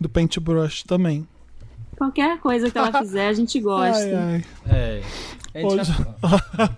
Do 0.00 0.08
Paintbrush 0.08 0.84
também. 0.84 1.26
Qualquer 1.96 2.38
coisa 2.38 2.70
que 2.70 2.78
ela 2.78 2.92
fizer, 3.00 3.28
a 3.28 3.32
gente 3.32 3.58
gosta. 3.58 3.98
Ai, 3.98 4.14
ai. 4.14 4.44
É. 4.66 5.02
A 5.56 5.60
gente 5.60 5.66
Hoje- 5.66 5.84
já- 6.22 6.70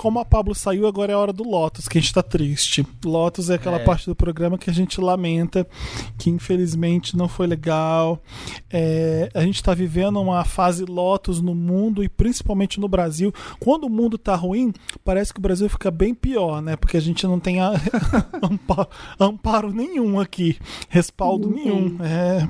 Como 0.00 0.18
a 0.18 0.24
Pablo 0.24 0.54
saiu, 0.54 0.86
agora 0.86 1.12
é 1.12 1.14
a 1.14 1.18
hora 1.18 1.30
do 1.32 1.42
Lotus, 1.46 1.86
que 1.86 1.98
a 1.98 2.00
gente 2.00 2.14
tá 2.14 2.22
triste. 2.22 2.86
Lotus 3.04 3.50
é 3.50 3.56
aquela 3.56 3.76
É. 3.76 3.84
parte 3.84 4.06
do 4.06 4.16
programa 4.16 4.56
que 4.56 4.70
a 4.70 4.72
gente 4.72 4.98
lamenta, 4.98 5.66
que 6.16 6.30
infelizmente 6.30 7.14
não 7.14 7.28
foi 7.28 7.46
legal. 7.46 8.18
É, 8.72 9.28
a 9.34 9.42
gente 9.42 9.62
tá 9.62 9.74
vivendo 9.74 10.18
uma 10.18 10.42
fase 10.42 10.86
Lotus 10.86 11.42
no 11.42 11.54
mundo 11.54 12.02
e 12.02 12.08
principalmente 12.08 12.80
no 12.80 12.88
Brasil. 12.88 13.30
Quando 13.58 13.84
o 13.84 13.90
mundo 13.90 14.16
tá 14.16 14.34
ruim, 14.34 14.72
parece 15.04 15.34
que 15.34 15.38
o 15.38 15.42
Brasil 15.42 15.68
fica 15.68 15.90
bem 15.90 16.14
pior, 16.14 16.62
né? 16.62 16.76
Porque 16.76 16.96
a 16.96 17.00
gente 17.00 17.26
não 17.26 17.38
tem 17.38 17.60
a- 17.60 17.72
ampa- 18.42 18.88
amparo 19.18 19.70
nenhum 19.70 20.18
aqui, 20.18 20.56
respaldo 20.88 21.50
Não 21.50 21.56
nenhum. 21.56 21.98
É, 22.02 22.48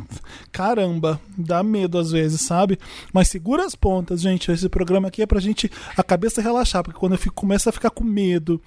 caramba, 0.52 1.20
dá 1.36 1.64
medo 1.64 1.98
às 1.98 2.12
vezes, 2.12 2.42
sabe? 2.42 2.78
Mas 3.12 3.26
segura 3.26 3.64
as 3.66 3.74
pontas, 3.74 4.20
gente. 4.20 4.52
Esse 4.52 4.68
programa 4.68 5.08
aqui 5.08 5.20
é 5.20 5.26
pra 5.26 5.40
gente 5.40 5.68
a 5.96 6.02
cabeça 6.04 6.40
relaxar, 6.40 6.84
porque 6.84 6.98
quando 7.00 7.12
eu 7.14 7.18
fico, 7.18 7.39
começo 7.40 7.70
a 7.70 7.72
ficar 7.72 7.88
com 7.90 8.04
medo 8.04 8.60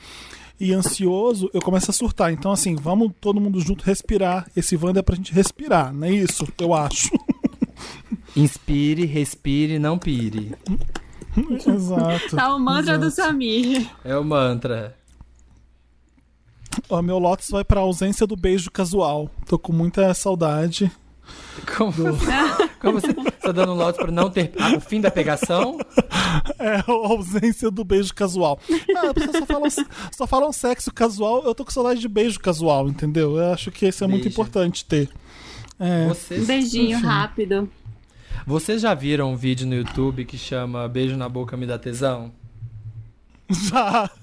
e 0.59 0.73
ansioso, 0.73 1.49
eu 1.53 1.61
começo 1.61 1.91
a 1.91 1.93
surtar. 1.93 2.33
Então, 2.33 2.51
assim, 2.51 2.75
vamos 2.75 3.11
todo 3.21 3.39
mundo 3.39 3.59
junto 3.59 3.83
respirar. 3.83 4.49
Esse 4.55 4.75
Wanda 4.75 4.99
é 4.99 5.03
pra 5.03 5.15
gente 5.15 5.31
respirar, 5.31 5.93
não 5.93 6.07
é 6.07 6.11
isso? 6.11 6.47
Eu 6.59 6.73
acho. 6.73 7.09
Inspire, 8.35 9.05
respire, 9.05 9.77
não 9.77 9.99
pire. 9.99 10.55
Exato. 11.67 12.35
Tá 12.35 12.55
o 12.55 12.59
mantra 12.59 12.97
do 12.97 13.05
Exato. 13.05 13.29
Samir. 13.29 13.87
É 14.03 14.17
o 14.17 14.23
mantra. 14.23 14.95
Ó, 16.89 16.99
meu 17.01 17.19
Lotus 17.19 17.49
vai 17.51 17.63
pra 17.63 17.81
ausência 17.81 18.25
do 18.25 18.35
beijo 18.35 18.71
casual. 18.71 19.29
Tô 19.47 19.59
com 19.59 19.71
muita 19.71 20.11
saudade. 20.15 20.91
Como, 21.77 21.93
como 22.79 22.99
você 22.99 23.13
tá 23.13 23.51
dando 23.51 23.71
um 23.73 23.75
lote 23.75 23.97
pra 23.99 24.11
não 24.11 24.29
ter 24.29 24.51
ah, 24.59 24.75
o 24.75 24.81
fim 24.81 24.99
da 24.99 25.09
pegação? 25.11 25.77
É, 26.59 26.77
a 26.77 26.83
ausência 26.87 27.69
do 27.71 27.83
beijo 27.83 28.13
casual. 28.13 28.59
Ah, 28.95 29.13
as 29.15 29.37
só 29.37 29.45
falam, 29.45 29.69
só 30.11 30.27
falam 30.27 30.51
sexo 30.51 30.91
casual. 30.93 31.43
Eu 31.45 31.53
tô 31.55 31.63
com 31.63 31.71
saudade 31.71 31.99
de 31.99 32.07
beijo 32.07 32.39
casual, 32.39 32.87
entendeu? 32.89 33.37
Eu 33.37 33.53
acho 33.53 33.71
que 33.71 33.85
esse 33.85 34.03
é 34.03 34.07
muito 34.07 34.23
Beijo. 34.23 34.33
importante 34.41 34.83
ter. 34.83 35.09
É, 35.79 36.05
Um 36.05 36.09
Vocês, 36.09 36.45
beijinho 36.47 36.99
rápido. 36.99 37.69
vocês 38.45 38.81
já 38.81 38.93
viram 38.93 39.31
um 39.31 39.35
vídeo 39.35 39.65
no 39.67 39.75
YouTube 39.75 40.25
que 40.25 40.37
chama 40.37 40.87
Beijo 40.87 41.15
na 41.15 41.29
Boca 41.29 41.55
Me 41.55 41.65
Dá 41.65 41.77
Tesão? 41.77 42.31
já. 43.49 44.09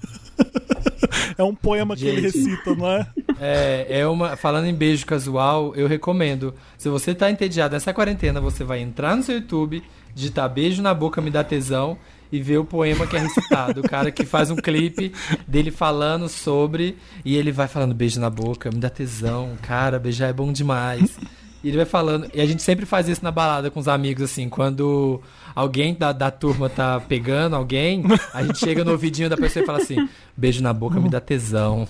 É 1.37 1.43
um 1.43 1.55
poema 1.55 1.95
que 1.95 2.05
ele 2.05 2.29
Gente. 2.29 2.37
recita, 2.49 2.75
não 2.75 2.87
é? 2.91 3.07
É, 3.43 3.87
é 4.01 4.07
uma. 4.07 4.37
Falando 4.37 4.67
em 4.67 4.73
beijo 4.73 5.03
casual, 5.03 5.73
eu 5.75 5.87
recomendo. 5.87 6.53
Se 6.77 6.87
você 6.89 7.15
tá 7.15 7.31
entediado 7.31 7.73
nessa 7.73 7.91
quarentena, 7.91 8.39
você 8.39 8.63
vai 8.63 8.79
entrar 8.79 9.17
no 9.17 9.23
seu 9.23 9.35
YouTube, 9.37 9.81
digitar 10.13 10.47
beijo 10.47 10.79
na 10.83 10.93
boca, 10.93 11.19
me 11.19 11.31
dá 11.31 11.43
tesão 11.43 11.97
e 12.31 12.39
ver 12.39 12.59
o 12.59 12.63
poema 12.63 13.07
que 13.07 13.17
é 13.17 13.19
recitado. 13.19 13.81
O 13.81 13.89
cara 13.89 14.11
que 14.11 14.23
faz 14.27 14.51
um 14.51 14.55
clipe 14.55 15.11
dele 15.47 15.71
falando 15.71 16.29
sobre. 16.29 16.95
E 17.25 17.35
ele 17.35 17.51
vai 17.51 17.67
falando 17.67 17.95
beijo 17.95 18.19
na 18.19 18.29
boca, 18.29 18.69
me 18.69 18.77
dá 18.77 18.91
tesão, 18.91 19.57
cara, 19.59 19.97
beijar 19.97 20.29
é 20.29 20.33
bom 20.33 20.53
demais. 20.53 21.17
E 21.63 21.67
ele 21.67 21.77
vai 21.77 21.85
falando. 21.85 22.29
E 22.31 22.41
a 22.41 22.45
gente 22.45 22.61
sempre 22.61 22.85
faz 22.85 23.09
isso 23.09 23.23
na 23.23 23.31
balada 23.31 23.71
com 23.71 23.79
os 23.79 23.87
amigos, 23.87 24.23
assim, 24.23 24.49
quando 24.49 25.19
alguém 25.55 25.95
da, 25.95 26.11
da 26.11 26.29
turma 26.29 26.69
tá 26.69 26.99
pegando 26.99 27.55
alguém, 27.55 28.03
a 28.35 28.43
gente 28.43 28.59
chega 28.59 28.83
no 28.83 28.91
ouvidinho 28.91 29.29
da 29.29 29.37
pessoa 29.37 29.63
e 29.63 29.65
fala 29.65 29.79
assim: 29.79 30.07
beijo 30.37 30.61
na 30.61 30.73
boca 30.73 30.99
me 30.99 31.09
dá 31.09 31.19
tesão. 31.19 31.87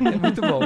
É 0.00 0.16
muito 0.18 0.40
bom. 0.40 0.60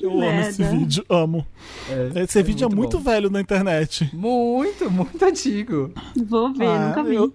Eu 0.00 0.10
amo 0.20 0.40
esse 0.40 0.62
vídeo, 0.64 1.04
amo. 1.08 1.46
É, 1.88 2.22
Esse 2.22 2.42
vídeo 2.42 2.64
é 2.64 2.68
muito 2.68 2.76
muito 2.78 2.98
bom. 2.98 3.04
velho 3.10 3.30
na 3.30 3.40
internet. 3.40 4.10
Muito, 4.12 4.90
muito 4.90 5.22
antigo. 5.24 5.92
Vou 6.26 6.52
ver, 6.52 6.66
Ah, 6.66 6.88
nunca 6.88 7.02
vi. 7.04 7.14
Eu, 7.14 7.32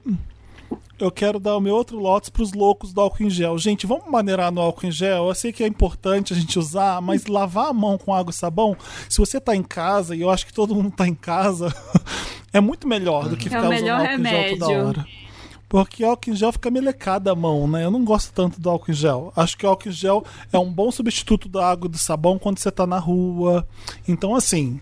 eu 0.99 1.09
quero 1.11 1.39
dar 1.39 1.55
o 1.55 1.61
meu 1.61 1.73
outro 1.73 1.97
Lotus 1.97 2.29
pros 2.29 2.51
loucos 2.53 2.91
do 2.91 2.99
álcool 2.99 3.23
em 3.23 3.29
gel. 3.29 3.57
Gente, 3.57 3.87
vamos 3.87 4.09
maneirar 4.11 4.51
no 4.51 4.59
álcool 4.61 4.85
em 4.87 4.91
gel. 4.91 5.27
Eu 5.29 5.35
sei 5.35 5.53
que 5.53 5.63
é 5.63 5.67
importante 5.67 6.33
a 6.33 6.35
gente 6.35 6.59
usar, 6.59 7.01
mas 7.01 7.25
lavar 7.25 7.69
a 7.69 7.73
mão 7.73 7.97
com 7.97 8.13
água 8.13 8.31
e 8.31 8.33
sabão, 8.33 8.75
se 9.07 9.17
você 9.17 9.39
tá 9.39 9.55
em 9.55 9.63
casa, 9.63 10.13
e 10.15 10.21
eu 10.21 10.29
acho 10.29 10.45
que 10.45 10.53
todo 10.53 10.75
mundo 10.75 10.91
tá 10.91 11.07
em 11.07 11.15
casa, 11.15 11.73
é 12.53 12.59
muito 12.59 12.85
melhor 12.87 13.29
do 13.29 13.37
que 13.37 13.47
É 13.47 13.51
ficar 13.51 13.69
o 13.69 13.73
usando 13.73 13.89
álcool 13.89 14.03
em 14.21 14.23
gel 14.25 14.59
toda 14.59 14.67
remédio. 14.67 14.87
hora. 14.87 15.07
Porque 15.69 16.03
álcool 16.03 16.31
em 16.31 16.35
gel 16.35 16.51
fica 16.51 16.71
melecada 16.71 17.31
a 17.31 17.35
mão, 17.35 17.67
né? 17.67 17.85
Eu 17.85 17.91
não 17.91 18.03
gosto 18.03 18.33
tanto 18.33 18.59
do 18.59 18.67
álcool 18.69 18.89
em 18.91 18.93
gel. 18.95 19.31
Acho 19.35 19.55
que 19.55 19.65
o 19.65 19.69
álcool 19.69 19.89
em 19.89 19.91
gel 19.91 20.25
é 20.51 20.57
um 20.57 20.71
bom 20.73 20.91
substituto 20.91 21.47
da 21.47 21.69
água 21.69 21.87
e 21.87 21.91
do 21.91 21.97
sabão 21.99 22.39
quando 22.39 22.57
você 22.57 22.71
tá 22.71 22.87
na 22.87 22.97
rua. 22.97 23.67
Então, 24.07 24.33
assim. 24.35 24.81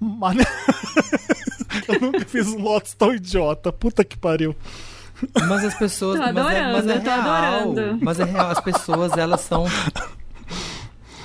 mane- 0.00 0.42
eu 1.86 2.00
nunca 2.00 2.24
fiz 2.26 2.48
um 2.48 2.60
Lotus 2.60 2.92
tão 2.94 3.14
idiota. 3.14 3.72
Puta 3.72 4.04
que 4.04 4.16
pariu. 4.18 4.54
Mas 5.48 5.64
as 5.64 5.74
pessoas. 5.74 6.18
Tô 6.18 6.32
mas, 6.32 6.36
é, 6.36 6.72
mas 6.72 6.86
é 6.86 6.92
adorando, 6.94 7.04
tô 7.04 7.10
real. 7.10 7.30
adorando. 7.30 7.98
Mas 8.04 8.20
é 8.20 8.24
real. 8.24 8.50
As 8.50 8.60
pessoas, 8.60 9.12
elas 9.16 9.40
são. 9.42 9.64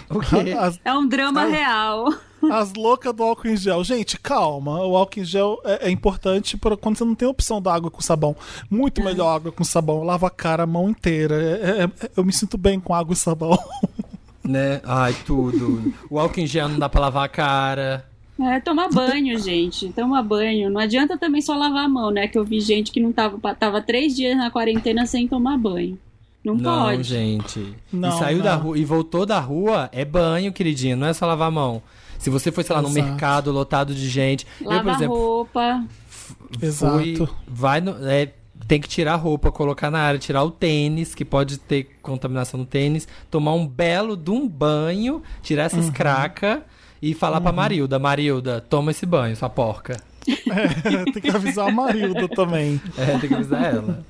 O 0.10 0.20
quê? 0.20 0.54
As, 0.60 0.80
É 0.86 0.94
um 0.94 1.08
drama 1.08 1.42
Ai. 1.42 1.52
real. 1.52 2.14
As 2.52 2.74
loucas 2.74 3.14
do 3.14 3.24
álcool 3.24 3.48
em 3.48 3.58
gel. 3.58 3.84
Gente, 3.84 4.20
calma. 4.20 4.84
O 4.86 4.96
álcool 4.96 5.20
em 5.20 5.26
gel 5.26 5.60
é, 5.64 5.88
é 5.88 5.92
importante 5.92 6.58
para 6.58 6.76
quando 6.76 6.98
você 6.98 7.06
não 7.06 7.16
tem 7.16 7.28
opção 7.28 7.62
da 7.62 7.74
água 7.74 7.90
com 7.92 8.02
sabão. 8.02 8.36
Muito 8.70 9.04
melhor 9.04 9.36
água 9.36 9.52
com 9.52 9.64
sabão. 9.64 9.98
Eu 9.98 10.04
lavo 10.04 10.26
a 10.26 10.30
cara 10.32 10.64
a 10.64 10.68
mão 10.68 10.90
inteira. 10.90 11.36
É- 11.36 11.82
é- 11.82 11.84
é- 12.06 12.10
eu 12.18 12.24
me 12.24 12.34
sinto 12.34 12.58
bem 12.58 12.80
com 12.80 12.94
água 12.94 13.14
e 13.14 13.18
sabão. 13.18 13.58
Né? 14.46 14.82
Ai, 14.84 15.16
tudo. 15.26 15.94
O 16.10 16.20
álcool 16.20 16.42
em 16.42 16.46
gel 16.46 16.68
não 16.68 16.78
dá 16.78 16.90
pra 16.90 17.00
lavar 17.00 17.24
a 17.24 17.30
cara. 17.30 18.06
É, 18.38 18.60
tomar 18.60 18.90
banho, 18.90 19.40
gente. 19.40 19.88
Tomar 19.94 20.22
banho. 20.22 20.70
Não 20.70 20.82
adianta 20.82 21.18
também 21.18 21.42
só 21.42 21.56
lavar 21.56 21.86
a 21.86 21.88
mão, 21.88 22.12
né? 22.12 22.28
Que 22.28 22.38
eu 22.38 22.44
vi 22.44 22.60
gente 22.60 22.92
que 22.92 23.00
não 23.00 23.14
tava, 23.14 23.56
tava 23.56 23.82
três 23.82 24.14
dias 24.14 24.36
na 24.36 24.52
quarentena 24.52 25.06
sem 25.06 25.30
tomar 25.30 25.58
banho. 25.58 25.98
Não, 26.44 26.56
Não, 26.56 26.86
pode. 26.88 27.04
gente. 27.04 27.74
Não, 27.92 28.10
e 28.10 28.20
saiu 28.20 28.38
não. 28.40 28.44
da 28.44 28.56
rua 28.56 28.78
e 28.78 28.84
voltou 28.84 29.26
da 29.26 29.40
rua, 29.40 29.88
é 29.94 30.04
banho, 30.04 30.52
queridinho, 30.52 30.98
não 30.98 31.08
é 31.08 31.14
só 31.14 31.26
lavar 31.26 31.48
a 31.48 31.52
mão. 31.52 31.82
Se 32.24 32.30
você 32.30 32.52
foi, 32.52 32.64
sei 32.64 32.76
lá, 32.76 32.82
num 32.82 32.90
Exato. 32.90 33.06
mercado 33.08 33.52
lotado 33.52 33.94
de 33.94 34.08
gente. 34.10 34.48
eu, 34.62 34.66
por 34.68 34.76
Lava 34.76 34.92
exemplo, 34.92 35.16
roupa. 35.18 35.84
fui. 36.08 36.68
Exato. 36.68 37.30
Vai 37.48 37.82
no. 37.82 37.92
é, 38.08 38.32
tem 38.68 38.80
que 38.80 38.88
tirar 38.88 39.14
a 39.14 39.18
roupa, 39.18 39.52
colocar 39.52 39.92
na 39.92 40.00
área, 40.00 40.18
tirar 40.18 40.42
o 40.44 40.50
tênis, 40.50 41.14
que 41.14 41.26
pode 41.26 41.58
ter 41.58 41.98
contaminação 42.02 42.60
no 42.62 42.66
tênis, 42.66 43.08
tomar 43.30 43.54
um 43.54 43.68
belo 43.68 44.16
de 44.16 44.32
um 44.32 44.48
banho, 44.48 45.22
tirar 45.42 45.64
essas 45.66 45.88
Uhum. 45.88 45.92
cracas 45.92 46.60
e 47.02 47.14
falar 47.14 47.42
pra 47.42 47.52
Marilda, 47.52 48.00
Marilda, 48.00 48.62
toma 48.62 48.92
esse 48.92 49.06
banho, 49.06 49.36
sua 49.36 49.50
porca. 49.50 49.98
Tem 51.14 51.22
que 51.22 51.30
avisar 51.30 51.68
a 51.68 51.72
Marilda 51.72 52.28
também. 52.30 52.82
É, 52.98 53.18
tem 53.18 53.28
que 53.30 53.34
avisar 53.34 53.64
ela. 53.76 54.04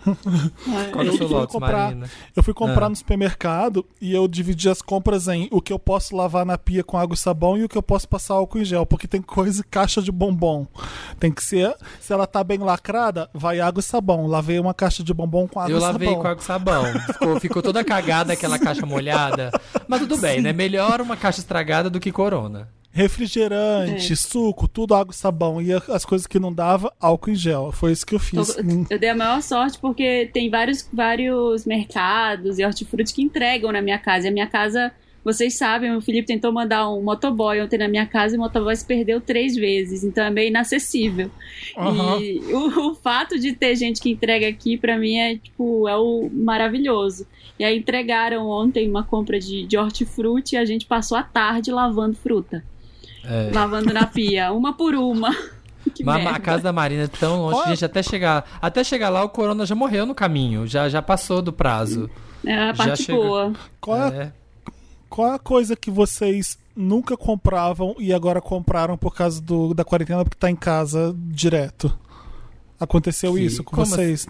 Qual 0.92 1.06
é 1.06 1.10
o 1.10 1.18
seu 1.18 1.28
fui 1.28 1.38
Lotus, 1.38 1.54
comprar- 1.54 1.86
Marina? 1.86 2.10
Eu 2.36 2.44
fui 2.44 2.54
comprar 2.54 2.86
Ah. 2.86 2.90
no 2.90 2.96
supermercado 2.96 3.86
e 4.02 4.14
eu 4.14 4.28
dividi 4.28 4.70
as 4.70 4.82
compras 4.82 5.28
em 5.28 5.48
o 5.52 5.62
que 5.62 5.72
eu 5.74 5.80
posso 5.80 6.16
lavar 6.16 6.46
na 6.46 6.58
pia 6.58 6.84
com 6.84 6.98
água 6.98 7.16
e 7.16 7.18
sabão 7.18 7.58
e 7.58 7.64
o 7.64 7.70
que 7.70 7.78
eu 7.78 7.84
posso 7.84 8.08
passar 8.08 8.36
álcool 8.36 8.60
em 8.60 8.66
gel, 8.66 8.86
porque 8.86 9.08
tem 9.08 9.22
coisa 9.22 9.64
caixa 9.70 10.02
de 10.02 10.12
bombom. 10.12 10.68
Tem 11.20 11.32
que 11.32 11.44
ser, 11.44 11.76
se 12.00 12.12
ela 12.14 12.28
tá 12.28 12.44
bem 12.44 12.58
lacrada, 12.60 13.30
vai 13.34 13.60
água 13.60 13.80
e 13.80 13.84
sabão. 13.84 14.28
Lavei 14.28 14.60
uma 14.60 14.74
caixa 14.74 15.04
de 15.04 15.14
bombom 15.14 15.48
com 15.48 15.60
água 15.60 15.72
Eu 15.72 15.78
e 15.78 15.82
lavei 15.82 16.08
sabão. 16.10 16.22
com 16.22 16.28
água 16.28 16.42
e 16.42 16.46
sabão. 16.46 16.84
Ficou, 17.14 17.40
ficou 17.40 17.62
toda 17.62 17.84
cagada 17.84 18.34
aquela 18.34 18.60
caixa 18.60 18.86
molhada. 18.86 19.52
Mas 19.88 20.02
tudo 20.02 20.18
bem, 20.18 20.42
né? 20.42 20.54
Melhor 20.54 21.02
uma 21.02 21.16
caixa 21.18 21.40
estragada 21.40 21.90
do 21.90 22.00
que 22.00 22.12
corona. 22.12 22.68
Refrigerante, 22.94 24.16
suco, 24.16 24.68
tudo 24.68 24.94
água 24.94 25.12
e 25.12 25.16
sabão. 25.16 25.60
E 25.60 25.74
as 25.74 26.06
coisas 26.06 26.28
que 26.28 26.38
não 26.40 26.54
dava, 26.54 26.94
álcool 27.00 27.32
em 27.32 27.36
gel. 27.36 27.72
Foi 27.72 27.92
isso 27.92 28.06
que 28.06 28.14
eu 28.14 28.20
fiz. 28.20 28.56
Hum, 28.60 28.86
Eu 28.88 29.00
dei 29.00 29.10
a 29.10 29.16
maior 29.16 29.42
sorte 29.42 29.80
porque 29.80 30.30
tem 30.32 30.48
vários, 30.50 30.88
vários 30.94 31.66
mercados 31.66 32.60
e 32.60 32.64
hortifruti 32.66 33.14
que 33.14 33.24
entregam 33.24 33.72
na 33.72 33.82
minha 33.82 33.98
casa. 33.98 34.28
E 34.28 34.30
a 34.30 34.32
minha 34.32 34.46
casa, 34.46 34.92
vocês 35.26 35.58
sabem, 35.58 35.96
o 35.96 36.02
Felipe 36.02 36.28
tentou 36.28 36.52
mandar 36.52 36.88
um 36.88 37.02
motoboy 37.02 37.60
ontem 37.62 37.80
na 37.80 37.88
minha 37.88 38.06
casa 38.06 38.36
e 38.36 38.38
o 38.38 38.42
motoboy 38.42 38.76
se 38.76 38.86
perdeu 38.86 39.20
três 39.20 39.56
vezes. 39.56 40.04
Então 40.04 40.24
é 40.24 40.30
meio 40.30 40.50
inacessível. 40.50 41.32
Aham. 41.76 42.20
E 42.20 42.40
o, 42.54 42.92
o 42.92 42.96
fato 42.96 43.40
de 43.40 43.54
ter 43.54 43.76
gente 43.76 44.00
que 44.00 44.12
entrega 44.12 44.48
aqui, 44.48 44.78
pra 44.78 45.00
mim, 45.00 45.16
é 45.18 45.36
tipo, 45.38 45.88
é 45.88 45.98
o 45.98 46.30
maravilhoso. 46.32 47.26
E 47.58 47.64
aí 47.64 47.78
entregaram 47.78 48.48
ontem 48.48 48.88
uma 48.88 49.04
compra 49.04 49.40
de, 49.40 49.66
de 49.66 49.78
hortifruti 49.78 50.54
e 50.54 50.58
a 50.58 50.66
gente 50.66 50.86
passou 50.86 51.18
a 51.18 51.24
tarde 51.24 51.72
lavando 51.72 52.16
fruta. 52.16 52.64
É. 53.24 53.52
Lavando 53.54 53.94
na 53.94 54.06
pia, 54.06 54.52
uma 54.52 54.74
por 54.74 54.96
uma. 54.96 55.30
Que 55.94 56.02
Mas 56.02 56.26
a 56.26 56.40
casa 56.40 56.64
da 56.64 56.72
Marina 56.72 57.04
é 57.04 57.08
tão 57.08 57.42
longe, 57.42 57.62
é? 57.64 57.70
gente, 57.72 57.84
até 57.84 58.02
chegar, 58.02 58.46
até 58.62 58.86
chegar 58.86 59.10
lá 59.10 59.22
o 59.22 59.28
corona 59.28 59.66
já 59.66 59.76
morreu 59.76 60.06
no 60.06 60.16
caminho, 60.16 60.66
já, 60.66 60.88
já 60.88 61.02
passou 61.02 61.42
do 61.42 61.52
prazo. 61.52 62.10
É 62.46 62.54
a 62.56 62.68
já 62.68 62.74
parte 62.86 63.04
chega- 63.04 63.18
boa. 63.20 63.54
Qual, 63.82 64.02
é, 64.02 64.18
É. 64.18 64.32
qual 65.10 65.32
é 65.34 65.36
a 65.36 65.40
coisa 65.40 65.76
que 65.76 65.92
vocês 65.92 66.58
nunca 66.74 67.18
compravam 67.18 67.96
e 68.00 68.14
agora 68.14 68.40
compraram 68.40 68.98
por 68.98 69.14
causa 69.14 69.42
do, 69.42 69.74
da 69.74 69.84
quarentena 69.84 70.24
porque 70.24 70.38
tá 70.40 70.50
em 70.50 70.56
casa 70.56 71.14
direto? 71.18 71.94
Aconteceu 72.80 73.34
Que- 73.34 73.42
isso 73.42 73.62
com 73.62 73.76
como 73.76 73.86
vocês? 73.86 74.26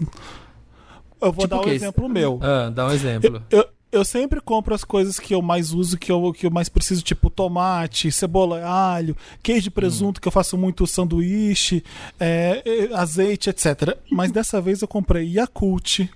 Eu 1.20 1.32
vou 1.32 1.46
Tipo 1.46 1.62
dar 1.62 1.66
um 1.68 1.72
exemplo 1.72 2.08
meu. 2.08 2.40
Ah, 2.42 2.68
dá 2.68 2.86
um 2.86 2.90
exemplo. 2.90 3.40
Eu, 3.48 3.60
eu 3.60 3.68
sempre 4.02 4.40
compro 4.40 4.74
as 4.74 4.82
coisas 4.82 5.20
que 5.20 5.34
eu 5.34 5.42
mais 5.42 5.72
uso, 5.72 5.98
que 5.98 6.10
eu, 6.10 6.32
que 6.32 6.46
eu 6.46 6.50
mais 6.50 6.70
preciso, 6.70 7.02
tipo 7.02 7.28
tomate, 7.28 8.10
cebola, 8.10 8.64
alho, 8.64 9.14
queijo 9.42 9.68
e 9.68 9.70
presunto, 9.70 10.22
que 10.22 10.26
eu 10.26 10.32
faço 10.32 10.56
muito 10.56 10.86
sanduíche, 10.86 11.84
é, 12.18 12.62
azeite, 12.94 13.50
etc. 13.50 13.98
Mas 14.10 14.32
dessa 14.32 14.60
vez 14.60 14.80
eu 14.80 14.88
comprei 14.88 15.28
Yakult, 15.36 16.08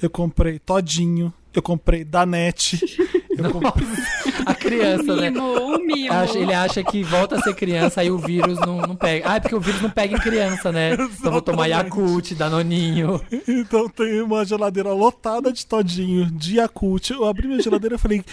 eu 0.00 0.08
comprei 0.08 0.60
Todinho, 0.60 1.32
eu 1.52 1.62
comprei 1.62 2.04
Danete, 2.04 2.80
eu 3.30 3.50
comprei... 3.50 3.86
A 4.74 4.78
criança, 4.78 5.16
né? 5.16 5.30
Mimo, 5.30 5.60
um 5.60 5.78
mimo. 5.84 6.12
Acha- 6.12 6.38
ele 6.38 6.52
acha 6.54 6.82
que 6.84 7.02
volta 7.02 7.36
a 7.36 7.40
ser 7.40 7.54
criança, 7.54 8.00
aí 8.00 8.10
o 8.10 8.18
vírus 8.18 8.58
não, 8.60 8.78
não 8.78 8.96
pega. 8.96 9.30
Ah, 9.30 9.36
é 9.36 9.40
porque 9.40 9.54
o 9.54 9.60
vírus 9.60 9.80
não 9.82 9.90
pega 9.90 10.16
em 10.16 10.20
criança, 10.20 10.70
né? 10.72 10.94
Então 10.94 11.26
eu 11.26 11.32
vou 11.32 11.42
tomar 11.42 11.66
Yakult, 11.66 12.32
Danoninho. 12.34 13.20
Então 13.46 13.88
tem 13.88 14.20
uma 14.22 14.44
geladeira 14.44 14.92
lotada 14.92 15.52
de 15.52 15.64
Todinho, 15.66 16.26
de 16.30 16.56
Yakult. 16.56 17.10
Eu 17.10 17.24
abri 17.24 17.46
minha 17.48 17.60
geladeira 17.62 17.96
e 17.96 17.98
falei, 17.98 18.24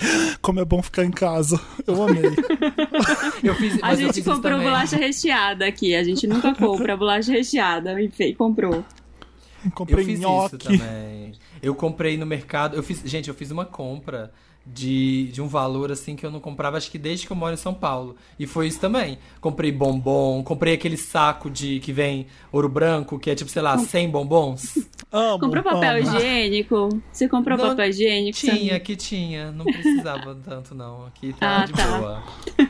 como 0.41 0.59
é 0.59 0.65
bom 0.65 0.81
ficar 0.81 1.03
em 1.03 1.11
casa. 1.11 1.59
Eu 1.85 2.01
amei. 2.03 2.31
Eu 3.43 3.55
fiz, 3.55 3.77
A 3.81 3.93
eu 3.93 3.97
gente 3.97 4.07
fiz 4.13 4.17
isso 4.17 4.31
comprou 4.35 4.59
bolacha 4.59 4.97
recheada 4.97 5.65
aqui. 5.65 5.95
A 5.95 6.03
gente 6.03 6.25
nunca 6.27 6.53
compra 6.55 6.95
bolacha 6.97 7.31
recheada. 7.31 8.01
Enfim, 8.01 8.33
comprou. 8.33 8.83
Eu 9.65 9.71
Comprei 9.71 10.05
fiz 10.05 10.19
isso 10.19 10.21
nhoque. 10.27 10.57
também. 10.57 11.33
Eu 11.61 11.73
comprei 11.75 12.17
no 12.17 12.25
mercado. 12.25 12.75
Eu 12.75 12.83
fiz, 12.83 13.01
gente, 13.05 13.27
eu 13.27 13.33
fiz 13.35 13.51
uma 13.51 13.65
compra 13.65 14.31
de, 14.73 15.29
de 15.31 15.41
um 15.41 15.47
valor 15.47 15.91
assim 15.91 16.15
que 16.15 16.25
eu 16.25 16.31
não 16.31 16.39
comprava, 16.39 16.77
acho 16.77 16.91
que 16.91 16.97
desde 16.97 17.25
que 17.25 17.31
eu 17.31 17.37
moro 17.37 17.53
em 17.53 17.57
São 17.57 17.73
Paulo. 17.73 18.15
E 18.39 18.45
foi 18.47 18.67
isso 18.67 18.79
também. 18.79 19.17
Comprei 19.41 19.71
bombom, 19.71 20.43
comprei 20.43 20.73
aquele 20.73 20.97
saco 20.97 21.49
de 21.49 21.79
que 21.79 21.91
vem 21.93 22.27
ouro 22.51 22.69
branco, 22.69 23.19
que 23.19 23.29
é 23.29 23.35
tipo, 23.35 23.49
sei 23.49 23.61
lá, 23.61 23.77
100 23.77 24.09
bombons. 24.09 24.87
Amo, 25.11 25.39
Comprou 25.41 25.63
papel 25.63 25.99
amo. 25.99 25.99
higiênico? 25.99 27.01
Você 27.11 27.27
comprou 27.29 27.57
Não, 27.57 27.69
papel 27.69 27.89
higiênico? 27.89 28.37
Tinha, 28.37 28.75
Samir? 28.75 28.75
aqui 28.75 28.95
tinha. 28.95 29.51
Não 29.51 29.67
precisava 29.67 30.35
tanto, 30.43 30.75
não. 30.75 31.05
Aqui 31.05 31.33
tá 31.33 31.47
Ah, 31.47 31.63
de 31.63 31.73
tá. 31.73 31.87
boa. 31.87 32.23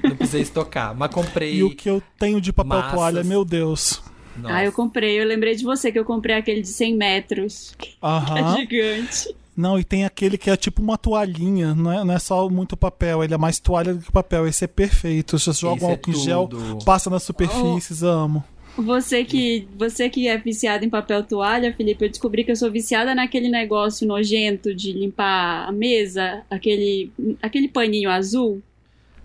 Não 0.06 0.15
precisei 0.15 0.41
estocar. 0.41 0.95
Mas 0.95 1.11
comprei. 1.11 1.56
E 1.57 1.64
o 1.64 1.72
que 1.72 1.90
eu 1.90 2.02
tenho 2.19 2.40
de 2.41 2.53
papel 2.53 2.80
Massas. 2.80 2.99
toalha, 2.99 3.24
meu 3.24 3.44
Deus. 3.45 4.02
Nossa. 4.36 4.56
Ah, 4.56 4.64
eu 4.65 4.72
comprei. 4.72 5.19
Eu 5.19 5.26
lembrei 5.26 5.56
de 5.56 5.64
você 5.64 5.91
que 5.91 5.99
eu 5.99 6.06
comprei 6.06 6.36
aquele 6.36 6.61
de 6.61 6.68
100 6.69 6.95
metros. 6.95 7.76
É 8.34 8.44
Aham. 8.44 8.45
gigante. 8.45 9.36
Não, 9.58 9.80
e 9.80 9.84
tem 9.84 10.06
aquele 10.06 10.38
que 10.38 10.52
é 10.52 10.56
tipo 10.56 10.84
uma 10.84 11.00
toalhinha, 11.00 11.74
não 11.74 11.92
é, 11.92 12.04
não 12.04 12.14
é 12.14 12.20
só 12.20 12.48
muito 12.48 12.78
papel, 12.78 13.24
ele 13.24 13.34
é 13.34 13.38
mais 13.40 13.60
toalha 13.60 13.96
do 13.96 14.00
que 14.00 14.12
papel. 14.12 14.46
Esse 14.46 14.66
é 14.66 14.68
perfeito. 14.68 15.40
Você 15.40 15.52
joga 15.52 15.84
um 15.84 15.88
é 15.90 15.92
álcool 15.94 16.12
em 16.12 16.14
gel, 16.14 16.50
passa 16.86 17.10
nas 17.10 17.24
superfícies, 17.24 18.04
amo. 18.04 18.44
Você 18.78 19.26
que, 19.26 19.68
você 19.76 20.08
que 20.08 20.28
é 20.28 20.38
viciado 20.38 20.86
em 20.86 20.90
papel 20.90 21.24
toalha, 21.24 21.74
Felipe, 21.74 22.06
eu 22.06 22.10
descobri 22.10 22.44
que 22.44 22.52
eu 22.52 22.56
sou 22.56 22.70
viciada 22.70 23.16
naquele 23.16 23.50
negócio 23.50 24.08
nojento 24.08 24.76
de 24.76 24.92
limpar 24.92 25.68
a 25.68 25.72
mesa, 25.72 26.44
aquele, 26.48 27.12
aquele 27.42 27.68
paninho 27.68 28.12
azul. 28.12 28.62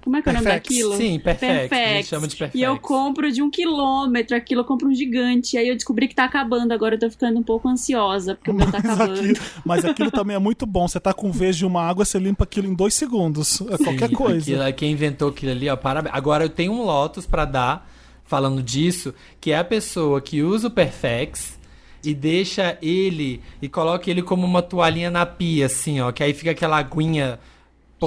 Como 0.02 0.16
é 0.16 0.22
que 0.22 0.28
é 0.28 0.32
o 0.32 0.34
nome 0.34 0.46
daquilo? 0.46 0.96
Sim, 0.96 1.18
perfect. 1.20 1.52
A 1.52 1.58
gente 1.62 1.68
Perfex. 1.70 2.08
chama 2.08 2.26
de 2.28 2.36
perfect. 2.36 2.58
E 2.58 2.62
eu 2.62 2.78
compro 2.78 3.30
de 3.30 3.40
um 3.42 3.50
quilômetro, 3.50 4.36
aquilo 4.36 4.60
eu 4.62 4.64
compro 4.64 4.88
um 4.88 4.94
gigante. 4.94 5.56
Aí 5.56 5.68
eu 5.68 5.74
descobri 5.74 6.08
que 6.08 6.14
tá 6.14 6.24
acabando, 6.24 6.72
agora 6.72 6.94
eu 6.96 6.98
tô 6.98 7.08
ficando 7.10 7.38
um 7.38 7.42
pouco 7.42 7.68
ansiosa, 7.68 8.34
porque 8.34 8.50
o 8.50 8.54
meu 8.54 8.70
tá 8.70 8.80
Mas 8.82 8.84
acabando. 8.94 9.18
aquilo, 9.20 9.38
mas 9.64 9.84
aquilo 9.84 10.10
também 10.12 10.36
é 10.36 10.38
muito 10.38 10.66
bom. 10.66 10.88
Você 10.88 10.98
tá 11.00 11.12
com 11.14 11.30
vez 11.30 11.56
de 11.56 11.64
uma 11.64 11.82
água, 11.82 12.04
você 12.04 12.18
limpa 12.18 12.44
aquilo 12.44 12.66
em 12.66 12.74
dois 12.74 12.94
segundos. 12.94 13.60
É 13.62 13.78
qualquer 13.78 14.08
Sim, 14.08 14.14
coisa. 14.14 14.38
aquilo- 14.38 14.74
quem 14.74 14.92
inventou 14.92 15.28
aquilo 15.30 15.52
ali, 15.52 15.68
ó, 15.68 15.76
parabéns. 15.76 16.14
Agora 16.14 16.44
eu 16.44 16.48
tenho 16.48 16.72
um 16.72 16.82
Lotus 16.82 17.26
pra 17.26 17.44
dar, 17.44 17.88
falando 18.24 18.62
disso, 18.62 19.14
que 19.40 19.52
é 19.52 19.58
a 19.58 19.64
pessoa 19.64 20.20
que 20.20 20.42
usa 20.42 20.68
o 20.68 20.70
Perfex 20.70 21.58
e 22.04 22.12
deixa 22.14 22.76
ele 22.82 23.40
e 23.60 23.68
coloca 23.68 24.10
ele 24.10 24.22
como 24.22 24.44
uma 24.44 24.60
toalhinha 24.62 25.10
na 25.10 25.24
pia, 25.24 25.66
assim, 25.66 26.00
ó, 26.00 26.10
que 26.10 26.22
aí 26.22 26.34
fica 26.34 26.50
aquela 26.50 26.76
aguinha 26.78 27.38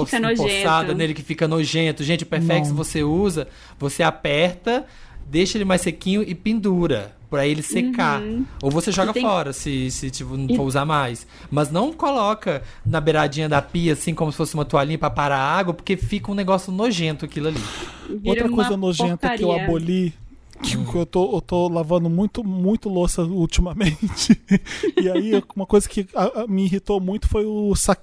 Fica 0.04 0.20
nojento. 0.20 0.48
empoçada 0.48 0.92
nele 0.94 1.14
que 1.14 1.22
fica 1.22 1.48
nojento. 1.48 2.04
Gente, 2.04 2.24
o 2.24 2.26
Perfex 2.26 2.68
Não. 2.68 2.76
você 2.76 3.02
usa, 3.02 3.48
você 3.78 4.02
aperta, 4.02 4.84
deixa 5.26 5.56
ele 5.56 5.64
mais 5.64 5.80
sequinho 5.80 6.22
e 6.22 6.34
pendura. 6.34 7.14
Pra 7.28 7.44
ele 7.44 7.60
secar. 7.60 8.22
Ou 8.62 8.70
você 8.70 8.92
joga 8.92 9.12
tem- 9.12 9.20
fora 9.22 9.52
se, 9.52 9.90
se 9.90 10.12
tipo, 10.12 10.36
não 10.36 10.46
E- 10.48 10.56
for 10.56 10.62
usar 10.62 10.84
mais. 10.84 11.26
Mas 11.50 11.72
não 11.72 11.92
coloca 11.92 12.62
na 12.86 13.00
beiradinha 13.00 13.48
da 13.48 13.60
pia, 13.60 13.94
assim, 13.94 14.14
como 14.14 14.30
se 14.30 14.36
fosse 14.38 14.54
uma 14.54 14.64
toalhinha 14.64 14.96
pra 14.96 15.10
parar 15.10 15.38
a 15.38 15.58
água, 15.58 15.74
porque 15.74 15.96
fica 15.96 16.30
um 16.30 16.36
negócio 16.36 16.72
nojento 16.72 17.24
aquilo 17.24 17.48
ali. 17.48 17.60
Vira 18.08 18.20
Outra 18.44 18.48
coisa 18.48 18.76
nojenta 18.76 19.28
que 19.30 19.42
eu 19.42 19.48
porcaria. 19.48 19.64
aboli, 19.66 20.14
que 20.62 20.94
eu, 20.96 21.06
tô, 21.06 21.36
eu 21.36 21.40
tô 21.40 21.68
lavando 21.68 22.08
muito, 22.10 22.42
muito 22.42 22.88
louça 22.88 23.22
ultimamente. 23.22 24.40
e 25.00 25.08
aí, 25.08 25.42
uma 25.54 25.66
coisa 25.66 25.88
que 25.88 26.06
a- 26.14 26.42
a- 26.42 26.46
me 26.46 26.64
irritou 26.64 27.00
muito 27.00 27.28
foi 27.28 27.44
o 27.46 27.74
sa- 27.74 27.96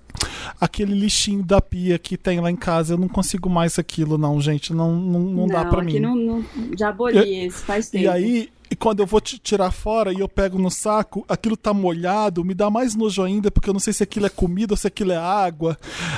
aquele 0.60 0.94
lixinho 0.94 1.44
da 1.44 1.60
pia 1.62 1.98
que 2.00 2.18
tem 2.18 2.40
lá 2.40 2.50
em 2.52 2.56
casa. 2.56 2.94
Eu 2.94 2.98
não 2.98 3.08
consigo 3.08 3.50
mais 3.50 3.78
aquilo, 3.80 4.18
não, 4.18 4.40
gente. 4.40 4.74
Não, 4.74 4.96
não, 4.96 5.20
não, 5.20 5.48
dá 5.48 5.66
pra 5.66 5.82
mim. 5.84 6.00
Não, 6.00 6.16
não- 6.16 6.46
já 6.78 6.90
aboli 6.90 7.46
esse, 7.46 7.64
faz 7.64 7.90
tempo. 7.90 8.04
E 8.06 8.08
aí, 8.08 8.50
e 8.74 8.76
quando 8.76 9.02
eu 9.02 9.06
vou 9.06 9.22
t- 9.22 9.38
tirar 9.38 9.70
fora 9.72 10.12
e 10.12 10.20
eu 10.20 10.28
pego 10.28 10.58
no 10.58 10.72
saco, 10.72 11.24
aquilo 11.30 11.56
tá 11.56 11.72
molhado, 11.76 12.44
me 12.44 12.56
dá 12.56 12.72
mais 12.72 12.96
nojo 12.96 13.22
ainda, 13.22 13.52
porque 13.52 13.70
eu 13.70 13.74
não 13.74 13.80
sei 13.80 13.94
se 13.94 14.02
aquilo 14.02 14.26
é 14.26 14.30
comida 14.30 14.74
ou 14.74 14.78
se 14.78 14.88
aquilo 14.88 15.12
é 15.12 15.16
água. 15.18 15.78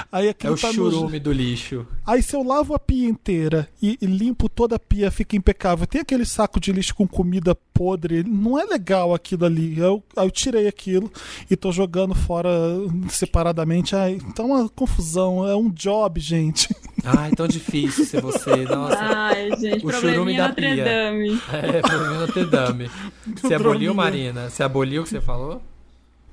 Aí 0.09 0.27
É 0.27 0.29
aquilo 0.29 0.53
o 0.53 0.57
tá 0.57 0.71
churume 0.71 1.01
nojo. 1.03 1.19
do 1.19 1.31
lixo. 1.33 1.85
Aí 2.05 2.23
se 2.23 2.33
eu 2.33 2.41
lavo 2.43 2.73
a 2.73 2.79
pia 2.79 3.09
inteira 3.09 3.67
e, 3.81 3.97
e 4.01 4.05
limpo 4.05 4.47
toda 4.47 4.77
a 4.77 4.79
pia, 4.79 5.11
fica 5.11 5.35
impecável. 5.35 5.85
Tem 5.85 5.99
aquele 5.99 6.23
saco 6.25 6.57
de 6.61 6.71
lixo 6.71 6.95
com 6.95 7.05
comida 7.05 7.53
podre, 7.73 8.23
não 8.23 8.57
é 8.57 8.63
legal 8.63 9.13
aquilo 9.13 9.43
ali. 9.45 9.77
Eu, 9.77 10.01
eu 10.15 10.31
tirei 10.31 10.65
aquilo 10.65 11.11
e 11.51 11.57
tô 11.57 11.73
jogando 11.73 12.15
fora 12.15 12.49
separadamente. 13.09 13.95
Ai, 13.97 14.17
tá 14.33 14.43
uma 14.43 14.69
confusão, 14.69 15.45
é 15.45 15.55
um 15.57 15.69
job, 15.69 16.19
gente. 16.21 16.73
Ai, 17.05 17.31
tão 17.31 17.47
difícil 17.47 18.05
ser 18.05 18.21
você. 18.21 18.63
Nossa. 18.65 18.97
Ai, 18.99 19.49
gente, 19.59 19.85
O 19.85 19.91
churume 19.91 20.01
probleminha 20.01 20.41
da 20.41 20.47
Notre 20.47 20.73
pia. 20.73 20.83
Dame. 20.83 21.41
É, 21.53 21.71
menos 21.89 22.17
Notre 22.19 22.45
Dame. 22.45 22.91
Você 23.35 23.53
aboliu. 23.53 23.93
Marina? 23.93 24.49
Você 24.49 24.63
aboliu 24.63 25.01
o 25.01 25.03
que 25.03 25.11
você 25.11 25.21
falou? 25.21 25.61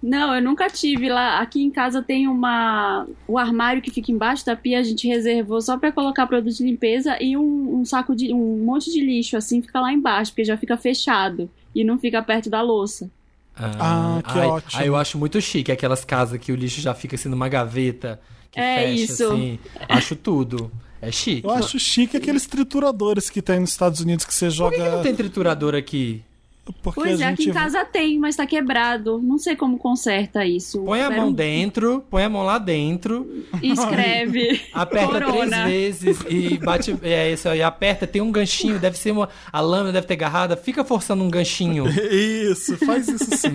Não, 0.03 0.35
eu 0.35 0.43
nunca 0.43 0.69
tive 0.69 1.09
lá. 1.09 1.39
Aqui 1.41 1.63
em 1.63 1.71
casa 1.71 2.03
tem 2.03 2.27
uma. 2.27 3.07
O 3.29 3.39
armário 3.39 3.81
que 3.81 3.91
fica 3.91 4.11
embaixo 4.11 4.45
da 4.45 4.57
pia 4.57 4.81
a 4.81 4.83
gente 4.83 5.07
reservou 5.07 5.61
só 5.61 5.79
pra 5.79 5.93
colocar 5.93 6.27
produto 6.27 6.57
de 6.57 6.65
limpeza 6.65 7.17
e 7.21 7.37
um, 7.37 7.81
um 7.81 7.85
saco 7.85 8.17
de. 8.17 8.33
um 8.35 8.65
monte 8.65 8.91
de 8.91 9.01
lixo 9.01 9.37
assim 9.37 9.63
fica 9.63 9.81
lá 9.81 9.93
embaixo, 9.93 10.33
porque 10.33 10.45
já 10.45 10.57
fica 10.57 10.77
fechado 10.77 11.49
e 11.75 11.85
não 11.85 11.99
fica 11.99 12.21
perto 12.21 12.51
da 12.51 12.61
louça. 12.61 13.09
Ah, 13.55 14.21
que 14.25 14.39
ai, 14.39 14.47
ótimo. 14.47 14.81
ai, 14.83 14.89
eu 14.89 14.97
acho 14.97 15.19
muito 15.19 15.41
chique 15.41 15.71
aquelas 15.71 16.05
casas 16.05 16.41
que 16.41 16.51
o 16.51 16.57
lixo 16.57 16.81
já 16.81 16.95
fica 16.95 17.15
assim 17.15 17.29
numa 17.29 17.49
gaveta. 17.49 18.21
Que 18.53 18.61
É 18.61 18.77
fecha 18.85 19.13
isso. 19.13 19.27
assim. 19.33 19.59
Acho 19.89 20.15
tudo. 20.15 20.71
É 21.01 21.11
chique. 21.11 21.45
Eu 21.45 21.51
acho 21.51 21.79
chique 21.81 22.17
aqueles 22.17 22.47
trituradores 22.47 23.29
que 23.29 23.43
tem 23.43 23.59
nos 23.59 23.71
Estados 23.71 23.99
Unidos 24.01 24.25
que 24.25 24.33
você 24.33 24.47
Por 24.47 24.53
joga. 24.53 24.77
que, 24.77 24.83
que 24.83 24.89
não 24.89 25.03
tem 25.03 25.15
triturador 25.17 25.75
aqui? 25.75 26.23
Porque 26.81 27.01
Pois 27.01 27.21
a 27.21 27.25
é, 27.25 27.29
gente. 27.31 27.41
aqui 27.43 27.51
em 27.51 27.53
casa 27.53 27.85
tem, 27.85 28.19
mas 28.21 28.37
tá 28.37 28.47
quebrado. 28.47 29.21
Não 29.21 29.37
sei 29.37 29.57
como 29.57 29.77
conserta 29.79 30.47
isso. 30.47 30.83
Põe 30.85 31.01
a 31.01 31.03
Espera 31.05 31.21
mão 31.21 31.31
um- 31.31 31.33
dentro, 31.33 32.05
põe 32.09 32.23
a 32.23 32.29
mão 32.29 32.45
lá 32.45 32.57
dentro, 32.59 33.45
E 33.61 33.73
escreve. 33.73 34.61
aperta 34.73 35.17
três 35.17 35.33
Corona. 35.33 35.67
vezes 35.67 36.19
e 36.29 36.59
bate. 36.59 36.97
É 37.03 37.33
isso 37.33 37.49
aí, 37.49 37.61
aperta, 37.63 38.07
tem 38.07 38.23
um 38.23 38.31
ganchinho, 38.31 38.79
deve 38.79 38.97
ser 38.97 39.11
uma. 39.11 39.29
A 39.53 39.61
lâmina 39.61 39.93
deve 39.93 40.07
ter 40.07 40.15
agarrada, 40.15 40.57
fica 40.57 40.85
forçando 40.85 41.25
um 41.25 41.29
ganchinho. 41.31 41.85
Isso, 42.13 42.77
faz 42.79 43.09
isso 43.09 43.37
sim. 43.37 43.55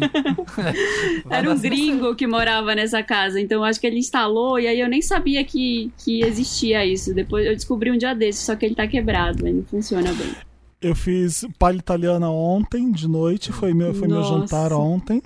Era 1.29 1.49
um 1.51 1.57
gringo 1.57 2.15
que 2.15 2.27
morava 2.27 2.75
nessa 2.75 3.01
casa, 3.03 3.39
então 3.39 3.59
eu 3.59 3.63
acho 3.63 3.79
que 3.79 3.87
ele 3.87 3.99
instalou 3.99 4.59
e 4.59 4.67
aí 4.67 4.79
eu 4.79 4.87
nem 4.89 5.01
sabia 5.01 5.43
que, 5.43 5.91
que 6.03 6.21
existia 6.23 6.85
isso. 6.85 7.13
Depois 7.13 7.45
eu 7.45 7.53
descobri 7.53 7.89
um 7.91 7.97
dia 7.97 8.13
desses, 8.13 8.45
só 8.45 8.55
que 8.55 8.65
ele 8.65 8.75
tá 8.75 8.87
quebrado, 8.87 9.47
ele 9.47 9.57
não 9.57 9.63
funciona 9.65 10.11
bem. 10.13 10.31
Eu 10.79 10.95
fiz 10.95 11.43
palha 11.57 11.77
italiana 11.77 12.29
ontem, 12.29 12.91
de 12.91 13.07
noite, 13.07 13.51
foi 13.51 13.73
meu, 13.73 13.93
foi 13.95 14.07
meu 14.07 14.23
jantar 14.23 14.71
ontem. 14.71 15.23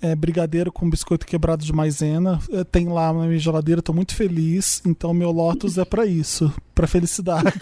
É, 0.00 0.16
brigadeiro 0.16 0.72
com 0.72 0.88
biscoito 0.90 1.26
quebrado 1.26 1.64
de 1.64 1.72
maisena. 1.72 2.40
É, 2.50 2.64
Tem 2.64 2.88
lá 2.88 3.12
na 3.12 3.26
minha 3.26 3.38
geladeira, 3.38 3.82
tô 3.82 3.92
muito 3.92 4.16
feliz. 4.16 4.82
Então 4.84 5.12
meu 5.12 5.30
Lotus 5.30 5.78
é 5.78 5.84
pra 5.84 6.06
isso, 6.06 6.52
pra 6.74 6.86
felicidade. 6.86 7.52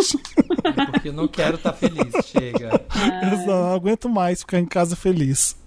Porque 0.92 1.08
eu 1.08 1.12
não 1.12 1.26
quero 1.28 1.56
estar 1.56 1.72
feliz, 1.72 2.14
chega. 2.26 2.80
Eu 3.22 3.46
não 3.46 3.74
aguento 3.74 4.08
mais 4.08 4.40
ficar 4.40 4.60
em 4.60 4.64
casa 4.64 4.94
feliz. 4.94 5.58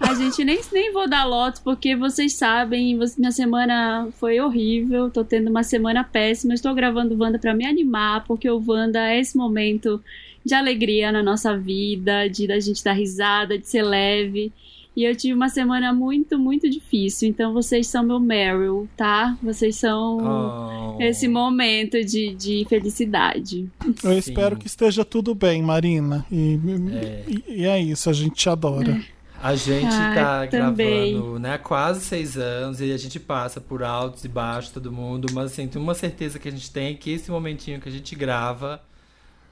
A 0.00 0.14
gente 0.14 0.44
nem, 0.44 0.60
nem 0.72 0.92
vou 0.92 1.08
dar 1.08 1.24
lotes, 1.24 1.60
porque 1.60 1.94
vocês 1.94 2.34
sabem, 2.34 2.98
minha 3.16 3.30
semana 3.30 4.08
foi 4.18 4.40
horrível, 4.40 5.10
tô 5.10 5.24
tendo 5.24 5.50
uma 5.50 5.62
semana 5.62 6.02
péssima, 6.02 6.54
estou 6.54 6.74
gravando 6.74 7.16
Wanda 7.20 7.38
pra 7.38 7.54
me 7.54 7.64
animar, 7.64 8.24
porque 8.26 8.48
o 8.50 8.62
Wanda 8.66 8.98
é 8.98 9.20
esse 9.20 9.36
momento 9.36 10.02
de 10.48 10.54
alegria 10.54 11.12
na 11.12 11.22
nossa 11.22 11.56
vida, 11.56 12.26
de 12.28 12.46
da 12.46 12.58
gente 12.58 12.82
dar 12.82 12.94
risada, 12.94 13.58
de 13.58 13.68
ser 13.68 13.82
leve. 13.82 14.50
E 14.96 15.04
eu 15.04 15.14
tive 15.14 15.32
uma 15.34 15.48
semana 15.48 15.92
muito, 15.92 16.36
muito 16.38 16.68
difícil. 16.68 17.28
Então 17.28 17.52
vocês 17.52 17.86
são 17.86 18.02
meu 18.02 18.18
Meryl, 18.18 18.88
tá? 18.96 19.36
Vocês 19.42 19.76
são 19.76 20.96
Oh. 20.96 21.02
esse 21.02 21.28
momento 21.28 22.02
de, 22.04 22.34
de 22.34 22.66
felicidade. 22.68 23.68
Eu 24.02 24.12
Sim. 24.14 24.18
espero 24.18 24.56
que 24.56 24.66
esteja 24.66 25.04
tudo 25.04 25.34
bem, 25.36 25.62
Marina. 25.62 26.26
E 26.32 26.58
É. 26.92 27.24
e- 27.28 27.44
e 27.60 27.64
é 27.66 27.78
isso, 27.80 28.10
a 28.10 28.12
gente 28.12 28.34
te 28.34 28.48
adora. 28.48 28.98
A 29.40 29.54
gente 29.54 29.86
tá 29.86 30.48
também. 30.48 31.12
gravando, 31.12 31.38
né, 31.38 31.52
há 31.54 31.58
quase 31.58 32.00
seis 32.00 32.36
anos 32.36 32.80
e 32.80 32.90
a 32.90 32.96
gente 32.96 33.20
passa 33.20 33.60
por 33.60 33.84
altos 33.84 34.24
e 34.24 34.28
baixos 34.28 34.72
todo 34.72 34.90
mundo, 34.90 35.28
mas 35.32 35.52
assim, 35.52 35.68
tem 35.68 35.80
uma 35.80 35.94
certeza 35.94 36.40
que 36.40 36.48
a 36.48 36.50
gente 36.50 36.72
tem 36.72 36.96
que 36.96 37.12
esse 37.12 37.30
momentinho 37.30 37.80
que 37.80 37.88
a 37.88 37.92
gente 37.92 38.16
grava, 38.16 38.82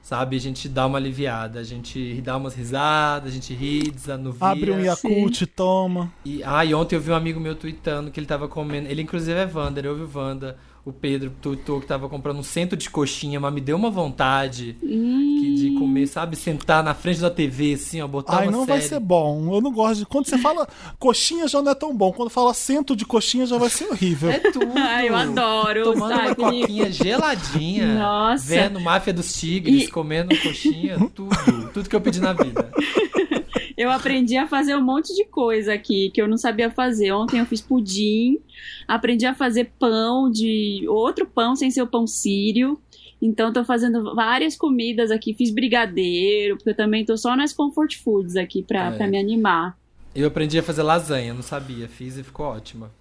sabe, 0.01 0.37
a 0.37 0.39
gente 0.39 0.69
dá 0.69 0.85
uma 0.85 0.97
aliviada, 0.97 1.59
a 1.59 1.63
gente 1.63 2.21
dá 2.21 2.37
umas 2.37 2.55
risadas, 2.55 3.31
a 3.31 3.33
gente 3.33 3.53
ri, 3.53 3.91
desanuvia. 3.91 4.47
Abre 4.47 4.71
um 4.71 4.79
Yakult, 4.79 5.45
toma. 5.47 6.11
E, 6.23 6.41
ah, 6.43 6.63
e 6.63 6.73
ontem 6.73 6.95
eu 6.95 7.01
vi 7.01 7.11
um 7.11 7.15
amigo 7.15 7.39
meu 7.39 7.55
tweetando 7.55 8.09
que 8.09 8.19
ele 8.19 8.27
tava 8.27 8.47
comendo. 8.47 8.87
Ele, 8.87 9.01
inclusive, 9.01 9.37
é 9.37 9.45
Wander, 9.45 9.85
eu 9.85 9.91
ouvi 9.91 10.03
o 10.03 10.19
Wanda. 10.19 10.57
O 10.87 10.93
Pedro 10.93 11.33
tweetou 11.41 11.81
que 11.81 11.85
tava 11.85 12.07
comprando 12.07 12.39
um 12.39 12.43
centro 12.43 12.77
de 12.77 12.89
coxinha, 12.89 13.41
mas 13.41 13.53
me 13.53 13.59
deu 13.59 13.75
uma 13.75 13.89
vontade 13.91 14.77
que 14.79 15.53
de 15.57 15.71
comer, 15.77 16.07
sabe? 16.07 16.37
Sentar 16.37 16.81
na 16.81 16.93
frente 16.93 17.19
da 17.19 17.29
TV, 17.29 17.73
assim, 17.73 17.99
ó, 18.01 18.07
botar 18.07 18.37
Ai, 18.37 18.43
uma 18.45 18.51
não 18.53 18.59
série. 18.65 18.79
vai 18.79 18.81
ser 18.87 18.99
bom. 19.01 19.53
Eu 19.53 19.59
não 19.59 19.73
gosto 19.73 19.99
de. 19.99 20.05
Quando 20.05 20.27
você 20.27 20.37
fala 20.37 20.65
coxinha 20.97 21.45
já 21.45 21.61
não 21.61 21.73
é 21.73 21.75
tão 21.75 21.93
bom. 21.93 22.13
Quando 22.13 22.29
fala 22.29 22.53
cento 22.53 22.95
de 22.95 23.03
coxinha 23.03 23.45
já 23.45 23.57
vai 23.57 23.69
ser 23.69 23.83
horrível. 23.89 24.29
É 24.31 24.39
tudo. 24.39 24.71
Ai, 24.77 25.09
eu 25.09 25.15
adoro. 25.17 25.83
Tomando 25.83 26.15
sabe, 26.15 26.27
uma 26.27 26.35
coquinha 26.35 26.89
geladinha. 26.89 27.99
Nossa. 27.99 28.45
Vendo 28.45 28.79
Máfia 28.79 29.11
dos 29.11 29.33
Tigres, 29.33 29.83
E- 29.83 29.87
comendo 29.89 30.29
coxinha, 30.41 30.97
tudo. 31.13 31.35
Tudo 31.73 31.89
que 31.89 31.95
eu 31.97 32.01
pedi 32.01 32.21
na 32.21 32.31
vida. 32.31 32.71
Eu 33.77 33.91
aprendi 33.91 34.35
a 34.35 34.47
fazer 34.47 34.75
um 34.75 34.81
monte 34.81 35.13
de 35.13 35.23
coisa 35.25 35.73
aqui 35.73 36.09
que 36.09 36.19
eu 36.19 36.27
não 36.27 36.35
sabia 36.37 36.71
fazer. 36.71 37.11
Ontem 37.11 37.39
eu 37.39 37.45
fiz 37.45 37.61
pudim, 37.61 38.39
aprendi 38.87 39.25
a 39.27 39.35
fazer 39.35 39.71
pão 39.77 40.31
de 40.31 40.83
outro 40.89 41.27
pão 41.27 41.55
sem 41.55 41.69
ser 41.69 41.83
o 41.83 41.87
pão 41.87 42.07
sírio. 42.07 42.79
Então 43.21 43.53
tô 43.53 43.63
fazendo 43.63 44.15
várias 44.15 44.55
comidas 44.55 45.11
aqui, 45.11 45.33
fiz 45.33 45.51
brigadeiro, 45.51 46.55
porque 46.57 46.71
eu 46.71 46.75
também 46.75 47.05
tô 47.05 47.15
só 47.17 47.35
nas 47.35 47.53
comfort 47.53 47.95
foods 47.97 48.35
aqui 48.35 48.63
pra, 48.63 48.87
É. 48.87 48.97
pra 48.97 49.07
me 49.07 49.19
animar. 49.19 49.77
Eu 50.15 50.27
aprendi 50.27 50.57
a 50.57 50.63
fazer 50.63 50.81
lasanha, 50.81 51.33
não 51.33 51.43
sabia. 51.43 51.87
Fiz 51.87 52.17
e 52.17 52.23
ficou 52.23 52.47
ótima. 52.47 52.91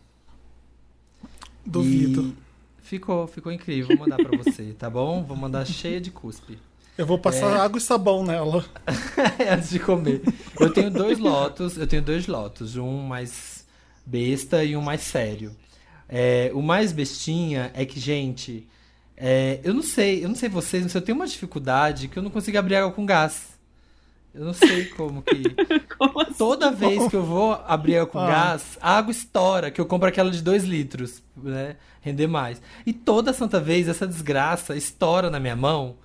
Duvido. 1.64 2.34
E 2.78 2.82
ficou, 2.82 3.26
ficou 3.26 3.50
incrível. 3.50 3.88
Vou 3.96 4.06
mandar 4.06 4.16
pra 4.16 4.36
você, 4.36 4.74
tá 4.78 4.90
bom? 4.90 5.22
Vou 5.24 5.36
mandar 5.36 5.64
cheia 5.66 6.00
de 6.00 6.10
cuspe. 6.10 6.58
Eu 6.96 7.04
vou 7.06 7.18
passar 7.18 7.56
É. 7.56 7.60
água 7.60 7.78
e 7.78 7.80
sabão 7.80 8.24
nela. 8.24 8.64
Antes 9.52 9.70
de 9.70 9.78
comer. 9.78 10.22
Eu 10.58 10.70
tenho 10.72 10.90
dois 10.90 11.18
lotos, 11.18 11.76
eu 11.76 11.86
tenho 11.86 12.02
dois 12.02 12.26
lotos, 12.26 12.76
um 12.76 12.98
mais 13.02 13.66
besta 14.04 14.64
e 14.64 14.76
um 14.76 14.80
mais 14.80 15.02
sério. 15.02 15.54
É, 16.08 16.50
o 16.54 16.62
mais 16.62 16.92
bestinha 16.92 17.70
é 17.74 17.84
que, 17.84 17.98
gente, 18.00 18.66
é, 19.16 19.60
eu 19.64 19.74
não 19.74 19.82
sei, 19.82 20.24
eu 20.24 20.28
não 20.28 20.36
sei 20.36 20.48
vocês, 20.48 20.82
mas 20.84 20.94
eu 20.94 21.02
tenho 21.02 21.16
uma 21.18 21.26
dificuldade 21.26 22.08
que 22.08 22.16
eu 22.18 22.22
não 22.22 22.30
consigo 22.30 22.56
abrir 22.58 22.76
água 22.76 22.92
com 22.92 23.04
gás. 23.04 23.54
Eu 24.34 24.44
não 24.44 24.52
sei 24.52 24.84
como 24.86 25.22
que. 25.22 25.42
Como 25.96 26.20
assim? 26.20 26.34
Toda 26.34 26.70
vez 26.70 27.08
que 27.08 27.16
eu 27.16 27.24
vou 27.24 27.52
abrir 27.66 27.96
água 27.96 28.06
com 28.06 28.18
Ah. 28.18 28.26
gás, 28.26 28.76
a 28.82 28.98
água 28.98 29.10
estoura, 29.10 29.70
que 29.70 29.80
eu 29.80 29.86
compro 29.86 30.06
aquela 30.08 30.30
de 30.30 30.42
2 30.42 30.62
litros, 30.64 31.22
né? 31.34 31.76
Render 32.02 32.26
mais. 32.26 32.60
E 32.84 32.92
toda 32.92 33.32
santa 33.32 33.58
vez 33.58 33.88
essa 33.88 34.06
desgraça 34.06 34.76
estoura 34.76 35.30
na 35.30 35.40
minha 35.40 35.56
mão 35.56 35.96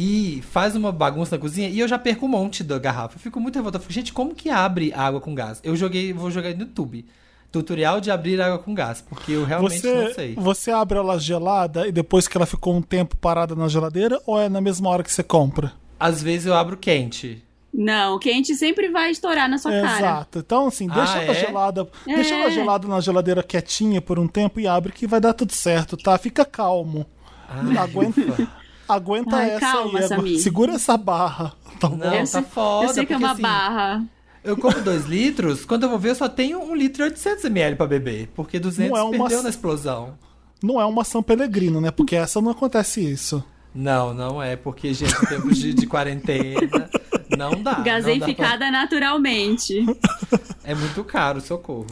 e 0.00 0.40
faz 0.52 0.76
uma 0.76 0.92
bagunça 0.92 1.34
na 1.34 1.40
cozinha 1.42 1.68
e 1.68 1.80
eu 1.80 1.88
já 1.88 1.98
perco 1.98 2.24
um 2.24 2.28
monte 2.28 2.62
da 2.62 2.78
garrafa. 2.78 3.16
Eu 3.16 3.20
fico 3.20 3.40
muito 3.40 3.56
revoltado. 3.56 3.82
Eu 3.82 3.86
fico, 3.88 3.92
gente, 3.92 4.12
como 4.12 4.32
que 4.32 4.48
abre 4.48 4.92
água 4.94 5.20
com 5.20 5.34
gás? 5.34 5.58
Eu 5.64 5.74
joguei, 5.74 6.12
vou 6.12 6.30
jogar 6.30 6.54
no 6.54 6.60
YouTube. 6.60 7.04
Tutorial 7.50 8.00
de 8.00 8.08
abrir 8.08 8.40
água 8.40 8.58
com 8.60 8.72
gás, 8.72 9.00
porque 9.00 9.32
eu 9.32 9.42
realmente 9.44 9.84
não 9.84 10.04
Você, 10.04 10.14
sei. 10.14 10.34
você 10.36 10.70
abre 10.70 10.98
ela 10.98 11.18
gelada 11.18 11.88
e 11.88 11.90
depois 11.90 12.28
que 12.28 12.36
ela 12.36 12.46
ficou 12.46 12.76
um 12.76 12.82
tempo 12.82 13.16
parada 13.16 13.56
na 13.56 13.66
geladeira 13.66 14.20
ou 14.24 14.38
é 14.40 14.48
na 14.48 14.60
mesma 14.60 14.88
hora 14.88 15.02
que 15.02 15.10
você 15.10 15.24
compra? 15.24 15.72
Às 15.98 16.22
vezes 16.22 16.46
eu 16.46 16.54
abro 16.54 16.76
quente. 16.76 17.42
Não, 17.74 18.20
quente 18.20 18.54
sempre 18.54 18.90
vai 18.90 19.10
estourar 19.10 19.48
na 19.48 19.58
sua 19.58 19.72
cara. 19.72 19.98
Exato. 19.98 20.38
Então, 20.38 20.68
assim, 20.68 20.86
deixa 20.86 21.14
Ah, 21.18 21.22
ela 21.24 21.32
é? 21.32 21.40
gelada. 21.40 21.88
Deixa 22.06 22.34
ela 22.36 22.46
É. 22.46 22.50
gelada 22.52 22.86
na 22.86 23.00
geladeira 23.00 23.42
quietinha 23.42 24.00
por 24.00 24.16
um 24.18 24.28
tempo 24.28 24.60
e 24.60 24.68
abre 24.68 24.92
que 24.92 25.06
vai 25.08 25.20
dar 25.20 25.32
tudo 25.32 25.52
certo, 25.52 25.96
tá? 25.96 26.16
Fica 26.18 26.44
calmo. 26.44 27.04
Ai, 27.48 27.76
Aguenta. 27.78 28.48
Aguenta 28.88 29.36
Ai, 29.36 29.50
essa 29.50 29.60
calma, 29.60 29.98
aí. 29.98 30.08
Samir. 30.08 30.40
Segura 30.40 30.72
essa 30.72 30.96
barra. 30.96 31.52
Tá 31.78 31.88
bom? 31.88 31.96
Não, 31.96 32.14
Eu 32.14 32.28
tá 32.28 32.42
foda. 32.42 32.86
eu 32.86 32.94
sei 32.94 33.06
que 33.06 33.12
é 33.12 33.16
uma 33.16 33.32
assim, 33.32 33.42
barra. 33.42 34.04
Eu 34.42 34.56
compro 34.56 34.82
2 34.82 35.04
litros, 35.06 35.64
quando 35.64 35.82
eu 35.84 35.88
vou 35.90 35.98
ver, 35.98 36.10
eu 36.10 36.14
só 36.14 36.28
tenho 36.28 36.58
1 36.60 36.70
um 36.70 36.74
litro 36.74 37.02
e 37.02 37.04
800 37.04 37.44
ml 37.44 37.76
pra 37.76 37.86
beber. 37.86 38.28
Porque 38.34 38.58
200 38.58 38.90
Não 38.90 38.96
é 38.98 39.02
uma- 39.02 39.10
perdeu 39.18 39.42
na 39.42 39.48
explosão. 39.50 40.14
Não 40.62 40.80
é 40.80 40.84
uma 40.86 41.04
São 41.04 41.22
Pellegrino, 41.22 41.80
né? 41.80 41.90
Porque 41.90 42.16
essa 42.16 42.40
não 42.40 42.50
acontece 42.50 43.00
isso. 43.00 43.44
Não, 43.74 44.12
não 44.14 44.42
é, 44.42 44.56
porque, 44.56 44.92
gente, 44.94 45.14
em 45.14 45.26
tempos 45.26 45.58
de, 45.58 45.72
de 45.74 45.86
quarentena, 45.86 46.88
não 47.36 47.62
dá. 47.62 47.74
Gaseificada 47.74 48.70
naturalmente. 48.70 49.82
não 49.82 49.94
dá 50.00 50.18
pra- 50.30 50.40
É 50.64 50.74
muito 50.74 51.04
caro, 51.04 51.40
socorro. 51.40 51.86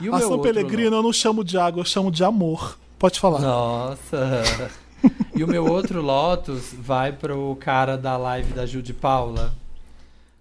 E 0.00 0.08
o 0.08 0.14
A 0.14 0.20
São 0.20 0.44
eu 0.44 1.02
não 1.02 1.12
chamo 1.12 1.42
de 1.42 1.56
água, 1.58 1.80
eu 1.80 1.84
chamo 1.84 2.10
de 2.10 2.22
amor. 2.22 2.78
Pode 2.98 3.18
falar. 3.18 3.40
Nossa. 3.40 4.70
E 5.34 5.42
o 5.42 5.48
meu 5.48 5.64
outro 5.66 6.02
Lotus 6.02 6.74
vai 6.78 7.12
pro 7.12 7.56
cara 7.58 7.96
da 7.96 8.16
live 8.16 8.52
da 8.52 8.66
Ju 8.66 8.82
de 8.82 8.92
Paula. 8.92 9.54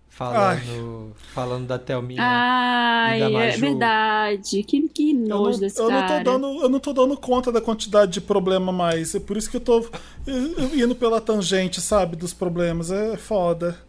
Falando, 0.09 1.13
falando 1.33 1.65
da 1.65 1.79
Thelminha. 1.79 2.21
Ai, 2.21 3.23
E 3.23 3.33
da 3.33 3.39
é 3.39 3.57
verdade. 3.57 4.61
Que, 4.63 4.87
que 4.89 5.11
Eu 5.11 5.17
nojo 5.27 5.53
não, 5.53 5.59
desse 5.59 5.79
eu, 5.79 5.89
não 5.89 6.01
cara. 6.01 6.23
tô 6.23 6.31
dando, 6.31 6.61
eu 6.61 6.69
não 6.69 6.79
tô 6.79 6.93
dando 6.93 7.17
conta 7.17 7.51
da 7.51 7.61
quantidade 7.61 8.11
de 8.11 8.21
problema 8.21 8.71
mais. 8.71 9.15
É 9.15 9.19
por 9.19 9.37
isso 9.37 9.49
que 9.49 9.57
eu 9.57 9.61
tô 9.61 9.89
indo 10.75 10.93
pela 10.95 11.19
tangente, 11.21 11.79
sabe? 11.81 12.15
Dos 12.15 12.33
problemas. 12.33 12.91
É 12.91 13.17
foda. 13.17 13.79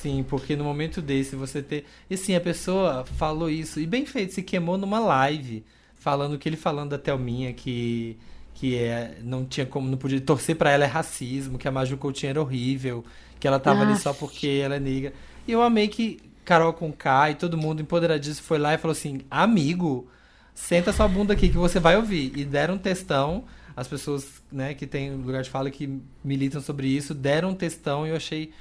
Sim, 0.00 0.22
porque 0.28 0.54
no 0.54 0.64
momento 0.64 1.02
desse 1.02 1.34
você 1.34 1.62
ter. 1.62 1.84
E 2.08 2.14
assim, 2.14 2.34
a 2.34 2.40
pessoa 2.40 3.04
falou 3.16 3.50
isso, 3.50 3.80
e 3.80 3.86
bem 3.86 4.06
feito, 4.06 4.32
se 4.32 4.42
queimou 4.42 4.78
numa 4.78 4.98
live, 4.98 5.64
falando 5.96 6.38
que 6.38 6.48
ele 6.48 6.56
falando 6.56 6.90
da 6.90 6.98
Thelminha 6.98 7.52
que. 7.52 8.16
Que 8.60 8.76
é, 8.76 9.16
não 9.24 9.42
tinha 9.46 9.64
como, 9.64 9.88
não 9.88 9.96
podia 9.96 10.20
torcer 10.20 10.54
pra 10.54 10.70
ela 10.70 10.84
é 10.84 10.86
racismo, 10.86 11.56
que 11.56 11.66
a 11.66 11.70
Maju 11.70 11.96
Coutinho 11.96 12.28
era 12.28 12.42
horrível, 12.42 13.02
que 13.38 13.48
ela 13.48 13.58
tava 13.58 13.80
ali 13.80 13.96
só 13.96 14.12
porque 14.12 14.60
ela 14.62 14.76
é 14.76 14.78
negra. 14.78 15.14
E 15.48 15.52
eu 15.52 15.62
amei 15.62 15.88
que 15.88 16.20
Carol 16.44 16.74
com 16.74 16.92
K 16.92 17.30
e 17.30 17.34
todo 17.36 17.56
mundo 17.56 17.80
empoderadíssimo 17.80 18.46
foi 18.46 18.58
lá 18.58 18.74
e 18.74 18.78
falou 18.78 18.92
assim: 18.92 19.22
amigo, 19.30 20.06
senta 20.54 20.92
sua 20.92 21.08
bunda 21.08 21.32
aqui 21.32 21.48
que 21.48 21.56
você 21.56 21.80
vai 21.80 21.96
ouvir. 21.96 22.32
E 22.36 22.44
deram 22.44 22.74
um 22.74 22.78
textão, 22.78 23.44
as 23.74 23.88
pessoas 23.88 24.42
né, 24.52 24.74
que 24.74 24.86
têm 24.86 25.14
lugar 25.14 25.42
de 25.42 25.48
fala 25.48 25.70
que 25.70 25.98
militam 26.22 26.60
sobre 26.60 26.86
isso, 26.86 27.14
deram 27.14 27.50
um 27.50 27.54
textão 27.54 28.06
e 28.06 28.10
eu 28.10 28.16
achei. 28.16 28.52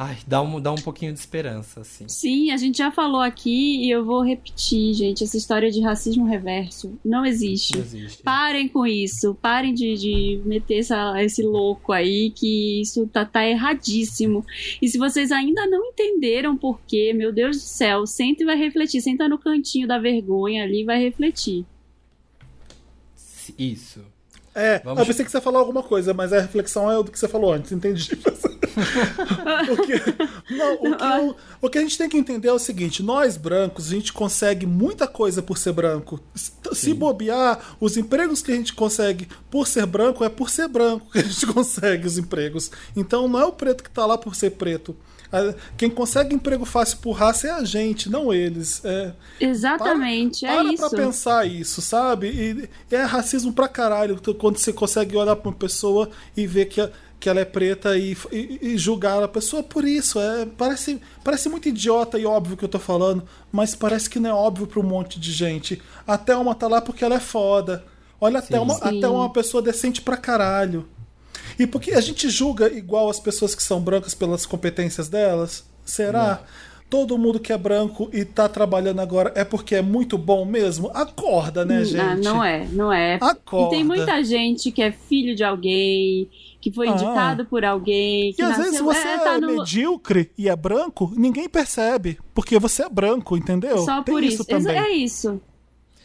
Ai, 0.00 0.16
dá 0.28 0.40
um, 0.40 0.60
dá 0.60 0.70
um 0.70 0.76
pouquinho 0.76 1.12
de 1.12 1.18
esperança, 1.18 1.80
assim. 1.80 2.08
Sim, 2.08 2.52
a 2.52 2.56
gente 2.56 2.78
já 2.78 2.88
falou 2.88 3.20
aqui 3.20 3.84
e 3.84 3.90
eu 3.90 4.04
vou 4.04 4.22
repetir, 4.22 4.94
gente. 4.94 5.24
Essa 5.24 5.36
história 5.36 5.72
de 5.72 5.80
racismo 5.80 6.24
reverso 6.24 6.96
não 7.04 7.26
existe. 7.26 7.74
Não 7.76 7.82
existe. 7.82 8.22
Parem 8.22 8.68
com 8.68 8.86
isso, 8.86 9.34
parem 9.42 9.74
de, 9.74 9.94
de 9.96 10.40
meter 10.44 10.78
essa- 10.78 11.20
esse 11.20 11.42
louco 11.42 11.90
aí, 11.92 12.30
que 12.30 12.80
isso 12.80 13.08
tá, 13.08 13.24
tá 13.24 13.44
erradíssimo. 13.44 14.46
E 14.80 14.86
se 14.88 14.98
vocês 14.98 15.32
ainda 15.32 15.66
não 15.66 15.84
entenderam 15.86 16.56
por 16.56 16.80
quê, 16.86 17.12
meu 17.12 17.32
Deus 17.32 17.56
do 17.56 17.62
céu, 17.62 18.06
senta 18.06 18.44
e 18.44 18.46
vai 18.46 18.56
refletir. 18.56 19.00
Senta 19.00 19.28
no 19.28 19.36
cantinho 19.36 19.88
da 19.88 19.98
vergonha 19.98 20.62
ali 20.62 20.82
e 20.82 20.84
vai 20.84 21.02
refletir. 21.02 21.66
Isso. 23.58 24.04
É, 24.58 24.80
Vamos- 24.84 25.00
eu 25.00 25.06
pensei 25.06 25.24
que 25.24 25.30
você 25.30 25.36
ia 25.36 25.40
falar 25.42 25.58
alguma 25.60 25.82
coisa, 25.82 26.12
mas 26.12 26.32
a 26.32 26.40
reflexão 26.40 26.90
é 26.90 26.98
o 26.98 27.02
do 27.02 27.10
que 27.12 27.18
você 27.18 27.28
falou 27.28 27.52
antes, 27.52 27.70
entendi. 27.72 28.10
o, 29.70 29.76
que, 29.82 30.54
não, 30.54 30.74
o, 30.74 30.96
que 30.96 31.04
eu- 31.04 31.36
o 31.62 31.70
que 31.70 31.78
a 31.78 31.80
gente 31.80 31.98
tem 31.98 32.08
que 32.08 32.16
entender 32.16 32.48
é 32.48 32.52
o 32.52 32.58
seguinte: 32.58 33.02
nós 33.02 33.36
brancos, 33.36 33.86
a 33.88 33.90
gente 33.90 34.12
consegue 34.12 34.66
muita 34.66 35.06
coisa 35.06 35.42
por 35.42 35.58
ser 35.58 35.72
branco. 35.72 36.20
Se- 36.34 36.52
Se 36.72 36.94
bobear, 36.94 37.58
os 37.80 37.96
empregos 37.96 38.42
que 38.42 38.52
a 38.52 38.54
gente 38.54 38.72
consegue 38.74 39.28
por 39.50 39.66
ser 39.66 39.86
branco 39.86 40.22
é 40.24 40.28
por 40.28 40.50
ser 40.50 40.68
branco 40.68 41.10
que 41.10 41.18
a 41.18 41.22
gente 41.22 41.46
consegue 41.52 42.06
os 42.06 42.18
empregos. 42.18 42.70
Então 42.96 43.26
não 43.28 43.38
é 43.40 43.44
o 43.44 43.52
preto 43.52 43.82
que 43.82 43.90
tá 43.90 44.04
lá 44.06 44.18
por 44.18 44.34
ser 44.34 44.50
preto. 44.50 44.94
A- 45.32 45.54
Quem 45.76 45.90
consegue 45.90 46.34
emprego 46.34 46.64
fácil 46.64 46.98
por 46.98 47.12
raça 47.12 47.48
é 47.48 47.50
a 47.50 47.64
gente, 47.64 48.08
não 48.10 48.32
eles. 48.32 48.80
É, 48.84 49.12
Exatamente, 49.40 50.40
para, 50.46 50.52
é 50.54 50.56
para 50.62 50.72
isso. 50.72 50.88
pra 50.88 50.98
pensar 50.98 51.46
isso, 51.46 51.82
sabe? 51.82 52.68
E 52.90 52.94
é 52.94 53.02
racismo 53.02 53.52
pra 53.52 53.68
caralho 53.68 54.20
quando 54.38 54.56
você 54.58 54.72
consegue 54.72 55.16
olhar 55.16 55.36
pra 55.36 55.50
uma 55.50 55.54
pessoa 55.56 56.08
e 56.36 56.46
ver 56.46 56.66
que, 56.66 56.80
a- 56.80 56.90
que 57.20 57.28
ela 57.28 57.40
é 57.40 57.44
preta 57.44 57.96
e, 57.98 58.16
e- 58.32 58.58
e 58.62 58.78
julgar 58.78 59.22
a 59.22 59.28
pessoa 59.28 59.62
por 59.62 59.84
isso. 59.84 60.18
É, 60.20 60.46
parece, 60.46 61.00
parece 61.24 61.48
muito 61.48 61.68
idiota 61.68 62.18
e 62.18 62.24
óbvio 62.24 62.56
que 62.56 62.64
eu 62.64 62.68
tô 62.68 62.78
falando, 62.78 63.22
mas 63.52 63.74
parece 63.74 64.08
que 64.08 64.18
não 64.20 64.30
é 64.30 64.32
óbvio 64.32 64.66
pra 64.66 64.80
um 64.80 64.84
monte 64.84 65.18
de 65.20 65.32
gente. 65.32 65.82
A 66.06 66.16
Thelma 66.16 66.54
tá 66.54 66.68
lá 66.68 66.80
porque 66.80 67.04
ela 67.04 67.16
é 67.16 67.20
foda. 67.20 67.84
Olha, 68.20 68.38
a 68.38 68.42
Thelma, 68.42 68.74
a 68.80 68.88
Sim. 68.90 69.00
Thelma 69.00 69.18
é 69.18 69.22
uma 69.22 69.32
pessoa 69.32 69.62
decente 69.62 70.00
pra 70.00 70.16
caralho. 70.16 70.88
E 71.58 71.66
porque 71.66 71.92
a 71.92 72.00
gente 72.00 72.28
julga 72.30 72.72
igual 72.72 73.08
as 73.10 73.18
pessoas 73.18 73.54
que 73.54 73.62
são 73.62 73.80
brancas 73.80 74.14
pelas 74.14 74.46
competências 74.46 75.08
delas? 75.08 75.64
Será? 75.84 76.42
Todo 76.90 77.18
mundo 77.18 77.38
que 77.38 77.52
é 77.52 77.58
branco 77.58 78.08
e 78.14 78.24
tá 78.24 78.48
trabalhando 78.48 79.00
agora 79.00 79.30
é 79.34 79.44
porque 79.44 79.74
é 79.74 79.82
muito 79.82 80.16
bom 80.16 80.46
mesmo? 80.46 80.90
Acorda, 80.94 81.62
né, 81.64 81.84
gente? 81.84 82.00
Ah, 82.00 82.16
não 82.16 82.42
é, 82.42 82.66
não 82.72 82.90
é. 82.92 83.18
Acorda. 83.20 83.74
E 83.74 83.78
tem 83.78 83.84
muita 83.84 84.24
gente 84.24 84.70
que 84.72 84.80
é 84.80 84.90
filho 84.90 85.34
de 85.36 85.44
alguém, 85.44 86.30
que 86.62 86.72
foi 86.72 86.88
Ah. 86.88 86.92
indicado 86.92 87.44
por 87.44 87.62
alguém, 87.62 88.32
que 88.32 88.40
E 88.40 88.44
às 88.44 88.50
nasceu, 88.56 88.64
vezes 88.64 88.80
você 88.80 89.06
é, 89.06 89.14
é, 89.14 89.18
tá 89.18 89.38
no- 89.38 89.48
medíocre 89.58 90.30
e 90.38 90.48
é 90.48 90.56
branco, 90.56 91.12
ninguém 91.14 91.46
percebe. 91.46 92.18
Porque 92.34 92.58
você 92.58 92.82
é 92.84 92.88
branco, 92.88 93.36
entendeu? 93.36 93.78
Só 93.78 94.02
Tem 94.02 94.14
por 94.14 94.22
isso, 94.24 94.36
isso. 94.36 94.44
Também. 94.46 94.78
É 94.78 94.90
isso. 94.90 95.38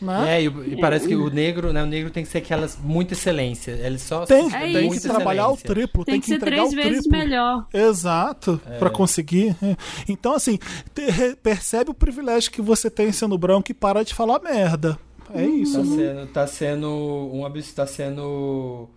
Né? 0.02 0.38
É, 0.38 0.44
e, 0.44 0.46
e 0.46 0.80
parece 0.80 1.08
que 1.08 1.16
o 1.16 1.30
negro, 1.30 1.72
né? 1.72 1.82
O 1.84 1.86
negro 1.86 2.10
tem 2.10 2.24
que 2.24 2.30
ser 2.30 2.40
aquelas 2.40 2.78
muita 2.82 3.14
excelência. 3.14 3.72
Ele 3.72 3.98
só 3.98 4.26
Tem, 4.26 4.48
É 4.54 4.74
tem 4.74 4.90
que 4.90 5.00
trabalhar 5.00 5.50
o 5.50 5.58
triplo, 5.58 6.04
Tem, 6.04 6.14
tem, 6.14 6.22
que 6.22 6.28
ser 6.28 6.36
entregar 6.36 6.68
três 6.68 6.74
o 6.74 6.76
vezes 6.76 7.08
melhor. 7.08 7.66
Exato, 7.74 8.60
pra 8.80 8.90
conseguir. 8.90 9.56
É. 9.64 9.76
Então, 10.10 10.34
assim, 10.34 10.60
te- 10.94 11.36
percebe 11.42 11.92
o 11.92 11.94
privilégio 11.94 12.52
que 12.52 12.62
você 12.62 12.90
tem 12.90 13.12
sendo 13.12 13.38
branco 13.38 13.72
e 13.72 13.74
para 13.74 14.04
de 14.04 14.14
falar 14.14 14.40
merda. 14.42 14.98
É 15.34 15.46
isso. 15.46 15.78
Tá 15.78 15.86
sendo, 15.86 16.28
tá 16.28 16.48
sendo 16.48 16.88
um 17.34 17.46
absurdo, 17.46 17.76
tá 17.76 17.88
sendo 17.88 18.90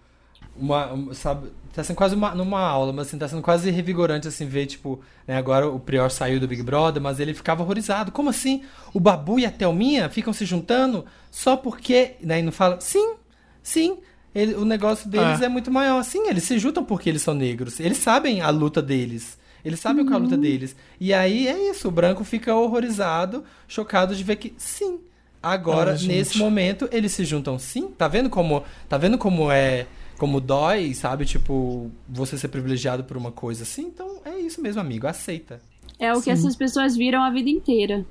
uma, 0.59 0.93
um, 0.93 1.15
sabe, 1.15 1.49
tá 1.75 1.83
sendo 1.85 1.97
quase 1.97 2.15
uma, 2.15 2.35
numa 2.35 2.61
aula, 2.61 2.93
mas 2.93 3.09
assim, 3.09 3.19
tá 3.19 3.29
sendo 3.29 3.43
quase 3.43 3.71
revigorante 3.71 4.27
assim 4.29 4.47
ver, 4.47 4.67
tipo, 4.67 5.01
né, 5.27 5.37
agora 5.37 5.69
o 5.69 5.79
Prior 5.79 6.11
saiu 6.11 6.41
do 6.41 6.49
Big 6.49 6.63
Brother, 6.63 7.03
mas 7.03 7.21
ele 7.21 7.35
ficava 7.35 7.63
horrorizado. 7.63 8.11
Como 8.13 8.31
assim? 8.31 8.63
O 8.95 9.01
Babu 9.01 9.39
e 9.39 9.47
a 9.47 9.51
Thelminha 9.51 10.09
ficam 10.09 10.33
se 10.33 10.45
juntando 10.45 11.05
só 11.31 11.57
porque, 11.57 12.13
né, 12.21 12.39
e 12.41 12.43
não 12.43 12.53
fala, 12.53 12.81
sim, 12.81 13.15
sim, 13.63 13.99
ele- 14.35 14.55
o 14.55 14.65
negócio 14.65 15.09
deles 15.09 15.41
É. 15.41 15.47
é. 15.47 15.49
muito 15.49 15.71
maior. 15.71 16.03
Sim, 16.05 16.29
eles 16.29 16.45
se 16.45 16.59
juntam 16.59 16.85
porque 16.85 17.09
eles 17.09 17.23
são 17.23 17.35
negros. 17.35 17.81
Eles 17.81 17.99
sabem 17.99 18.41
a 18.41 18.51
luta 18.51 18.81
deles. 18.83 19.39
Eles 19.65 19.81
sabem 19.81 20.05
qual 20.05 20.15
é 20.15 20.17
a 20.17 20.23
luta 20.23 20.37
deles. 20.37 20.77
E 21.01 21.13
aí 21.13 21.49
é 21.49 21.71
isso, 21.71 21.89
o 21.89 21.91
branco 21.91 22.23
fica 22.23 22.55
horrorizado, 22.55 23.43
chocado 23.67 24.15
de 24.15 24.23
ver 24.23 24.37
que 24.37 24.55
sim, 24.57 25.01
Agora, 25.43 25.97
gente. 25.97 26.09
nesse 26.09 26.39
momento, 26.39 26.89
eles 26.93 27.13
se 27.13 27.25
juntam 27.25 27.59
sim. 27.59 27.89
Tá 27.89 28.09
vendo 28.09 28.29
como, 28.31 28.63
tá 28.89 28.97
vendo 28.99 29.17
como 29.19 29.51
é, 29.51 29.87
como 30.19 30.41
dói, 30.41 30.95
sabe? 30.95 31.25
Tipo, 31.25 31.91
você 32.09 32.37
ser 32.39 32.49
privilegiado 32.49 33.05
por 33.05 33.17
uma 33.17 33.31
coisa 33.33 33.63
assim. 33.63 33.83
Então, 33.87 34.21
é 34.25 34.39
isso 34.39 34.61
mesmo, 34.61 34.81
amigo. 34.81 35.07
Aceita. 35.07 35.61
É 35.99 36.13
o 36.15 36.21
que 36.21 36.31
essas 36.31 36.55
pessoas 36.57 36.97
viram 36.97 37.23
a 37.23 37.31
vida 37.31 37.49
inteira. 37.49 38.05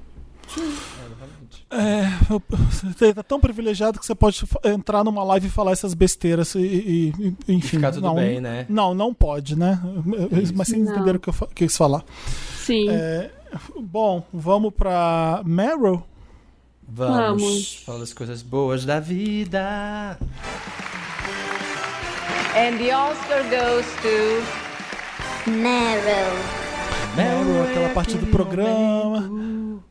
É, 1.69 2.05
eu- 2.31 2.41
você 2.89 3.13
tá 3.13 3.23
tão 3.23 3.39
privilegiado 3.39 3.99
que 3.99 4.05
você 4.05 4.13
pode 4.15 4.43
entrar 4.63 5.03
numa 5.03 5.23
live 5.23 5.47
e 5.47 5.49
falar 5.49 5.71
essas 5.71 5.93
besteiras 5.93 6.53
e, 6.55 6.59
e- 6.59 7.13
e- 7.47 7.53
enfim. 7.53 7.77
ficar 7.77 7.91
tudo 7.91 8.03
não, 8.07 8.15
bem, 8.15 8.39
né? 8.39 8.65
Não, 8.69 8.93
não 8.93 9.13
pode, 9.13 9.57
né? 9.57 9.79
Mas 10.31 10.51
vocês 10.51 10.83
Não. 10.83 10.91
entenderam 10.93 11.17
o 11.17 11.19
que 11.19 11.29
eu 11.29 11.33
quis 11.53 11.75
falar. 11.75 12.03
Sim. 12.57 12.87
É, 12.89 13.31
bom, 13.81 14.23
vamos 14.31 14.73
pra 14.73 15.41
Meryl. 15.45 16.03
Vamos. 16.87 17.41
Vamos. 17.41 17.75
Fala 17.83 18.03
as 18.03 18.13
coisas 18.13 18.41
boas 18.43 18.85
da 18.85 18.99
vida. 18.99 20.17
And 22.57 22.77
the 22.77 22.95
Oscar 22.95 23.43
goes 23.49 23.85
to 24.01 25.51
Meryl. 25.51 26.31
Meryl, 27.13 27.55
é 27.57 27.69
aquela 27.69 27.89
parte 27.89 28.17
do 28.17 28.27
programa 28.27 29.81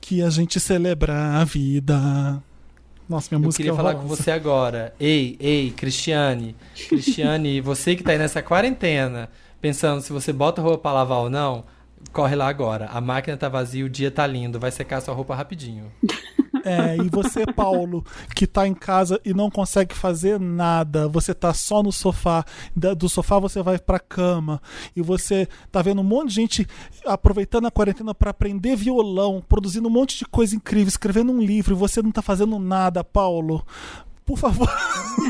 que 0.00 0.22
a 0.22 0.30
gente 0.30 0.60
celebra 0.60 1.40
a 1.40 1.44
vida. 1.44 2.40
Nossa, 3.08 3.26
minha 3.32 3.42
Eu 3.42 3.46
música 3.46 3.56
queria 3.64 3.72
é 3.72 3.76
falar 3.76 3.96
com 3.96 4.06
você 4.06 4.30
agora. 4.30 4.94
Ei, 5.00 5.36
ei, 5.40 5.72
Cristiane. 5.72 6.54
Cristiane, 6.88 7.58
você 7.60 7.96
que 7.96 8.04
tá 8.04 8.12
aí 8.12 8.18
nessa 8.18 8.40
quarentena, 8.40 9.28
pensando 9.60 10.00
se 10.00 10.12
você 10.12 10.32
bota 10.32 10.62
roupa 10.62 10.78
pra 10.78 10.92
lavar 10.92 11.18
ou 11.18 11.30
não, 11.30 11.64
corre 12.12 12.36
lá 12.36 12.46
agora. 12.46 12.86
A 12.86 13.00
máquina 13.00 13.36
tá 13.36 13.48
vazia, 13.48 13.84
o 13.84 13.88
dia 13.88 14.12
tá 14.12 14.24
lindo, 14.28 14.60
vai 14.60 14.70
secar 14.70 15.00
sua 15.00 15.12
roupa 15.12 15.34
rapidinho. 15.34 15.90
É, 16.66 16.96
e 16.96 17.08
você, 17.08 17.46
Paulo, 17.46 18.04
que 18.34 18.44
tá 18.44 18.66
em 18.66 18.74
casa 18.74 19.20
e 19.24 19.32
não 19.32 19.48
consegue 19.48 19.94
fazer 19.94 20.40
nada, 20.40 21.06
você 21.06 21.32
tá 21.32 21.54
só 21.54 21.80
no 21.80 21.92
sofá, 21.92 22.44
do 22.74 23.08
sofá 23.08 23.38
você 23.38 23.62
vai 23.62 23.78
pra 23.78 24.00
cama, 24.00 24.60
e 24.94 25.00
você 25.00 25.48
tá 25.70 25.80
vendo 25.80 26.00
um 26.00 26.04
monte 26.04 26.30
de 26.30 26.34
gente 26.34 26.66
aproveitando 27.06 27.66
a 27.66 27.70
quarentena 27.70 28.12
pra 28.12 28.30
aprender 28.30 28.74
violão, 28.74 29.40
produzindo 29.48 29.86
um 29.86 29.92
monte 29.92 30.18
de 30.18 30.24
coisa 30.24 30.56
incrível, 30.56 30.88
escrevendo 30.88 31.30
um 31.30 31.40
livro, 31.40 31.72
e 31.72 31.78
você 31.78 32.02
não 32.02 32.10
tá 32.10 32.20
fazendo 32.20 32.58
nada, 32.58 33.04
Paulo. 33.04 33.64
Por 34.26 34.36
favor, 34.36 34.68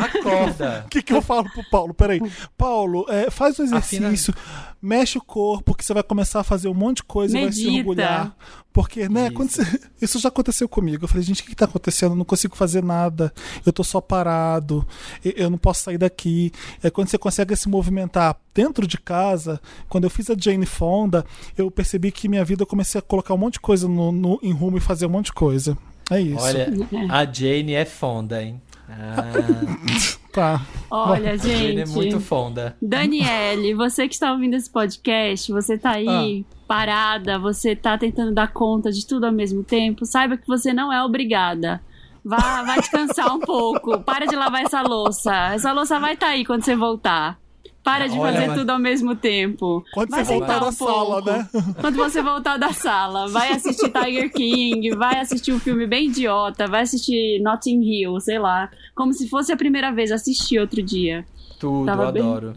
Acorda. 0.01 0.85
o 0.87 0.89
que, 0.89 1.03
que 1.03 1.13
eu 1.13 1.21
falo 1.21 1.45
pro 1.53 1.63
Paulo? 1.71 1.93
Peraí. 1.95 2.19
Paulo, 2.57 3.05
é, 3.11 3.31
faz 3.31 3.59
o 3.59 3.63
exercício, 3.63 4.35
mexe 4.81 5.19
o 5.19 5.23
corpo, 5.23 5.75
que 5.75 5.85
você 5.85 5.93
vai 5.93 6.03
começar 6.03 6.41
a 6.41 6.45
fazer 6.45 6.69
um 6.69 6.75
monte 6.75 6.97
de 6.99 7.03
coisa 7.05 7.39
e 7.39 7.43
vai 7.43 7.53
se 7.53 7.65
Medita. 7.65 7.79
orgulhar. 7.81 8.37
Porque, 8.73 9.09
né, 9.09 9.25
Isso. 9.27 9.33
quando 9.35 9.51
você- 9.51 9.81
isso 10.01 10.19
já 10.19 10.29
aconteceu 10.29 10.69
comigo. 10.69 11.05
Eu 11.05 11.09
falei, 11.09 11.23
gente, 11.23 11.41
o 11.43 11.45
que, 11.45 11.51
que 11.51 11.57
tá 11.57 11.65
acontecendo? 11.67 12.13
Eu 12.13 12.17
não 12.17 12.25
consigo 12.25 12.57
fazer 12.57 12.83
nada. 12.83 13.33
Eu 13.65 13.73
tô 13.73 13.83
só 13.85 14.01
parado. 14.01 14.87
Eu, 15.25 15.33
eu 15.37 15.51
não 15.51 15.59
posso 15.59 15.83
sair 15.85 15.99
daqui. 15.99 16.51
É 16.83 16.91
quando 16.91 17.09
você 17.09 17.19
consegue 17.19 17.55
se 17.57 17.69
movimentar 17.69 18.37
dentro 18.55 18.87
de 18.87 18.99
casa. 18.99 19.61
Quando 19.89 20.05
eu 20.05 20.11
fiz 20.11 20.29
a 20.31 20.35
Jane 20.39 20.67
Fonda, 20.67 21.25
eu 21.57 21.71
percebi 21.71 22.11
que 22.13 22.29
minha 22.29 22.45
vida 22.45 22.63
eu 22.63 22.67
comecei 22.67 22.99
a 22.99 23.03
colocar 23.03 23.33
um 23.35 23.39
monte 23.39 23.55
de 23.55 23.61
coisa 23.61 23.87
no, 23.89 24.11
no- 24.13 24.41
em 24.43 24.53
rumo 24.53 24.77
e 24.79 24.81
fazer 24.81 25.07
um 25.07 25.11
monte 25.11 25.27
de 25.27 25.33
coisa. 25.35 25.77
É 26.11 26.21
isso. 26.21 26.41
Olha, 26.45 26.69
a 27.11 27.25
Jane 27.25 27.73
é 27.73 27.85
fonda, 27.85 28.41
hein? 28.41 28.61
Ah, 28.89 30.17
Tá. 30.33 30.61
Olha, 30.91 31.33
a 31.33 31.37
Jane 31.37 31.57
gente. 31.57 31.81
é 31.81 31.87
muito 31.87 32.21
fonda. 32.21 32.77
Daniele, 32.83 33.73
você 33.75 34.07
que 34.07 34.13
está 34.13 34.31
ouvindo 34.33 34.53
esse 34.55 34.69
podcast, 34.71 35.51
você 35.51 35.79
tá 35.79 35.93
aí 35.93 36.45
Ah. 36.47 36.55
parada, 36.69 37.39
você 37.39 37.75
tá 37.75 37.97
tentando 37.97 38.33
dar 38.35 38.53
conta 38.53 38.93
de 38.93 39.07
tudo 39.07 39.25
ao 39.25 39.33
mesmo 39.33 39.65
tempo, 39.65 40.05
saiba 40.05 40.37
que 40.37 40.47
você 40.47 40.75
não 40.75 40.93
é 40.93 41.03
obrigada. 41.03 41.81
Vá, 42.23 42.63
vai 42.65 42.79
descansar 42.81 43.33
um 43.35 43.41
pouco. 43.41 44.01
Para 44.01 44.27
de 44.27 44.37
lavar 44.37 44.63
essa 44.63 44.83
louça. 44.83 45.33
Essa 45.55 45.73
louça 45.73 45.99
vai 45.99 46.13
estar 46.15 46.27
aí 46.29 46.45
quando 46.45 46.65
você 46.65 46.77
voltar. 46.77 47.39
Para 47.87 48.09
de 48.09 48.19
Olha, 48.19 48.33
fazer 48.33 48.47
mas- 48.49 48.59
tudo 48.59 48.71
ao 48.71 48.79
mesmo 48.81 49.15
tempo. 49.15 49.85
Quando 49.95 50.11
vai 50.11 50.25
você 50.25 50.33
voltar 50.33 50.59
da 50.59 50.69
um 50.69 50.73
sala, 50.73 51.23
pouco. 51.23 51.31
né? 51.31 51.49
Quando 51.81 51.95
você 51.97 52.21
voltar 52.21 52.57
da 52.57 52.73
sala, 52.73 53.29
vai 53.29 53.53
assistir 53.53 53.93
Tiger 53.93 54.33
King, 54.33 54.91
vai 54.97 55.21
assistir 55.21 55.53
um 55.53 55.61
filme 55.61 55.87
bem 55.87 56.09
idiota, 56.09 56.67
vai 56.67 56.83
assistir 56.83 57.41
Notting 57.43 57.81
Hill, 57.83 58.19
sei 58.19 58.41
lá. 58.41 58.69
Como 58.93 59.13
se 59.13 59.29
fosse 59.29 59.53
a 59.53 59.57
primeira 59.57 59.93
vez 59.93 60.11
assistir 60.11 60.59
outro 60.59 60.83
dia. 60.83 61.25
Tudo, 61.61 61.87
Tava 61.87 62.11
bem- 62.11 62.23
adoro. 62.23 62.55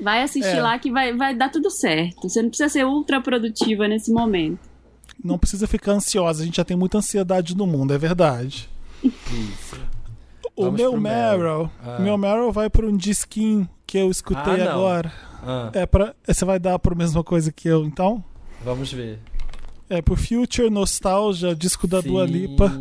Vai 0.00 0.22
assistir 0.22 0.56
É. 0.56 0.62
lá 0.62 0.78
que 0.78 0.90
vai, 0.90 1.12
vai 1.14 1.34
dar 1.34 1.50
tudo 1.50 1.70
certo. 1.70 2.26
Você 2.28 2.40
não 2.40 2.48
precisa 2.48 2.70
ser 2.70 2.86
ultra 2.86 3.20
produtiva 3.20 3.86
nesse 3.86 4.10
momento. 4.10 4.58
Não 5.22 5.36
precisa 5.38 5.66
ficar 5.66 5.92
ansiosa. 5.92 6.42
A 6.42 6.46
gente 6.46 6.56
já 6.56 6.64
tem 6.64 6.76
muita 6.76 6.96
ansiedade 6.98 7.54
no 7.54 7.66
mundo, 7.66 7.92
é 7.92 7.98
verdade. 7.98 8.66
Isso. 9.04 9.76
O 10.56 10.64
Vamos 10.64 10.80
meu 10.80 10.96
Meryl, 10.98 11.38
Meryl. 11.38 11.70
Ah. 11.84 11.98
meu 12.00 12.16
Meryl 12.18 12.50
vai 12.50 12.68
para 12.70 12.86
um 12.86 12.96
disquinho 12.96 13.68
que 13.92 13.98
eu 13.98 14.10
escutei 14.10 14.62
Ah, 14.62 14.72
agora. 14.72 15.12
Ah, 15.42 15.70
É 15.74 15.84
pra, 15.84 16.14
você 16.26 16.46
vai 16.46 16.58
dar 16.58 16.78
pra 16.78 16.94
mesma 16.94 17.22
coisa 17.22 17.52
que 17.52 17.68
eu, 17.68 17.84
então? 17.84 18.24
vamos 18.64 18.90
ver. 18.90 19.18
É 19.90 20.00
pro 20.00 20.16
Future 20.16 20.70
Nostalgia, 20.70 21.54
disco 21.54 21.86
da 21.86 22.00
Dua 22.00 22.26
Sim. 22.26 22.32
Lipa, 22.32 22.72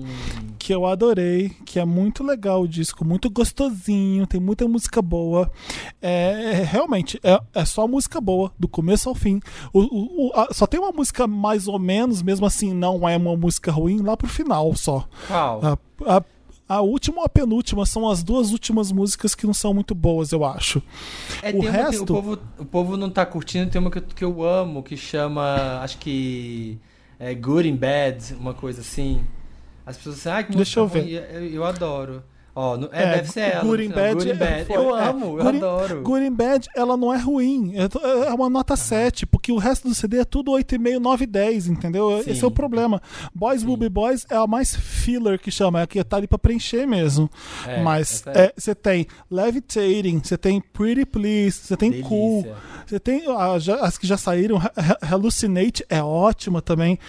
que 0.58 0.74
eu 0.74 0.86
adorei, 0.86 1.50
que 1.66 1.78
é 1.82 1.84
muito 1.84 2.24
legal 2.24 2.62
o 2.62 2.68
disco, 2.68 3.04
muito 3.04 3.30
gostosinho, 3.30 4.26
tem 4.26 4.40
muita 4.40 4.66
música 4.70 5.02
boa. 5.02 5.52
É, 6.02 6.62
é, 6.62 6.64
realmente, 6.64 7.20
é, 7.24 7.38
é 7.54 7.66
só 7.66 7.86
música 7.90 8.22
boa, 8.22 8.54
do 8.58 8.70
começo 8.70 9.10
ao 9.10 9.16
fim. 9.16 9.42
O, 9.74 9.80
o- 9.82 10.28
o- 10.30 10.32
a- 10.34 10.54
só 10.54 10.66
tem 10.66 10.80
uma 10.80 10.94
música 10.94 11.28
mais 11.28 11.68
ou 11.68 11.78
menos, 11.78 12.22
mesmo 12.22 12.46
assim 12.46 12.74
não 12.74 13.10
é 13.10 13.18
uma 13.18 13.36
música 13.36 13.70
ruim, 13.70 14.02
lá 14.02 14.16
pro 14.16 14.30
final 14.30 14.74
só. 14.78 15.06
Qual? 15.28 15.60
A, 16.06 16.18
a, 16.18 16.24
a 16.76 16.82
última 16.82 17.20
ou 17.20 17.26
a 17.26 17.30
penúltima 17.30 17.86
são 17.86 18.10
as 18.10 18.24
duas 18.24 18.52
últimas 18.52 18.92
músicas 18.92 19.36
que 19.36 19.46
não 19.46 19.54
são 19.54 19.74
muito 19.74 19.94
boas, 19.96 20.32
eu 20.32 20.44
acho. 20.46 20.82
É, 21.42 21.52
o 21.52 21.60
uma 21.60 21.72
resto- 21.72 22.04
o, 22.04 22.06
povo, 22.08 22.40
o 22.60 22.66
povo 22.66 22.98
não 22.98 23.10
tá 23.10 23.26
curtindo, 23.26 23.70
tem 23.70 23.80
uma 23.82 23.92
que 23.92 23.98
eu, 23.98 24.02
que 24.04 24.24
eu 24.24 24.44
amo, 24.44 24.82
que 24.84 24.96
chama, 24.96 25.80
acho 25.82 25.98
que 25.98 26.80
é 27.20 27.34
Good 27.36 27.68
in 27.70 27.76
Bad, 27.76 28.34
uma 28.40 28.54
coisa 28.54 28.82
assim. 28.82 29.22
As 29.86 29.98
pessoas 29.98 30.16
dizem, 30.18 30.32
ah, 30.34 30.44
que 30.44 30.56
Deixa 30.56 30.80
música 30.82 31.00
eu 31.00 31.04
ruim. 31.04 31.12
Eu, 31.12 31.46
eu 31.56 31.66
adoro. 31.66 32.24
Ó, 32.54 32.76
no- 32.78 32.90
é, 32.92 33.16
deve 33.16 33.32
ser 33.32 33.40
ela. 33.54 33.64
Good 33.64 33.84
final, 33.84 33.98
Bad, 33.98 34.14
Good 34.16 34.30
in 34.30 34.36
Bad. 34.36 34.66
foi- 34.66 34.76
Eu 34.76 34.98
é, 34.98 35.08
amo, 35.10 35.26
eu 35.40 35.44
Good 35.44 35.58
adoro. 35.58 36.02
Good 36.02 36.26
in 36.26 36.32
Bad, 36.34 36.68
ela 36.76 36.98
não 36.98 37.14
é 37.14 37.18
ruim. 37.18 37.74
É, 37.78 37.88
to- 37.88 38.00
é 38.00 38.34
uma 38.34 38.50
nota 38.50 38.76
7, 38.76 39.26
porque 39.26 39.52
o 39.52 39.58
resto 39.58 39.88
do 39.88 39.96
CD 39.96 40.20
é 40.20 40.26
tudo 40.26 40.52
8,5, 40.52 41.00
9, 41.00 41.26
10, 41.26 41.68
entendeu? 41.68 42.22
Sim. 42.24 42.32
Esse 42.32 42.44
é 42.44 42.48
o 42.48 42.52
problema. 42.52 43.02
Boys 43.34 43.64
Will 43.64 43.78
Be 43.78 43.88
Boys 43.90 44.26
é 44.30 44.36
a 44.36 44.46
mais 44.46 44.76
filler 44.76 45.40
que 45.40 45.50
chama, 45.50 45.82
é 45.82 45.88
que 45.88 46.04
tá 46.04 46.18
ali 46.18 46.28
pra 46.28 46.38
preencher 46.38 46.86
mesmo. 46.86 47.30
É, 47.66 47.82
Mas 47.82 48.24
é. 48.28 48.46
é, 48.46 48.54
você 48.58 48.76
tem 48.76 49.08
Levitating, 49.30 50.20
você 50.24 50.38
tem 50.38 50.60
Pretty 50.62 51.06
Please, 51.06 51.60
você 51.64 51.78
tem 51.78 51.90
Delícia. 51.90 52.10
Cool, 52.10 52.46
você 52.86 53.00
tem 53.00 53.24
ah, 53.28 53.58
já- 53.60 53.80
as 53.82 53.98
que 53.98 54.06
já 54.06 54.18
saíram, 54.18 54.58
Ha- 54.58 54.72
Ha- 54.78 54.98
Hallucinate 55.08 55.86
é 55.90 56.02
ótima 56.04 56.62
também. 56.62 57.00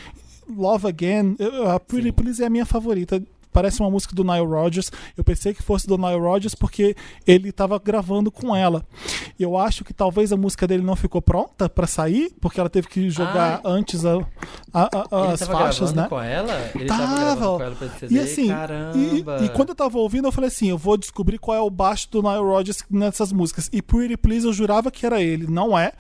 Love 0.49 0.87
Again, 0.89 1.37
a 1.75 1.79
Pretty 1.81 2.09
Sim. 2.09 2.13
Please 2.13 2.43
é 2.43 2.47
a 2.47 2.51
minha 2.51 2.67
favorita. 2.67 3.23
Parece 3.53 3.81
uma 3.81 3.91
música 3.91 4.15
do 4.15 4.25
Nile 4.25 4.47
Rodgers. 4.47 4.91
Eu 5.17 5.23
pensei 5.25 5.53
que 5.55 5.63
fosse 5.63 5.87
do 5.87 5.99
Nile 5.99 6.19
Rodgers 6.21 6.55
porque 6.55 6.97
ele 7.27 7.51
estava 7.51 7.79
gravando 7.79 8.31
com 8.31 8.55
ela. 8.55 8.85
Eu 9.39 9.57
acho 9.57 9.85
que 9.85 9.93
talvez 9.93 10.33
a 10.33 10.37
música 10.37 10.67
dele 10.67 10.83
não 10.83 10.97
ficou 10.97 11.21
pronta 11.21 11.69
para 11.69 11.87
sair, 11.87 12.33
porque 12.41 12.59
ela 12.61 12.71
teve 12.71 12.89
que 12.89 13.11
jogar 13.11 13.61
Ah. 13.65 13.69
antes 13.69 14.05
a- 14.05 14.19
a- 14.73 14.89
a- 15.11 15.25
Ele 15.25 15.33
as 15.35 15.41
tava 15.41 15.53
faixas, 15.53 15.93
né? 15.93 16.07
com 16.09 16.21
ela? 16.21 16.71
Ele 16.75 16.87
tava, 16.87 17.15
gravando 17.19 17.57
com 17.59 17.63
ela 17.65 17.75
pra 17.75 17.89
CD? 17.91 18.15
E 18.15 18.19
assim, 18.19 18.49
Caramba. 18.49 18.97
e, 18.99 19.45
e 19.45 19.49
quando 19.51 19.71
eu 19.71 19.75
tava 19.75 19.99
ouvindo, 19.99 20.27
eu 20.29 20.33
falei 20.33 20.49
assim: 20.49 20.69
eu 20.69 20.79
vou 20.79 20.97
descobrir 20.97 21.39
qual 21.39 21.57
é 21.57 21.61
o 21.61 21.71
baixo 21.71 22.09
do 22.11 22.23
Nile 22.23 22.41
Rodgers 22.43 22.79
nessas 22.91 23.33
músicas. 23.33 23.69
E 23.73 23.83
Pretty 23.83 24.17
Please 24.17 24.47
eu 24.47 24.53
jurava 24.53 24.91
que 24.91 25.05
era 25.05 25.21
ele, 25.21 25.47
não 25.47 25.77
é. 25.79 25.93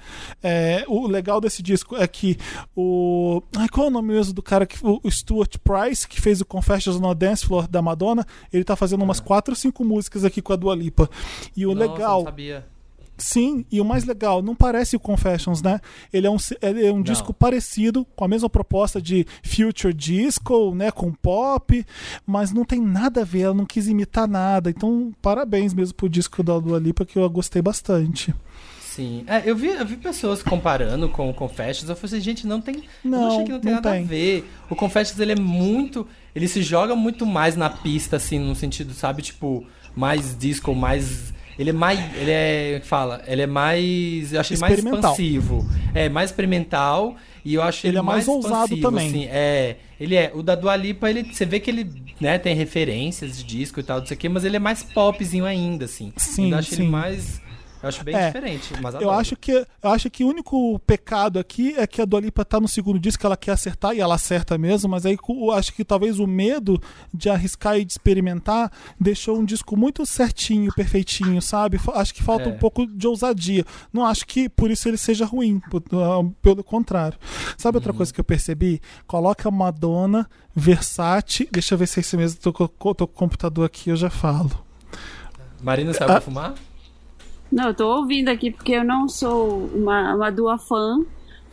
É, 0.43 0.85
o 0.89 1.07
legal 1.07 1.41
desse 1.41 1.63
disco 1.63 1.97
é 1.97 2.07
que 2.07 2.37
o. 2.77 3.43
Ai, 3.57 3.69
qual 3.69 3.87
é 3.87 3.91
o 3.91 3.93
nome 3.93 4.09
mesmo 4.13 4.33
do 4.33 4.43
cara 4.43 4.67
que. 4.67 4.77
O 4.83 5.01
Stuart 5.11 5.57
Price, 5.63 6.07
que 6.07 6.21
fez 6.21 6.41
o 6.41 6.45
Confessions 6.45 7.01
on 7.01 7.11
a 7.11 7.15
Dance 7.15 7.42
Floor 7.43 7.69
da 7.69 7.83
Madonna, 7.83 8.27
ele 8.53 8.65
tá 8.65 8.77
fazendo 8.77 9.03
umas 9.03 9.21
quatro 9.21 9.53
ou 9.53 9.57
cinco 9.57 9.85
músicas 9.85 10.25
aqui 10.25 10.41
com 10.41 10.53
a 10.53 10.57
Dua 10.57 10.75
Lipa. 10.75 11.09
E 11.57 11.67
o 11.67 11.75
Nossa, 11.75 11.93
legal. 11.93 12.19
Não 12.19 12.25
sabia. 12.25 12.73
Sim, 13.23 13.65
e 13.71 13.81
o 13.81 13.85
mais 13.85 14.05
legal, 14.05 14.43
não 14.43 14.55
parece 14.55 14.97
o 14.97 15.01
Confessions, 15.01 15.63
né? 15.63 15.81
Ele 16.13 16.27
é 16.27 16.31
um, 16.31 16.37
ele 16.61 16.87
é 16.87 16.93
um 16.93 17.03
disco 17.03 17.33
parecido, 17.33 18.07
com 18.17 18.25
a 18.25 18.29
mesma 18.29 18.49
proposta 18.49 19.01
de 19.01 19.27
future 19.45 19.95
disco, 19.95 20.75
né? 20.75 20.91
Com 20.91 21.13
pop, 21.13 21.87
mas 22.27 22.53
não 22.53 22.65
tem 22.65 22.81
nada 22.81 23.21
a 23.21 23.25
ver, 23.25 23.43
ela 23.43 23.55
não 23.55 23.67
quis 23.67 23.87
imitar 23.87 24.27
nada. 24.27 24.71
Então, 24.71 25.13
parabéns 25.23 25.73
mesmo 25.73 25.95
pro 25.95 26.09
disco 26.09 26.43
da 26.43 26.59
Dua 26.59 26.79
Lipa, 26.79 27.05
que 27.05 27.19
eu 27.19 27.31
gostei 27.31 27.63
bastante. 27.63 28.35
Sim. 28.95 29.25
É, 29.27 29.43
eu 29.47 29.57
vi, 29.57 29.69
eu 29.69 29.87
vi 29.87 29.97
pessoas 29.97 30.43
comparando 30.43 31.09
com 31.09 31.31
o 31.31 31.35
Confessions. 31.35 31.89
Eu 31.89 31.97
falei 31.97 32.17
assim, 32.17 32.25
gente, 32.25 32.47
não 32.47 32.61
tem. 32.61 32.77
eu 32.77 33.11
Não, 33.11 33.27
achei 33.29 33.45
que 33.45 33.53
não 33.53 33.61
tem 33.61 33.71
não 33.71 33.77
nada 33.77 33.91
tem. 33.93 34.03
a 34.03 34.07
ver. 34.07 34.51
O 34.69 34.77
Confessions, 34.77 35.19
ele 35.19 35.33
é 35.33 35.37
muito. 35.37 36.07
Ele 36.35 36.47
se 36.47 36.63
joga 36.63 36.95
muito 36.95 37.25
mais 37.25 37.57
na 37.57 37.71
pista, 37.71 38.17
assim, 38.17 38.39
no 38.39 38.55
sentido, 38.55 38.93
sabe, 38.93 39.23
tipo, 39.23 39.65
mais 39.97 40.37
disco, 40.37 40.75
mais. 40.75 41.33
Ele 41.59 41.71
é 41.71 41.73
mais. 41.73 41.99
Ele 42.17 42.31
é. 42.31 42.83
Fala, 42.85 43.23
ele 43.27 43.43
é 43.43 43.47
mais. 43.47 44.33
Eu 44.33 44.41
achei 44.41 44.57
mais 44.59 44.79
expansivo. 44.79 45.67
É, 45.95 46.09
mais 46.09 46.31
experimental. 46.31 47.17
E 47.45 47.55
eu 47.55 47.63
acho 47.63 47.87
Ele 47.87 47.93
ele, 47.95 47.99
é 47.99 48.03
mais 48.03 48.29
ousado 48.29 48.75
expansivo, 48.75 48.83
também. 48.83 49.09
assim. 49.09 49.25
É. 49.31 49.77
Ele 49.99 50.15
é. 50.15 50.31
O 50.35 50.43
da 50.43 50.55
Dua 50.55 50.77
Lipa, 50.77 51.09
ele, 51.11 51.25
você 51.25 51.45
vê 51.45 51.59
que 51.61 51.71
ele 51.71 51.91
né, 52.21 52.39
tem 52.39 52.55
referências 52.55 53.37
de 53.39 53.43
disco 53.45 53.81
e 53.81 53.83
tal, 53.83 53.99
não 54.01 54.07
sei 54.07 54.17
o 54.17 54.21
quê, 54.21 54.29
mas 54.29 54.45
ele 54.45 54.57
é 54.57 54.61
mais 54.61 54.83
popzinho 54.83 55.45
ainda, 55.45 55.87
assim. 55.87 56.13
Sim, 56.17 56.53
eu 56.53 56.59
acho 56.59 56.75
sim. 56.75 56.83
ele 56.83 56.91
mais. 56.91 57.41
Eu 57.83 57.89
acho 57.89 58.05
bem 58.05 58.15
É, 58.15 58.27
diferente, 58.27 58.73
mas 58.81 58.95
Eu 58.95 59.11
acho, 59.11 59.35
que, 59.35 59.51
eu 59.51 59.67
acho 59.91 60.09
que 60.09 60.23
o 60.25 60.29
único 60.29 60.79
pecado 60.81 61.39
aqui 61.39 61.75
é 61.77 61.87
que 61.87 62.01
a 62.01 62.05
Dua 62.05 62.21
Lipa 62.21 62.45
tá 62.45 62.61
no 62.61 62.69
segundo 62.69 62.99
disco, 63.01 63.21
que 63.21 63.27
ela 63.27 63.37
quer 63.37 63.51
acertar, 63.53 63.93
e 63.95 64.01
ela 64.01 64.15
acerta 64.15 64.57
mesmo, 64.57 64.89
mas 64.91 65.05
aí 65.05 65.19
eu 65.29 65.51
acho 65.51 65.73
que 65.75 65.85
talvez 65.85 66.21
o 66.21 66.27
medo 66.27 66.81
de 67.13 67.29
arriscar 67.29 67.77
e 67.79 67.85
de 67.85 67.93
experimentar 67.93 68.71
deixou 69.01 69.37
um 69.39 69.45
disco 69.45 69.77
muito 69.77 70.07
certinho, 70.07 70.73
perfeitinho, 70.75 71.43
sabe? 71.43 71.81
Acho 71.95 72.15
que 72.15 72.23
falta 72.23 72.45
É. 72.45 72.53
um 72.53 72.57
pouco 72.59 72.87
de 72.87 73.07
ousadia. 73.09 73.65
Não 73.93 74.05
acho 74.07 74.27
que 74.27 74.49
por 74.49 74.71
isso 74.71 74.89
ele 74.89 74.97
seja 74.97 75.25
ruim, 75.25 75.61
ah, 75.93 76.31
pelo 76.41 76.63
contrário. 76.63 77.19
Sabe 77.59 77.77
Uhum. 77.77 77.81
outra 77.81 77.93
coisa 77.93 78.13
que 78.15 78.21
eu 78.21 78.25
percebi? 78.25 78.81
Coloca 79.09 79.51
Madonna, 79.51 80.31
Versace. 80.55 81.49
Deixa 81.51 81.75
eu 81.75 81.79
ver 81.79 81.89
se 81.89 81.99
é 81.99 82.03
isso 82.03 82.17
mesmo. 82.17 82.39
Tô, 82.41 82.53
com- 82.53 82.69
tô 82.95 83.07
com 83.09 83.13
o 83.15 83.19
computador 83.19 83.67
aqui, 83.67 83.91
eu 83.91 83.97
já 83.97 84.09
falo. 84.11 84.51
Marina 85.61 85.93
saiu 85.93 86.09
Ah. 86.11 86.13
pra 86.13 86.21
fumar? 86.21 86.55
Não, 87.53 87.69
eu 87.69 87.75
tô 87.75 87.87
ouvindo 87.99 88.29
aqui 88.31 88.51
porque 88.51 88.73
eu 88.73 88.85
não 88.85 89.07
sou 89.09 89.67
uma, 89.75 90.15
uma 90.15 90.31
Dua 90.33 90.57
fã, 90.59 91.05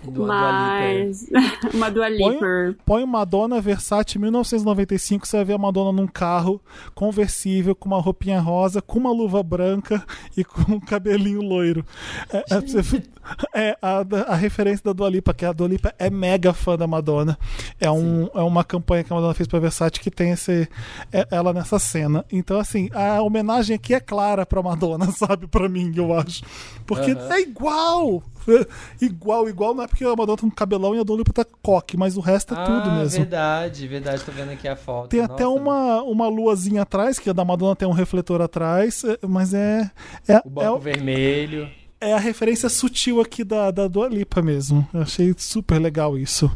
mas. 0.08 1.28
uma 1.74 1.90
Dua 1.92 2.08
Põe, 2.08 2.34
Lipa. 2.34 2.76
põe 2.86 3.06
Madonna 3.06 3.60
Versace 3.60 4.18
1995, 4.18 5.28
você 5.28 5.38
vai 5.38 5.46
ver 5.46 5.54
a 5.54 5.58
Madonna 5.58 5.92
num 5.92 6.08
carro 6.08 6.62
conversível, 6.96 7.76
com 7.76 7.90
uma 7.90 8.00
roupinha 8.02 8.40
rosa, 8.40 8.82
com 8.82 8.98
uma 8.98 9.12
luva 9.12 9.44
branca 9.44 10.04
e 10.38 10.44
com 10.44 10.76
um 10.76 10.80
cabelinho 10.80 11.42
loiro. 11.42 11.86
É, 12.32 12.46
é, 12.50 12.62
você- 12.62 13.04
é 13.54 13.78
a, 13.82 14.04
a 14.28 14.36
referência 14.36 14.84
da 14.84 14.94
Dua 14.94 15.10
Lipa, 15.10 15.34
que 15.34 15.46
a 15.46 15.52
Dua 15.54 15.68
Lipa 15.68 15.94
é 15.98 16.10
mega 16.10 16.54
fã 16.54 16.78
da 16.78 16.88
Madonna. 16.88 17.38
É, 17.80 17.90
um, 17.90 18.30
é 18.34 18.42
uma 18.42 18.64
campanha 18.64 19.04
que 19.04 19.12
a 19.12 19.16
Madonna 19.16 19.34
fez 19.34 19.48
pra 19.48 19.60
Versace 19.60 20.00
que 20.00 20.12
tem 20.12 20.32
esse, 20.32 20.68
é- 21.12 21.28
ela 21.32 21.54
nessa 21.54 21.80
cena. 21.80 22.26
Então, 22.32 22.60
assim, 22.60 22.90
a 22.94 23.22
homenagem 23.22 23.76
aqui 23.76 23.94
é 23.94 24.00
clara 24.00 24.46
pra 24.46 24.62
Madonna, 24.62 25.12
sabe? 25.12 25.48
Pra 25.48 25.68
mim, 25.70 25.92
eu 25.96 26.14
acho. 26.18 26.44
Porque 26.86 27.12
Aham. 27.12 27.34
é 27.34 27.42
igual! 27.42 28.24
Igual, 29.00 29.48
igual, 29.50 29.76
não 29.76 29.84
é 29.84 29.88
porque 29.88 30.04
a 30.04 30.16
Madonna 30.16 30.38
tem 30.38 30.48
um 30.48 30.52
cabelão 30.52 30.96
e 30.96 31.00
a 31.00 31.04
Dua 31.04 31.18
Lipa 31.18 31.32
tá 31.32 31.46
coque, 31.62 31.96
mas 31.96 32.18
o 32.18 32.20
resto 32.20 32.54
é 32.56 32.58
tudo 32.66 32.90
ah, 32.90 32.96
mesmo. 32.96 33.20
verdade, 33.20 33.88
verdade. 33.88 34.24
Tô 34.24 34.32
vendo 34.32 34.52
aqui 34.52 34.68
a 34.68 34.76
foto. 34.76 35.10
Tem 35.10 35.20
até 35.22 35.44
Nossa. 35.44 35.60
uma, 35.62 36.02
uma 36.04 36.28
luazinha 36.28 36.82
atrás, 36.82 37.20
que 37.20 37.30
a 37.30 37.34
da 37.34 37.46
Madonna 37.46 37.76
tem 37.76 37.88
um 37.88 37.92
refletor 37.92 38.42
atrás, 38.42 39.04
é- 39.04 39.20
mas 39.28 39.54
é, 39.54 39.92
é, 40.28 40.42
O 40.44 40.50
banco 40.50 40.78
é, 40.88 40.94
vermelho. 40.94 41.70
É 42.02 42.14
a 42.14 42.18
referência 42.20 42.70
sutil 42.70 43.20
aqui 43.22 43.44
da, 43.44 43.72
da 43.72 43.88
Dua 43.88 44.08
Lipa 44.08 44.42
mesmo. 44.42 44.88
Eu 44.94 45.02
achei 45.02 45.34
super 45.38 45.80
legal 45.80 46.18
isso. 46.18 46.50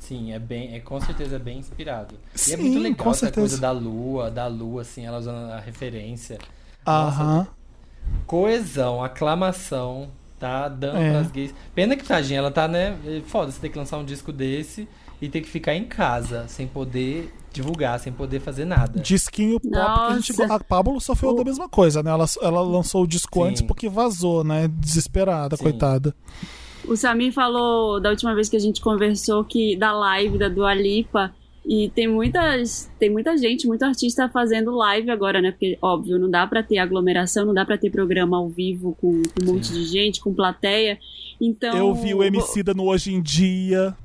Sim, 0.00 0.32
é 0.32 0.38
bem, 0.38 0.74
é 0.74 0.80
com 0.80 1.00
certeza 1.00 1.38
bem 1.38 1.58
inspirado. 1.58 2.14
e 2.32 2.34
é 2.34 2.38
Sim, 2.38 2.56
muito 2.58 2.78
legal 2.80 3.10
essa 3.10 3.20
certeza. 3.20 3.40
coisa 3.40 3.58
da 3.60 3.70
lua, 3.70 4.30
da 4.30 4.46
lua, 4.46 4.82
assim, 4.82 5.06
ela 5.06 5.18
usando 5.18 5.50
a 5.52 5.60
referência. 5.60 6.38
Nossa, 6.84 7.22
Aham. 7.22 7.46
Coesão, 8.26 9.02
aclamação, 9.02 10.08
tá 10.38 10.68
dando 10.68 10.98
É. 10.98 11.12
pras 11.12 11.30
gays. 11.30 11.54
Pena 11.74 11.96
que, 11.96 12.04
tadinha, 12.04 12.38
ela 12.40 12.50
tá, 12.50 12.66
né? 12.68 12.96
Foda, 13.26 13.50
você 13.50 13.60
ter 13.60 13.68
que 13.68 13.78
lançar 13.78 13.96
um 13.98 14.04
disco 14.04 14.32
desse 14.32 14.88
e 15.20 15.28
ter 15.28 15.40
que 15.40 15.48
ficar 15.48 15.74
em 15.74 15.84
casa, 15.84 16.46
sem 16.48 16.66
poder 16.66 17.32
divulgar, 17.52 17.98
sem 18.00 18.12
poder 18.12 18.40
fazer 18.40 18.64
nada. 18.64 19.00
Disquinho 19.00 19.60
pop 19.60 19.70
que 19.70 19.76
a 19.78 20.18
gente. 20.18 20.42
A 20.42 20.58
Pablo 20.58 21.00
sofreu 21.00 21.30
O- 21.30 21.34
da 21.34 21.44
mesma 21.44 21.68
coisa, 21.68 22.02
né? 22.02 22.10
Ela, 22.10 22.24
ela 22.40 22.60
lançou 22.62 23.02
o 23.04 23.06
disco 23.06 23.42
Sim. 23.42 23.48
antes 23.50 23.62
porque 23.62 23.88
vazou, 23.88 24.42
né? 24.42 24.68
Desesperada, 24.68 25.56
Sim. 25.56 25.62
coitada. 25.64 26.14
O 26.86 26.96
Samir 26.96 27.32
falou 27.32 28.00
da 28.00 28.10
última 28.10 28.34
vez 28.34 28.48
que 28.48 28.56
a 28.56 28.60
gente 28.60 28.80
conversou 28.80 29.44
que 29.44 29.76
da 29.76 29.92
live 29.92 30.38
da 30.38 30.48
Dua 30.48 30.74
Lipa. 30.74 31.32
E 31.64 31.90
tem 31.94 32.08
muitas, 32.08 32.90
tem 32.98 33.08
muita 33.08 33.38
gente, 33.38 33.68
muito 33.68 33.84
artista 33.84 34.28
fazendo 34.28 34.72
live 34.74 35.08
agora, 35.12 35.40
né? 35.40 35.52
Porque, 35.52 35.78
óbvio, 35.80 36.18
não 36.18 36.28
dá 36.28 36.44
pra 36.44 36.60
ter 36.60 36.78
aglomeração, 36.78 37.46
não 37.46 37.54
dá 37.54 37.64
pra 37.64 37.78
ter 37.78 37.88
programa 37.88 38.36
ao 38.36 38.48
vivo 38.48 38.96
com, 39.00 39.22
com 39.22 39.42
um 39.44 39.54
monte 39.54 39.72
de 39.72 39.84
gente, 39.84 40.20
com 40.20 40.34
plateia. 40.34 40.98
Então. 41.40 41.76
Eu 41.76 41.94
vi 41.94 42.14
o 42.14 42.22
MC 42.24 42.64
da 42.64 42.74
no 42.74 42.86
Hoje 42.88 43.14
em 43.14 43.22
Dia. 43.22 43.96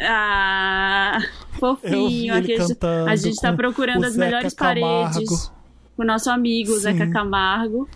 Ah, 0.00 1.18
vi 1.52 1.58
fofinho. 1.60 2.34
Aqui 2.34 2.54
a 2.54 2.66
gente- 2.66 2.78
a 3.08 3.16
gente 3.16 3.40
tá 3.40 3.52
procurando 3.52 4.04
as 4.04 4.16
melhores 4.16 4.54
Camargo. 4.54 4.80
paredes. 5.12 5.52
O 5.96 6.04
nosso 6.04 6.30
amigo, 6.30 6.72
o 6.72 6.78
Zeca 6.78 7.04
Sim. 7.06 7.10
Camargo. 7.12 7.88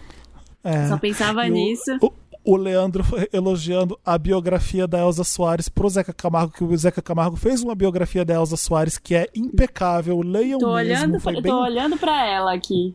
É. 0.62 0.86
Só 0.88 0.96
pensava 0.98 1.46
E 1.46 1.50
nisso. 1.50 1.98
O, 2.00 2.12
o 2.44 2.56
Leandro 2.56 3.04
elogiando 3.32 3.98
a 4.04 4.16
biografia 4.16 4.86
da 4.86 4.98
Elza 5.00 5.24
Soares 5.24 5.68
pro 5.68 5.88
Zeca 5.88 6.12
Camargo, 6.12 6.52
que 6.52 6.62
o 6.64 6.76
Zeca 6.76 7.02
Camargo 7.02 7.36
fez 7.36 7.62
uma 7.62 7.74
biografia 7.74 8.24
da 8.24 8.34
Elza 8.34 8.56
Soares 8.56 8.98
que 8.98 9.14
é 9.14 9.26
impecável. 9.34 10.20
Leiam 10.20 10.58
Tô 10.58 10.74
mesmo. 10.74 10.78
olhando, 10.78 11.20
pra, 11.20 11.32
bem... 11.32 11.42
tô 11.42 11.60
olhando 11.62 11.96
pra 11.96 12.26
ela 12.26 12.54
aqui. 12.54 12.94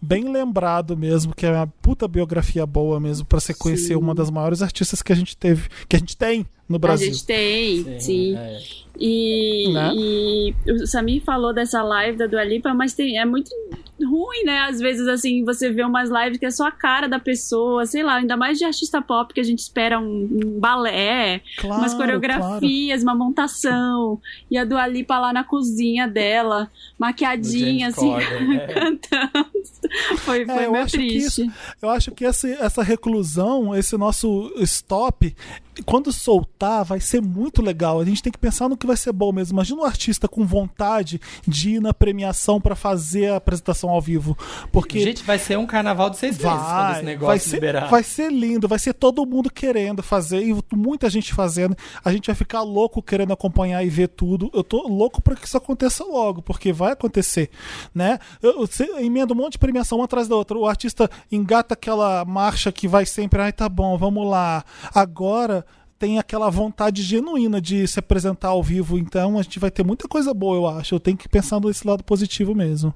Bem 0.00 0.30
lembrado 0.30 0.96
mesmo, 0.96 1.34
que 1.34 1.46
é 1.46 1.50
uma 1.50 1.66
puta 1.66 2.06
biografia 2.08 2.66
boa 2.66 2.98
mesmo 3.00 3.26
pra 3.26 3.40
você 3.40 3.54
conhecer 3.54 3.88
Sim. 3.88 3.96
uma 3.96 4.14
das 4.14 4.30
maiores 4.30 4.62
artistas 4.62 5.02
que 5.02 5.12
a 5.12 5.16
gente 5.16 5.36
teve, 5.36 5.68
que 5.88 5.96
a 5.96 5.98
gente 5.98 6.16
tem 6.16 6.46
no 6.68 6.78
Brasil. 6.78 7.08
A 7.08 7.12
gente 7.12 7.24
tem, 7.24 8.00
sim. 8.00 8.36
é. 8.36 8.58
E, 9.00 9.72
Né? 9.72 9.92
e 9.94 10.54
o 10.66 10.86
Samir 10.86 11.22
falou 11.22 11.54
dessa 11.54 11.82
live 11.82 12.18
da 12.18 12.26
Dua 12.26 12.42
Lipa, 12.42 12.74
mas 12.74 12.94
tem, 12.94 13.16
é 13.16 13.24
muito 13.24 13.50
ruim, 14.04 14.44
né? 14.44 14.62
Às 14.62 14.80
vezes, 14.80 15.06
assim, 15.06 15.44
você 15.44 15.70
vê 15.70 15.84
umas 15.84 16.10
lives 16.10 16.38
que 16.38 16.46
é 16.46 16.50
só 16.50 16.66
a 16.66 16.72
cara 16.72 17.08
da 17.08 17.20
pessoa, 17.20 17.86
sei 17.86 18.02
lá, 18.02 18.16
ainda 18.16 18.36
mais 18.36 18.58
de 18.58 18.64
artista 18.64 19.00
pop 19.00 19.32
que 19.32 19.40
a 19.40 19.44
gente 19.44 19.60
espera 19.60 20.00
um, 20.00 20.28
um 20.44 20.58
balé, 20.58 21.40
Claro, 21.58 21.80
umas 21.80 21.94
coreografias, 21.94 23.02
uma 23.02 23.14
montação. 23.14 24.20
E 24.50 24.58
a 24.58 24.64
Dua 24.64 24.86
Lipa 24.88 25.16
lá 25.18 25.32
na 25.32 25.44
cozinha 25.44 26.08
dela, 26.08 26.68
maquiadinha, 26.98 27.88
assim, 27.88 28.10
Corden, 28.10 28.56
é. 28.58 28.66
cantando. 28.66 29.48
Foi, 30.18 30.44
foi 30.44 30.54
É, 30.64 30.66
eu 30.66 30.74
acho 30.74 30.92
que 30.98 31.08
triste. 31.08 31.42
isso- 31.42 31.52
Eu 31.82 31.90
acho 31.90 32.10
que 32.12 32.24
essa 32.24 32.82
reclusão, 32.82 33.74
esse 33.74 33.96
nosso 33.96 34.52
stop, 34.62 35.34
quando 35.82 36.12
soltar, 36.12 36.84
vai 36.84 37.00
ser 37.00 37.20
muito 37.20 37.62
legal. 37.62 38.00
A 38.00 38.04
gente 38.04 38.22
tem 38.22 38.32
que 38.32 38.38
pensar 38.38 38.68
no 38.68 38.76
que 38.76 38.86
vai 38.86 38.96
ser 38.96 39.12
bom 39.12 39.32
mesmo. 39.32 39.54
Imagina 39.54 39.80
um 39.80 39.84
artista 39.84 40.28
com 40.28 40.44
vontade 40.46 41.20
de 41.46 41.76
ir 41.76 41.80
na 41.80 41.94
premiação 41.94 42.60
pra 42.60 42.74
fazer 42.74 43.32
a 43.32 43.36
apresentação 43.36 43.90
ao 43.90 44.00
vivo. 44.00 44.36
Porque 44.72 45.00
Gente, 45.00 45.22
vai 45.24 45.38
ser 45.38 45.58
um 45.58 45.66
carnaval 45.66 46.10
de 46.10 46.18
seis 46.18 46.38
meses 46.38 46.48
quando 46.48 46.66
vai, 46.66 46.92
esse 46.92 47.02
negócio 47.04 47.26
vai, 47.26 47.38
ser, 47.38 47.54
liberar. 47.54 47.88
vai 47.88 48.02
ser 48.02 48.32
lindo, 48.32 48.68
vai 48.68 48.78
ser 48.78 48.94
todo 48.94 49.24
mundo 49.26 49.50
querendo 49.50 50.02
fazer 50.02 50.42
e 50.42 50.56
muita 50.74 51.08
gente 51.08 51.32
fazendo. 51.32 51.76
A 52.04 52.12
gente 52.12 52.26
vai 52.26 52.34
ficar 52.34 52.62
louco 52.62 53.02
querendo 53.02 53.32
acompanhar 53.32 53.84
e 53.84 53.88
ver 53.88 54.08
tudo. 54.08 54.50
Eu 54.52 54.64
tô 54.64 54.86
louco 54.88 55.22
para 55.22 55.36
que 55.36 55.46
isso 55.46 55.56
aconteça 55.56 56.04
logo, 56.04 56.42
porque 56.42 56.72
vai 56.72 56.92
acontecer, 56.92 57.50
né? 57.94 58.18
Eu, 58.42 58.60
você 58.60 58.84
emenda 58.98 59.32
um 59.32 59.36
monte 59.36 59.52
de 59.52 59.58
premiação 59.58 59.98
uma 59.98 60.04
atrás 60.04 60.28
da 60.28 60.36
outra. 60.36 60.58
O 60.58 60.66
artista 60.66 61.10
engata 61.30 61.74
aquela 61.74 62.24
marcha 62.24 62.72
que 62.72 62.88
vai 62.88 63.06
sempre, 63.06 63.40
ai 63.40 63.52
tá 63.52 63.68
bom, 63.68 63.96
vamos 63.96 64.28
lá. 64.28 64.64
Agora 64.94 65.64
tem 65.98 66.18
aquela 66.18 66.48
vontade 66.50 67.02
genuína 67.02 67.60
de 67.60 67.86
se 67.86 67.98
apresentar 67.98 68.48
ao 68.48 68.62
vivo, 68.62 68.96
então 68.98 69.38
a 69.38 69.42
gente 69.42 69.58
vai 69.58 69.70
ter 69.70 69.84
muita 69.84 70.06
coisa 70.06 70.32
boa, 70.32 70.56
eu 70.56 70.66
acho. 70.78 70.94
Eu 70.94 71.00
tenho 71.00 71.16
que 71.16 71.28
pensar 71.28 71.60
nesse 71.60 71.86
lado 71.86 72.04
positivo 72.04 72.54
mesmo. 72.54 72.94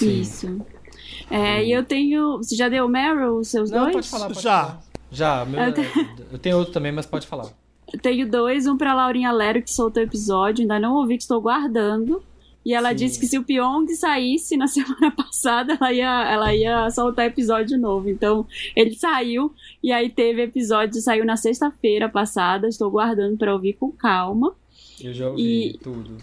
Isso. 0.00 0.60
É, 1.30 1.64
e 1.64 1.72
eu 1.72 1.82
tenho. 1.84 2.36
Você 2.38 2.54
já 2.54 2.68
deu 2.68 2.86
Meryl, 2.88 3.38
os 3.38 3.48
seus 3.48 3.70
Não, 3.70 3.84
dois? 3.84 3.94
pode 3.94 4.08
falar, 4.08 4.26
pode 4.26 4.42
Já. 4.42 4.64
falar. 4.64 4.82
Já, 5.10 5.44
meu, 5.44 5.60
Eu 5.60 5.74
eu 6.32 6.38
tenho 6.38 6.56
outro 6.58 6.72
também, 6.72 6.90
mas 6.92 7.06
pode 7.06 7.26
falar. 7.26 7.50
Eu 7.92 7.98
tenho 8.00 8.30
dois, 8.30 8.66
um 8.66 8.76
pra 8.76 8.94
Laurinha 8.94 9.30
Lero, 9.30 9.62
que 9.62 9.70
soltou 9.70 10.02
o 10.02 10.06
episódio, 10.06 10.62
ainda 10.62 10.80
não 10.80 10.94
ouvi, 10.94 11.16
que 11.16 11.22
estou 11.22 11.40
guardando. 11.40 12.22
E 12.64 12.72
ela 12.74 12.90
Sim. 12.90 12.94
disse 12.96 13.18
que 13.18 13.26
se 13.26 13.36
o 13.38 13.42
Pyong 13.44 13.86
saísse 13.94 14.56
na 14.56 14.66
semana 14.68 15.10
passada, 15.10 15.74
ela 15.80 15.92
ia, 15.92 16.30
ela 16.30 16.54
ia 16.54 16.90
soltar 16.90 17.26
episódio 17.26 17.76
novo. 17.78 18.08
Então, 18.08 18.46
ele 18.76 18.94
saiu, 18.94 19.52
e 19.82 19.90
aí 19.92 20.08
teve 20.08 20.42
episódio, 20.42 21.00
saiu 21.00 21.24
na 21.24 21.36
sexta-feira 21.36 22.08
passada, 22.08 22.68
estou 22.68 22.90
guardando 22.90 23.36
pra 23.36 23.52
ouvir 23.52 23.72
com 23.74 23.90
calma. 23.90 24.54
Eu 25.02 25.12
já 25.12 25.28
ouvi 25.28 25.68
E- 25.70 25.78
tudo. 25.78 26.16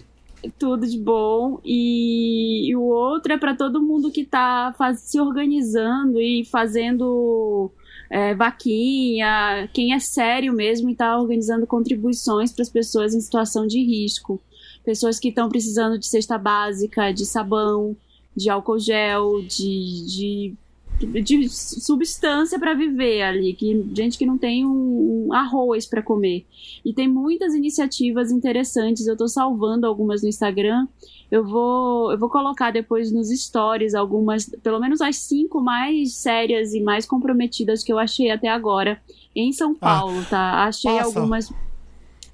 Tudo 0.58 0.88
de 0.88 0.98
bom. 0.98 1.60
E, 1.66 2.70
e 2.70 2.76
o 2.76 2.82
outro 2.84 3.34
é 3.34 3.38
pra 3.38 3.54
todo 3.54 3.82
mundo 3.82 4.10
que 4.10 4.24
tá 4.24 4.74
faz- 4.78 5.02
se 5.02 5.20
organizando 5.20 6.18
e 6.22 6.46
fazendo 6.46 7.70
é, 8.10 8.34
vaquinha, 8.34 9.70
quem 9.74 9.94
é 9.94 10.00
sério 10.00 10.54
mesmo 10.54 10.90
e 10.90 10.96
tá 10.96 11.20
organizando 11.20 11.68
contribuições 11.68 12.52
para 12.54 12.62
as 12.62 12.70
pessoas 12.70 13.14
em 13.14 13.20
situação 13.20 13.68
de 13.68 13.84
risco. 13.84 14.42
Pessoas 14.90 15.20
que 15.20 15.28
estão 15.30 15.50
precisando 15.50 16.00
de 16.00 16.08
cesta 16.08 16.36
básica, 16.36 17.12
de 17.12 17.24
sabão, 17.24 17.96
de 18.36 18.50
álcool 18.50 18.80
gel, 18.80 19.40
de, 19.44 20.56
de, 20.98 21.22
de 21.22 21.48
substância 21.48 22.58
para 22.58 22.74
viver 22.74 23.22
ali. 23.22 23.54
Que, 23.54 23.86
gente 23.94 24.18
que 24.18 24.26
não 24.26 24.36
tem 24.36 24.66
um, 24.66 25.28
um 25.28 25.32
arroz 25.32 25.86
para 25.86 26.02
comer. 26.02 26.44
E 26.84 26.92
tem 26.92 27.08
muitas 27.08 27.54
iniciativas 27.54 28.32
interessantes. 28.32 29.06
Eu 29.06 29.16
tô 29.16 29.28
salvando 29.28 29.86
algumas 29.86 30.24
no 30.24 30.28
Instagram. 30.28 30.88
Eu 31.30 31.46
vou, 31.46 32.12
eu 32.12 32.18
vou 32.18 32.28
colocar 32.28 32.72
depois 32.72 33.12
nos 33.12 33.30
stories 33.30 33.94
algumas, 33.94 34.50
pelo 34.64 34.80
menos 34.80 35.02
as 35.02 35.18
cinco 35.18 35.62
mais 35.62 36.16
sérias 36.16 36.74
e 36.74 36.82
mais 36.82 37.06
comprometidas 37.06 37.84
que 37.84 37.94
eu 37.94 38.00
achei 38.00 38.32
até 38.32 38.48
agora 38.48 39.00
em 39.36 39.54
São 39.54 39.76
Paulo, 39.76 40.26
tá? 40.28 40.64
Achei 40.64 40.98
passa. 40.98 41.06
algumas 41.06 41.54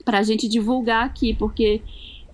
pra 0.06 0.22
gente 0.22 0.48
divulgar 0.48 1.04
aqui, 1.04 1.34
porque 1.34 1.82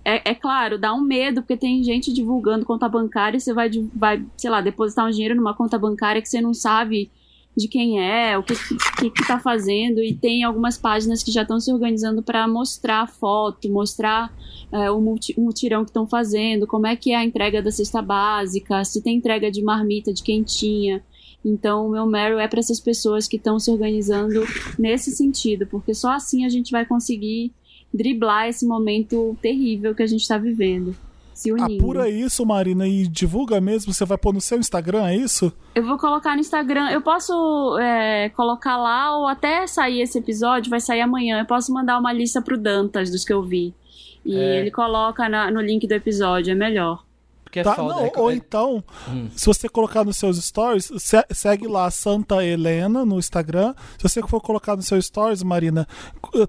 é, 0.04 0.30
é 0.30 0.34
claro, 0.34 0.78
dá 0.78 0.92
um 0.94 1.00
medo, 1.00 1.42
porque 1.42 1.56
tem 1.56 1.82
gente 1.82 2.12
divulgando 2.12 2.64
conta 2.64 2.88
bancária, 2.88 3.36
e 3.36 3.40
você 3.40 3.52
vai, 3.52 3.70
vai, 3.94 4.24
sei 4.36 4.50
lá, 4.50 4.60
depositar 4.60 5.06
um 5.06 5.10
dinheiro 5.10 5.34
numa 5.34 5.54
conta 5.54 5.78
bancária 5.78 6.20
que 6.20 6.28
você 6.28 6.40
não 6.40 6.52
sabe 6.52 7.10
de 7.56 7.68
quem 7.68 8.00
é, 8.00 8.36
o 8.38 8.42
que, 8.42 8.54
que, 8.98 9.10
que 9.10 9.26
tá 9.26 9.38
fazendo, 9.38 10.02
e 10.02 10.14
tem 10.14 10.42
algumas 10.42 10.78
páginas 10.78 11.22
que 11.22 11.30
já 11.30 11.42
estão 11.42 11.60
se 11.60 11.70
organizando 11.70 12.22
para 12.22 12.48
mostrar 12.48 13.02
a 13.02 13.06
foto, 13.06 13.68
mostrar 13.68 14.32
é, 14.72 14.90
o 14.90 15.00
mutirão 15.00 15.84
que 15.84 15.90
estão 15.90 16.06
fazendo, 16.06 16.66
como 16.66 16.86
é 16.86 16.96
que 16.96 17.12
é 17.12 17.16
a 17.16 17.24
entrega 17.24 17.62
da 17.62 17.70
cesta 17.70 18.00
básica, 18.00 18.82
se 18.84 19.02
tem 19.02 19.18
entrega 19.18 19.50
de 19.50 19.62
marmita, 19.62 20.12
de 20.12 20.22
quentinha. 20.22 21.04
Então, 21.44 21.86
o 21.86 21.90
meu 21.90 22.06
Meryl 22.06 22.38
é 22.38 22.48
para 22.48 22.60
essas 22.60 22.80
pessoas 22.80 23.28
que 23.28 23.36
estão 23.36 23.58
se 23.58 23.70
organizando 23.70 24.44
nesse 24.78 25.10
sentido, 25.10 25.66
porque 25.66 25.92
só 25.92 26.12
assim 26.12 26.44
a 26.46 26.48
gente 26.48 26.70
vai 26.70 26.86
conseguir 26.86 27.52
driblar 27.92 28.48
esse 28.48 28.66
momento 28.66 29.36
terrível 29.42 29.94
que 29.94 30.02
a 30.02 30.06
gente 30.06 30.22
está 30.22 30.38
vivendo. 30.38 30.94
Se 31.34 31.50
unindo. 31.50 31.82
Apura 31.82 32.08
isso, 32.08 32.44
Marina, 32.46 32.86
e 32.86 33.06
divulga 33.06 33.60
mesmo. 33.60 33.92
Você 33.92 34.04
vai 34.04 34.16
pôr 34.18 34.32
no 34.34 34.40
seu 34.40 34.58
Instagram, 34.58 35.06
é 35.06 35.16
isso? 35.16 35.52
Eu 35.74 35.84
vou 35.84 35.98
colocar 35.98 36.34
no 36.34 36.40
Instagram. 36.40 36.90
Eu 36.90 37.00
posso 37.02 37.76
é, 37.78 38.28
colocar 38.30 38.76
lá 38.76 39.16
ou 39.18 39.26
até 39.26 39.66
sair 39.66 40.02
esse 40.02 40.18
episódio, 40.18 40.70
vai 40.70 40.80
sair 40.80 41.00
amanhã. 41.00 41.40
Eu 41.40 41.46
posso 41.46 41.72
mandar 41.72 41.98
uma 41.98 42.12
lista 42.12 42.40
pro 42.42 42.56
Dantas 42.58 43.10
dos 43.10 43.24
que 43.24 43.32
eu 43.32 43.42
vi. 43.42 43.74
E 44.24 44.36
É. 44.36 44.60
ele 44.60 44.70
coloca 44.70 45.28
na- 45.28 45.50
no 45.50 45.60
link 45.60 45.86
do 45.86 45.92
episódio, 45.92 46.52
é 46.52 46.54
melhor. 46.54 47.02
Porque 47.52 47.60
é 47.60 47.64
Tá, 47.64 47.74
foda. 47.74 47.94
não, 47.96 48.06
é- 48.06 48.12
ou 48.16 48.30
é- 48.30 48.34
então, 48.34 48.82
Hum. 49.06 49.28
se 49.36 49.44
você 49.44 49.68
colocar 49.68 50.02
nos 50.04 50.16
seus 50.16 50.42
stories, 50.42 50.90
se- 50.96 51.26
segue 51.32 51.68
lá 51.68 51.90
Santa 51.90 52.42
Helena 52.42 53.04
no 53.04 53.18
Instagram. 53.18 53.74
Se 53.98 54.08
você 54.08 54.22
for 54.26 54.40
colocar 54.40 54.74
nos 54.74 54.86
seus 54.86 55.04
stories, 55.04 55.42
Marina, 55.42 55.86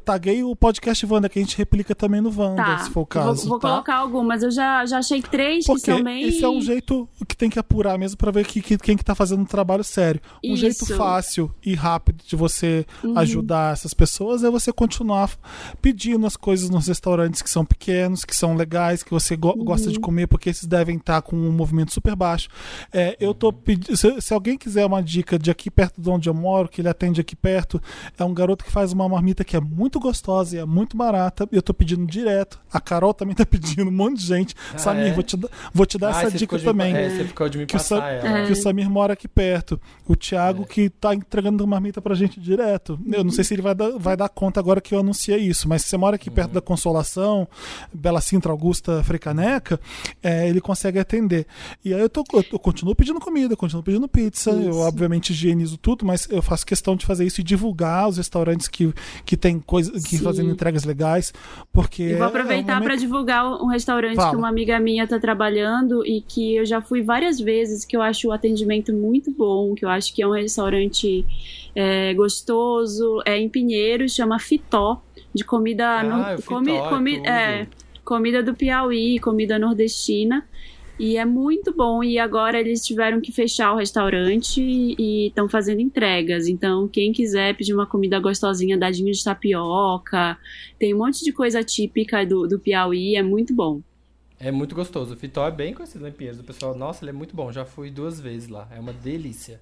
taguei 0.05 0.43
o 0.45 0.55
podcast 0.55 1.05
Wanda, 1.05 1.27
que 1.27 1.39
a 1.39 1.41
gente 1.41 1.57
replica 1.57 1.93
também 1.93 2.21
no 2.21 2.29
Wanda, 2.29 2.63
Tá. 2.63 2.77
se 2.79 2.85
for 2.89 2.91
o 2.91 2.93
vou 3.03 3.05
caso. 3.05 3.49
vou 3.49 3.59
tá? 3.59 3.67
colocar 3.69 3.95
algumas. 3.97 4.43
Eu 4.43 4.51
já, 4.51 4.85
já 4.85 4.99
achei 4.99 5.21
três 5.21 5.65
Porque 5.65 5.81
que 5.81 5.91
são 5.91 6.01
bem. 6.01 6.23
esse 6.23 6.41
é 6.41 6.47
um 6.47 6.61
jeito 6.61 7.05
que 7.27 7.35
tem 7.35 7.49
que 7.49 7.59
apurar 7.59 7.97
mesmo 7.99 8.15
pra 8.17 8.31
ver 8.31 8.45
que, 8.47 8.61
que- 8.61 8.77
quem 8.77 8.95
que 8.95 9.03
tá 9.03 9.13
fazendo 9.13 9.41
um 9.41 9.45
trabalho 9.45 9.83
sério. 9.83 10.21
Um 10.41 10.55
jeito 10.55 10.85
Isso. 10.85 10.95
fácil 10.95 11.51
e 11.65 11.75
rápido 11.75 12.23
de 12.25 12.37
você 12.37 12.85
Uhum. 13.03 13.17
ajudar 13.19 13.73
essas 13.73 13.93
pessoas 13.93 14.41
é 14.41 14.49
você 14.49 14.71
continuar 14.71 15.29
pedindo 15.81 16.25
as 16.25 16.37
coisas 16.37 16.69
nos 16.69 16.87
restaurantes 16.87 17.41
que 17.41 17.49
são 17.49 17.65
pequenos, 17.65 18.23
que 18.23 18.33
são 18.33 18.55
legais, 18.55 19.03
que 19.03 19.11
você 19.11 19.35
go- 19.35 19.53
gosta 19.65 19.87
Uhum. 19.87 19.93
de 19.93 19.99
comer, 19.99 20.27
porque 20.27 20.49
esses 20.49 20.65
devem 20.65 20.92
estar 20.97 21.21
com 21.21 21.35
um 21.35 21.51
movimento 21.51 21.93
super 21.93 22.15
baixo. 22.15 22.47
É, 22.91 23.15
eu 23.19 23.33
tô 23.33 23.51
pedindo. 23.51 23.95
Se, 23.97 24.21
se 24.21 24.33
alguém 24.33 24.57
quiser 24.57 24.85
uma 24.85 25.01
dica 25.01 25.37
de 25.39 25.49
aqui 25.51 25.69
perto 25.71 26.01
de 26.01 26.09
onde 26.09 26.29
eu 26.29 26.33
moro, 26.33 26.67
que 26.69 26.81
ele 26.81 26.89
atende 26.89 27.19
aqui 27.21 27.35
perto, 27.35 27.81
é 28.17 28.23
um 28.23 28.33
garoto 28.33 28.63
que 28.65 28.71
faz 28.71 28.91
uma 28.93 29.07
marmita 29.07 29.43
que 29.43 29.55
é 29.55 29.59
muito 29.59 29.99
gostosa 29.99 30.55
e 30.55 30.59
é 30.59 30.65
muito 30.65 30.95
barata. 30.97 31.47
E 31.51 31.55
eu 31.55 31.61
tô 31.61 31.73
pedindo 31.73 32.05
direto. 32.05 32.59
A 32.71 32.79
Carol 32.79 33.13
também 33.13 33.35
tá 33.35 33.45
pedindo, 33.47 33.87
um 33.87 33.91
monte 33.91 34.17
de 34.19 34.25
gente. 34.25 34.55
Ah, 34.73 34.77
Samir, 34.77 35.07
é? 35.07 35.11
vou, 35.13 35.23
te, 35.23 35.37
dar- 35.37 35.49
vou 35.73 35.85
te 35.85 35.97
dar 35.97 36.07
Ah, 36.07 36.19
essa 36.21 36.31
você 36.31 36.37
dica 36.37 36.57
ficou 36.57 36.59
de 36.59 36.65
também. 36.65 36.95
É, 36.95 37.09
você 37.09 37.23
ficou 37.25 37.49
de 37.49 37.57
me 37.57 37.65
Que 37.65 37.75
o, 37.75 37.79
Sa- 37.79 37.95
passar 38.01 38.11
ela. 38.25 38.45
que 38.47 38.51
o 38.51 38.55
Samir 38.55 38.89
mora 38.89 39.13
aqui 39.13 39.27
perto. 39.27 39.79
O 40.07 40.15
Thiago 40.15 40.63
É. 40.63 40.65
que 40.65 40.89
tá 40.89 41.13
entregando 41.15 41.65
marmita 41.67 42.01
pra 42.01 42.15
gente 42.15 42.39
direto. 42.39 42.99
Eu 43.11 43.23
não 43.23 43.31
sei 43.31 43.43
se 43.43 43.53
ele 43.53 43.61
vai 43.61 43.73
dar, 43.75 43.91
vai 43.97 44.17
dar 44.17 44.29
conta 44.29 44.59
agora 44.59 44.81
que 44.81 44.93
eu 44.93 44.99
anunciei 44.99 45.37
isso, 45.39 45.67
mas 45.67 45.81
se 45.83 45.89
você 45.89 45.97
mora 45.97 46.15
aqui 46.15 46.29
Uhum. 46.29 46.35
perto 46.35 46.51
da 46.51 46.61
Consolação, 46.61 47.47
Bela 47.93 48.19
Sintra, 48.21 48.51
Augusta, 48.51 49.03
Frecaneca, 49.03 49.79
é, 50.21 50.47
ele 50.49 50.59
consegue 50.59 50.82
atender. 50.99 51.45
E 51.83 51.93
aí 51.93 51.99
eu, 52.01 52.09
tô, 52.09 52.23
eu, 52.33 52.43
eu 52.51 52.59
continuo 52.59 52.95
pedindo 52.95 53.19
comida, 53.19 53.53
eu 53.53 53.57
continuo 53.57 53.83
pedindo 53.83 54.07
pizza, 54.07 54.51
eu 54.51 54.69
Isso. 54.71 54.79
obviamente 54.79 55.31
higienizo 55.31 55.77
tudo, 55.77 56.05
mas 56.05 56.27
eu 56.29 56.41
faço 56.41 56.65
questão 56.65 56.95
de 56.95 57.05
fazer 57.05 57.25
isso 57.25 57.41
e 57.41 57.43
divulgar 57.43 58.07
os 58.09 58.17
restaurantes 58.17 58.67
que, 58.67 58.93
que 59.25 59.35
tem 59.37 59.59
coisa, 59.59 59.91
que 59.91 60.17
Sim. 60.17 60.23
fazendo 60.23 60.49
entregas 60.51 60.83
legais, 60.83 61.33
porque 61.71 62.03
Eu 62.03 62.17
vou 62.17 62.25
é- 62.25 62.29
aproveitar 62.29 62.57
é 62.73 62.75
um 62.75 62.79
para 62.79 62.79
momento- 62.89 62.99
divulgar 62.99 63.45
um 63.61 63.67
restaurante 63.67 64.15
Fala. 64.15 64.31
que 64.31 64.35
uma 64.35 64.49
amiga 64.49 64.79
minha 64.79 65.07
tá 65.07 65.19
trabalhando 65.19 66.05
e 66.05 66.21
que 66.21 66.55
eu 66.55 66.65
já 66.65 66.81
fui 66.81 67.01
várias 67.01 67.39
vezes, 67.39 67.85
que 67.85 67.95
eu 67.95 68.01
acho 68.01 68.27
o 68.27 68.31
atendimento 68.31 68.93
muito 68.93 69.31
bom, 69.31 69.73
que 69.75 69.85
eu 69.85 69.89
acho 69.89 70.13
que 70.13 70.21
é 70.21 70.27
um 70.27 70.31
restaurante 70.31 71.25
é, 71.75 72.13
gostoso, 72.13 73.21
é 73.25 73.37
em 73.37 73.49
Pinheiros, 73.49 74.13
chama 74.13 74.37
Fitó, 74.39 75.01
de 75.33 75.43
comida... 75.43 75.99
Ah, 75.99 76.03
no- 76.03 76.37
Fitó 76.41 76.55
comi- 76.55 76.71
é 76.71 76.89
comi- 76.89 77.27
é, 77.27 77.67
comida 78.05 78.43
do 78.43 78.53
Piauí, 78.53 79.17
comida 79.19 79.57
nordestina. 79.57 80.45
E 81.03 81.17
é 81.17 81.25
muito 81.25 81.73
bom. 81.73 82.01
E 82.01 82.17
agora 82.17 82.57
eles 82.57 82.81
tiveram 82.81 83.19
que 83.19 83.29
fechar 83.29 83.73
o 83.73 83.77
restaurante 83.77 84.61
e 84.61 85.27
estão 85.27 85.49
fazendo 85.49 85.81
entregas. 85.81 86.47
Então, 86.47 86.87
quem 86.87 87.11
quiser 87.11 87.57
pedir 87.57 87.73
uma 87.73 87.85
comida 87.85 88.17
gostosinha, 88.21 88.77
dadinho 88.77 89.11
de 89.11 89.21
tapioca, 89.21 90.37
tem 90.79 90.93
um 90.93 90.99
monte 90.99 91.21
de 91.25 91.33
coisa 91.33 91.61
típica 91.61 92.25
do, 92.25 92.47
do 92.47 92.57
Piauí, 92.57 93.17
é 93.17 93.21
muito 93.21 93.53
bom. 93.53 93.81
É 94.39 94.49
muito 94.49 94.73
gostoso. 94.73 95.13
O 95.13 95.17
Fitó 95.17 95.45
é 95.45 95.51
bem 95.51 95.73
conhecido 95.73 96.07
em 96.07 96.11
Pinheiros. 96.13 96.39
O 96.39 96.43
pessoal, 96.45 96.73
nossa, 96.73 97.03
ele 97.03 97.09
é 97.09 97.13
muito 97.13 97.35
bom. 97.35 97.51
Já 97.51 97.65
fui 97.65 97.91
duas 97.91 98.17
vezes 98.17 98.47
lá. 98.47 98.69
É 98.73 98.79
uma 98.79 98.93
delícia. 98.93 99.59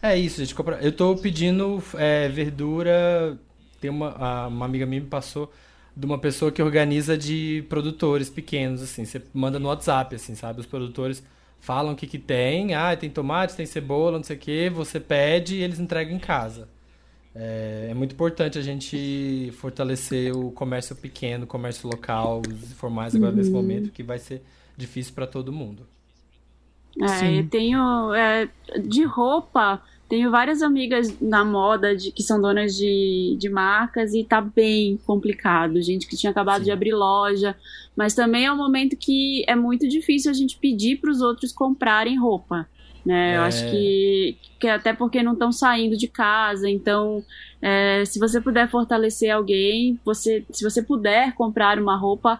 É 0.00 0.16
isso, 0.16 0.38
gente. 0.38 0.54
Eu 0.80 0.92
tô 0.92 1.16
pedindo 1.16 1.82
é, 1.94 2.28
verdura. 2.28 3.36
Tem 3.80 3.90
uma, 3.90 4.46
uma 4.46 4.66
amiga 4.66 4.86
minha 4.86 5.00
me 5.00 5.08
passou 5.08 5.50
de 5.96 6.06
uma 6.06 6.18
pessoa 6.18 6.52
que 6.52 6.62
organiza 6.62 7.16
de 7.16 7.64
produtores 7.68 8.30
pequenos, 8.30 8.82
assim. 8.82 9.04
Você 9.04 9.22
manda 9.32 9.58
no 9.58 9.68
WhatsApp, 9.68 10.14
assim, 10.14 10.34
sabe? 10.34 10.60
Os 10.60 10.66
produtores 10.66 11.22
falam 11.60 11.92
o 11.92 11.96
que 11.96 12.06
que 12.06 12.18
tem. 12.18 12.74
Ah, 12.74 12.96
tem 12.96 13.10
tomate, 13.10 13.56
tem 13.56 13.66
cebola, 13.66 14.18
não 14.18 14.24
sei 14.24 14.36
o 14.36 14.38
que. 14.38 14.70
Você 14.70 14.98
pede 14.98 15.56
e 15.56 15.62
eles 15.62 15.78
entregam 15.78 16.14
em 16.14 16.18
casa. 16.18 16.68
É, 17.34 17.88
é 17.90 17.94
muito 17.94 18.12
importante 18.12 18.58
a 18.58 18.62
gente 18.62 19.52
fortalecer 19.58 20.36
o 20.36 20.50
comércio 20.50 20.96
pequeno, 20.96 21.44
o 21.44 21.46
comércio 21.46 21.88
local, 21.88 22.42
os 22.46 22.72
informais 22.72 23.14
agora 23.14 23.32
nesse 23.32 23.50
momento, 23.50 23.90
que 23.90 24.02
vai 24.02 24.18
ser 24.18 24.42
difícil 24.76 25.14
para 25.14 25.26
todo 25.26 25.52
mundo. 25.52 25.86
É, 27.00 27.08
Sim. 27.08 27.36
eu 27.38 27.48
tenho 27.48 28.14
é, 28.14 28.48
de 28.82 29.04
roupa, 29.04 29.80
tenho 30.10 30.28
várias 30.28 30.60
amigas 30.60 31.16
na 31.20 31.44
moda 31.44 31.94
de, 31.94 32.10
que 32.10 32.20
são 32.24 32.40
donas 32.40 32.76
de, 32.76 33.36
de 33.38 33.48
marcas 33.48 34.12
e 34.12 34.24
tá 34.24 34.40
bem 34.40 34.98
complicado. 35.06 35.80
Gente 35.80 36.08
que 36.08 36.16
tinha 36.16 36.32
acabado 36.32 36.58
Sim. 36.58 36.64
de 36.64 36.70
abrir 36.72 36.92
loja, 36.92 37.56
mas 37.96 38.12
também 38.12 38.44
é 38.44 38.52
um 38.52 38.56
momento 38.56 38.96
que 38.96 39.44
é 39.46 39.54
muito 39.54 39.86
difícil 39.88 40.28
a 40.28 40.34
gente 40.34 40.58
pedir 40.58 40.96
para 40.96 41.12
os 41.12 41.20
outros 41.20 41.52
comprarem 41.52 42.18
roupa. 42.18 42.68
Né? 43.06 43.36
Eu 43.36 43.42
É. 43.42 43.46
acho 43.46 43.70
que, 43.70 44.36
que 44.58 44.66
até 44.66 44.92
porque 44.92 45.22
não 45.22 45.34
estão 45.34 45.52
saindo 45.52 45.96
de 45.96 46.08
casa, 46.08 46.68
então 46.68 47.22
é, 47.62 48.04
se 48.04 48.18
você 48.18 48.40
puder 48.40 48.68
fortalecer 48.68 49.30
alguém, 49.30 49.96
você, 50.04 50.44
se 50.50 50.64
você 50.64 50.82
puder 50.82 51.34
comprar 51.34 51.78
uma 51.78 51.96
roupa, 51.96 52.38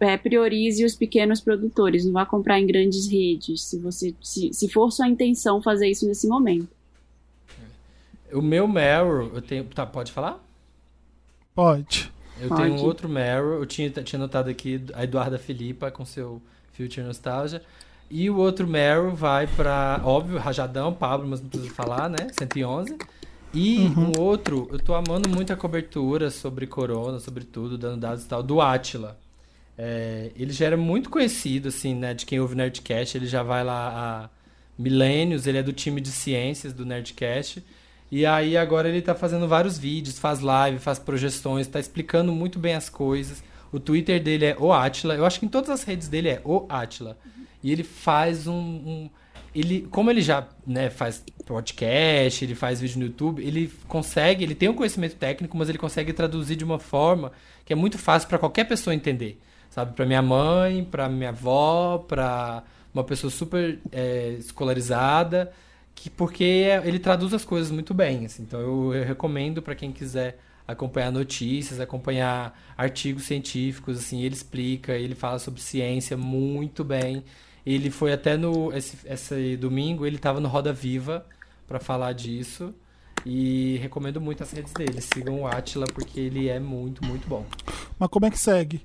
é, 0.00 0.16
priorize 0.16 0.84
os 0.84 0.96
pequenos 0.96 1.40
produtores, 1.40 2.04
não 2.04 2.12
vá 2.12 2.26
comprar 2.26 2.58
em 2.58 2.66
grandes 2.66 3.08
redes, 3.08 3.62
se 3.62 3.78
você 3.78 4.12
se, 4.20 4.52
se 4.52 4.68
for 4.68 4.90
sua 4.90 5.06
intenção 5.06 5.62
fazer 5.62 5.88
isso 5.88 6.08
nesse 6.08 6.26
momento. 6.26 6.68
O 8.34 8.42
meu 8.42 8.66
Meryl, 8.66 9.30
eu 9.34 9.40
tenho. 9.40 9.64
Tá, 9.64 9.86
pode 9.86 10.12
falar? 10.12 10.44
Pode. 11.54 12.12
Eu 12.40 12.48
Pode. 12.48 12.62
tenho 12.62 12.74
um 12.74 12.82
outro 12.82 13.08
Meryl, 13.08 13.54
eu 13.54 13.66
tinha, 13.66 13.88
tinha 13.90 14.18
notado 14.18 14.50
aqui 14.50 14.84
a 14.92 15.04
Eduarda 15.04 15.38
Filipa 15.38 15.90
com 15.90 16.04
seu 16.04 16.42
Future 16.72 17.06
Nostalgia. 17.06 17.62
E 18.10 18.28
o 18.28 18.36
outro 18.36 18.66
Meryl 18.66 19.14
vai 19.14 19.46
pra, 19.46 20.00
óbvio, 20.04 20.38
Rajadão, 20.38 20.92
Pablo, 20.92 21.26
mas 21.28 21.40
não 21.40 21.48
preciso 21.48 21.72
falar, 21.72 22.10
né? 22.10 22.28
111. 22.38 22.98
E 23.54 23.86
um 23.96 24.20
outro, 24.20 24.68
eu 24.72 24.80
tô 24.80 24.94
amando 24.94 25.28
muito 25.28 25.52
a 25.52 25.56
cobertura 25.56 26.28
sobre 26.28 26.66
Corona, 26.66 27.20
sobre 27.20 27.44
tudo, 27.44 27.78
dando 27.78 28.00
dados 28.00 28.24
e 28.24 28.28
tal, 28.28 28.42
do 28.42 28.60
Atila. 28.60 29.16
É, 29.78 30.32
ele 30.36 30.52
já 30.52 30.66
era 30.66 30.76
muito 30.76 31.08
conhecido, 31.08 31.68
assim, 31.68 31.94
né? 31.94 32.14
De 32.14 32.26
quem 32.26 32.40
ouve 32.40 32.56
Nerdcast, 32.56 33.16
ele 33.16 33.26
já 33.26 33.44
vai 33.44 33.62
lá 33.62 33.88
há 34.24 34.30
milênios, 34.76 35.46
ele 35.46 35.58
é 35.58 35.62
do 35.62 35.72
time 35.72 36.00
de 36.00 36.10
ciências 36.10 36.72
do 36.72 36.84
Nerdcast. 36.84 37.62
E 38.16 38.24
aí 38.24 38.56
agora 38.56 38.88
ele 38.88 39.02
tá 39.02 39.12
fazendo 39.12 39.48
vários 39.48 39.76
vídeos, 39.76 40.20
faz 40.20 40.38
live, 40.38 40.78
faz 40.78 41.00
projeções, 41.00 41.66
tá 41.66 41.80
explicando 41.80 42.30
muito 42.30 42.60
bem 42.60 42.74
as 42.74 42.88
coisas. 42.88 43.42
O 43.72 43.80
Twitter 43.80 44.22
dele 44.22 44.44
é 44.44 44.56
o 44.56 44.72
Atila. 44.72 45.16
Eu 45.16 45.26
acho 45.26 45.40
que 45.40 45.46
em 45.46 45.48
todas 45.48 45.68
as 45.68 45.82
redes 45.82 46.06
dele 46.06 46.28
é 46.28 46.40
o 46.44 46.64
Atila. 46.68 47.18
E 47.60 47.72
ele 47.72 47.82
faz 47.82 48.46
um, 48.46 48.54
um- 48.54 49.10
ele, 49.52 49.88
como 49.90 50.12
ele 50.12 50.20
já 50.20 50.46
né, 50.64 50.90
faz 50.90 51.24
podcast, 51.44 52.44
ele 52.44 52.54
faz 52.54 52.80
vídeo 52.80 53.00
no 53.00 53.06
YouTube, 53.06 53.44
ele 53.44 53.68
consegue, 53.88 54.44
ele 54.44 54.54
tem 54.54 54.68
um 54.68 54.74
conhecimento 54.74 55.16
técnico, 55.16 55.56
mas 55.56 55.68
ele 55.68 55.78
consegue 55.78 56.12
traduzir 56.12 56.54
de 56.54 56.62
uma 56.62 56.78
forma 56.78 57.32
que 57.64 57.72
é 57.72 57.76
muito 57.76 57.98
fácil 57.98 58.28
para 58.28 58.38
qualquer 58.38 58.62
pessoa 58.62 58.94
entender, 58.94 59.40
sabe? 59.68 59.92
Para 59.92 60.06
minha 60.06 60.22
mãe, 60.22 60.84
para 60.84 61.08
minha 61.08 61.30
avó, 61.30 61.98
para 61.98 62.62
uma 62.94 63.02
pessoa 63.02 63.28
super 63.28 63.80
é, 63.90 64.36
escolarizada, 64.38 65.50
que 65.94 66.10
porque 66.10 66.44
ele 66.84 66.98
traduz 66.98 67.32
as 67.32 67.44
coisas 67.44 67.70
muito 67.70 67.94
bem. 67.94 68.26
assim. 68.26 68.42
Então 68.42 68.60
eu, 68.60 68.94
eu 68.94 69.04
recomendo 69.04 69.62
para 69.62 69.74
quem 69.74 69.92
quiser 69.92 70.38
acompanhar 70.66 71.12
notícias, 71.12 71.78
acompanhar 71.78 72.58
artigos 72.76 73.24
científicos, 73.24 73.98
assim, 73.98 74.22
ele 74.22 74.34
explica, 74.34 74.92
ele 74.94 75.14
fala 75.14 75.38
sobre 75.38 75.60
ciência 75.60 76.16
muito 76.16 76.82
bem. 76.82 77.22
Ele 77.66 77.90
foi 77.90 78.12
até 78.12 78.36
no 78.36 78.72
esse, 78.72 78.98
esse 79.06 79.56
domingo, 79.56 80.04
ele 80.06 80.16
estava 80.16 80.40
no 80.40 80.48
Roda 80.48 80.72
Viva 80.72 81.26
para 81.66 81.78
falar 81.80 82.12
disso. 82.12 82.74
E 83.26 83.78
recomendo 83.80 84.20
muito 84.20 84.42
as 84.42 84.50
redes 84.50 84.72
dele. 84.74 85.00
Sigam 85.00 85.42
o 85.42 85.46
Atila 85.46 85.86
porque 85.94 86.20
ele 86.20 86.48
é 86.48 86.60
muito, 86.60 87.02
muito 87.02 87.26
bom. 87.26 87.46
Mas 87.98 88.10
como 88.10 88.26
é 88.26 88.30
que 88.30 88.38
segue? 88.38 88.84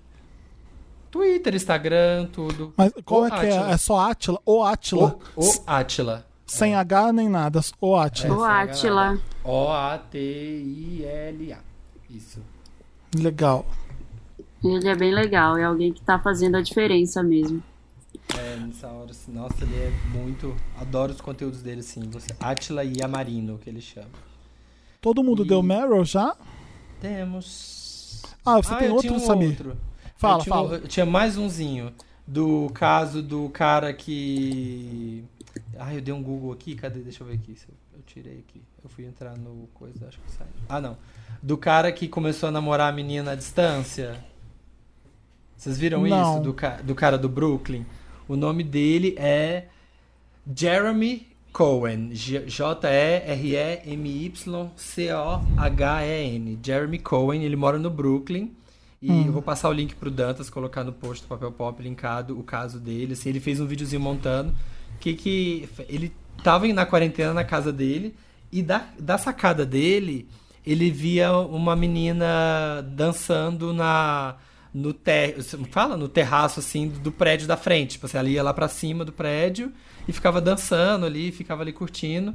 Twitter, 1.11 1.56
Instagram, 1.56 2.27
tudo. 2.31 2.73
Mas 2.77 2.94
qual 3.03 3.23
O 3.23 3.26
é 3.27 3.30
que 3.31 3.45
é? 3.48 3.72
É 3.72 3.77
só 3.77 3.99
Atila? 3.99 4.40
O 4.45 4.64
Atila? 4.64 5.18
O, 5.36 5.44
o 5.44 5.64
Atila. 5.68 6.26
Sem 6.49 6.76
H 6.76 7.13
nem 7.13 7.30
nada. 7.30 7.61
O 7.80 7.95
Atila. 7.95 9.15
É. 9.45 9.47
O-A-T-I-L-A. 10.39 11.59
Isso. 12.09 12.41
Legal. 13.15 13.65
Ele 14.63 14.88
é 14.89 14.95
bem 14.95 15.13
legal, 15.13 15.57
é 15.57 15.63
alguém 15.63 15.93
que 15.93 16.01
tá 16.01 16.19
fazendo 16.19 16.57
a 16.57 16.61
diferença 16.61 17.23
mesmo. 17.23 17.63
É, 18.38 18.57
nessa 18.57 18.88
hora, 18.88 19.11
assim, 19.11 19.31
nossa, 19.31 19.63
ele 19.63 19.76
é 19.76 19.91
muito. 20.11 20.55
Adoro 20.80 21.11
os 21.13 21.21
conteúdos 21.21 21.61
dele, 21.61 21.80
assim. 21.80 22.01
Você, 22.11 22.27
Atila 22.39 22.84
e 22.84 23.01
Amarino, 23.01 23.57
que 23.57 23.69
ele 23.69 23.81
chama. 23.81 24.07
Todo 25.01 25.23
mundo 25.23 25.43
E- 25.45 25.47
deu 25.47 25.63
Meryl 25.63 26.03
já? 26.03 26.35
Temos. 26.99 28.21
Ah, 28.45 28.57
você 28.57 28.73
Ah, 28.73 28.77
tem 28.77 28.88
eu 28.89 28.93
outro, 28.95 29.07
tinha 29.09 29.19
um 29.19 29.26
Samir? 29.26 29.49
outro. 29.51 29.77
Fala, 30.17 30.38
eu 30.39 30.43
tinha, 30.43 30.55
fala. 30.55 30.73
eu 30.76 30.88
tinha 30.88 31.05
mais 31.05 31.38
umzinho. 31.38 31.93
Do 32.27 32.69
caso 32.73 33.23
do 33.23 33.49
cara 33.49 33.91
que. 33.93 35.23
Ah, 35.77 35.94
eu 35.94 36.02
dei 36.02 36.14
um 36.14 36.22
Google 36.23 36.52
aqui. 36.52 36.76
Cadê? 36.76 36.99
Deixa 36.99 37.23
eu 37.23 37.27
ver 37.27 37.34
aqui. 37.36 37.56
Eu 37.94 38.02
tirei 38.06 38.40
aqui. 38.48 38.61
Eu 38.84 38.90
fui 38.90 39.06
entrar 39.06 39.38
no 39.38 39.68
coisa, 39.73 40.07
acho 40.07 40.19
que 40.19 40.31
saiu. 40.31 40.49
Ah, 40.68 40.80
não. 40.81 40.98
Do 41.41 41.57
cara 41.57 41.91
que 41.91 42.07
começou 42.07 42.49
a 42.49 42.52
namorar 42.52 42.91
a 42.91 42.95
menina 42.95 43.31
à 43.31 43.36
distância. 43.36 44.23
Vocês 45.56 45.77
viram 45.77 46.02
Não. 46.07 46.34
isso? 46.36 46.44
Do, 46.44 46.53
ca- 46.53 46.81
do 46.81 46.95
cara 46.95 47.18
do 47.18 47.27
Brooklyn? 47.30 47.86
O 48.27 48.36
nome 48.36 48.64
dele 48.64 49.15
é 49.18 49.65
Jeremy 50.56 51.27
Cohen. 51.52 52.11
J-E-R-E-M-Y-C-O-H-E-N. 55.30 56.60
Jeremy 56.64 56.99
Cohen, 56.99 57.44
ele 57.44 57.56
mora 57.56 57.77
no 57.77 57.90
Brooklyn. 57.90 58.52
E 59.02 59.10
Hum. 59.11 59.27
eu 59.27 59.31
vou 59.34 59.41
passar 59.41 59.69
o 59.69 59.73
link 59.73 59.95
pro 59.95 60.11
Dantas, 60.11 60.49
colocar 60.49 60.84
no 60.84 60.91
post 60.91 61.23
do 61.23 61.30
Papel 61.30 61.52
Pop, 61.53 61.81
linkado 61.81 62.38
o 62.38 62.44
caso 62.44 62.80
dele. 62.80 63.14
Assim, 63.14 63.30
ele 63.30 63.40
fez 63.40 63.60
um 63.61 63.65
videozinho 63.65 64.02
montando. 64.02 64.53
Que 64.99 65.13
que 65.13 65.69
ele 65.88 66.13
tava 66.43 66.67
na 66.67 66.85
quarentena 66.85 67.34
na 67.34 67.43
casa 67.43 67.71
dele. 67.71 68.15
E 68.51 68.63
da, 68.63 68.88
da 68.97 69.17
sacada 69.17 69.65
dele, 69.65 70.27
ele 70.65 70.89
via 70.89 71.31
uma 71.31 71.76
menina 71.76 72.81
dançando 72.95 73.73
na 73.73 74.35
no 74.71 74.93
ter, 74.93 75.41
fala 75.71 75.97
no 75.97 76.07
terraço 76.07 76.59
assim 76.59 76.88
do 76.88 77.11
prédio 77.11 77.47
da 77.47 77.57
frente, 77.57 77.93
tipo 77.93 78.05
assim, 78.05 78.19
ela 78.19 78.30
ia 78.30 78.43
lá 78.43 78.53
pra 78.53 78.67
cima 78.67 79.03
do 79.03 79.11
prédio 79.11 79.73
e 80.07 80.13
ficava 80.13 80.39
dançando 80.39 81.05
ali, 81.05 81.31
ficava 81.31 81.63
ali 81.63 81.73
curtindo. 81.73 82.34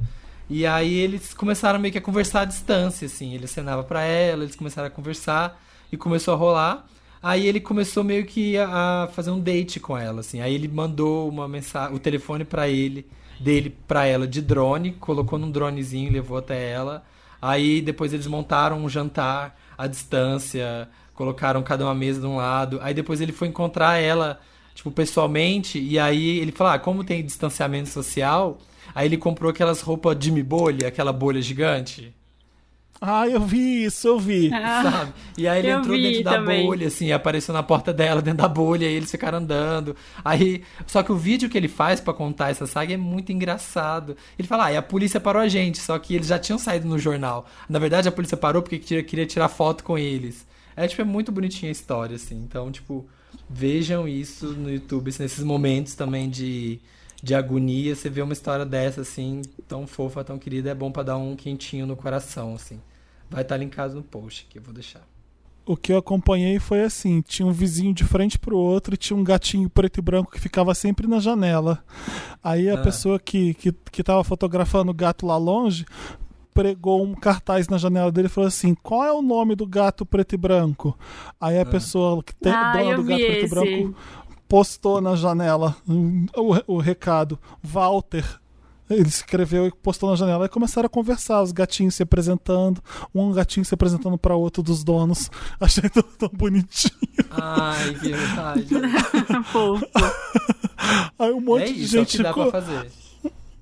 E 0.49 0.65
aí 0.65 0.93
eles 0.93 1.33
começaram 1.33 1.79
meio 1.79 1.91
que 1.91 1.97
a 1.97 2.01
conversar 2.01 2.41
à 2.41 2.45
distância, 2.45 3.05
assim, 3.05 3.33
ele 3.33 3.45
acenava 3.45 3.83
pra 3.83 4.03
ela, 4.03 4.43
eles 4.43 4.55
começaram 4.55 4.87
a 4.87 4.91
conversar 4.91 5.59
e 5.91 5.97
começou 5.97 6.33
a 6.33 6.37
rolar. 6.37 6.85
Aí 7.27 7.47
ele 7.47 7.59
começou 7.59 8.03
meio 8.03 8.23
que 8.23 8.55
a 8.55 9.05
a 9.05 9.07
fazer 9.07 9.31
um 9.31 9.39
date 9.39 9.79
com 9.79 9.97
ela, 9.97 10.19
assim. 10.19 10.41
Aí 10.41 10.53
ele 10.53 10.67
mandou 10.67 11.27
uma 11.27 11.47
mensagem, 11.47 11.95
o 11.95 11.99
telefone 11.99 12.45
pra 12.45 12.67
ele, 12.69 13.03
dele 13.39 13.75
pra 13.87 14.05
ela 14.05 14.27
de 14.27 14.43
drone, 14.43 14.91
colocou 14.91 15.39
num 15.39 15.49
dronezinho, 15.49 16.11
levou 16.11 16.37
até 16.37 16.69
ela. 16.69 17.03
Aí 17.41 17.81
depois 17.81 18.13
eles 18.13 18.27
montaram 18.27 18.77
um 18.77 18.87
jantar 18.87 19.57
à 19.75 19.87
distância, 19.87 20.87
colocaram 21.15 21.63
cada 21.63 21.83
uma 21.85 21.95
mesa 21.95 22.21
de 22.21 22.27
um 22.27 22.35
lado. 22.35 22.79
Aí 22.79 22.93
depois 22.93 23.19
ele 23.19 23.31
foi 23.31 23.47
encontrar 23.47 23.97
ela, 23.97 24.39
tipo, 24.75 24.91
pessoalmente, 24.91 25.79
e 25.79 25.97
aí 25.97 26.37
ele 26.37 26.51
falou: 26.51 26.73
"Ah, 26.73 26.79
como 26.79 27.03
tem 27.03 27.25
distanciamento 27.25 27.89
social, 27.89 28.59
aí 28.93 29.07
ele 29.07 29.17
comprou 29.17 29.49
aquelas 29.49 29.81
roupas 29.81 30.15
de 30.15 30.31
bolha, 30.43 30.87
aquela 30.89 31.11
bolha 31.11 31.41
gigante. 31.41 32.13
Ah, 33.01 33.27
eu 33.27 33.41
vi 33.41 33.83
isso, 33.83 34.07
eu 34.07 34.19
vi. 34.19 34.49
sabe? 34.49 35.13
E 35.37 35.47
aí 35.47 35.59
ele 35.59 35.67
eu 35.69 35.79
entrou 35.79 35.97
dentro 35.97 36.23
da 36.23 36.31
também. 36.35 36.65
bolha, 36.65 36.87
assim, 36.87 37.11
apareceu 37.11 37.53
na 37.53 37.61
porta 37.61 37.93
dela, 37.93 38.21
dentro 38.21 38.39
da 38.39 38.47
bolha, 38.47 38.85
e 38.85 38.93
eles 38.93 39.11
ficaram 39.11 39.39
andando. 39.39 39.95
Aí, 40.23 40.63
só 40.87 41.03
que 41.03 41.11
o 41.11 41.15
vídeo 41.17 41.49
que 41.49 41.57
ele 41.57 41.67
faz 41.67 41.99
pra 41.99 42.13
contar 42.13 42.49
essa 42.49 42.65
saga 42.65 42.93
é 42.93 42.97
muito 42.97 43.31
engraçado. 43.31 44.15
Ele 44.39 44.47
fala, 44.47 44.65
ah, 44.65 44.71
e 44.73 44.77
a 44.77 44.81
polícia 44.81 45.19
parou 45.19 45.41
a 45.41 45.47
gente, 45.47 45.77
só 45.79 45.99
que 45.99 46.15
eles 46.15 46.27
já 46.27 46.39
tinham 46.39 46.57
saído 46.57 46.87
no 46.87 46.97
jornal. 46.97 47.45
Na 47.69 47.79
verdade, 47.79 48.07
a 48.07 48.11
polícia 48.11 48.37
parou 48.37 48.61
porque 48.61 48.79
queria, 48.79 49.03
queria 49.03 49.25
tirar 49.25 49.49
foto 49.49 49.83
com 49.83 49.97
eles. 49.97 50.47
É, 50.75 50.87
tipo, 50.87 51.01
é 51.01 51.05
muito 51.05 51.31
bonitinha 51.31 51.69
a 51.69 51.73
história, 51.73 52.15
assim. 52.15 52.35
Então, 52.35 52.71
tipo, 52.71 53.05
vejam 53.49 54.07
isso 54.07 54.47
no 54.47 54.71
YouTube, 54.71 55.09
assim, 55.09 55.23
nesses 55.23 55.43
momentos 55.43 55.95
também 55.95 56.29
de, 56.29 56.79
de 57.25 57.33
agonia. 57.33 57.95
Você 57.95 58.07
vê 58.07 58.21
uma 58.21 58.33
história 58.33 58.63
dessa, 58.65 59.01
assim, 59.01 59.41
tão 59.67 59.87
fofa, 59.87 60.23
tão 60.23 60.37
querida, 60.37 60.69
é 60.69 60.75
bom 60.75 60.91
pra 60.91 61.01
dar 61.01 61.17
um 61.17 61.35
quentinho 61.35 61.87
no 61.87 61.95
coração, 61.95 62.53
assim. 62.53 62.79
Vai 63.27 63.41
estar 63.41 63.57
linkado 63.57 63.95
no 63.95 64.03
post 64.03 64.45
que 64.47 64.59
eu 64.59 64.61
vou 64.61 64.71
deixar. 64.71 65.01
O 65.65 65.75
que 65.75 65.91
eu 65.91 65.97
acompanhei 65.97 66.59
foi 66.59 66.83
assim: 66.83 67.21
tinha 67.21 67.47
um 67.47 67.51
vizinho 67.51 67.91
de 67.95 68.03
frente 68.03 68.37
pro 68.37 68.55
outro 68.55 68.93
e 68.93 68.97
tinha 68.97 69.17
um 69.17 69.23
gatinho 69.23 69.67
preto 69.67 69.97
e 69.97 70.01
branco 70.03 70.31
que 70.31 70.39
ficava 70.39 70.75
sempre 70.75 71.07
na 71.07 71.19
janela. 71.19 71.83
Aí 72.43 72.69
a 72.69 72.75
Ah. 72.75 72.77
pessoa 72.83 73.19
que, 73.19 73.55
que, 73.55 73.71
que 73.91 74.03
tava 74.03 74.23
fotografando 74.23 74.91
o 74.91 74.93
gato 74.93 75.25
lá 75.25 75.35
longe 75.37 75.83
pregou 76.53 77.03
um 77.03 77.13
cartaz 77.15 77.67
na 77.67 77.77
janela 77.79 78.11
dele 78.11 78.27
e 78.27 78.29
falou 78.29 78.47
assim: 78.47 78.75
qual 78.75 79.03
é 79.03 79.11
o 79.11 79.23
nome 79.23 79.55
do 79.55 79.65
gato 79.65 80.05
preto 80.05 80.35
e 80.35 80.37
branco? 80.37 80.95
Aí 81.41 81.59
a 81.59 81.65
pessoa 81.65 82.21
que 82.23 82.35
tem 82.35 82.53
Ah, 82.53 82.71
dona 82.77 82.95
do 82.97 83.03
gato 83.03 83.19
preto 83.25 83.45
e 83.45 83.49
branco 83.49 83.95
postou 84.55 85.01
na 85.01 85.17
janela 85.17 85.75
o, 85.85 86.75
o 86.75 86.77
recado: 86.77 87.37
Walter. 87.61 88.23
Ele 88.89 89.09
escreveu 89.09 89.65
e 89.65 89.71
postou 89.71 90.11
na 90.11 90.15
janela 90.15 90.45
e 90.45 90.49
começaram 90.49 90.85
a 90.85 90.89
conversar, 90.89 91.41
os 91.41 91.51
gatinhos 91.51 91.95
se 91.95 92.03
apresentando, 92.03 92.81
um 93.13 93.33
gatinho 93.33 93.65
se 93.65 93.73
apresentando 93.73 94.17
para 94.17 94.35
outro 94.35 94.63
dos 94.63 94.81
donos. 94.81 95.29
Achei 95.59 95.89
tão, 95.89 96.03
tão 96.03 96.29
bonitinho. 96.31 96.95
Ai, 97.31 97.95
que 97.95 98.13
verdade. 98.13 98.67
Aí 101.19 101.31
um 101.31 101.41
monte 101.41 101.63
é 101.63 101.73
de 101.73 101.83
isso, 101.83 101.97
é 101.97 101.99
o 101.99 102.03
gente 102.03 102.17
que 102.17 102.23
dá 102.23 102.29
ficou 102.29 102.49
pra 102.49 102.61
fazer. 102.61 102.89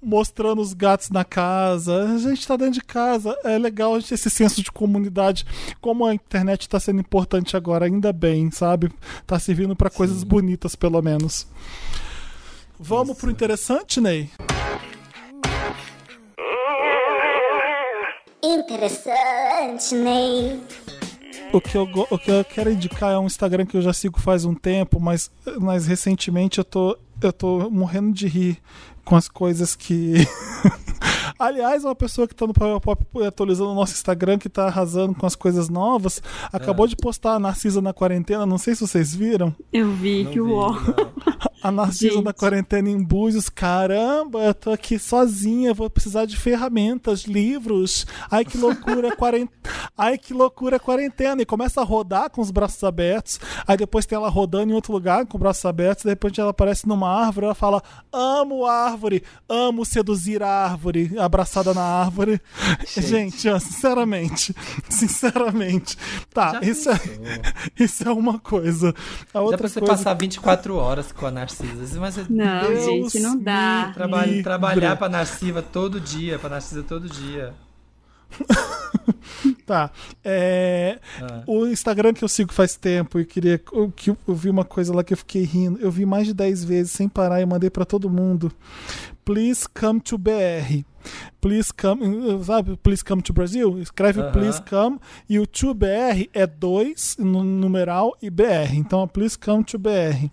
Mostrando 0.04 0.62
os 0.62 0.74
gatos 0.74 1.10
na 1.10 1.24
casa. 1.24 2.04
A 2.04 2.18
gente 2.18 2.48
tá 2.48 2.56
dentro 2.56 2.74
de 2.74 2.84
casa. 2.84 3.36
É 3.44 3.58
legal 3.58 3.96
a 3.96 4.00
gente 4.00 4.10
ter 4.10 4.16
esse 4.16 4.30
senso 4.30 4.62
de 4.62 4.72
comunidade. 4.72 5.46
Como 5.80 6.06
a 6.06 6.14
internet 6.14 6.68
tá 6.68 6.80
sendo 6.80 7.00
importante 7.00 7.56
agora, 7.56 7.86
ainda 7.86 8.12
bem, 8.12 8.52
sabe? 8.52 8.92
Tá 9.26 9.40
servindo 9.40 9.76
para 9.76 9.90
coisas 9.90 10.24
bonitas, 10.24 10.76
pelo 10.76 11.02
menos. 11.02 11.48
Vamos 12.80 13.18
pro 13.18 13.32
interessante, 13.32 14.02
Ney? 14.02 14.30
Interessante, 18.44 19.96
Ney. 19.96 20.62
O 21.54 21.62
que, 21.62 21.78
eu, 21.78 21.88
o 22.10 22.18
que 22.18 22.32
eu 22.32 22.44
quero 22.44 22.72
indicar 22.72 23.14
é 23.14 23.18
um 23.18 23.28
Instagram 23.28 23.66
que 23.66 23.78
eu 23.78 23.82
já 23.82 23.94
sigo 23.94 24.20
faz 24.20 24.44
um 24.44 24.56
tempo, 24.56 25.00
mas, 25.00 25.32
mas 25.62 25.86
recentemente 25.86 26.58
eu 26.58 26.66
tô, 26.66 26.98
eu 27.22 27.32
tô 27.32 27.70
morrendo 27.70 28.12
de 28.12 28.28
rir 28.28 28.58
com 29.04 29.16
as 29.16 29.28
coisas 29.28 29.76
que. 29.76 30.14
Aliás, 31.38 31.84
uma 31.84 31.96
pessoa 31.96 32.28
que 32.28 32.36
tá 32.36 32.48
no 32.48 32.54
Power 32.54 32.80
Pop 32.80 33.06
atualizando 33.26 33.72
o 33.72 33.76
nosso 33.76 33.94
Instagram, 33.94 34.38
que 34.38 34.48
tá 34.48 34.68
arrasando 34.68 35.16
com 35.16 35.26
as 35.26 35.36
coisas 35.36 35.68
novas, 35.68 36.22
acabou 36.52 36.88
de 36.88 36.96
postar 36.96 37.34
a 37.34 37.40
Narcisa 37.40 37.82
na 37.82 37.92
quarentena, 37.92 38.46
não 38.46 38.58
sei 38.58 38.76
se 38.76 38.82
vocês 38.88 39.14
viram. 39.14 39.54
Eu 39.72 39.92
vi 39.92 40.24
Não 40.24 40.32
que 40.32 40.42
vi, 40.42 40.48
o. 40.48 40.72
A 41.64 41.72
Narcisa 41.72 42.16
Gente. 42.16 42.26
na 42.26 42.34
quarentena 42.34 42.90
em 42.90 43.02
Búzios, 43.02 43.48
caramba, 43.48 44.40
eu 44.40 44.54
tô 44.54 44.72
aqui 44.72 45.00
sozinha, 45.00 45.74
vou 45.74 45.90
precisar 45.90 46.26
de 46.26 46.36
ferramentas, 46.36 47.22
livros. 47.22 48.06
Ai 48.30 48.44
que 48.44 48.58
loucura, 48.58 49.16
quarent... 49.16 49.50
Ai 49.98 50.18
que 50.18 50.34
loucura 50.34 50.78
quarentena. 50.78 51.42
E 51.42 51.46
começa 51.46 51.80
a 51.80 51.84
rodar 51.86 52.30
com 52.30 52.42
os 52.42 52.52
braços 52.52 52.84
abertos. 52.84 53.40
Aí 53.66 53.78
depois 53.78 54.06
tem 54.06 54.18
ela 54.18 54.28
rodando 54.28 54.74
em 54.74 54.76
outro 54.76 54.92
lugar 54.92 55.26
com 55.26 55.38
os 55.38 55.42
braços 55.42 55.64
abertos. 55.64 56.04
De 56.04 56.10
repente 56.10 56.42
ela 56.42 56.50
aparece 56.50 56.86
numa 56.86 57.10
árvore, 57.10 57.46
ela 57.46 57.56
fala: 57.56 57.82
"Amo 58.12 58.66
árvore, 58.66 59.24
amo 59.48 59.86
seduzir 59.86 60.44
a 60.44 60.50
árvore", 60.50 61.18
abraçada 61.18 61.74
na 61.74 61.82
árvore. 61.82 62.42
Gente, 62.86 63.48
ó, 63.48 63.58
sinceramente, 63.58 64.54
sinceramente. 64.90 65.98
Tá, 66.34 66.54
Já 66.54 66.62
isso 66.62 66.90
é, 66.90 67.00
isso 67.80 68.06
é 68.06 68.12
uma 68.12 68.38
coisa. 68.38 68.94
A 69.30 69.34
Dá 69.34 69.42
outra 69.42 69.60
pra 69.60 69.70
você 69.70 69.80
coisa 69.80 69.96
passar 69.96 70.14
24 70.16 70.76
horas 70.76 71.14
com 71.14 71.26
a 71.26 71.32
Narcisa. 71.32 71.53
Mas 72.00 72.18
é 72.18 72.26
Não, 72.30 72.68
Deus 72.68 72.86
gente, 72.86 73.20
não 73.20 73.38
dá. 73.38 73.92
traba- 73.94 74.24
trabalhar 74.44 74.96
pra 74.96 75.10
Narciva 75.10 75.62
todo 75.62 76.00
dia, 76.00 76.38
pra 76.40 76.50
Narcisa 76.50 76.84
todo 76.84 77.08
dia. 77.10 77.54
Tá. 79.66 79.92
É, 80.24 81.00
Ah. 81.22 81.44
O 81.48 81.66
Instagram 81.68 82.14
que 82.14 82.24
eu 82.24 82.28
sigo 82.28 82.54
faz 82.54 82.76
tempo 82.76 83.20
e 83.20 83.26
queria. 83.26 83.62
eu- 83.72 83.92
Que 83.92 84.10
eu 84.12 84.18
vi 84.36 84.50
uma 84.50 84.64
coisa 84.66 84.94
lá 84.94 85.04
que 85.04 85.14
eu 85.14 85.18
fiquei 85.18 85.44
rindo. 85.44 85.80
Eu 85.80 85.90
vi 85.92 86.06
mais 86.06 86.28
de 86.28 86.34
10 86.34 86.64
vezes 86.64 86.92
sem 86.92 87.08
parar 87.10 87.42
e 87.42 87.46
mandei 87.46 87.70
pra 87.70 87.86
todo 87.86 88.10
mundo. 88.10 88.52
Please 89.26 89.66
come 89.68 90.00
to 90.02 90.18
BR. 90.18 90.86
Please 91.42 91.72
come. 91.74 92.44
Sabe? 92.44 92.78
Please 92.78 93.04
come 93.04 93.22
to 93.22 93.34
Brasil? 93.34 93.80
Escreve 93.80 94.22
Aham. 94.22 94.32
please 94.32 94.62
come. 94.70 95.00
E 95.30 95.40
o 95.40 95.48
to 95.48 95.74
BR 95.74 96.30
é 96.34 96.46
2 96.48 97.18
no 97.20 97.44
numeral 97.44 98.16
e 98.22 98.30
BR. 98.30 98.76
Então, 98.76 99.08
please 99.08 99.38
come 99.38 99.64
to 99.64 99.78
BR. 99.78 100.30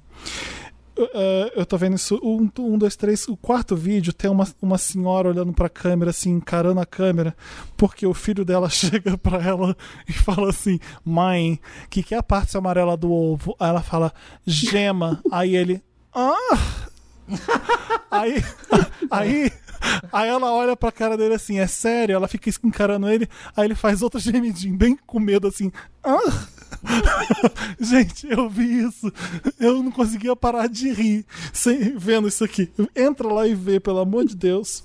Uh, 1.05 1.51
eu 1.57 1.65
tô 1.65 1.79
vendo 1.79 1.97
isso. 1.97 2.21
Um, 2.23 2.51
um, 2.59 2.79
dois, 2.79 2.97
três. 2.97 3.27
O 3.29 3.37
quarto 3.37 3.75
vídeo 3.75 4.13
tem 4.13 4.31
uma, 4.31 4.47
uma 4.61 4.77
senhora 4.77 5.29
olhando 5.29 5.53
pra 5.53 5.69
câmera, 5.69 6.11
assim, 6.11 6.31
encarando 6.31 6.81
a 6.81 6.87
câmera, 6.87 7.35
porque 7.77 8.07
o 8.07 8.13
filho 8.13 8.45
dela 8.45 8.69
chega 8.71 9.17
pra 9.17 9.43
ela 9.43 9.77
e 10.09 10.13
fala 10.13 10.51
assim: 10.51 10.79
Mãe, 11.05 11.59
que, 11.89 12.03
que 12.03 12.15
é 12.15 12.19
a 12.19 12.23
parte 12.23 12.57
amarela 12.57 12.97
do 12.97 13.11
ovo? 13.11 13.57
Aí 13.59 13.71
ela 13.71 13.83
fala: 13.83 14.13
Gema. 14.47 15.21
aí 15.31 15.57
ele: 15.57 15.83
Ah! 16.15 16.89
aí, 18.11 18.45
aí, 19.11 19.53
aí 20.13 20.29
ela 20.29 20.53
olha 20.53 20.77
pra 20.77 20.93
cara 20.93 21.17
dele 21.17 21.35
assim: 21.35 21.59
É 21.59 21.67
sério? 21.67 22.15
Ela 22.15 22.29
fica 22.29 22.51
encarando 22.63 23.09
ele. 23.09 23.29
Aí 23.57 23.67
ele 23.67 23.75
faz 23.75 24.03
outro 24.03 24.21
gemidinho, 24.21 24.77
bem 24.77 24.99
com 25.07 25.19
medo, 25.19 25.49
assim: 25.49 25.73
Ah! 26.05 26.60
Gente, 27.81 28.27
eu 28.31 28.49
vi 28.49 28.81
isso. 28.87 29.13
Eu 29.59 29.83
não 29.83 29.91
conseguia 29.91 30.35
parar 30.37 30.69
de 30.69 30.93
rir 30.93 31.25
sem, 31.53 31.97
vendo 31.97 32.29
isso 32.29 32.45
aqui. 32.45 32.71
Entra 32.95 33.29
lá 33.33 33.47
e 33.47 33.55
vê, 33.55 33.81
pelo 33.81 33.99
amor 33.99 34.25
de 34.25 34.37
Deus. 34.37 34.85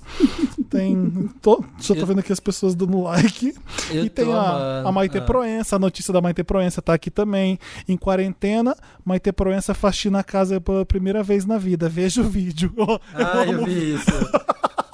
Tem. 0.70 1.28
Tô, 1.40 1.64
já 1.80 1.94
tô 1.94 2.00
Eu- 2.00 2.06
vendo 2.06 2.20
aqui 2.20 2.32
as 2.32 2.40
pessoas 2.40 2.74
dando 2.74 3.02
like. 3.02 3.54
Eu 3.90 4.04
e 4.04 4.10
tem 4.10 4.32
a, 4.32 4.82
a 4.86 4.92
Maite 4.92 5.18
Ah. 5.18 5.22
Proença, 5.22 5.76
a 5.76 5.78
notícia 5.78 6.12
da 6.12 6.20
Maite 6.20 6.42
Proença 6.44 6.80
tá 6.82 6.94
aqui 6.94 7.10
também. 7.10 7.58
Em 7.88 7.96
quarentena, 7.96 8.76
Maite 9.04 9.32
Proença 9.32 9.74
faxina 9.74 10.20
a 10.20 10.24
casa 10.24 10.60
pela 10.60 10.84
primeira 10.84 11.22
vez 11.22 11.44
na 11.44 11.58
vida. 11.58 11.88
Veja 11.88 12.20
o 12.22 12.24
vídeo. 12.28 12.72
Eu, 12.76 13.00
Ah, 13.14 13.44
eu 13.46 13.52
amo, 13.58 13.66
vi 13.66 13.94
isso. 13.94 14.06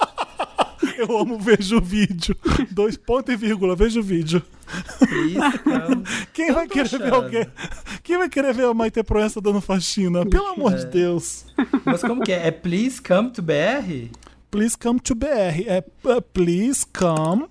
eu 0.97 1.17
amo 1.17 1.37
veja 1.39 1.77
o 1.77 1.81
vídeo. 1.81 2.35
Dois 2.71 2.97
pontos 2.97 3.33
e 3.33 3.37
vírgula, 3.37 3.75
veja 3.75 3.99
o 3.99 4.03
vídeo. 4.03 4.41
Isso. 5.01 6.25
Quem 6.33 6.51
vai 6.51 6.67
querer 6.67 6.89
ver 6.89 6.95
achando. 7.03 7.15
alguém? 7.15 7.47
Quem 8.01 8.17
vai 8.17 8.29
querer 8.29 8.53
ver 8.53 8.65
a 8.65 8.73
Maite 8.73 9.03
Proença 9.03 9.39
dando 9.41 9.61
faxina? 9.61 10.25
Pelo 10.25 10.47
amor 10.47 10.73
É. 10.73 10.77
de 10.77 10.85
Deus. 10.87 11.45
Mas 11.85 12.01
como 12.01 12.21
que 12.23 12.31
é? 12.31 12.47
É 12.47 12.51
Please 12.51 13.01
Come 13.01 13.29
to 13.31 13.41
BR? 13.41 14.09
Please 14.51 14.77
come 14.77 14.99
to 14.99 15.15
BR. 15.15 15.65
É 15.65 15.83
é, 16.05 16.21
please 16.21 16.85
come, 16.85 17.47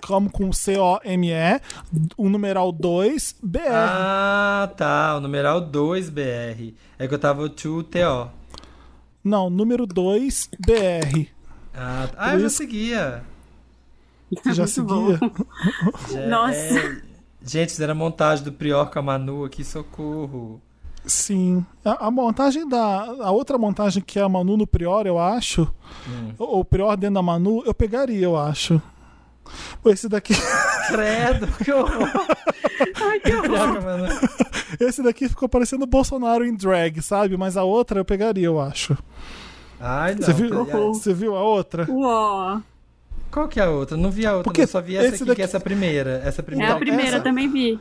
come 0.00 0.30
com 0.30 0.52
C-O-M-E, 0.52 1.60
o 2.16 2.28
numeral 2.28 2.70
2, 2.70 3.34
BR. 3.42 3.58
Ah, 3.68 4.70
tá. 4.76 5.16
O 5.16 5.20
numeral 5.20 5.60
2BR. 5.60 6.72
É 7.00 7.08
que 7.08 7.14
eu 7.14 7.18
tava 7.18 7.42
o 7.42 7.50
2TO. 7.50 8.30
Não, 9.24 9.50
número 9.50 9.86
2, 9.88 10.48
BR. 10.60 11.26
Ah, 11.82 12.08
ah, 12.18 12.34
eu 12.34 12.40
já 12.40 12.50
seguia. 12.50 13.22
Você 14.44 14.52
já 14.52 14.66
seguia? 14.66 15.18
Já- 16.12 16.26
Nossa. 16.28 16.78
é- 16.78 17.02
Gente, 17.42 17.70
fizeram 17.70 17.92
a 17.92 17.94
montagem 17.96 18.44
do 18.44 18.52
Prior 18.52 18.84
com 18.90 18.98
a 18.98 19.02
Manu 19.02 19.44
aqui, 19.46 19.64
socorro. 19.64 20.60
Sim. 21.06 21.64
A, 21.82 22.06
a 22.08 22.10
montagem 22.10 22.68
da. 22.68 23.04
A 23.22 23.30
outra 23.30 23.56
montagem 23.56 24.02
que 24.02 24.18
é 24.18 24.22
a 24.22 24.28
Manu 24.28 24.58
no 24.58 24.66
Prior, 24.66 25.06
eu 25.06 25.18
acho. 25.18 25.62
Hum. 26.06 26.32
O, 26.38 26.58
o 26.60 26.64
Prior 26.66 26.94
dentro 26.98 27.14
da 27.14 27.22
Manu, 27.22 27.62
eu 27.64 27.72
pegaria, 27.72 28.22
eu 28.26 28.36
acho. 28.36 28.80
Esse 29.86 30.06
daqui, 30.06 30.34
Credo, 30.88 31.46
que 31.64 31.72
horror. 31.72 32.10
Ai, 33.02 33.18
que 33.20 33.34
horror. 33.34 34.08
Esse 34.78 35.02
daqui 35.02 35.26
ficou 35.28 35.48
parecendo 35.48 35.84
o 35.84 35.88
Bolsonaro 35.88 36.44
em 36.44 36.54
drag, 36.54 37.00
sabe? 37.00 37.36
Mas 37.38 37.56
a 37.56 37.64
outra 37.64 37.98
eu 38.00 38.04
pegaria, 38.04 38.44
eu 38.46 38.60
acho. 38.60 38.96
Ai, 39.80 40.14
não. 40.14 40.22
Você 40.22 40.32
viu, 40.32 40.64
você 40.64 41.14
viu 41.14 41.36
a 41.36 41.42
outra? 41.42 41.90
Uó. 41.90 42.60
Qual 43.30 43.48
que 43.48 43.58
é 43.60 43.64
a 43.64 43.70
outra? 43.70 43.96
Não 43.96 44.10
vi 44.10 44.26
a 44.26 44.32
outra, 44.32 44.44
Porque 44.44 44.62
não. 44.62 44.68
só 44.68 44.80
vi 44.80 44.96
essa 44.96 45.08
aqui, 45.14 45.18
daqui- 45.24 45.34
que 45.36 45.42
é 45.42 45.44
essa 45.44 45.60
primeira. 45.60 46.20
Essa 46.24 46.40
É 46.40 46.44
primeira. 46.44 46.74
a 46.74 46.78
primeira, 46.78 47.16
essa- 47.16 47.20
também 47.20 47.48
vi. 47.48 47.80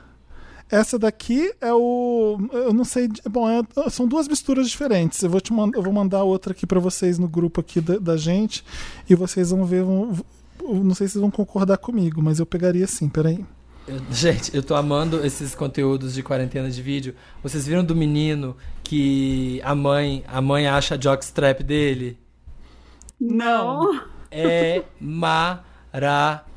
Essa 0.71 0.99
daqui 0.99 1.51
é 1.59 1.73
o. 1.73 2.37
Eu 2.53 2.71
não 2.71 2.85
sei. 2.85 3.09
Bom, 3.29 3.49
é- 3.49 3.89
são 3.89 4.07
duas 4.07 4.27
misturas 4.27 4.69
diferentes. 4.69 5.21
Eu 5.23 5.29
vou, 5.29 5.41
te 5.41 5.51
mand- 5.51 5.73
eu 5.73 5.81
vou 5.81 5.91
mandar 5.91 6.23
outra 6.23 6.51
aqui 6.53 6.67
pra 6.67 6.79
vocês 6.79 7.17
no 7.17 7.27
grupo 7.27 7.59
aqui 7.59 7.81
da, 7.81 7.97
da 7.97 8.15
gente. 8.17 8.63
E 9.09 9.15
vocês 9.15 9.49
vão 9.49 9.65
ver. 9.65 9.83
Vão, 9.83 10.15
não 10.63 10.93
sei 10.93 11.07
se 11.07 11.13
vocês 11.13 11.21
vão 11.21 11.31
concordar 11.31 11.77
comigo, 11.79 12.21
mas 12.21 12.39
eu 12.39 12.45
pegaria 12.45 12.85
sim, 12.85 13.09
peraí. 13.09 13.43
Eu- 13.89 14.01
gente, 14.13 14.55
eu 14.55 14.61
tô 14.63 14.75
amando 14.75 15.25
esses 15.25 15.55
conteúdos 15.55 16.13
de 16.13 16.21
quarentena 16.23 16.69
de 16.69 16.81
vídeo. 16.81 17.15
Vocês 17.41 17.65
viram 17.67 17.83
do 17.83 17.95
menino 17.95 18.55
que 18.83 19.59
a 19.63 19.73
mãe, 19.75 20.23
a 20.27 20.41
mãe 20.41 20.67
acha 20.67 20.95
a 20.95 20.97
jockstrap 20.99 21.61
dele? 21.61 22.17
Não. 23.19 24.01
É 24.31 24.83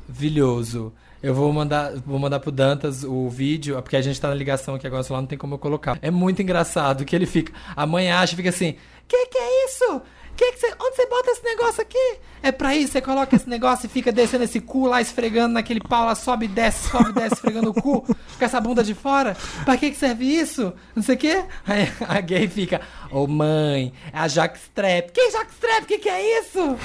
maravilhoso. 0.05 0.93
Eu 1.21 1.33
vou 1.33 1.51
mandar, 1.53 1.93
vou 2.05 2.19
mandar 2.19 2.39
pro 2.41 2.51
Dantas 2.51 3.03
o 3.03 3.29
vídeo, 3.29 3.81
porque 3.81 3.95
a 3.95 4.01
gente 4.01 4.19
tá 4.19 4.27
na 4.27 4.35
ligação 4.35 4.75
aqui 4.75 4.85
agora, 4.85 5.03
só 5.03 5.13
lá 5.13 5.21
não 5.21 5.27
tem 5.27 5.37
como 5.37 5.53
eu 5.55 5.57
colocar. 5.59 5.97
É 6.01 6.11
muito 6.11 6.41
engraçado 6.41 7.05
que 7.05 7.15
ele 7.15 7.25
fica. 7.25 7.53
A 7.75 7.85
mãe 7.85 8.11
acha, 8.11 8.35
fica 8.35 8.49
assim: 8.49 8.75
Que 9.07 9.27
que 9.27 9.37
é 9.37 9.65
isso? 9.65 10.01
Que 10.35 10.51
que 10.51 10.59
você, 10.59 10.73
onde 10.81 10.95
você 10.95 11.05
bota 11.07 11.31
esse 11.31 11.43
negócio 11.43 11.81
aqui? 11.81 12.17
É 12.41 12.51
pra 12.51 12.75
isso, 12.75 12.93
você 12.93 13.01
coloca 13.01 13.35
esse 13.35 13.47
negócio 13.47 13.85
e 13.85 13.89
fica 13.89 14.11
descendo 14.11 14.43
esse 14.43 14.59
cu 14.59 14.87
lá, 14.87 14.99
esfregando 14.99 15.53
naquele 15.53 15.79
pau 15.79 16.05
lá, 16.05 16.15
sobe 16.15 16.45
e 16.45 16.47
desce, 16.47 16.89
sobe 16.89 17.11
e 17.11 17.13
desce, 17.13 17.35
esfregando 17.35 17.69
o 17.69 17.73
cu, 17.73 18.01
com 18.01 18.45
essa 18.45 18.59
bunda 18.59 18.83
de 18.83 18.95
fora. 18.95 19.37
Pra 19.63 19.77
que 19.77 19.91
que 19.91 19.97
serve 19.97 20.25
isso? 20.25 20.73
Não 20.95 21.03
sei 21.03 21.15
o 21.15 21.17
quê. 21.17 21.45
Aí 21.65 21.91
a 22.07 22.19
gay 22.19 22.47
fica, 22.47 22.81
ô 23.11 23.27
mãe, 23.27 23.93
é 24.11 24.17
a 24.17 24.27
Jackstrap. 24.27 25.11
Que 25.11 25.31
Jackstrap? 25.31 25.85
Que 25.85 25.99
que 25.99 26.09
é 26.09 26.39
isso? 26.39 26.77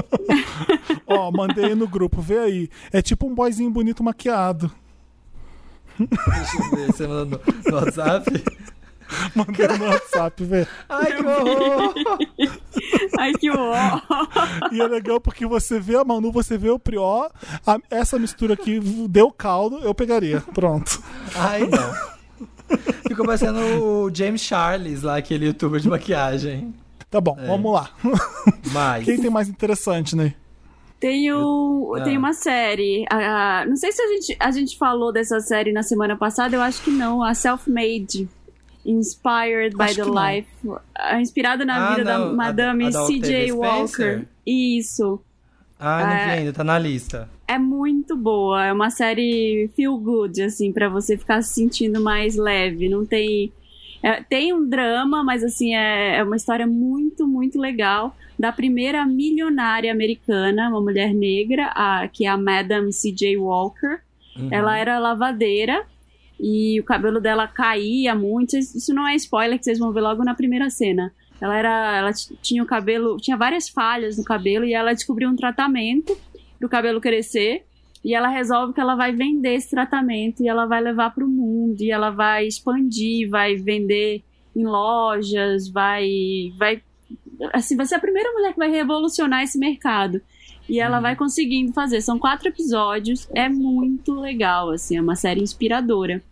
Ó, 1.06 1.30
mandei 1.32 1.66
aí 1.66 1.74
no 1.74 1.88
grupo, 1.88 2.20
vê 2.20 2.38
aí. 2.38 2.70
É 2.92 3.00
tipo 3.00 3.26
um 3.26 3.34
boyzinho 3.34 3.70
bonito 3.70 4.04
maquiado. 4.04 4.70
Deixa 5.98 6.56
eu 6.56 6.70
ver, 6.70 6.86
você 6.86 7.06
mandou 7.06 7.40
no, 7.46 7.70
no 7.70 7.76
WhatsApp. 7.76 8.44
Mandei 9.34 9.66
no 9.78 9.84
WhatsApp, 9.86 10.44
vê. 10.44 10.66
Ai, 10.88 11.12
que 11.16 11.26
horror! 11.26 11.94
Ai, 13.18 13.32
que 13.34 13.50
ó. 13.50 13.74
E 14.72 14.80
é 14.80 14.86
legal 14.86 15.20
porque 15.20 15.46
você 15.46 15.78
vê 15.80 15.96
a 15.96 16.04
Manu, 16.04 16.30
você 16.32 16.56
vê 16.56 16.70
o 16.70 16.78
Prió, 16.78 17.28
a- 17.66 17.78
essa 17.90 18.18
mistura 18.18 18.54
aqui 18.54 18.80
deu 19.08 19.30
caldo, 19.30 19.78
eu 19.78 19.94
pegaria. 19.94 20.40
Pronto. 20.54 21.02
Ai, 21.34 21.60
não. 21.66 22.78
Ficou 23.08 23.26
parecendo 23.26 23.58
o 23.60 24.14
James 24.14 24.40
Charles 24.40 25.02
lá, 25.02 25.16
aquele 25.16 25.46
youtuber 25.46 25.80
de 25.80 25.88
maquiagem. 25.88 26.72
Tá 27.10 27.20
bom, 27.20 27.36
É. 27.38 27.46
vamos 27.46 27.72
lá. 27.72 27.90
Mas. 28.72 29.04
Quem 29.04 29.20
tem 29.20 29.30
mais 29.30 29.48
interessante, 29.48 30.14
né? 30.14 30.34
Tem, 31.00 31.32
o, 31.32 31.98
tem 32.04 32.14
ah. 32.16 32.18
uma 32.18 32.32
série. 32.34 33.04
a- 33.10 33.62
a- 33.62 33.66
não 33.66 33.74
sei 33.74 33.90
se 33.90 34.00
a 34.02 34.06
gente, 34.08 34.36
a 34.38 34.50
gente 34.50 34.78
falou 34.78 35.10
dessa 35.12 35.40
série 35.40 35.72
na 35.72 35.82
semana 35.82 36.14
passada, 36.16 36.54
eu 36.54 36.60
acho 36.62 36.82
que 36.82 36.90
não. 36.90 37.22
A 37.24 37.34
Self-Made. 37.34 38.28
Inspired 38.84 39.76
by 39.76 39.84
Acho 39.84 39.94
the 39.96 40.02
que 40.02 40.08
não. 40.10 40.26
Life. 40.34 40.48
ah, 40.94 41.20
Inspirada 41.20 41.64
na 41.64 41.88
Ah, 41.92 41.94
vida 41.96 42.18
não, 42.18 42.28
da 42.30 42.32
Madame 42.34 42.92
C.J. 42.92 43.52
Walker. 43.52 44.22
Isso. 44.46 45.20
Ai, 45.78 46.02
não 46.04 46.10
vi 46.10 46.16
É. 46.30 46.32
ainda, 46.38 46.52
tá 46.52 46.64
na 46.64 46.78
lista. 46.78 47.28
É 47.48 47.58
muito 47.58 48.16
boa. 48.16 48.64
É 48.66 48.72
uma 48.72 48.90
série 48.90 49.70
feel 49.76 49.96
good, 49.98 50.42
assim, 50.42 50.72
pra 50.72 50.88
você 50.88 51.16
ficar 51.16 51.42
se 51.42 51.54
sentindo 51.54 52.00
mais 52.00 52.36
leve. 52.36 52.88
Não 52.88 53.04
tem. 53.04 53.52
é, 54.02 54.22
tem 54.22 54.52
um 54.54 54.66
drama, 54.66 55.22
mas 55.22 55.44
assim, 55.44 55.74
é, 55.74 56.16
é 56.18 56.22
uma 56.22 56.36
história 56.36 56.66
muito, 56.66 57.26
muito 57.26 57.58
legal. 57.58 58.16
Da 58.38 58.50
primeira 58.50 59.04
milionária 59.04 59.92
americana, 59.92 60.70
uma 60.70 60.80
mulher 60.80 61.12
negra, 61.12 61.66
a, 61.74 62.08
que 62.08 62.24
é 62.24 62.28
a 62.28 62.38
Madame 62.38 62.92
C.J. 62.92 63.36
Walker. 63.36 63.98
Uhum. 64.38 64.48
Ela 64.50 64.78
era 64.78 64.98
lavadeira 64.98 65.84
e 66.42 66.80
o 66.80 66.84
cabelo 66.84 67.20
dela 67.20 67.46
caía 67.46 68.14
muito. 68.14 68.56
Isso 68.56 68.94
não 68.94 69.06
é 69.06 69.14
spoiler, 69.14 69.58
que 69.58 69.64
vocês 69.64 69.78
vão 69.78 69.92
ver 69.92 70.00
logo 70.00 70.24
na 70.24 70.34
primeira 70.34 70.70
cena. 70.70 71.12
Ela 71.40 71.56
era, 71.56 71.98
ela 71.98 72.10
tinha 72.42 72.62
o 72.62 72.66
cabelo, 72.66 73.16
tinha 73.18 73.36
várias 73.36 73.68
falhas 73.68 74.16
no 74.16 74.24
cabelo 74.24 74.64
e 74.64 74.72
ela 74.72 74.94
descobriu 74.94 75.28
um 75.28 75.36
tratamento 75.36 76.16
pro 76.58 76.68
cabelo 76.68 77.00
crescer. 77.00 77.64
E 78.02 78.14
ela 78.14 78.28
resolve 78.28 78.72
que 78.72 78.80
ela 78.80 78.94
vai 78.94 79.12
vender 79.12 79.54
esse 79.54 79.70
tratamento 79.70 80.42
e 80.42 80.48
ela 80.48 80.64
vai 80.64 80.80
levar 80.80 81.10
para 81.10 81.24
o 81.24 81.28
mundo 81.28 81.82
e 81.82 81.90
ela 81.90 82.10
vai 82.10 82.46
expandir, 82.46 83.28
vai 83.28 83.56
vender 83.56 84.22
em 84.56 84.64
lojas, 84.64 85.68
vai, 85.68 86.08
vai, 86.56 86.82
assim, 87.52 87.76
vai 87.76 87.84
ser 87.84 87.96
a 87.96 88.00
primeira 88.00 88.32
mulher 88.32 88.52
que 88.52 88.58
vai 88.58 88.70
revolucionar 88.70 89.42
esse 89.42 89.58
mercado. 89.58 90.22
E 90.70 90.78
ela 90.80 91.00
vai 91.00 91.16
conseguindo 91.16 91.72
fazer. 91.72 92.00
São 92.00 92.18
quatro 92.18 92.48
episódios, 92.48 93.28
é 93.34 93.48
muito 93.48 94.14
legal, 94.14 94.70
assim, 94.70 94.96
é 94.96 95.00
uma 95.02 95.16
série 95.16 95.42
inspiradora. 95.42 96.22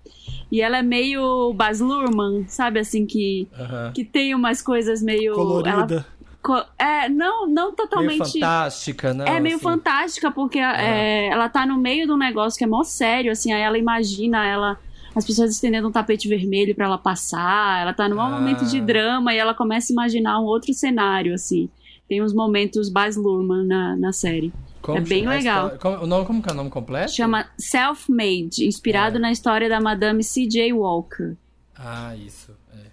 E 0.51 0.61
ela 0.63 0.79
é 0.79 0.83
meio 0.83 1.53
Baz 1.55 1.81
Luhrmann, 1.81 2.47
sabe, 2.49 2.79
assim, 2.81 3.05
que, 3.05 3.49
que 3.93 4.05
tem 4.05 4.35
umas 4.35 4.63
coisas 4.63 5.03
meio... 5.03 5.33
ela- 5.33 5.85
Colorida. 5.85 6.07
co- 6.41 6.65
é, 6.79 7.09
não, 7.09 7.47
não 7.47 7.65
Meio 7.67 7.77
totalmente... 7.77 8.33
fantástica, 8.33 9.13
né? 9.13 9.25
É 9.29 9.41
meio 9.41 9.59
fantástica, 9.59 10.31
porque 10.31 10.59
é, 10.59 11.27
ela 11.29 11.49
tá 11.49 11.67
no 11.67 11.77
meio 11.77 12.07
de 12.07 12.13
um 12.13 12.17
negócio 12.17 12.57
que 12.57 12.65
é 12.65 12.67
mó 12.67 12.83
sério, 12.85 13.33
assim, 13.33 13.53
aí 13.53 13.61
ela 13.61 13.77
imagina 13.77 14.47
ela. 14.47 14.79
As 15.17 15.25
pessoas 15.27 15.51
estendendo 15.51 15.89
um 15.89 15.93
tapete 15.93 16.29
vermelho 16.29 16.75
pra 16.77 16.85
ela 16.87 16.99
passar, 16.99 17.81
ela 17.83 17.93
tá 17.93 18.09
num 18.09 18.21
Ah. 18.21 18.31
momento 18.31 18.65
de 18.67 18.81
drama 18.81 19.35
e 19.35 19.39
ela 19.39 19.53
começa 19.53 19.93
a 19.93 19.95
imaginar 19.95 20.39
um 20.39 20.45
outro 20.45 20.73
cenário, 20.73 21.35
assim. 21.35 21.69
Tem 22.09 22.23
uns 22.23 22.33
momentos 22.33 22.89
Baz 22.89 23.17
Luhrmann 23.17 23.67
na, 23.67 23.97
na 23.97 24.13
série. 24.13 24.53
é 24.89 25.01
bem 25.01 25.27
legal. 25.29 25.67
história- 25.69 25.79
como, 25.79 26.05
o 26.05 26.07
nome, 26.07 26.27
como 26.27 26.43
que 26.43 26.49
é 26.49 26.53
o 26.53 26.57
nome 26.57 26.71
completo? 26.71 27.13
Chama 27.13 27.47
Self-Made, 27.59 28.67
inspirado 28.67 29.17
É. 29.17 29.21
na 29.21 29.31
história 29.33 29.69
da 29.69 29.81
Madame 29.81 30.23
C.J. 30.25 30.73
Walker. 30.73 31.37
Ah, 31.77 32.15
isso. 32.17 32.53
é. 32.73 32.87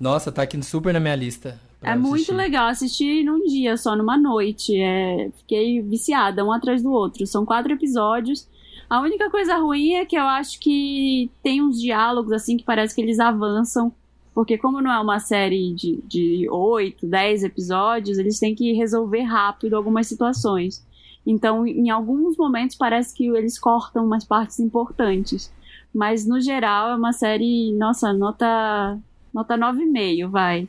Nossa, 0.00 0.30
tá 0.32 0.42
aqui 0.42 0.60
super 0.62 0.92
na 0.92 1.00
minha 1.00 1.14
lista. 1.16 1.58
É 1.80 1.94
muito 1.94 2.14
assistir. 2.14 2.32
legal 2.34 2.66
assistir 2.68 3.24
num 3.24 3.44
dia, 3.46 3.76
só 3.76 3.94
numa 3.94 4.16
noite. 4.18 4.74
É, 4.80 5.30
fiquei 5.36 5.80
viciada, 5.80 6.44
um 6.44 6.50
atrás 6.52 6.82
do 6.82 6.90
outro. 6.90 7.24
São 7.26 7.46
quatro 7.46 7.72
episódios. 7.72 8.48
A 8.90 9.00
única 9.00 9.30
coisa 9.30 9.56
ruim 9.56 9.92
é 9.92 10.04
que 10.04 10.16
eu 10.16 10.22
acho 10.22 10.58
que 10.58 11.30
tem 11.42 11.62
uns 11.62 11.80
diálogos 11.80 12.32
assim 12.32 12.56
que 12.56 12.64
parece 12.64 12.94
que 12.94 13.00
eles 13.00 13.20
avançam. 13.20 13.92
Porque 14.38 14.56
como 14.56 14.80
não 14.80 14.92
é 14.92 15.00
uma 15.00 15.18
série 15.18 15.74
de, 15.74 16.00
de 16.06 16.48
8, 16.48 17.04
10 17.08 17.42
episódios, 17.42 18.18
eles 18.18 18.38
têm 18.38 18.54
que 18.54 18.72
resolver 18.72 19.22
rápido 19.22 19.74
algumas 19.74 20.06
situações. 20.06 20.86
Então, 21.26 21.66
em 21.66 21.90
alguns 21.90 22.36
momentos 22.36 22.76
parece 22.76 23.12
que 23.12 23.26
eles 23.26 23.58
cortam 23.58 24.06
umas 24.06 24.24
partes 24.24 24.60
importantes. 24.60 25.52
Mas 25.92 26.24
no 26.24 26.40
geral 26.40 26.90
é 26.90 26.94
uma 26.94 27.12
série, 27.12 27.72
nossa, 27.76 28.12
nota 28.12 28.96
nota 29.34 29.58
9,5, 29.58 30.28
vai. 30.28 30.68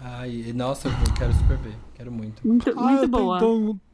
Ai, 0.00 0.52
nossa, 0.52 0.88
eu 0.88 1.14
quero 1.16 1.32
super 1.34 1.58
ver. 1.58 1.76
Quero 1.94 2.10
muito. 2.10 2.44
Muito, 2.44 2.70
Ah, 2.76 2.82
muito 2.82 3.06
boa. 3.06 3.38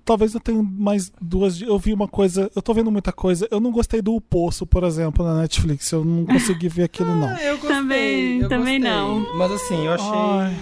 Talvez 0.05 0.35
eu 0.35 0.40
tenha 0.40 0.62
mais 0.62 1.10
duas. 1.20 1.60
Eu 1.60 1.78
vi 1.78 1.93
uma 1.93 2.06
coisa. 2.09 2.51
Eu 2.55 2.60
tô 2.62 2.72
vendo 2.74 2.90
muita 2.90 3.12
coisa. 3.12 3.48
Eu 3.51 3.60
não 3.60 3.70
gostei 3.70 4.02
do 4.02 4.14
O 4.14 4.20
Poço, 4.20 4.66
por 4.66 4.85
exemplo, 4.85 5.24
na 5.24 5.40
Netflix. 5.40 5.90
Eu 5.93 6.05
não 6.05 6.24
consegui 6.26 6.68
ver 6.68 6.85
aquilo, 6.85 7.10
não. 7.16 7.28
Ah, 7.28 7.43
eu 7.43 7.56
gostei. 7.59 7.76
Também- 7.76 8.40
eu 8.40 8.48
também 8.48 8.81
gostei. 8.81 8.97
não. 8.97 9.36
Mas 9.39 9.52
assim, 9.52 9.86
eu 9.86 9.93
achei. 9.93 10.09
Ai. 10.12 10.56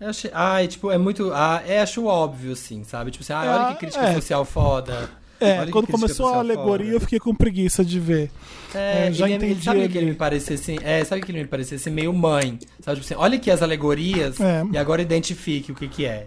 Eu 0.00 0.08
achei. 0.10 0.30
Ai, 0.32 0.68
tipo, 0.68 0.90
é 0.90 0.98
muito. 0.98 1.32
Ah, 1.34 1.62
é, 1.66 1.80
acho 1.80 2.04
óbvio, 2.04 2.52
assim, 2.52 2.84
sabe? 2.84 3.10
Tipo 3.10 3.24
assim, 3.24 3.32
ai, 3.32 3.48
olha 3.48 3.60
Ah, 3.68 3.72
que 3.74 3.80
crítica 3.80 4.04
é. 4.04 4.14
social 4.14 4.44
foda. 4.44 5.10
É, 5.40 5.60
Olha 5.60 5.70
quando 5.70 5.86
começou 5.86 6.26
a 6.34 6.38
alegoria, 6.38 6.86
foda. 6.86 6.96
eu 6.96 7.00
fiquei 7.00 7.20
com 7.20 7.32
preguiça 7.32 7.84
de 7.84 8.00
ver. 8.00 8.28
É, 8.74 9.06
É, 9.06 9.12
já 9.12 9.26
ele, 9.26 9.36
entendi 9.36 9.52
ele, 9.52 9.62
sabe 9.62 9.80
ali. 9.82 9.88
que 9.88 9.96
ele 9.98 10.06
me 10.06 10.14
parecesse. 10.14 10.76
É, 10.82 11.04
sabe 11.04 11.22
que 11.22 11.30
ele 11.30 11.38
me 11.42 11.46
parecesse 11.46 11.88
meio 11.90 12.12
mãe. 12.12 12.58
Sabe, 12.80 13.00
tipo 13.00 13.06
assim, 13.06 13.14
olha 13.14 13.36
aqui 13.36 13.48
as 13.48 13.62
alegorias 13.62 14.40
É. 14.40 14.64
e 14.72 14.76
agora 14.76 15.00
identifique 15.00 15.70
o 15.70 15.76
que 15.76 15.86
que 15.86 16.04
é. 16.04 16.26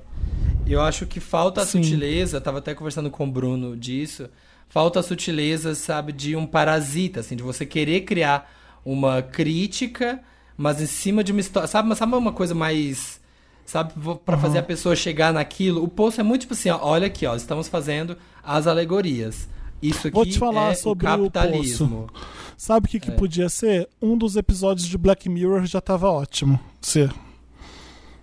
Eu 0.71 0.81
acho 0.81 1.05
que 1.05 1.19
falta 1.19 1.61
a 1.61 1.65
Sim. 1.65 1.83
sutileza, 1.83 2.39
tava 2.41 2.59
até 2.59 2.73
conversando 2.73 3.09
com 3.09 3.25
o 3.27 3.31
Bruno 3.31 3.75
disso. 3.75 4.29
Falta 4.69 4.99
a 4.99 5.03
sutileza, 5.03 5.75
sabe, 5.75 6.11
de 6.13 6.35
um 6.35 6.45
parasita, 6.45 7.19
assim, 7.19 7.35
de 7.35 7.43
você 7.43 7.65
querer 7.65 8.01
criar 8.01 8.49
uma 8.85 9.21
crítica, 9.21 10.21
mas 10.57 10.81
em 10.81 10.85
cima 10.85 11.23
de 11.23 11.31
uma 11.31 11.41
história. 11.41 11.67
Sabe, 11.67 11.89
mas 11.89 11.97
sabe 11.97 12.15
uma 12.15 12.31
coisa 12.31 12.55
mais. 12.55 13.19
Sabe, 13.65 13.93
vo- 13.95 14.15
pra 14.15 14.37
fazer 14.37 14.57
a 14.59 14.63
pessoa 14.63 14.95
chegar 14.95 15.31
naquilo. 15.33 15.83
O 15.83 15.87
post 15.87 16.19
é 16.19 16.23
muito 16.23 16.41
tipo 16.41 16.53
assim, 16.53 16.69
ó, 16.69 16.79
olha 16.81 17.07
aqui, 17.07 17.25
ó, 17.25 17.35
estamos 17.35 17.67
fazendo 17.67 18.17
as 18.43 18.65
alegorias. 18.67 19.47
Isso 19.81 20.07
aqui 20.07 20.15
Vou 20.15 20.25
te 20.25 20.37
falar 20.37 20.71
é 20.71 20.75
sobre 20.75 21.07
o 21.07 21.09
o 21.25 21.31
capitalismo. 21.31 22.07
Sabe 22.57 22.85
o 22.85 22.89
que, 22.89 22.99
que 22.99 23.11
É. 23.11 23.13
podia 23.15 23.49
ser? 23.49 23.87
Um 24.01 24.17
dos 24.17 24.35
episódios 24.35 24.87
de 24.87 24.97
Black 24.97 25.27
Mirror 25.27 25.65
já 25.65 25.81
tava 25.81 26.09
ótimo. 26.09 26.59
Ser. 26.81 27.11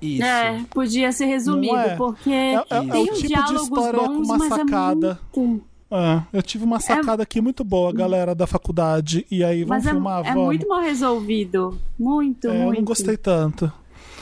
Isso. 0.01 0.23
É, 0.25 0.61
podia 0.71 1.11
ser 1.13 1.27
resumido, 1.27 1.73
Não 1.73 1.81
é? 1.81 1.97
porque 1.97 2.31
É, 2.31 2.55
é- 2.55 2.59
é 2.71 2.81
tem 2.81 3.09
o 3.09 3.13
uns 3.13 3.19
tipo 3.19 3.45
de 3.45 3.55
história 3.55 3.99
com 4.01 4.07
bons, 4.19 4.29
uma 4.29 4.39
mas 4.39 4.49
sacada. 4.49 5.19
é 5.37 5.41
muito... 5.41 5.65
É, 5.91 6.23
eu 6.35 6.43
tive 6.43 6.65
uma 6.65 6.79
sacada 6.81 7.23
aqui 7.23 7.41
muito 7.41 7.65
boa, 7.65 7.91
galera 7.93 8.35
da 8.35 8.47
faculdade. 8.47 9.27
E 9.31 9.43
aí, 9.43 9.65
vamos 9.65 9.85
Mas 9.85 9.87
é, 9.87 9.91
filmar? 9.91 10.21
é 10.27 10.29
vamos. 10.33 10.45
muito 10.45 10.69
mal 10.69 10.81
resolvido. 10.83 11.79
Muito, 11.99 12.47
É, 12.47 12.51
eu 12.61 12.67
muito. 12.67 12.79
não 12.79 12.85
gostei 12.85 13.17
tanto. 13.17 13.73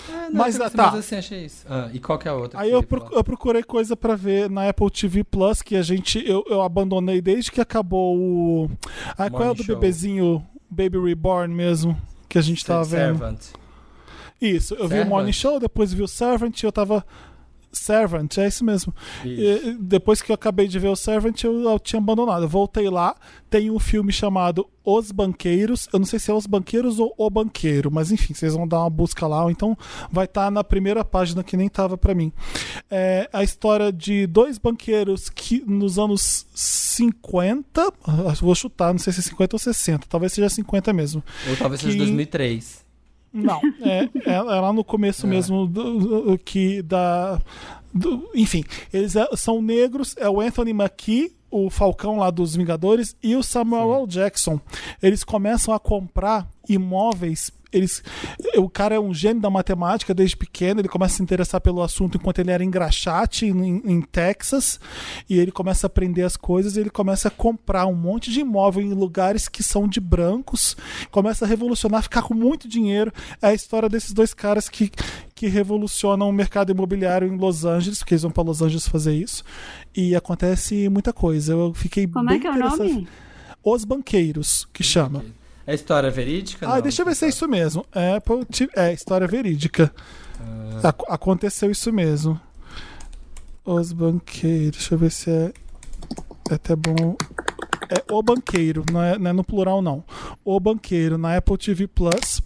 É, 0.09 0.31
Mas, 0.33 0.57
mas, 0.57 0.73
tá. 0.73 0.87
mas 0.93 1.01
assim, 1.01 1.17
achei 1.17 1.45
isso. 1.45 1.67
Ah, 1.69 1.91
e 1.93 1.99
qual 1.99 2.17
que 2.19 2.29
é 2.29 2.31
a 2.31 2.35
outra? 2.35 2.61
Aí 2.61 2.71
eu, 2.71 2.83
proc- 2.85 3.13
eu 3.13 3.25
procurei 3.25 3.65
coisa 3.65 3.97
pra 3.97 4.15
ver 4.15 4.49
na 4.49 4.69
Apple 4.69 4.89
TV 4.91 5.25
Plus, 5.25 5.61
que 5.61 5.75
a 5.75 5.83
gente. 5.83 6.23
Eu, 6.25 6.45
eu 6.49 6.63
abandonei 6.63 7.21
desde 7.21 7.51
que 7.51 7.61
acabou 7.61 8.17
o. 8.17 8.71
Ah, 9.19 9.29
qual 9.29 9.43
é 9.43 9.51
o 9.51 9.55
do 9.55 9.65
Show. 9.65 9.75
bebezinho 9.75 10.47
Baby 10.71 10.99
Reborn 10.99 11.53
mesmo? 11.53 12.01
Que 12.29 12.39
a 12.39 12.43
gente 12.43 12.65
tava 12.65 12.85
vendo. 12.85 13.19
Servant. 13.19 13.41
Isso, 14.41 14.75
eu 14.75 14.81
vi 14.81 14.85
o 14.85 14.89
Servant? 14.89 15.09
Morning 15.09 15.33
Show, 15.33 15.59
depois 15.61 15.93
vi 15.93 16.03
o 16.03 16.09
Servant, 16.09 16.63
eu 16.63 16.73
tava. 16.73 17.05
Servant, 17.73 18.39
é 18.39 18.49
isso 18.49 18.65
mesmo. 18.65 18.95
Isso. 19.23 19.69
E, 19.69 19.77
depois 19.79 20.23
que 20.23 20.31
eu 20.31 20.35
acabei 20.35 20.67
de 20.67 20.79
ver 20.79 20.89
o 20.89 20.97
Servant, 20.97 21.43
eu, 21.45 21.61
eu 21.69 21.79
tinha 21.79 22.01
abandonado. 22.01 22.45
Eu 22.45 22.49
voltei 22.49 22.89
lá, 22.89 23.15
tem 23.51 23.71
um 23.71 23.79
filme 23.79 24.11
chamado 24.11 24.67
Os 24.83 25.13
Banqueiros. 25.13 25.87
Eu 25.93 25.99
não 25.99 26.07
sei 26.07 26.19
se 26.19 26.31
é 26.31 26.35
Os 26.35 26.47
Banqueiros 26.47 26.99
ou 26.99 27.13
O 27.19 27.29
Banqueiro, 27.29 27.91
mas 27.93 28.11
enfim, 28.11 28.33
vocês 28.33 28.55
vão 28.55 28.67
dar 28.67 28.81
uma 28.81 28.89
busca 28.89 29.27
lá, 29.27 29.45
ou 29.45 29.51
então 29.51 29.77
vai 30.11 30.25
estar 30.25 30.51
na 30.51 30.65
primeira 30.65 31.05
página 31.05 31.45
que 31.45 31.55
nem 31.55 31.69
tava 31.69 31.99
pra 31.99 32.15
mim. 32.15 32.33
É 32.91 33.29
a 33.31 33.43
história 33.45 33.93
de 33.93 34.27
dois 34.27 34.57
banqueiros 34.57 35.29
que 35.29 35.63
nos 35.67 35.99
anos 35.99 36.47
50, 36.55 37.93
ah, 38.07 38.33
vou 38.41 38.55
chutar, 38.55 38.93
não 38.93 38.99
sei 38.99 39.13
se 39.13 39.21
é 39.21 39.23
50 39.23 39.55
ou 39.57 39.61
60, 39.61 40.07
talvez 40.09 40.33
seja 40.33 40.49
50 40.49 40.95
mesmo. 40.95 41.23
Ou 41.51 41.57
talvez 41.57 41.83
seja 41.83 41.93
que- 41.93 41.99
2003. 41.99 42.86
Não, 43.37 43.61
é, 43.83 44.09
é, 44.25 44.33
é 44.35 44.41
lá 44.41 44.73
no 44.73 44.83
começo 44.85 45.27
É. 45.27 45.29
mesmo 45.31 45.67
do, 45.67 45.99
do- 45.99 46.39
que 46.39 46.81
da, 46.83 47.41
do- 47.93 48.31
enfim, 48.35 48.65
eles 48.93 49.15
é- 49.17 49.29
são 49.37 49.61
negros, 49.61 50.15
é 50.19 50.29
o 50.29 50.41
Anthony 50.41 50.71
McKee, 50.71 51.33
o 51.51 51.71
Falcão 51.71 52.19
lá 52.19 52.31
dos 52.31 52.57
Vingadores, 52.57 53.17
e 53.23 53.37
o 53.37 53.43
Samuel 53.43 53.95
L. 54.01 54.07
Jackson. 54.07 54.61
Eles 55.03 55.23
começam 55.25 55.73
a 55.75 55.79
comprar 55.79 56.49
imóveis. 56.69 57.51
Eles, 57.77 58.03
o 58.57 58.69
cara 58.69 58.95
é 58.95 59.01
um 59.01 59.13
gênio 59.13 59.41
da 59.41 59.51
matemática 59.51 60.15
desde 60.15 60.37
pequeno. 60.37 60.81
Ele 60.81 60.89
começa 60.89 61.15
a 61.15 61.17
se 61.19 61.23
interessar 61.23 61.61
pelo 61.61 61.83
assunto 61.83 62.17
enquanto 62.17 62.39
ele 62.39 62.51
era 62.51 62.65
engraxate 62.65 63.47
em, 63.47 63.83
em 63.85 64.01
Texas. 64.01 64.81
E 65.29 65.39
ele 65.39 65.53
começa 65.53 65.87
a 65.87 65.89
aprender 65.89 66.23
as 66.23 66.37
coisas. 66.37 66.77
E 66.77 66.81
ele 66.81 66.91
começa 66.91 67.29
a 67.29 67.31
comprar 67.31 67.87
um 67.87 67.95
monte 67.95 68.31
de 68.31 68.41
imóvel 68.41 68.83
em 68.83 68.93
lugares 68.93 69.49
que 69.49 69.63
são 69.63 69.87
de 69.87 70.01
brancos. 70.01 70.77
Começa 71.11 71.45
a 71.45 71.49
revolucionar, 71.49 72.03
ficar 72.03 72.23
com 72.23 72.35
muito 72.35 72.69
dinheiro. 72.69 73.13
É 73.43 73.49
a 73.49 73.55
história 73.55 73.89
desses 73.89 74.13
dois 74.13 74.33
caras 74.33 74.69
que, 74.69 74.91
que 75.35 75.47
revolucionam 75.47 76.29
o 76.29 76.33
mercado 76.33 76.71
imobiliário 76.71 77.29
em 77.29 77.37
Los 77.37 77.65
Angeles, 77.65 77.99
porque 77.99 78.15
eles 78.15 78.23
vão 78.23 78.31
para 78.31 78.45
Los 78.45 78.63
Angeles 78.63 78.89
fazer 78.89 79.15
isso. 79.15 79.45
E 79.95 80.15
acontece 80.17 80.89
muita 80.89 81.13
coisa. 81.13 81.53
Eu 81.53 81.75
fiquei 81.75 82.07
Como 82.07 82.27
bem 82.29 82.37
é 82.37 82.41
que 82.41 82.47
é 82.47 82.51
o 82.51 82.55
interessado. 82.55 82.89
nome? 82.89 83.09
Os 83.63 83.85
Banqueiros, 83.85 84.67
que 84.73 84.83
chama. 84.83 85.25
É 85.67 85.75
história 85.75 86.11
verídica? 86.11 86.67
Ah, 86.69 86.77
Não, 86.77 86.81
deixa 86.83 87.03
eu 87.03 87.07
ver 87.07 87.15
se 87.17 87.25
é 87.25 87.29
isso 87.29 87.49
mesmo. 87.49 87.85
Apple 88.17 88.45
T- 88.45 88.71
é 88.77 88.93
história 88.93 89.27
verídica. 89.27 89.93
Ah. 90.41 90.89
Ac- 90.91 91.05
aconteceu 91.09 91.71
isso 91.71 91.93
mesmo. 91.93 92.41
Os 93.65 93.93
Banqueiros, 93.93 94.77
deixa 94.79 94.95
eu 94.95 94.99
ver 94.99 95.11
se 95.11 95.29
é. 95.31 95.53
É 96.51 96.55
até 96.55 96.77
bom. 96.77 97.17
É 97.89 98.13
O 98.13 98.23
Banqueiro, 98.23 98.85
não 98.93 99.03
é, 99.03 99.19
não 99.19 99.31
é 99.31 99.33
no 99.33 99.45
plural, 99.45 99.81
não. 99.81 100.03
O 100.45 100.59
Banqueiro, 100.59 101.17
na 101.19 101.37
Apple 101.37 101.57
TV 101.57 101.87
Plus. 101.87 102.43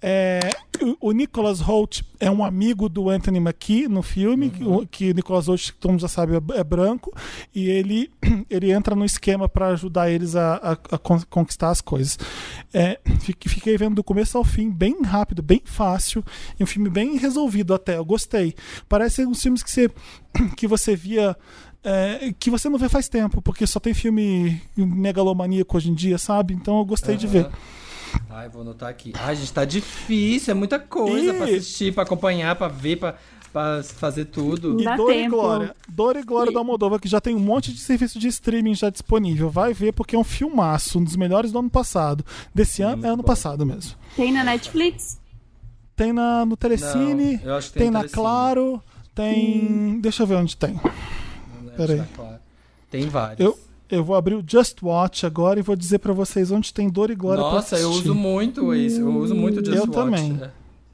É, 0.00 0.40
o- 0.82 1.08
o 1.08 1.12
Nicholas 1.12 1.60
Holt 1.60 2.02
é 2.20 2.30
um 2.30 2.44
amigo 2.44 2.88
do 2.88 3.08
Anthony 3.08 3.38
McKee 3.38 3.88
no 3.88 4.02
filme, 4.02 4.50
que 4.50 4.62
o- 4.64 4.86
que 4.86 5.10
o 5.10 5.14
Nicholas 5.14 5.46
Holt, 5.48 5.72
todo 5.80 5.92
mundo 5.92 6.00
já 6.00 6.08
sabe, 6.08 6.34
é, 6.34 6.60
é 6.60 6.64
branco, 6.64 7.12
e 7.54 7.68
ele, 7.68 8.10
ele 8.50 8.70
entra 8.70 8.94
no 8.94 9.04
esquema 9.04 9.48
para 9.48 9.68
ajudar 9.68 10.10
eles 10.10 10.36
a, 10.36 10.54
a- 10.56 10.72
a 10.94 10.98
con- 10.98 11.22
conquistar 11.30 11.70
as 11.70 11.80
coisas. 11.80 12.18
É, 12.72 13.00
fiquei, 13.20 13.50
fiquei 13.50 13.76
vendo 13.76 13.94
do 13.96 14.04
começo 14.04 14.36
ao 14.38 14.44
fim, 14.44 14.70
bem 14.70 15.02
rápido, 15.02 15.42
bem 15.42 15.62
fácil, 15.64 16.22
e 16.60 16.62
um 16.62 16.66
filme 16.66 16.88
bem 16.90 17.16
resolvido 17.16 17.74
até, 17.74 17.96
eu 17.96 18.04
gostei. 18.04 18.54
Parece 18.88 19.24
uns 19.26 19.42
filmes 19.42 19.62
que 19.62 19.70
você, 19.70 19.90
que 20.56 20.66
você 20.66 20.94
via 20.94 21.34
é, 21.88 22.34
que 22.36 22.50
você 22.50 22.68
não 22.68 22.78
vê 22.78 22.88
faz 22.88 23.08
tempo, 23.08 23.40
porque 23.40 23.64
só 23.64 23.78
tem 23.78 23.94
filme 23.94 24.60
megalomaníaco 24.76 25.76
hoje 25.76 25.88
em 25.88 25.94
dia, 25.94 26.18
sabe? 26.18 26.52
Então 26.52 26.78
eu 26.78 26.84
gostei 26.84 27.16
de 27.16 27.28
ver. 27.28 27.48
Ai, 28.28 28.48
vou 28.48 28.62
anotar 28.62 28.88
aqui. 28.88 29.12
Ai, 29.14 29.36
gente, 29.36 29.52
tá 29.52 29.64
difícil, 29.64 30.50
é 30.50 30.54
muita 30.54 30.80
coisa 30.80 31.32
pra 31.34 31.48
Ih. 31.48 31.56
assistir, 31.56 31.94
pra 31.94 32.02
acompanhar, 32.02 32.56
pra 32.56 32.66
ver, 32.66 32.96
pra, 32.96 33.16
pra 33.52 33.84
fazer 33.84 34.24
tudo. 34.24 34.80
E 34.80 34.84
Dá 34.84 34.96
Dor 34.96 35.12
e. 35.12 35.28
Glória. 35.28 35.76
Dor 35.88 36.16
e 36.16 36.22
Glória 36.24 36.52
da 36.52 36.64
Moldova, 36.64 36.98
que 36.98 37.06
já 37.08 37.20
tem 37.20 37.36
um 37.36 37.40
monte 37.40 37.72
de 37.72 37.78
serviço 37.78 38.18
de 38.18 38.26
streaming 38.26 38.74
já 38.74 38.90
disponível. 38.90 39.48
Vai 39.48 39.72
ver, 39.72 39.92
porque 39.92 40.16
é 40.16 40.18
um 40.18 40.24
filmaço, 40.24 40.98
um 40.98 41.04
dos 41.04 41.14
melhores 41.14 41.52
do 41.52 41.58
ano 41.60 41.70
passado. 41.70 42.24
Desse 42.52 42.82
ano, 42.82 43.06
é 43.06 43.08
ano 43.08 43.18
bom. 43.18 43.28
passado 43.28 43.64
mesmo. 43.64 43.92
Tem 44.16 44.32
na 44.32 44.42
Netflix? 44.42 45.20
Tem 45.94 46.12
na, 46.12 46.44
no 46.44 46.56
Telecine, 46.56 47.36
Não, 47.36 47.44
eu 47.44 47.54
acho 47.54 47.68
que 47.68 47.74
tem, 47.74 47.82
tem 47.84 47.90
na 47.92 48.00
Telecine. 48.00 48.20
Claro, 48.20 48.82
tem. 49.14 50.00
Deixa 50.00 50.24
eu 50.24 50.26
ver 50.26 50.34
onde 50.34 50.56
tem. 50.56 50.80
Peraí. 51.76 52.02
claro. 52.14 52.38
Tem 52.90 53.08
vários. 53.08 53.40
Eu, 53.40 53.58
eu 53.90 54.04
vou 54.04 54.16
abrir 54.16 54.34
o 54.34 54.44
Just 54.46 54.82
Watch 54.82 55.26
agora 55.26 55.58
e 55.58 55.62
vou 55.62 55.76
dizer 55.76 55.98
pra 55.98 56.12
vocês 56.12 56.50
onde 56.50 56.72
tem 56.72 56.88
Dor 56.88 57.10
e 57.10 57.14
Glória 57.14 57.42
pra 57.42 57.52
Nossa, 57.52 57.76
eu 57.78 57.90
uso 57.90 58.14
muito 58.14 58.74
isso. 58.74 59.00
Eu 59.00 59.14
uso 59.16 59.34
muito 59.34 59.60
o 59.60 59.64
Just 59.64 59.76
Eu 59.76 59.82
Watch. 59.82 59.92
também. 59.94 60.40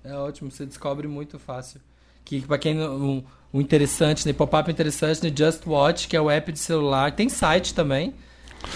É, 0.05 0.11
é 0.13 0.17
ótimo, 0.17 0.51
você 0.51 0.65
descobre 0.67 1.07
muito 1.07 1.39
fácil. 1.39 1.81
Que 2.25 2.41
pra 2.41 2.57
quem 2.59 2.75
não- 2.75 2.97
um, 2.97 3.25
um 3.55 3.61
interessante, 3.61 4.27
né? 4.27 4.33
Pop-up 4.33 4.71
interessante, 4.71 5.23
né? 5.23 5.33
Just 5.37 5.67
Watch, 5.67 6.07
que 6.09 6.17
é 6.17 6.21
o 6.21 6.31
app 6.31 6.51
de 6.53 6.59
celular. 6.59 7.13
Tem 7.13 7.29
site 7.29 7.75
também. 7.75 8.15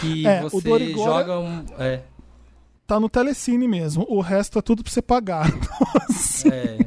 Que 0.01 0.27
É, 0.27 0.45
o 0.45 0.51
você 0.51 0.61
Glória- 0.69 0.93
joga 0.95 1.39
um. 1.39 1.65
É, 1.79 2.01
Tá 2.87 3.01
no 3.01 3.09
Telecine 3.09 3.67
mesmo. 3.67 4.07
O 4.09 4.21
resto 4.21 4.59
é 4.61 4.63
tudo 4.63 4.83
pra 4.85 4.93
você 4.93 5.03
pagar. 5.03 5.51
é, 6.53 6.79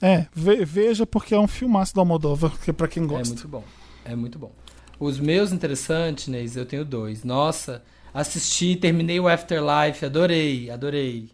É, 0.00 0.26
ve- 0.34 0.64
veja 0.64 1.06
porque 1.06 1.34
é 1.34 1.38
um 1.40 1.46
filmaço 1.48 1.94
da 1.94 2.04
Moldova, 2.04 2.50
que 2.62 2.70
é 2.70 2.72
pra 2.74 2.86
quem 2.88 3.04
é 3.04 3.06
gosta. 3.06 3.34
muito 3.34 3.48
bom. 3.48 3.64
É 4.08 4.16
muito 4.16 4.38
bom. 4.38 4.52
Os 4.98 5.20
meus 5.20 5.52
interessantes, 5.52 6.26
Neis, 6.28 6.56
eu 6.56 6.66
tenho 6.66 6.84
dois. 6.84 7.22
Nossa, 7.22 7.82
assisti, 8.12 8.74
terminei 8.74 9.20
o 9.20 9.28
Afterlife, 9.28 10.04
adorei, 10.04 10.70
adorei. 10.70 11.30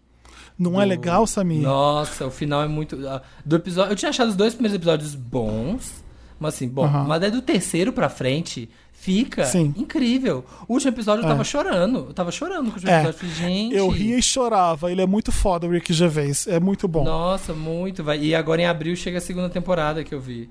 Não 0.59 0.81
é 0.81 0.85
do- 0.85 0.89
legal, 0.91 1.27
Samir? 1.27 1.63
Nossa, 1.63 2.27
o 2.27 2.31
final 2.31 2.63
é 2.63 2.69
muito. 2.69 2.97
ah, 3.09 3.23
Do 3.45 3.57
episódio, 3.57 3.93
eu 3.93 3.97
tinha 3.97 4.11
achado 4.11 4.29
os 4.29 4.37
dois 4.37 4.55
primeiros 4.55 4.77
episódios 4.77 5.15
bons, 5.15 6.05
mas 6.39 6.55
assim, 6.55 6.69
bom, 6.69 6.85
Aham. 6.85 7.05
mas 7.05 7.21
daí 7.21 7.31
do 7.31 7.41
terceiro 7.43 7.93
pra 7.93 8.09
frente 8.09 8.69
fica 8.93 9.45
Sim. 9.47 9.73
incrível. 9.77 10.45
O 10.69 10.75
último 10.75 10.91
episódio 10.91 11.23
eu 11.23 11.27
É. 11.27 11.29
tava 11.31 11.43
chorando, 11.45 11.99
eu 12.09 12.15
tava 12.15 12.31
chorando 12.31 12.67
com 12.67 12.73
o 12.73 12.75
último 12.75 12.91
É, 12.91 12.95
episódio. 13.03 13.17
Eu 13.17 13.19
falei, 13.19 13.35
gente. 13.35 13.75
Eu 13.77 13.89
ria 13.89 14.19
e 14.19 14.23
chorava. 14.23 14.93
Ele 14.93 15.01
é 15.03 15.07
muito 15.07 15.33
foda, 15.33 15.67
o 15.67 15.71
Rick 15.71 15.93
Gervais. 15.93 16.47
É 16.47 16.61
muito 16.61 16.87
bom. 16.87 17.03
Nossa, 17.05 17.53
muito. 17.55 18.05
Vai. 18.05 18.21
E 18.21 18.35
agora 18.35 18.61
em 18.63 18.67
abril 18.67 18.95
chega 18.95 19.19
a 19.19 19.21
segunda 19.23 19.49
temporada 19.49 20.05
que 20.05 20.15
eu 20.15 20.21
vi. 20.21 20.49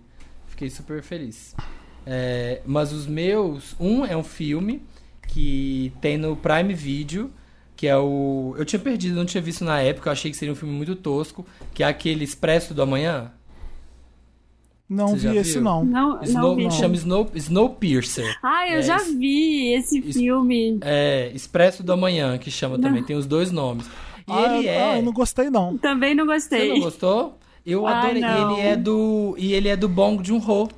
Fiquei 0.47 0.69
super 0.69 1.01
feliz. 1.01 1.55
É, 2.05 2.61
mas 2.65 2.91
os 2.91 3.05
meus. 3.07 3.75
Um 3.80 4.05
é 4.05 4.15
um 4.15 4.23
filme 4.23 4.81
que 5.27 5.91
tem 6.01 6.17
no 6.17 6.35
Prime 6.35 6.73
Video. 6.73 7.31
Que 7.75 7.88
é 7.88 7.97
o. 7.97 8.55
Eu 8.57 8.63
tinha 8.65 8.80
perdido, 8.80 9.15
não 9.15 9.25
tinha 9.25 9.41
visto 9.41 9.65
na 9.65 9.80
época. 9.81 10.09
Eu 10.09 10.13
achei 10.13 10.30
que 10.31 10.38
seria 10.38 10.51
um 10.51 10.55
filme 10.55 10.73
muito 10.73 10.95
tosco. 10.95 11.45
Que 11.73 11.84
é 11.84 11.88
aquele 11.88 12.23
Expresso 12.23 12.73
do 12.73 12.81
Amanhã. 12.81 13.31
Não 14.88 15.07
Você 15.09 15.30
vi 15.30 15.38
esse, 15.38 15.59
não. 15.59 15.84
Não, 15.84 16.21
Snow, 16.23 16.55
não 16.57 16.69
vi. 16.69 16.75
chama 16.75 16.95
Snow, 16.95 17.30
Snowpiercer. 17.34 18.38
Ah, 18.43 18.69
eu 18.69 18.80
É, 18.80 18.81
já 18.84 18.97
vi 18.97 19.73
esse 19.73 19.97
es- 19.99 20.15
filme. 20.15 20.77
É, 20.81 21.31
Expresso 21.34 21.81
do 21.81 21.91
Amanhã, 21.93 22.38
que 22.38 22.51
chama 22.51 22.77
também. 22.77 23.01
Tem 23.03 23.15
os 23.15 23.25
dois 23.25 23.49
nomes. 23.51 23.88
E 23.88 24.31
ah, 24.31 24.57
ele 24.57 24.67
eu- 24.67 24.71
é. 24.71 24.84
ah, 24.91 24.97
eu 24.97 25.03
não 25.03 25.13
gostei, 25.13 25.49
não. 25.49 25.77
Também 25.77 26.13
não 26.13 26.25
Você 26.25 26.34
gostei. 26.34 26.69
não 26.73 26.80
gostou? 26.81 27.39
Eu 27.65 27.88
Ai, 27.88 27.93
adorei. 27.95 28.21
não. 28.21 28.51
ele 28.57 28.61
é 28.67 28.75
do. 28.75 29.35
E 29.38 29.53
ele 29.53 29.67
é 29.69 29.75
do 29.75 29.89
Bong 29.89 30.21
Joon-ho. 30.25 30.69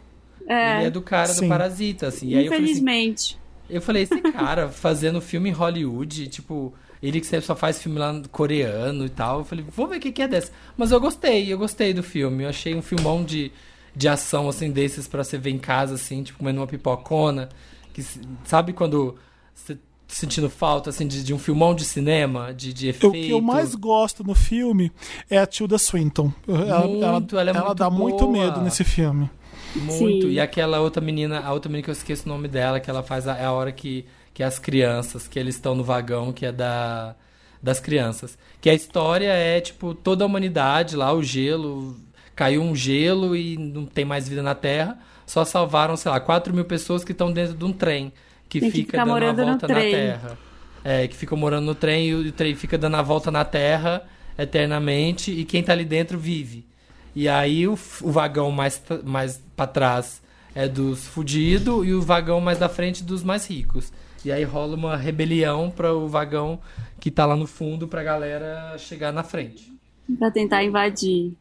É, 0.47 0.77
Ele 0.77 0.85
é 0.88 0.89
do 0.91 1.01
cara 1.01 1.27
Sim. 1.27 1.41
do 1.45 1.49
Parasita, 1.49 2.07
assim. 2.07 2.30
E 2.30 2.35
aí 2.38 2.45
eu 2.45 2.51
falei 2.51 2.63
assim, 2.65 2.72
infelizmente. 2.81 3.38
eu 3.69 3.81
falei, 3.81 4.03
esse 4.03 4.22
cara 4.31 4.69
fazendo 4.69 5.19
filme 5.22 5.49
em 5.49 5.53
Hollywood, 5.53 6.27
tipo, 6.27 6.73
ele 7.01 7.19
que 7.19 7.26
sempre 7.27 7.45
só 7.45 7.55
faz 7.55 7.81
filme 7.81 7.97
lá 7.99 8.13
no 8.13 8.27
coreano 8.30 9.05
e 9.05 9.09
tal. 9.09 9.39
Eu 9.39 9.45
falei, 9.45 9.65
vou 9.76 9.88
ver 9.88 9.97
o 9.97 9.99
que, 9.99 10.11
que 10.11 10.22
é 10.22 10.27
dessa. 10.27 10.51
Mas 10.77 10.91
eu 10.91 10.99
gostei, 10.99 11.51
eu 11.51 11.57
gostei 11.57 11.93
do 11.93 12.03
filme. 12.03 12.43
Eu 12.43 12.49
achei 12.49 12.76
um 12.76 12.81
filmão 12.81 13.23
de, 13.23 13.51
de 13.95 14.07
ação, 14.07 14.47
assim, 14.47 14.69
desses 14.72 15.07
pra 15.07 15.23
você 15.23 15.38
ver 15.38 15.49
em 15.51 15.57
casa, 15.59 15.95
assim, 15.95 16.22
tipo, 16.23 16.39
comendo 16.39 16.59
uma 16.59 16.67
pipocona. 16.67 17.49
Que, 17.93 18.03
sabe 18.43 18.72
quando 18.73 19.15
você 19.53 19.77
sentindo 20.07 20.49
falta, 20.49 20.91
assim, 20.91 21.07
de, 21.07 21.23
de 21.23 21.34
um 21.34 21.39
filmão 21.39 21.73
de 21.73 21.84
cinema, 21.84 22.53
de, 22.53 22.72
de 22.72 22.89
efeito? 22.89 23.07
O 23.07 23.11
que 23.11 23.31
eu 23.31 23.41
mais 23.41 23.73
gosto 23.73 24.23
no 24.23 24.35
filme 24.35 24.91
é 25.30 25.38
a 25.39 25.45
Tilda 25.47 25.77
Swinton. 25.80 26.31
Ela, 26.47 26.88
Muito, 26.88 27.38
ela 27.38 27.49
é 27.49 27.53
muito 27.53 27.73
dá 27.76 27.89
muito 27.89 28.27
boa. 28.27 28.31
medo 28.31 28.61
nesse 28.61 28.84
filme. 28.84 29.30
Muito. 29.76 30.27
Sim. 30.27 30.34
E 30.34 30.39
aquela 30.39 30.80
outra 30.80 31.02
menina, 31.02 31.39
a 31.39 31.53
outra 31.53 31.69
menina 31.69 31.84
que 31.84 31.89
eu 31.89 31.93
esqueço 31.93 32.26
o 32.26 32.30
nome 32.30 32.47
dela, 32.47 32.80
que 32.80 32.89
ela 32.89 33.03
faz 33.03 33.27
a, 33.27 33.38
é 33.38 33.45
a 33.45 33.52
hora 33.52 33.72
que, 33.72 34.06
que 34.34 34.43
as 34.43 34.57
crianças, 34.60 35.27
que 35.27 35.38
eles 35.38 35.56
estão 35.56 35.76
no 35.76 35.84
vagão, 35.84 36.31
que 36.31 36.45
é 36.45 36.52
da 36.52 37.15
das 37.61 37.80
crianças. 37.80 38.38
Que 38.61 38.69
a 38.69 38.76
história 38.76 39.30
é, 39.30 39.60
tipo, 39.60 39.95
toda 39.95 40.23
a 40.23 40.27
humanidade 40.27 40.95
lá, 40.95 41.11
o 41.11 41.23
gelo, 41.23 41.97
caiu 42.35 42.61
um 42.61 42.76
gelo 42.76 43.35
e 43.35 43.57
não 43.57 43.88
tem 43.88 44.06
mais 44.06 44.30
vida 44.30 44.43
na 44.43 44.53
Terra. 44.53 44.99
Só 45.26 45.43
salvaram, 45.43 45.97
sei 45.97 46.11
lá, 46.11 46.19
4 46.19 46.53
mil 46.53 46.65
pessoas 46.65 47.03
que 47.03 47.11
estão 47.11 47.31
dentro 47.31 47.56
de 47.56 47.65
um 47.65 47.73
trem 47.73 48.14
que 48.47 48.60
Tem 48.60 48.72
que 48.72 48.77
fica 48.77 48.91
ficar 48.91 49.06
dando 49.06 49.41
a 49.41 49.45
volta 49.45 49.68
na. 49.68 49.76
Terra. 49.76 50.38
É, 50.84 51.07
que 51.07 51.15
ficam 51.15 51.35
morando 51.35 51.65
no 51.65 51.73
trem 51.73 52.10
e 52.10 52.14
o 52.14 52.31
trem 52.31 52.53
fica 52.53 52.77
dando 52.77 52.95
a 52.97 53.02
volta 53.02 53.31
na 53.31 53.43
Terra 53.43 54.03
eternamente 54.38 55.31
e 55.31 55.43
quem 55.43 55.64
tá 55.64 55.72
ali 55.72 55.84
dentro 55.84 56.19
vive. 56.19 56.68
E 57.16 57.28
aí 57.30 57.68
o, 57.68 57.74
o 58.02 58.12
vagão 58.12 58.52
mais, 58.52 58.82
mais 59.04 59.42
pra 59.56 59.66
trás 59.68 60.22
é 60.54 60.68
dos 60.68 61.06
fudidos 61.08 61.86
e 61.88 61.94
o 61.94 62.02
vagão 62.02 62.42
mais 62.42 62.58
da 62.60 62.68
frente 62.70 63.04
dos 63.04 63.24
mais 63.24 63.46
ricos. 63.48 63.92
E 64.24 64.32
aí 64.32 64.44
rola 64.44 64.76
uma 64.76 64.98
rebelião 64.98 65.70
para 65.70 65.94
o 65.94 66.08
vagão 66.08 66.60
que 67.00 67.12
tá 67.12 67.26
lá 67.26 67.36
no 67.36 67.46
fundo 67.48 67.88
pra 67.88 68.04
galera 68.04 68.76
chegar 68.78 69.14
na 69.14 69.24
frente. 69.24 69.72
Pra 70.20 70.30
tentar 70.32 70.64
invadir. 70.64 71.34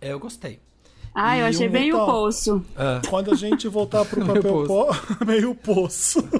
É, 0.00 0.12
eu 0.12 0.18
gostei. 0.18 0.58
Ah, 1.14 1.36
eu 1.36 1.44
E 1.44 1.48
achei 1.50 1.68
um 1.68 1.70
bem 1.72 1.92
o 1.92 1.96
então. 1.96 2.06
poço. 2.06 2.64
Ah, 2.74 3.02
Quando 3.08 3.30
a 3.32 3.34
gente 3.34 3.68
voltar 3.68 4.04
pro 4.06 4.20
Meio 4.24 4.42
papel 4.42 4.64
pó, 4.66 4.90
meio 5.24 5.54
poço. 5.54 6.26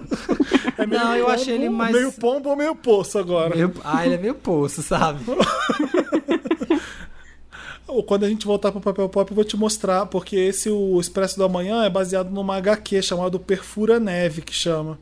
É 0.79 0.87
meio 0.87 1.01
Não, 1.03 1.15
eu 1.15 1.27
pombo, 1.27 1.35
achei 1.37 1.55
ele 1.55 1.69
mais- 1.69 1.95
Meio 1.95 2.11
pombo 2.13 2.49
ou 2.49 2.57
meio 2.57 2.75
poço 2.75 3.19
agora. 3.19 3.55
meio- 3.55 3.73
ah, 3.85 4.05
ele 4.07 4.15
é 4.15 4.19
meio 4.19 4.35
poço, 4.35 4.83
sabe? 4.83 5.23
Quando 8.07 8.25
a 8.25 8.29
gente 8.29 8.47
voltar 8.47 8.71
pro 8.71 8.81
papel 8.81 9.09
pop, 9.09 9.31
eu 9.31 9.35
vou 9.35 9.45
te 9.45 9.57
mostrar, 9.57 10.07
porque 10.07 10.37
esse, 10.37 10.71
o 10.71 11.01
Expresso 11.01 11.37
do 11.37 11.45
Amanhã, 11.45 11.85
é 11.85 11.91
baseado 11.91 12.31
numa 12.31 12.57
HQ 12.57 13.03
chamado 13.03 13.39
Perfura 13.41 13.99
Neve, 13.99 14.43
que 14.43 14.55
chama. 14.55 14.99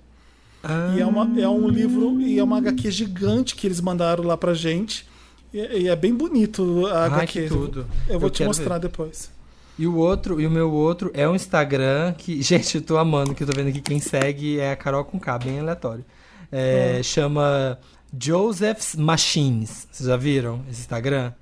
E 0.94 1.00
é, 1.00 1.06
uma, 1.06 1.40
é 1.40 1.48
um 1.48 1.68
livro, 1.68 2.20
e 2.20 2.38
é 2.38 2.44
uma 2.44 2.58
HQ 2.58 2.90
gigante 2.90 3.54
que 3.54 3.66
eles 3.66 3.80
mandaram 3.80 4.24
lá 4.24 4.36
pra 4.36 4.52
gente. 4.52 5.06
E, 5.52 5.58
e 5.58 5.88
é 5.88 5.96
bem 5.96 6.14
bonito 6.14 6.86
a 6.86 7.04
Ai, 7.04 7.06
HQ. 7.22 7.48
tudo. 7.48 7.86
Eu 8.08 8.18
vou 8.18 8.28
Eu 8.28 8.30
te 8.30 8.44
mostrar 8.44 8.78
depois. 8.78 9.30
E 9.78 9.86
o 9.86 9.96
outro, 9.96 10.38
e 10.38 10.46
o 10.46 10.50
meu 10.50 10.70
outro 10.70 11.10
é 11.14 11.26
um 11.26 11.34
Instagram 11.34 12.12
que, 12.12 12.40
gente, 12.42 12.76
eu 12.76 12.82
tô 12.82 12.98
amando, 12.98 13.34
que 13.34 13.42
eu 13.42 13.46
tô 13.46 13.52
vendo 13.56 13.68
aqui 13.68 13.80
quem 13.80 14.00
segue 14.00 14.58
é 14.60 14.72
a 14.72 14.76
Carol 14.76 15.04
com 15.04 15.18
K, 15.18 15.38
bem 15.38 15.60
aleatório. 15.60 16.04
É, 16.52 17.00
Chama 17.02 17.78
Joseph's 18.18 18.96
Machines. 18.96 19.88
Vocês 19.90 20.08
já 20.08 20.16
viram 20.16 20.60
esse 20.68 20.80
Instagram? 20.80 21.32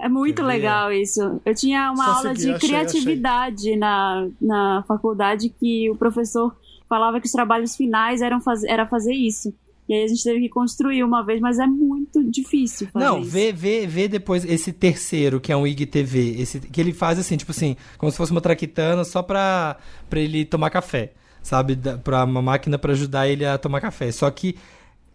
É 0.00 0.08
muito 0.08 0.42
legal 0.42 0.90
isso. 0.90 1.40
Eu 1.44 1.54
tinha 1.54 1.92
uma 1.92 2.06
Consegui, 2.06 2.16
aula 2.16 2.34
de 2.34 2.50
achei, 2.52 2.68
criatividade 2.68 3.76
Na, 3.76 4.26
na 4.40 4.82
faculdade 4.88 5.50
que 5.50 5.90
o 5.90 5.96
professor 5.96 6.56
falava 6.88 7.20
que 7.20 7.26
os 7.26 7.32
trabalhos 7.32 7.76
finais 7.76 8.22
eram 8.22 8.40
faz, 8.40 8.64
era 8.64 8.86
fazer 8.86 9.12
isso. 9.12 9.54
E 9.90 9.94
aí 9.94 10.04
a 10.04 10.06
gente 10.08 10.22
teve 10.22 10.40
que 10.42 10.48
construir 10.48 11.02
uma 11.02 11.22
vez, 11.26 11.40
mas 11.40 11.58
é 11.58 11.66
muito 11.66 12.22
difícil 12.30 12.86
fazer 12.92 13.04
Não, 13.04 13.20
isso. 13.20 13.30
vê, 13.30 13.52
vê, 13.52 13.86
vê 13.88 14.06
depois 14.06 14.44
esse 14.44 14.72
terceiro, 14.72 15.40
que 15.40 15.50
é 15.50 15.56
um 15.56 15.66
IGTV, 15.66 16.36
esse, 16.40 16.60
que 16.60 16.80
ele 16.80 16.92
faz 16.92 17.18
assim, 17.18 17.36
tipo 17.36 17.50
assim, 17.50 17.74
como 17.98 18.10
se 18.12 18.16
fosse 18.16 18.30
uma 18.30 18.40
traquitana 18.40 19.02
só 19.02 19.20
pra, 19.20 19.76
pra 20.08 20.20
ele 20.20 20.44
tomar 20.44 20.70
café, 20.70 21.12
sabe? 21.42 21.74
Da- 21.74 21.98
Pra 21.98 22.22
uma 22.24 22.40
máquina 22.40 22.78
pra 22.78 22.92
ajudar 22.92 23.26
ele 23.28 23.44
a 23.44 23.58
tomar 23.58 23.80
café. 23.80 24.12
Só 24.12 24.30
que 24.30 24.54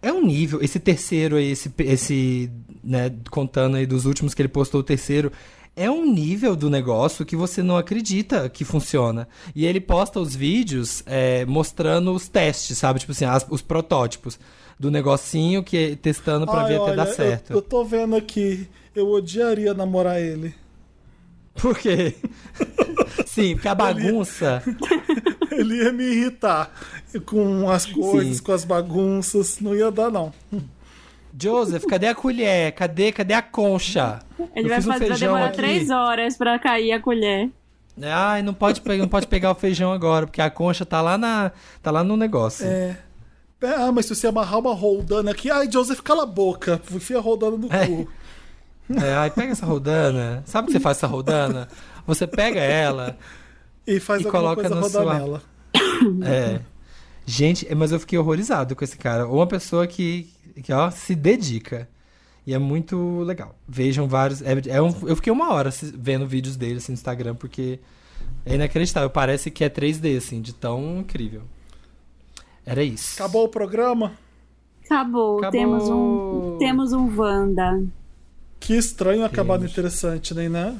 é 0.02 0.12
um 0.12 0.22
nível, 0.26 0.62
esse 0.62 0.78
terceiro 0.78 1.38
aí, 1.38 1.52
esse, 1.52 1.74
esse 1.80 2.52
né, 2.84 3.12
contando 3.32 3.78
aí 3.78 3.86
dos 3.86 4.06
últimos 4.06 4.34
que 4.34 4.42
ele 4.42 4.50
postou, 4.50 4.82
o 4.82 4.84
terceiro, 4.84 5.32
é 5.74 5.90
um 5.90 6.06
nível 6.10 6.56
do 6.56 6.70
negócio 6.70 7.26
que 7.26 7.36
você 7.36 7.64
não 7.64 7.76
acredita 7.78 8.50
que 8.50 8.64
funciona. 8.66 9.28
E 9.56 9.66
ele 9.66 9.80
posta 9.82 10.20
os 10.20 10.36
vídeos 10.36 11.02
é, 11.06 11.46
mostrando 11.46 12.12
os 12.14 12.28
testes, 12.30 12.78
sabe? 12.78 13.00
Tipo 13.00 13.14
assim, 13.14 13.26
as- 13.26 13.46
os 13.50 13.62
protótipos 13.62 14.38
do 14.80 14.92
negocinho 14.92 15.64
que 15.64 15.96
testando 15.96 16.46
pra 16.46 16.62
Ai, 16.62 16.68
ver 16.68 16.82
até 16.82 16.96
dar 16.96 17.08
eu- 17.08 17.14
certo. 17.14 17.54
Eu, 17.54 17.62
tô 17.62 17.84
vendo 17.84 18.16
aqui. 18.16 18.68
Eu 18.96 19.10
odiaria 19.12 19.74
namorar 19.74 20.20
ele. 20.22 20.54
Por 21.56 21.78
quê? 21.78 22.16
Sim, 23.26 23.54
porque 23.56 23.68
a 23.68 23.76
bagunça. 23.76 24.62
Ele 25.52 25.78
ia 25.84 25.92
me 25.94 26.04
irritar 26.04 26.70
com 27.26 27.70
as 27.70 27.86
coisas, 27.86 28.38
Sim. 28.38 28.44
com 28.44 28.52
as 28.52 28.66
bagunças. 28.66 29.60
Não 29.62 29.74
ia 29.74 29.90
dar, 29.90 30.12
não. 30.12 30.34
Joseph, 31.40 31.86
cadê 31.86 32.08
a 32.08 32.16
colher? 32.16 32.74
Cadê, 32.74 33.12
cadê 33.12 33.34
a 33.34 33.42
concha? 33.42 34.20
Ele 34.54 34.66
Eu 34.66 34.70
vai 34.70 34.78
fiz 34.78 34.88
um 34.88 34.92
fazer, 34.94 35.08
vai 35.10 35.18
demorar 35.18 35.46
aqui. 35.46 35.56
três 35.58 35.90
horas 35.90 36.38
pra 36.38 36.60
cair 36.60 36.92
a 36.92 37.00
colher. 37.00 37.50
Ai, 38.02 38.42
não 38.42 38.54
pode, 38.54 38.82
pegar, 38.82 39.02
não 39.02 39.08
pode 39.08 39.28
pegar 39.28 39.52
o 39.52 39.56
feijão 39.56 39.94
agora, 39.94 40.26
porque 40.28 40.42
a 40.42 40.50
concha 40.50 40.86
tá 40.86 41.02
lá, 41.02 41.18
na, 41.18 41.52
tá 41.82 41.90
lá 41.92 42.04
no 42.04 42.18
negócio. 42.18 42.66
É. 42.68 42.98
Ah, 43.62 43.92
mas 43.92 44.06
se 44.06 44.16
você 44.16 44.28
amarrar 44.28 44.60
uma 44.60 44.74
roldana 44.74 45.32
aqui. 45.32 45.50
Ai, 45.50 45.70
Joseph, 45.72 46.02
cala 46.02 46.24
a 46.24 46.26
boca. 46.28 46.82
Enfia 46.92 47.18
a 47.18 47.22
roldana 47.22 47.58
no 47.58 47.74
É. 47.74 47.88
cu. 47.88 48.08
É, 49.04 49.14
ai, 49.16 49.32
pega 49.32 49.52
essa 49.52 49.66
roldana. 49.66 50.44
Sabe 50.46 50.66
o 50.66 50.68
que 50.68 50.74
você 50.74 50.80
faz 50.80 50.98
com 51.00 51.06
essa 51.06 51.12
roldana? 51.12 51.68
Você 52.06 52.28
pega 52.28 52.60
ela. 52.60 53.18
E 53.88 54.00
faz 54.00 54.22
E 54.22 54.26
coloca 54.26 54.62
coisa 54.62 54.76
rodar 54.76 55.04
sua- 55.04 55.14
nela. 55.14 55.42
É. 56.24 56.62
Gente, 57.26 57.74
mas 57.74 57.92
eu 57.92 58.00
fiquei 58.00 58.20
horrorizado 58.20 58.76
com 58.76 58.84
esse 58.84 58.98
cara. 58.98 59.28
Uma 59.28 59.48
pessoa 59.48 59.88
que, 59.88 60.30
que 60.64 60.72
ó, 60.72 60.92
se 60.92 61.16
dedica. 61.16 61.88
E 62.46 62.54
é 62.54 62.60
muito 62.60 63.22
legal. 63.22 63.56
Vejam 63.68 64.08
vários. 64.08 64.44
É, 64.44 64.54
é 64.68 64.80
um- 64.82 65.08
eu 65.08 65.16
fiquei 65.16 65.34
uma 65.34 65.52
hora 65.52 65.72
vendo 65.96 66.28
vídeos 66.28 66.56
dele 66.56 66.78
assim, 66.78 66.92
no 66.92 66.94
Instagram, 66.96 67.34
porque 67.34 67.80
é 68.46 68.54
inacreditável. 68.54 69.10
Parece 69.10 69.50
que 69.50 69.64
é 69.64 69.70
3D, 69.70 70.16
assim, 70.18 70.40
de 70.42 70.54
tão 70.54 71.00
incrível. 71.00 71.42
Era 72.66 72.84
isso. 72.84 73.14
Acabou 73.16 73.46
o 73.46 73.50
programa? 73.50 74.14
Acabou. 74.86 75.40
Acabou. 75.40 75.52
Temos 75.52 75.90
um 75.90 76.58
temos 76.60 76.94
um 76.94 77.16
Wanda. 77.20 77.84
Que 78.60 78.74
estranho 78.76 79.24
acabar 79.24 79.56
no 79.56 79.60
Temos. 79.62 79.72
interessante, 79.74 80.34
né? 80.34 80.50
né? 80.50 80.78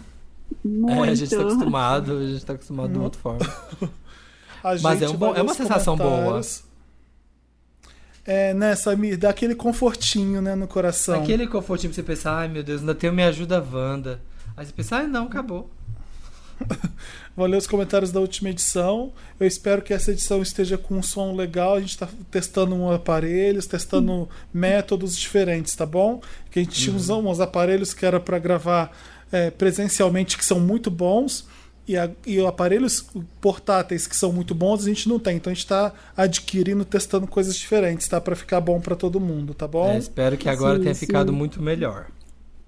Muito. 0.64 1.04
É, 1.06 1.10
a 1.10 1.16
gente 1.16 1.36
tá 1.36 1.42
acostumado, 1.42 2.18
a 2.18 2.28
gente 2.28 2.46
tá 2.46 2.54
acostumado 2.54 2.92
de 2.92 2.98
uma 2.98 3.04
outra 3.06 3.20
forma. 3.22 3.40
A 4.64 4.76
Mas 4.82 5.02
é 5.02 5.10
um 5.10 5.14
bom- 5.14 5.36
é 5.36 5.42
uma 5.44 5.54
sensação 5.54 5.96
boa. 5.96 6.42
É, 8.26 8.52
né, 8.56 8.76
Samir? 8.76 9.16
Dá 9.16 9.30
aquele 9.30 9.54
confortinho, 9.54 10.42
né, 10.42 10.56
no 10.56 10.68
coração. 10.68 11.22
Aquele 11.22 11.46
confortinho 11.46 11.92
pra 11.92 11.96
você 11.96 12.02
pensar, 12.04 12.36
ai 12.40 12.48
meu 12.48 12.64
Deus, 12.64 12.82
ainda 12.82 12.96
tenho 12.96 13.14
Me 13.14 13.22
Ajuda 13.22 13.62
Wanda. 13.62 14.20
Aí 14.58 14.66
você 14.66 14.74
pensa, 14.74 14.96
ai 14.98 15.08
não, 15.08 15.26
acabou. 15.26 15.70
Vou 17.36 17.46
ler 17.46 17.58
os 17.58 17.68
comentários 17.68 18.12
da 18.12 18.20
última 18.22 18.50
edição. 18.50 19.12
Eu 19.40 19.46
espero 19.46 19.82
que 19.82 19.94
essa 19.94 20.12
edição 20.12 20.42
esteja 20.42 20.78
com 20.78 20.96
um 20.96 21.04
som 21.04 21.36
legal. 21.36 21.76
A 21.76 21.80
gente 21.82 21.90
está 21.90 22.08
testando 22.32 22.74
um 22.76 22.90
aparelhos, 22.92 23.66
testando 23.68 24.30
métodos 24.54 25.18
diferentes, 25.18 25.76
tá 25.76 25.86
bom? 25.86 26.22
Que 26.50 26.60
a 26.60 26.64
gente 26.64 26.80
tinha 26.80 26.96
uns, 26.96 27.10
uns 27.10 27.40
aparelhos 27.42 27.94
que 27.94 28.06
era 28.06 28.20
para 28.22 28.40
gravar 28.40 28.96
é, 29.32 29.52
presencialmente 29.52 30.38
que 30.38 30.46
são 30.46 30.60
muito 30.62 30.90
bons. 30.90 31.46
E, 31.88 31.96
a- 31.98 32.10
e 32.26 32.44
aparelhos 32.44 33.06
portáteis 33.42 34.08
que 34.08 34.16
são 34.16 34.32
muito 34.32 34.56
bons 34.56 34.84
a 34.86 34.88
gente 34.88 35.08
não 35.10 35.20
tem. 35.20 35.36
Então 35.36 35.52
a 35.52 35.54
gente 35.54 35.66
está 35.66 35.94
adquirindo, 36.18 36.84
testando 36.86 37.28
coisas 37.28 37.56
diferentes, 37.56 38.08
tá? 38.08 38.20
Para 38.22 38.36
ficar 38.36 38.60
bom 38.62 38.80
para 38.80 38.96
todo 38.96 39.20
mundo, 39.20 39.54
tá 39.54 39.68
bom? 39.68 39.90
É, 39.90 39.98
espero 39.98 40.38
que 40.38 40.48
agora 40.50 40.78
Sim, 40.78 40.84
tenha 40.84 40.96
sim. 40.96 41.06
ficado 41.06 41.34
muito 41.34 41.62
melhor. 41.62 42.08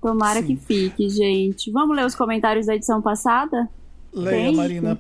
Tomara 0.02 0.41
Sim. 0.41 0.48
que 0.48 0.56
fique, 0.57 1.10
gente. 1.10 1.72
Vamos 1.72 1.95
ler 1.95 2.06
os 2.06 2.14
comentários 2.15 2.68
da 2.68 2.76
edição 2.76 3.02
passada? 3.02 3.68
Leia, 4.13 4.45
Tem? 4.47 4.55
Marina. 4.55 4.99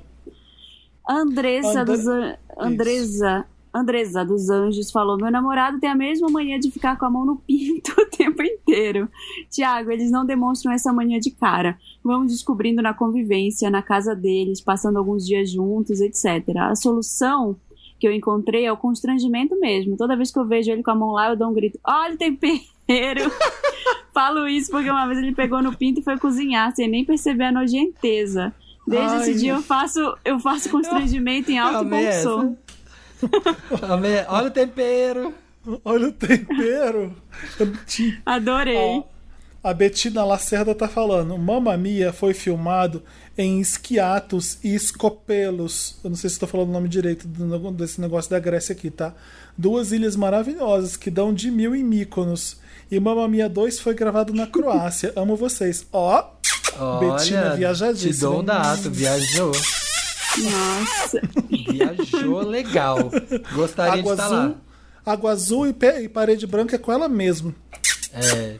Andressa 1.09 1.81
Andra- 1.81 1.85
dos 1.97 2.07
An- 2.07 2.35
Andresa 2.57 3.45
Andresa 3.73 4.25
dos 4.25 4.49
Anjos 4.49 4.89
falou: 4.91 5.17
Meu 5.17 5.29
namorado 5.31 5.79
tem 5.79 5.89
a 5.89 5.95
mesma 5.95 6.29
mania 6.29 6.57
de 6.59 6.71
ficar 6.71 6.97
com 6.97 7.05
a 7.05 7.09
mão 7.09 7.25
no 7.25 7.35
pinto 7.35 7.93
o 8.01 8.05
tempo 8.07 8.41
inteiro. 8.41 9.07
Tiago, 9.51 9.91
eles 9.91 10.09
não 10.09 10.25
demonstram 10.25 10.71
essa 10.71 10.91
mania 10.91 11.19
de 11.19 11.29
cara. 11.31 11.77
Vamos 12.03 12.31
descobrindo 12.31 12.81
na 12.81 12.93
convivência, 12.93 13.69
na 13.69 13.81
casa 13.83 14.15
deles, 14.15 14.59
passando 14.61 14.97
alguns 14.97 15.25
dias 15.25 15.51
juntos, 15.51 16.01
etc. 16.01 16.57
A 16.57 16.75
solução 16.75 17.55
que 17.99 18.07
eu 18.07 18.11
encontrei 18.11 18.65
é 18.65 18.71
o 18.71 18.77
constrangimento 18.77 19.59
mesmo. 19.59 19.95
Toda 19.97 20.15
vez 20.15 20.31
que 20.31 20.39
eu 20.39 20.45
vejo 20.45 20.71
ele 20.71 20.81
com 20.83 20.91
a 20.91 20.95
mão 20.95 21.11
lá, 21.11 21.29
eu 21.29 21.35
dou 21.37 21.49
um 21.49 21.53
grito: 21.53 21.79
Olha 21.85 22.15
o 22.15 22.17
tempero! 22.17 23.31
Falo 24.11 24.47
isso 24.47 24.71
porque 24.71 24.89
uma 24.89 25.05
vez 25.05 25.19
ele 25.19 25.35
pegou 25.35 25.61
no 25.61 25.75
pinto 25.77 25.99
e 25.99 26.03
foi 26.03 26.17
cozinhar, 26.17 26.75
sem 26.75 26.87
nem 26.87 27.05
perceber 27.05 27.43
a 27.45 27.51
nojenteza. 27.51 28.53
Desde 28.87 29.15
Ai. 29.15 29.21
esse 29.21 29.39
dia 29.39 29.51
eu 29.53 29.61
faço, 29.61 30.17
eu 30.23 30.39
faço 30.39 30.69
constrangimento 30.69 31.51
em 31.51 31.59
alto 31.59 31.73
e 31.73 31.77
Amei 31.79 32.03
bom 32.03 32.07
essa. 32.07 32.23
som. 32.23 32.57
Amei. 33.81 34.25
Olha 34.29 34.47
o 34.47 34.51
tempero. 34.51 35.33
Olha 35.83 36.07
o 36.07 36.11
tempero. 36.13 37.13
Adorei. 38.25 38.77
Ó, 38.77 39.03
a 39.61 39.73
Betina 39.73 40.23
Lacerda 40.23 40.73
tá 40.73 40.87
falando. 40.87 41.37
Mamma 41.37 41.75
Mia 41.75 42.13
foi 42.13 42.33
filmado 42.33 43.03
em 43.37 43.59
Esquiatos 43.59 44.57
e 44.63 44.73
Escopelos. 44.73 45.99
Eu 46.01 46.09
não 46.09 46.15
sei 46.15 46.29
se 46.29 46.35
estou 46.35 46.47
falando 46.47 46.69
o 46.69 46.73
nome 46.73 46.87
direito 46.87 47.27
desse 47.73 47.99
negócio 47.99 48.31
da 48.31 48.39
Grécia 48.39 48.71
aqui, 48.71 48.89
tá? 48.89 49.13
Duas 49.57 49.91
ilhas 49.91 50.15
maravilhosas 50.15 50.95
que 50.95 51.11
dão 51.11 51.33
de 51.33 51.51
mil 51.51 51.75
em 51.75 51.83
Mykonos. 51.83 52.61
E 52.89 52.99
Mamma 52.99 53.27
Mia 53.27 53.49
2 53.49 53.79
foi 53.79 53.93
gravado 53.93 54.33
na 54.33 54.47
Croácia. 54.47 55.11
Amo 55.15 55.35
vocês. 55.35 55.85
Ó, 55.91 56.23
Betina 56.99 57.55
viajadíssima, 57.55 58.13
Te 58.13 58.19
dou 58.19 58.39
um 58.39 58.43
dado, 58.43 58.89
viajou. 58.91 59.51
Nossa. 60.37 61.21
Viajou 61.71 62.41
legal. 62.41 63.11
Gostaria 63.53 63.93
água 63.99 64.15
de 64.15 64.21
estar 64.21 64.27
lá. 64.35 64.43
azul, 64.43 64.57
água 65.05 65.31
azul 65.31 65.67
e, 65.67 65.73
pe- 65.73 66.01
e 66.03 66.09
parede 66.09 66.45
branca 66.45 66.75
é 66.75 66.79
com 66.79 66.91
ela 66.91 67.09
mesmo. 67.09 67.53
É. 68.13 68.55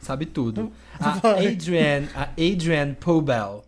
Sabe 0.00 0.26
tudo. 0.26 0.72
A 0.98 1.10
Vai. 1.10 1.46
Adrienne, 1.48 2.08
a 2.14 2.24
Adrienne 2.32 2.94
Pobel. 2.98 3.64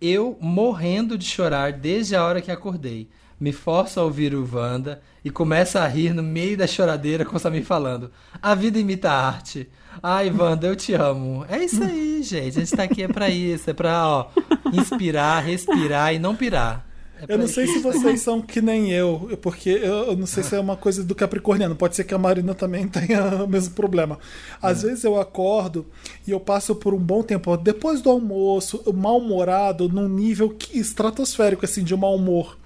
Eu 0.00 0.36
morrendo 0.40 1.16
de 1.16 1.24
chorar 1.26 1.72
desde 1.72 2.16
a 2.16 2.24
hora 2.24 2.40
que 2.40 2.50
acordei. 2.50 3.08
Me 3.38 3.52
forço 3.52 4.00
a 4.00 4.02
ouvir 4.02 4.34
o 4.34 4.48
Wanda 4.50 5.02
e 5.24 5.30
começo 5.30 5.78
a 5.78 5.86
rir 5.86 6.14
no 6.14 6.22
meio 6.22 6.56
da 6.56 6.66
choradeira 6.66 7.24
com 7.24 7.36
o 7.36 7.38
Samir 7.38 7.64
falando. 7.64 8.10
A 8.40 8.54
vida 8.54 8.78
imita 8.78 9.10
a 9.10 9.26
arte. 9.26 9.68
Ai, 10.02 10.30
Wanda, 10.30 10.66
eu 10.66 10.76
te 10.76 10.94
amo. 10.94 11.44
É 11.48 11.62
isso 11.62 11.82
aí, 11.82 12.22
gente. 12.22 12.58
A 12.58 12.60
gente 12.60 12.76
tá 12.76 12.84
aqui 12.84 13.02
é 13.02 13.08
pra 13.08 13.28
isso. 13.28 13.68
É 13.68 13.74
pra, 13.74 14.08
ó, 14.08 14.28
inspirar, 14.72 15.40
respirar 15.40 16.14
e 16.14 16.18
não 16.18 16.34
pirar. 16.34 16.86
Eu 17.26 17.38
não 17.38 17.48
sei 17.48 17.66
se 17.66 17.78
vocês 17.78 18.20
são 18.20 18.42
que 18.42 18.60
nem 18.60 18.92
eu, 18.92 19.38
porque 19.40 19.70
eu, 19.70 20.08
eu 20.08 20.16
não 20.16 20.26
sei 20.26 20.42
se 20.42 20.54
é 20.54 20.60
uma 20.60 20.76
coisa 20.76 21.02
do 21.02 21.14
capricorniano. 21.14 21.74
Pode 21.74 21.96
ser 21.96 22.04
que 22.04 22.12
a 22.12 22.18
Marina 22.18 22.54
também 22.54 22.86
tenha 22.88 23.42
o 23.44 23.48
mesmo 23.48 23.74
problema. 23.74 24.18
Às 24.60 24.82
vezes 24.82 25.02
eu 25.04 25.18
acordo 25.18 25.86
e 26.26 26.30
eu 26.30 26.38
passo 26.38 26.74
por 26.74 26.92
um 26.92 26.98
bom 26.98 27.22
tempo, 27.22 27.56
depois 27.56 28.02
do 28.02 28.10
almoço, 28.10 28.82
mal-humorado, 28.94 29.88
num 29.88 30.08
nível 30.08 30.54
estratosférico, 30.72 31.64
assim, 31.64 31.82
de 31.82 31.96
mau 31.96 32.14
humor. 32.14 32.58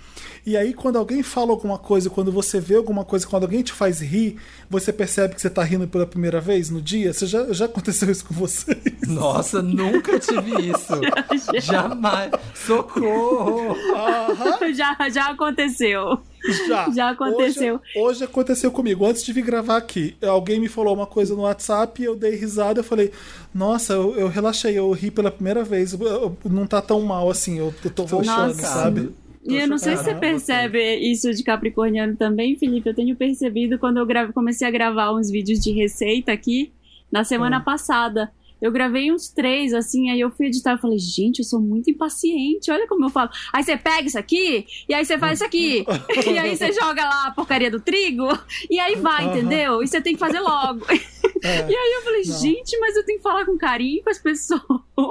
E 0.46 0.56
aí, 0.56 0.72
quando 0.72 0.96
alguém 0.96 1.22
fala 1.22 1.50
alguma 1.50 1.76
coisa, 1.78 2.08
quando 2.10 2.32
você 2.32 2.58
vê 2.60 2.76
alguma 2.76 3.04
coisa, 3.04 3.26
quando 3.26 3.42
alguém 3.44 3.62
te 3.62 3.72
faz 3.72 4.00
rir, 4.00 4.36
você 4.68 4.92
percebe 4.92 5.34
que 5.34 5.40
você 5.40 5.50
tá 5.50 5.62
rindo 5.62 5.86
pela 5.86 6.06
primeira 6.06 6.40
vez 6.40 6.70
no 6.70 6.80
dia? 6.80 7.12
Você 7.12 7.26
já, 7.26 7.52
já 7.52 7.66
aconteceu 7.66 8.10
isso 8.10 8.24
com 8.24 8.34
vocês? 8.34 8.78
Nossa, 9.06 9.60
nunca 9.62 10.18
tive 10.18 10.70
isso. 10.70 10.94
Jamais. 11.60 12.30
Socorro. 12.54 13.76
já, 14.74 14.96
já 15.10 15.26
aconteceu. 15.30 16.18
Já. 16.66 16.90
Já 16.90 17.10
aconteceu. 17.10 17.74
Hoje, 17.74 17.98
hoje 17.98 18.24
aconteceu 18.24 18.70
comigo. 18.70 19.04
Antes 19.04 19.22
de 19.22 19.32
vir 19.32 19.42
gravar 19.42 19.76
aqui, 19.76 20.16
alguém 20.26 20.58
me 20.58 20.68
falou 20.68 20.94
uma 20.94 21.06
coisa 21.06 21.34
no 21.34 21.42
WhatsApp 21.42 22.00
e 22.00 22.04
eu 22.06 22.16
dei 22.16 22.34
risada. 22.34 22.80
Eu 22.80 22.84
falei, 22.84 23.12
nossa, 23.54 23.92
eu, 23.92 24.16
eu 24.16 24.28
relaxei, 24.28 24.78
eu 24.78 24.90
ri 24.92 25.10
pela 25.10 25.30
primeira 25.30 25.62
vez. 25.62 25.92
Eu- 25.92 26.00
eu- 26.06 26.36
não 26.50 26.66
tá 26.66 26.80
tão 26.80 27.00
mal 27.02 27.28
assim, 27.30 27.58
eu, 27.58 27.74
eu 27.84 27.90
tô 27.90 28.04
voltando, 28.06 28.54
sabe? 28.54 29.10
E 29.46 29.56
eu 29.56 29.66
não 29.66 29.78
sei 29.78 29.96
se 29.96 30.04
você 30.04 30.14
percebe 30.14 30.96
isso 31.10 31.32
de 31.32 31.42
Capricorniano 31.42 32.16
também, 32.16 32.56
Felipe. 32.56 32.88
Eu 32.88 32.94
tenho 32.94 33.16
percebido 33.16 33.78
quando 33.78 33.96
eu 33.98 34.32
comecei 34.32 34.66
a 34.68 34.70
gravar 34.70 35.12
uns 35.14 35.30
vídeos 35.30 35.58
de 35.60 35.72
receita 35.72 36.30
aqui 36.32 36.72
na 37.10 37.24
semana 37.24 37.58
Hum. 37.58 37.64
passada. 37.64 38.30
Eu 38.60 38.70
gravei 38.70 39.10
uns 39.10 39.30
três, 39.30 39.72
assim, 39.72 40.10
aí 40.10 40.20
eu 40.20 40.30
fui 40.30 40.48
editar 40.48 40.74
e 40.74 40.78
falei, 40.78 40.98
gente, 40.98 41.38
eu 41.38 41.44
sou 41.46 41.58
muito 41.58 41.90
impaciente, 41.90 42.70
olha 42.70 42.86
como 42.86 43.06
eu 43.06 43.08
falo. 43.08 43.30
Aí 43.54 43.62
você 43.62 43.74
pega 43.74 44.06
isso 44.06 44.18
aqui, 44.18 44.66
e 44.86 44.92
aí 44.92 45.02
você 45.02 45.16
faz 45.18 45.38
isso 45.38 45.44
aqui, 45.46 45.82
e 46.26 46.38
aí 46.38 46.54
você 46.54 46.70
joga 46.78 47.02
lá 47.02 47.28
a 47.28 47.30
porcaria 47.30 47.70
do 47.70 47.80
trigo, 47.80 48.28
e 48.70 48.78
aí 48.78 48.96
vai, 48.96 49.24
entendeu? 49.24 49.82
E 49.82 49.86
você 49.88 49.98
tem 50.02 50.12
que 50.12 50.18
fazer 50.18 50.40
logo. 50.40 50.84
É. 50.92 51.00
E 51.42 51.74
aí 51.74 51.92
eu 51.96 52.02
falei, 52.02 52.22
Não. 52.26 52.38
gente, 52.38 52.78
mas 52.80 52.94
eu 52.96 53.02
tenho 53.06 53.16
que 53.16 53.22
falar 53.22 53.46
com 53.46 53.56
carinho 53.56 54.02
com 54.04 54.10
as 54.10 54.18
pessoas. 54.18 54.60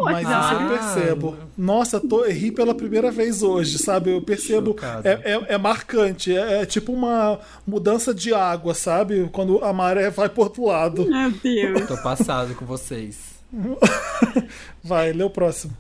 Mas 0.04 0.22
isso 0.28 0.32
Ah. 0.34 0.60
eu 0.62 0.70
percebo. 0.78 1.38
Nossa, 1.58 2.00
tô, 2.00 2.24
eu 2.26 2.32
ri 2.32 2.52
pela 2.52 2.74
primeira 2.76 3.12
vez 3.12 3.42
hoje, 3.44 3.78
sabe? 3.78 4.12
Eu 4.12 4.22
percebo. 4.22 4.76
É, 5.04 5.34
é, 5.34 5.54
é 5.56 5.58
marcante. 5.58 6.36
É, 6.36 6.62
é 6.62 6.66
tipo 6.66 6.92
uma 6.92 7.40
mudança 7.68 8.14
de 8.14 8.34
água, 8.34 8.74
sabe? 8.74 9.30
Quando 9.32 9.64
a 9.64 9.72
maré 9.74 10.10
vai 10.10 10.30
pro 10.30 10.44
outro 10.44 10.66
lado. 10.66 11.06
Meu 11.10 11.32
Deus. 11.32 11.88
Tô 11.88 11.98
passado 11.98 12.56
com 12.56 12.66
vocês. 12.66 13.40
Vai, 14.84 15.12
lê 15.12 15.24
o 15.24 15.30
próximo. 15.30 15.74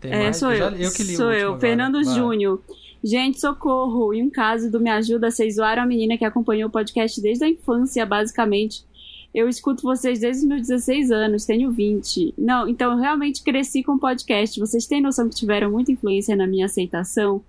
Tem 0.00 0.12
É, 0.12 0.22
mais? 0.24 0.36
sou 0.36 0.52
eu. 0.52 0.58
já- 0.58 0.70
que 0.92 1.02
li 1.04 1.14
o 1.14 1.16
sou 1.16 1.32
eu, 1.32 1.46
agora. 1.48 1.60
Fernando 1.60 2.02
Vai. 2.04 2.14
Júnior. 2.14 2.60
Gente, 3.02 3.38
socorro! 3.40 4.14
Em 4.14 4.22
um 4.22 4.30
caso 4.30 4.70
do 4.70 4.80
Me 4.80 4.88
Ajuda, 4.90 5.30
vocês 5.30 5.56
zoaram 5.56 5.82
a 5.82 5.86
menina 5.86 6.16
que 6.16 6.24
acompanhou 6.24 6.68
o 6.68 6.72
podcast 6.72 7.20
desde 7.20 7.44
a 7.44 7.48
infância, 7.48 8.04
basicamente. 8.06 8.82
Eu 9.34 9.48
escuto 9.48 9.82
vocês 9.82 10.20
desde 10.20 10.42
os 10.42 10.48
meus 10.48 10.62
16 10.68 11.10
anos, 11.10 11.44
tenho 11.44 11.72
20. 11.72 12.34
Não, 12.38 12.68
então 12.68 12.92
eu 12.92 12.98
realmente 12.98 13.42
cresci 13.42 13.82
com 13.82 13.98
podcast. 13.98 14.60
Vocês 14.60 14.86
têm 14.86 15.00
noção 15.02 15.28
que 15.28 15.34
tiveram 15.34 15.72
muita 15.72 15.90
influência 15.90 16.36
na 16.36 16.46
minha 16.46 16.66
aceitação? 16.66 17.42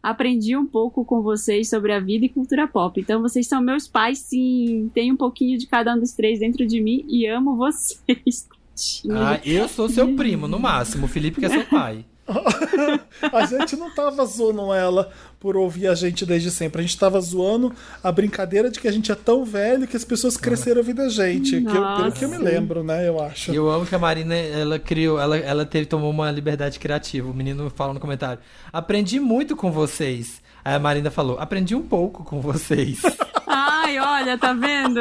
Aprendi 0.00 0.56
um 0.56 0.64
pouco 0.64 1.04
com 1.04 1.20
vocês 1.20 1.68
sobre 1.68 1.92
a 1.92 1.98
vida 1.98 2.26
e 2.26 2.28
cultura 2.28 2.68
pop. 2.68 3.00
Então 3.00 3.20
vocês 3.20 3.48
são 3.48 3.60
meus 3.60 3.88
pais, 3.88 4.18
sim. 4.18 4.88
Tem 4.94 5.10
um 5.10 5.16
pouquinho 5.16 5.58
de 5.58 5.66
cada 5.66 5.94
um 5.96 5.98
dos 5.98 6.12
três 6.12 6.38
dentro 6.38 6.64
de 6.64 6.80
mim 6.80 7.04
e 7.08 7.26
amo 7.26 7.56
vocês. 7.56 8.48
Ah, 9.10 9.38
eu 9.44 9.68
sou 9.68 9.86
seu 9.86 10.14
primo, 10.16 10.48
no 10.48 10.58
máximo. 10.58 11.04
O 11.04 11.08
Felipe 11.08 11.38
que 11.38 11.44
é 11.44 11.48
seu 11.50 11.64
pai. 11.66 12.06
A 13.32 13.46
gente 13.46 13.76
não 13.76 13.94
tava 13.94 14.24
zoando 14.26 14.72
ela 14.72 15.10
por 15.38 15.56
ouvir 15.56 15.86
a 15.88 15.94
gente 15.94 16.24
desde 16.26 16.50
sempre. 16.50 16.80
A 16.80 16.82
gente 16.82 16.98
tava 16.98 17.20
zoando 17.20 17.72
a 18.02 18.10
brincadeira 18.12 18.70
de 18.70 18.78
que 18.80 18.88
a 18.88 18.92
gente 18.92 19.10
é 19.12 19.14
tão 19.14 19.44
velho 19.44 19.86
que 19.86 19.96
as 19.96 20.04
pessoas 20.04 20.36
cresceram 20.36 20.78
ouvindo 20.78 21.02
a 21.02 21.08
gente. 21.08 21.60
Que 21.60 21.76
eu- 21.76 21.96
pelo 21.96 22.12
que 22.12 22.24
eu 22.24 22.28
me 22.28 22.38
lembro, 22.38 22.82
né? 22.82 23.06
Eu 23.08 23.22
acho. 23.22 23.52
E 23.52 23.56
eu 23.56 23.70
amo 23.70 23.86
que 23.86 23.94
a 23.94 23.98
Marina, 23.98 24.34
ela 24.34 24.78
criou, 24.78 25.18
ela, 25.20 25.36
ela 25.36 25.64
teve, 25.64 25.86
tomou 25.86 26.10
uma 26.10 26.30
liberdade 26.30 26.78
criativa. 26.78 27.30
O 27.30 27.34
menino 27.34 27.70
fala 27.74 27.92
no 27.94 28.00
comentário: 28.00 28.40
Aprendi 28.72 29.18
muito 29.20 29.56
com 29.56 29.70
vocês. 29.72 30.40
Aí 30.64 30.74
a 30.74 30.78
Marina 30.78 31.10
falou: 31.10 31.38
Aprendi 31.38 31.74
um 31.74 31.82
pouco 31.82 32.24
com 32.24 32.40
vocês. 32.40 33.00
Ai, 33.54 33.98
olha, 33.98 34.38
tá 34.38 34.54
vendo? 34.54 35.00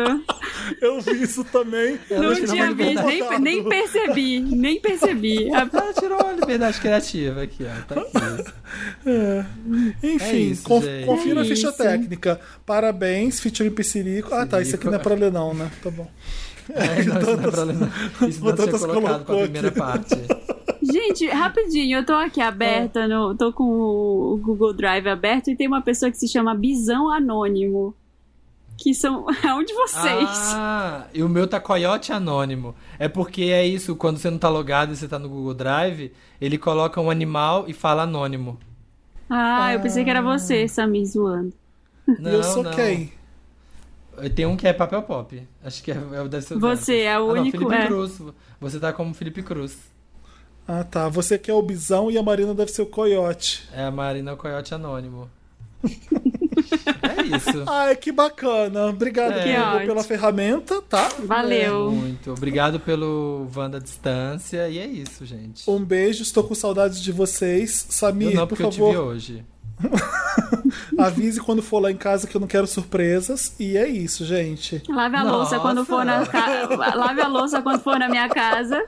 Eu 0.81 0.99
vi 0.99 1.23
isso 1.23 1.43
também. 1.45 1.97
Não 2.09 2.35
tinha 2.35 2.73
visto, 2.73 3.03
nem, 3.05 3.39
nem 3.39 3.63
percebi, 3.69 4.39
nem 4.41 4.79
percebi. 4.81 5.49
A- 5.55 5.69
Ela 5.71 5.93
tirou 5.93 6.19
uma 6.21 6.33
liberdade 6.33 6.79
criativa 6.81 7.43
aqui, 7.43 7.65
ó. 7.65 7.93
Tá 7.93 8.01
aqui. 8.01 8.53
Enfim, 10.03 10.23
É 10.25 10.35
isso, 10.37 10.63
conf- 10.63 10.85
a 10.85 10.89
É 11.41 11.43
ficha 11.45 11.69
isso. 11.69 11.77
técnica. 11.77 12.39
Parabéns, 12.65 13.39
featuring 13.39 13.71
Piscirico. 13.71 14.33
Ah, 14.33 14.45
tá. 14.45 14.61
Isso 14.61 14.75
aqui 14.75 14.85
não 14.87 14.95
é 14.95 14.99
pra 14.99 15.15
ler, 15.15 15.31
não, 15.31 15.53
né? 15.53 15.71
Tá 15.81 15.89
bom. 15.89 16.07
É, 16.73 17.03
não, 17.03 17.19
isso 17.19 17.37
não 17.37 17.47
é 17.47 17.51
pra 17.51 17.63
ler, 17.63 17.75
não. 17.75 17.87
Isso 18.29 18.43
não 18.43 18.53
tinha 18.53 18.65
Dantas 18.65 18.81
colocado 18.85 19.01
pra 19.01 19.25
colocou 19.25 19.43
primeira 19.43 19.67
aqui. 19.69 19.77
parte. 19.77 20.15
Gente, 20.83 21.27
rapidinho, 21.27 21.99
eu 21.99 22.05
tô 22.05 22.13
aqui 22.13 22.41
aberta, 22.41 23.07
no, 23.07 23.35
tô 23.35 23.53
com 23.53 23.63
o 23.63 24.39
Google 24.41 24.73
Drive 24.73 25.07
aberto 25.07 25.49
e 25.49 25.55
tem 25.55 25.67
uma 25.67 25.81
pessoa 25.81 26.09
que 26.11 26.17
se 26.17 26.27
chama 26.27 26.55
Bisão 26.55 27.09
Anônimo. 27.11 27.93
Que 28.81 28.93
são. 28.95 29.25
É 29.45 29.53
um 29.53 29.63
de 29.63 29.73
vocês. 29.73 30.29
Ah, 30.53 31.05
e 31.13 31.21
o 31.21 31.29
meu 31.29 31.45
tá 31.47 31.59
Coyote 31.59 32.11
Anônimo. 32.11 32.73
É 32.97 33.07
porque 33.07 33.43
é 33.43 33.65
isso, 33.65 33.95
quando 33.95 34.17
você 34.17 34.29
não 34.29 34.37
tá 34.39 34.49
logado 34.49 34.93
e 34.93 34.95
você 34.97 35.07
tá 35.07 35.19
no 35.19 35.29
Google 35.29 35.53
Drive, 35.53 36.11
ele 36.39 36.57
coloca 36.57 36.99
um 36.99 37.09
animal 37.11 37.65
e 37.67 37.73
fala 37.73 38.03
anônimo. 38.03 38.57
Ah, 39.29 39.71
eu 39.73 39.79
pensei 39.79 40.03
que 40.03 40.09
era 40.09 40.21
você, 40.21 40.67
Samir, 40.67 41.05
zoando. 41.05 41.53
Não, 42.19 42.31
e 42.31 42.33
eu 42.33 42.43
sou 42.43 42.63
não. 42.63 42.71
quem? 42.71 43.13
Tem 44.35 44.45
um 44.45 44.57
que 44.57 44.67
é 44.67 44.73
papel 44.73 45.01
pop. 45.03 45.47
Acho 45.63 45.81
que 45.83 45.91
é, 45.91 45.95
é- 45.95 46.27
deve 46.27 46.41
ser 46.45 46.55
o 46.55 46.59
Você 46.59 47.03
Dantas. 47.03 47.05
é 47.05 47.19
o 47.19 47.23
Ah, 47.31 47.33
não, 47.35 47.41
único, 47.41 47.57
Felipe 47.57 47.75
é. 47.75 47.85
Cruz. 47.87 48.21
Você 48.59 48.79
tá 48.79 48.91
como 48.91 49.13
Felipe 49.13 49.41
Cruz. 49.43 49.77
Ah, 50.67 50.83
tá. 50.83 51.07
Você 51.07 51.37
que 51.39 51.49
é 51.49 51.53
o 51.53 51.61
Bisão 51.61 52.11
e 52.11 52.17
a 52.17 52.23
Marina 52.23 52.53
deve 52.53 52.71
ser 52.71 52.81
o 52.81 52.85
Coiote. 52.87 53.67
É 53.73 53.85
a 53.85 53.91
Marina 53.91 54.35
Coyote 54.35 54.73
Anônimo. 54.73 55.29
é 56.75 57.35
isso. 57.37 57.63
Ai, 57.67 57.95
que 57.95 58.11
bacana. 58.11 58.87
Obrigado, 58.87 59.33
É. 59.33 59.59
Ótimo. 59.61 59.87
pela 59.87 60.03
ferramenta, 60.03 60.81
tá? 60.83 61.09
Valeu. 61.25 61.91
Muito. 61.91 62.31
Obrigado 62.31 62.79
pelo 62.79 63.47
Wanda 63.55 63.79
Distância. 63.79 64.67
E 64.69 64.77
é 64.79 64.85
isso, 64.85 65.25
gente. 65.25 65.69
Um 65.69 65.83
beijo, 65.83 66.23
estou 66.23 66.43
com 66.43 66.55
saudades 66.55 67.01
de 67.01 67.11
vocês. 67.11 67.85
Eu 67.87 67.91
Samir, 67.93 68.33
não, 68.35 68.47
por 68.47 68.49
porque 68.57 68.63
eu 68.63 68.69
te 68.69 68.79
vi 68.79 68.93
favor, 68.93 69.07
hoje. 69.07 69.45
avise 70.97 71.39
quando 71.41 71.61
for 71.61 71.79
lá 71.79 71.91
em 71.91 71.97
casa 71.97 72.27
que 72.27 72.35
eu 72.35 72.41
não 72.41 72.47
quero 72.47 72.67
surpresas. 72.67 73.55
E 73.59 73.77
é 73.77 73.87
isso, 73.87 74.25
gente. 74.25 74.81
Lave 74.87 75.15
a 75.15 75.23
louça 75.23 75.55
Nossa. 75.55 75.59
quando 75.59 75.85
for 75.85 76.05
na 76.05 76.25
ca... 76.25 76.67
Lave 76.95 77.21
a 77.21 77.27
louça 77.27 77.61
quando 77.61 77.79
for 77.81 77.97
na 77.97 78.07
minha 78.07 78.29
casa. 78.29 78.79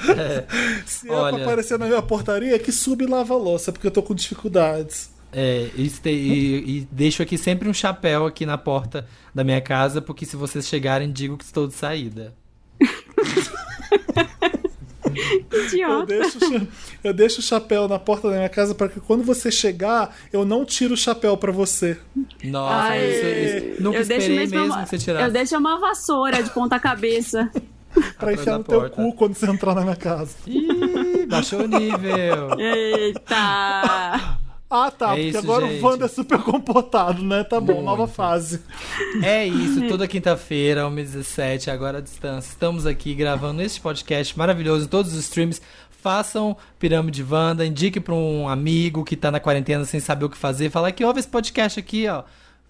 Se 0.86 1.06
é 1.06 1.10
pra 1.10 1.16
Olha. 1.22 1.42
aparecer 1.44 1.78
na 1.78 1.86
minha 1.86 2.02
portaria, 2.02 2.58
que 2.58 2.70
sube 2.72 3.04
e 3.04 3.06
lava 3.06 3.34
a 3.34 3.38
louça, 3.38 3.72
porque 3.72 3.86
eu 3.86 3.90
tô 3.90 4.02
com 4.02 4.14
dificuldades. 4.14 5.10
É, 5.36 5.68
e, 5.74 5.86
este- 5.86 6.08
e- 6.10 6.78
e 6.78 6.88
deixo 6.92 7.22
aqui 7.22 7.36
sempre 7.36 7.68
um 7.68 7.74
chapéu 7.74 8.24
aqui 8.26 8.46
na 8.46 8.56
porta 8.56 9.06
da 9.34 9.42
minha 9.42 9.60
casa, 9.60 10.00
porque 10.00 10.24
se 10.24 10.36
vocês 10.36 10.66
chegarem, 10.66 11.10
digo 11.12 11.36
que 11.36 11.44
estou 11.44 11.66
de 11.66 11.74
saída. 11.74 12.32
Eu 15.52 15.64
Idiota. 15.66 16.06
deixo, 16.06 16.38
o 16.38 16.40
cha- 16.40 16.66
eu 17.04 17.14
deixo 17.14 17.38
o 17.38 17.42
chapéu 17.42 17.86
na 17.86 18.00
porta 18.00 18.28
da 18.28 18.36
minha 18.36 18.48
casa 18.48 18.74
para 18.74 18.88
que 18.88 18.98
quando 18.98 19.22
você 19.22 19.48
chegar, 19.50 20.12
eu 20.32 20.44
não 20.44 20.64
tiro 20.64 20.94
o 20.94 20.96
chapéu 20.96 21.36
pra 21.36 21.52
você. 21.52 21.96
Nossa, 22.42 22.74
Ai, 22.74 23.10
isso, 23.10 23.26
isso- 23.74 23.82
nunca 23.82 23.98
eu 23.98 24.04
deixo 24.06 24.22
esperei 24.22 24.38
mesmo, 24.38 24.58
mesmo 24.58 24.74
uma- 24.74 24.82
que 24.82 24.88
você 24.88 24.98
tirasse. 24.98 25.24
Eu 25.26 25.30
deixo 25.32 25.56
uma 25.56 25.78
vassoura 25.78 26.42
de 26.42 26.50
ponta 26.50 26.80
cabeça. 26.80 27.48
Pra 27.94 28.02
Atrás 28.32 28.40
enfiar 28.40 28.58
no 28.58 28.64
teu 28.64 28.90
cu 28.90 29.12
quando 29.12 29.34
você 29.34 29.46
entrar 29.48 29.72
na 29.76 29.82
minha 29.82 29.94
casa. 29.94 30.34
Ih, 30.48 31.26
baixou 31.28 31.60
o 31.62 31.68
nível. 31.68 32.58
Eita! 32.58 34.38
Ah, 34.76 34.90
tá, 34.90 35.06
É 35.12 35.14
porque 35.14 35.28
isso, 35.28 35.38
agora 35.38 35.68
gente. 35.68 35.80
o 35.80 35.86
Wanda 35.86 36.04
é 36.06 36.08
super 36.08 36.38
comportado, 36.42 37.22
né? 37.22 37.44
Tá 37.44 37.60
bom, 37.60 37.74
Muito. 37.74 37.84
nova 37.86 38.08
fase. 38.08 38.60
É 39.22 39.46
isso, 39.46 39.86
toda 39.86 40.08
quinta-feira, 40.08 40.82
1h17, 40.88 41.68
agora 41.68 41.98
à 41.98 42.00
distância. 42.00 42.48
Estamos 42.50 42.84
aqui 42.84 43.14
gravando 43.14 43.62
este 43.62 43.80
podcast 43.80 44.36
maravilhoso 44.36 44.86
em 44.86 44.88
todos 44.88 45.12
os 45.12 45.20
streams. 45.20 45.62
Façam 46.02 46.56
Pirâmide 46.78 47.22
Wanda, 47.22 47.64
indique 47.64 48.00
para 48.00 48.14
um 48.14 48.48
amigo 48.48 49.04
que 49.04 49.14
tá 49.16 49.30
na 49.30 49.38
quarentena 49.38 49.84
sem 49.84 50.00
saber 50.00 50.24
o 50.24 50.28
que 50.28 50.36
fazer. 50.36 50.70
Fala 50.70 50.90
que 50.90 51.04
ouve 51.04 51.20
esse 51.20 51.28
podcast 51.28 51.78
aqui, 51.78 52.08
ó. 52.08 52.24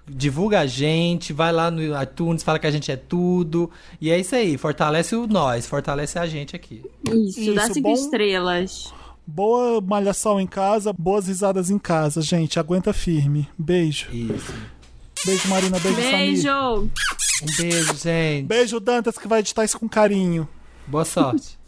Divulga 0.06 0.60
a 0.60 0.66
gente, 0.66 1.32
vai 1.32 1.50
lá 1.50 1.70
no 1.70 1.80
iTunes, 2.02 2.42
fala 2.42 2.58
que 2.58 2.66
a 2.66 2.70
gente 2.70 2.92
é 2.92 2.96
tudo. 2.96 3.70
E 3.98 4.10
é 4.10 4.18
isso 4.18 4.34
aí, 4.34 4.58
fortalece 4.58 5.16
o 5.16 5.26
nós, 5.26 5.66
fortalece 5.66 6.18
a 6.18 6.26
gente 6.26 6.54
aqui. 6.54 6.82
Isso, 7.10 7.54
dá 7.54 7.64
Isso, 7.64 7.74
cinco 7.74 7.88
bom. 7.88 7.94
estrelas. 7.94 8.92
Boa 9.26 9.80
malhação 9.80 10.40
em 10.40 10.46
casa, 10.46 10.92
boas 10.92 11.26
risadas 11.26 11.70
em 11.70 11.78
casa, 11.78 12.20
gente. 12.20 12.58
Aguenta 12.58 12.92
firme. 12.92 13.48
Beijo. 13.56 14.08
Isso. 14.12 14.52
Beijo, 15.24 15.48
Marina. 15.48 15.78
Beijo, 15.78 15.96
Samir. 16.02 16.16
Beijo! 16.16 16.90
Um 17.42 17.56
beijo, 17.56 17.96
gente. 17.96 18.46
Beijo, 18.46 18.80
Dantas, 18.80 19.16
que 19.16 19.26
vai 19.26 19.40
editar 19.40 19.64
isso 19.64 19.78
com 19.78 19.88
carinho. 19.88 20.46
Boa 20.86 21.04
sorte. 21.04 21.58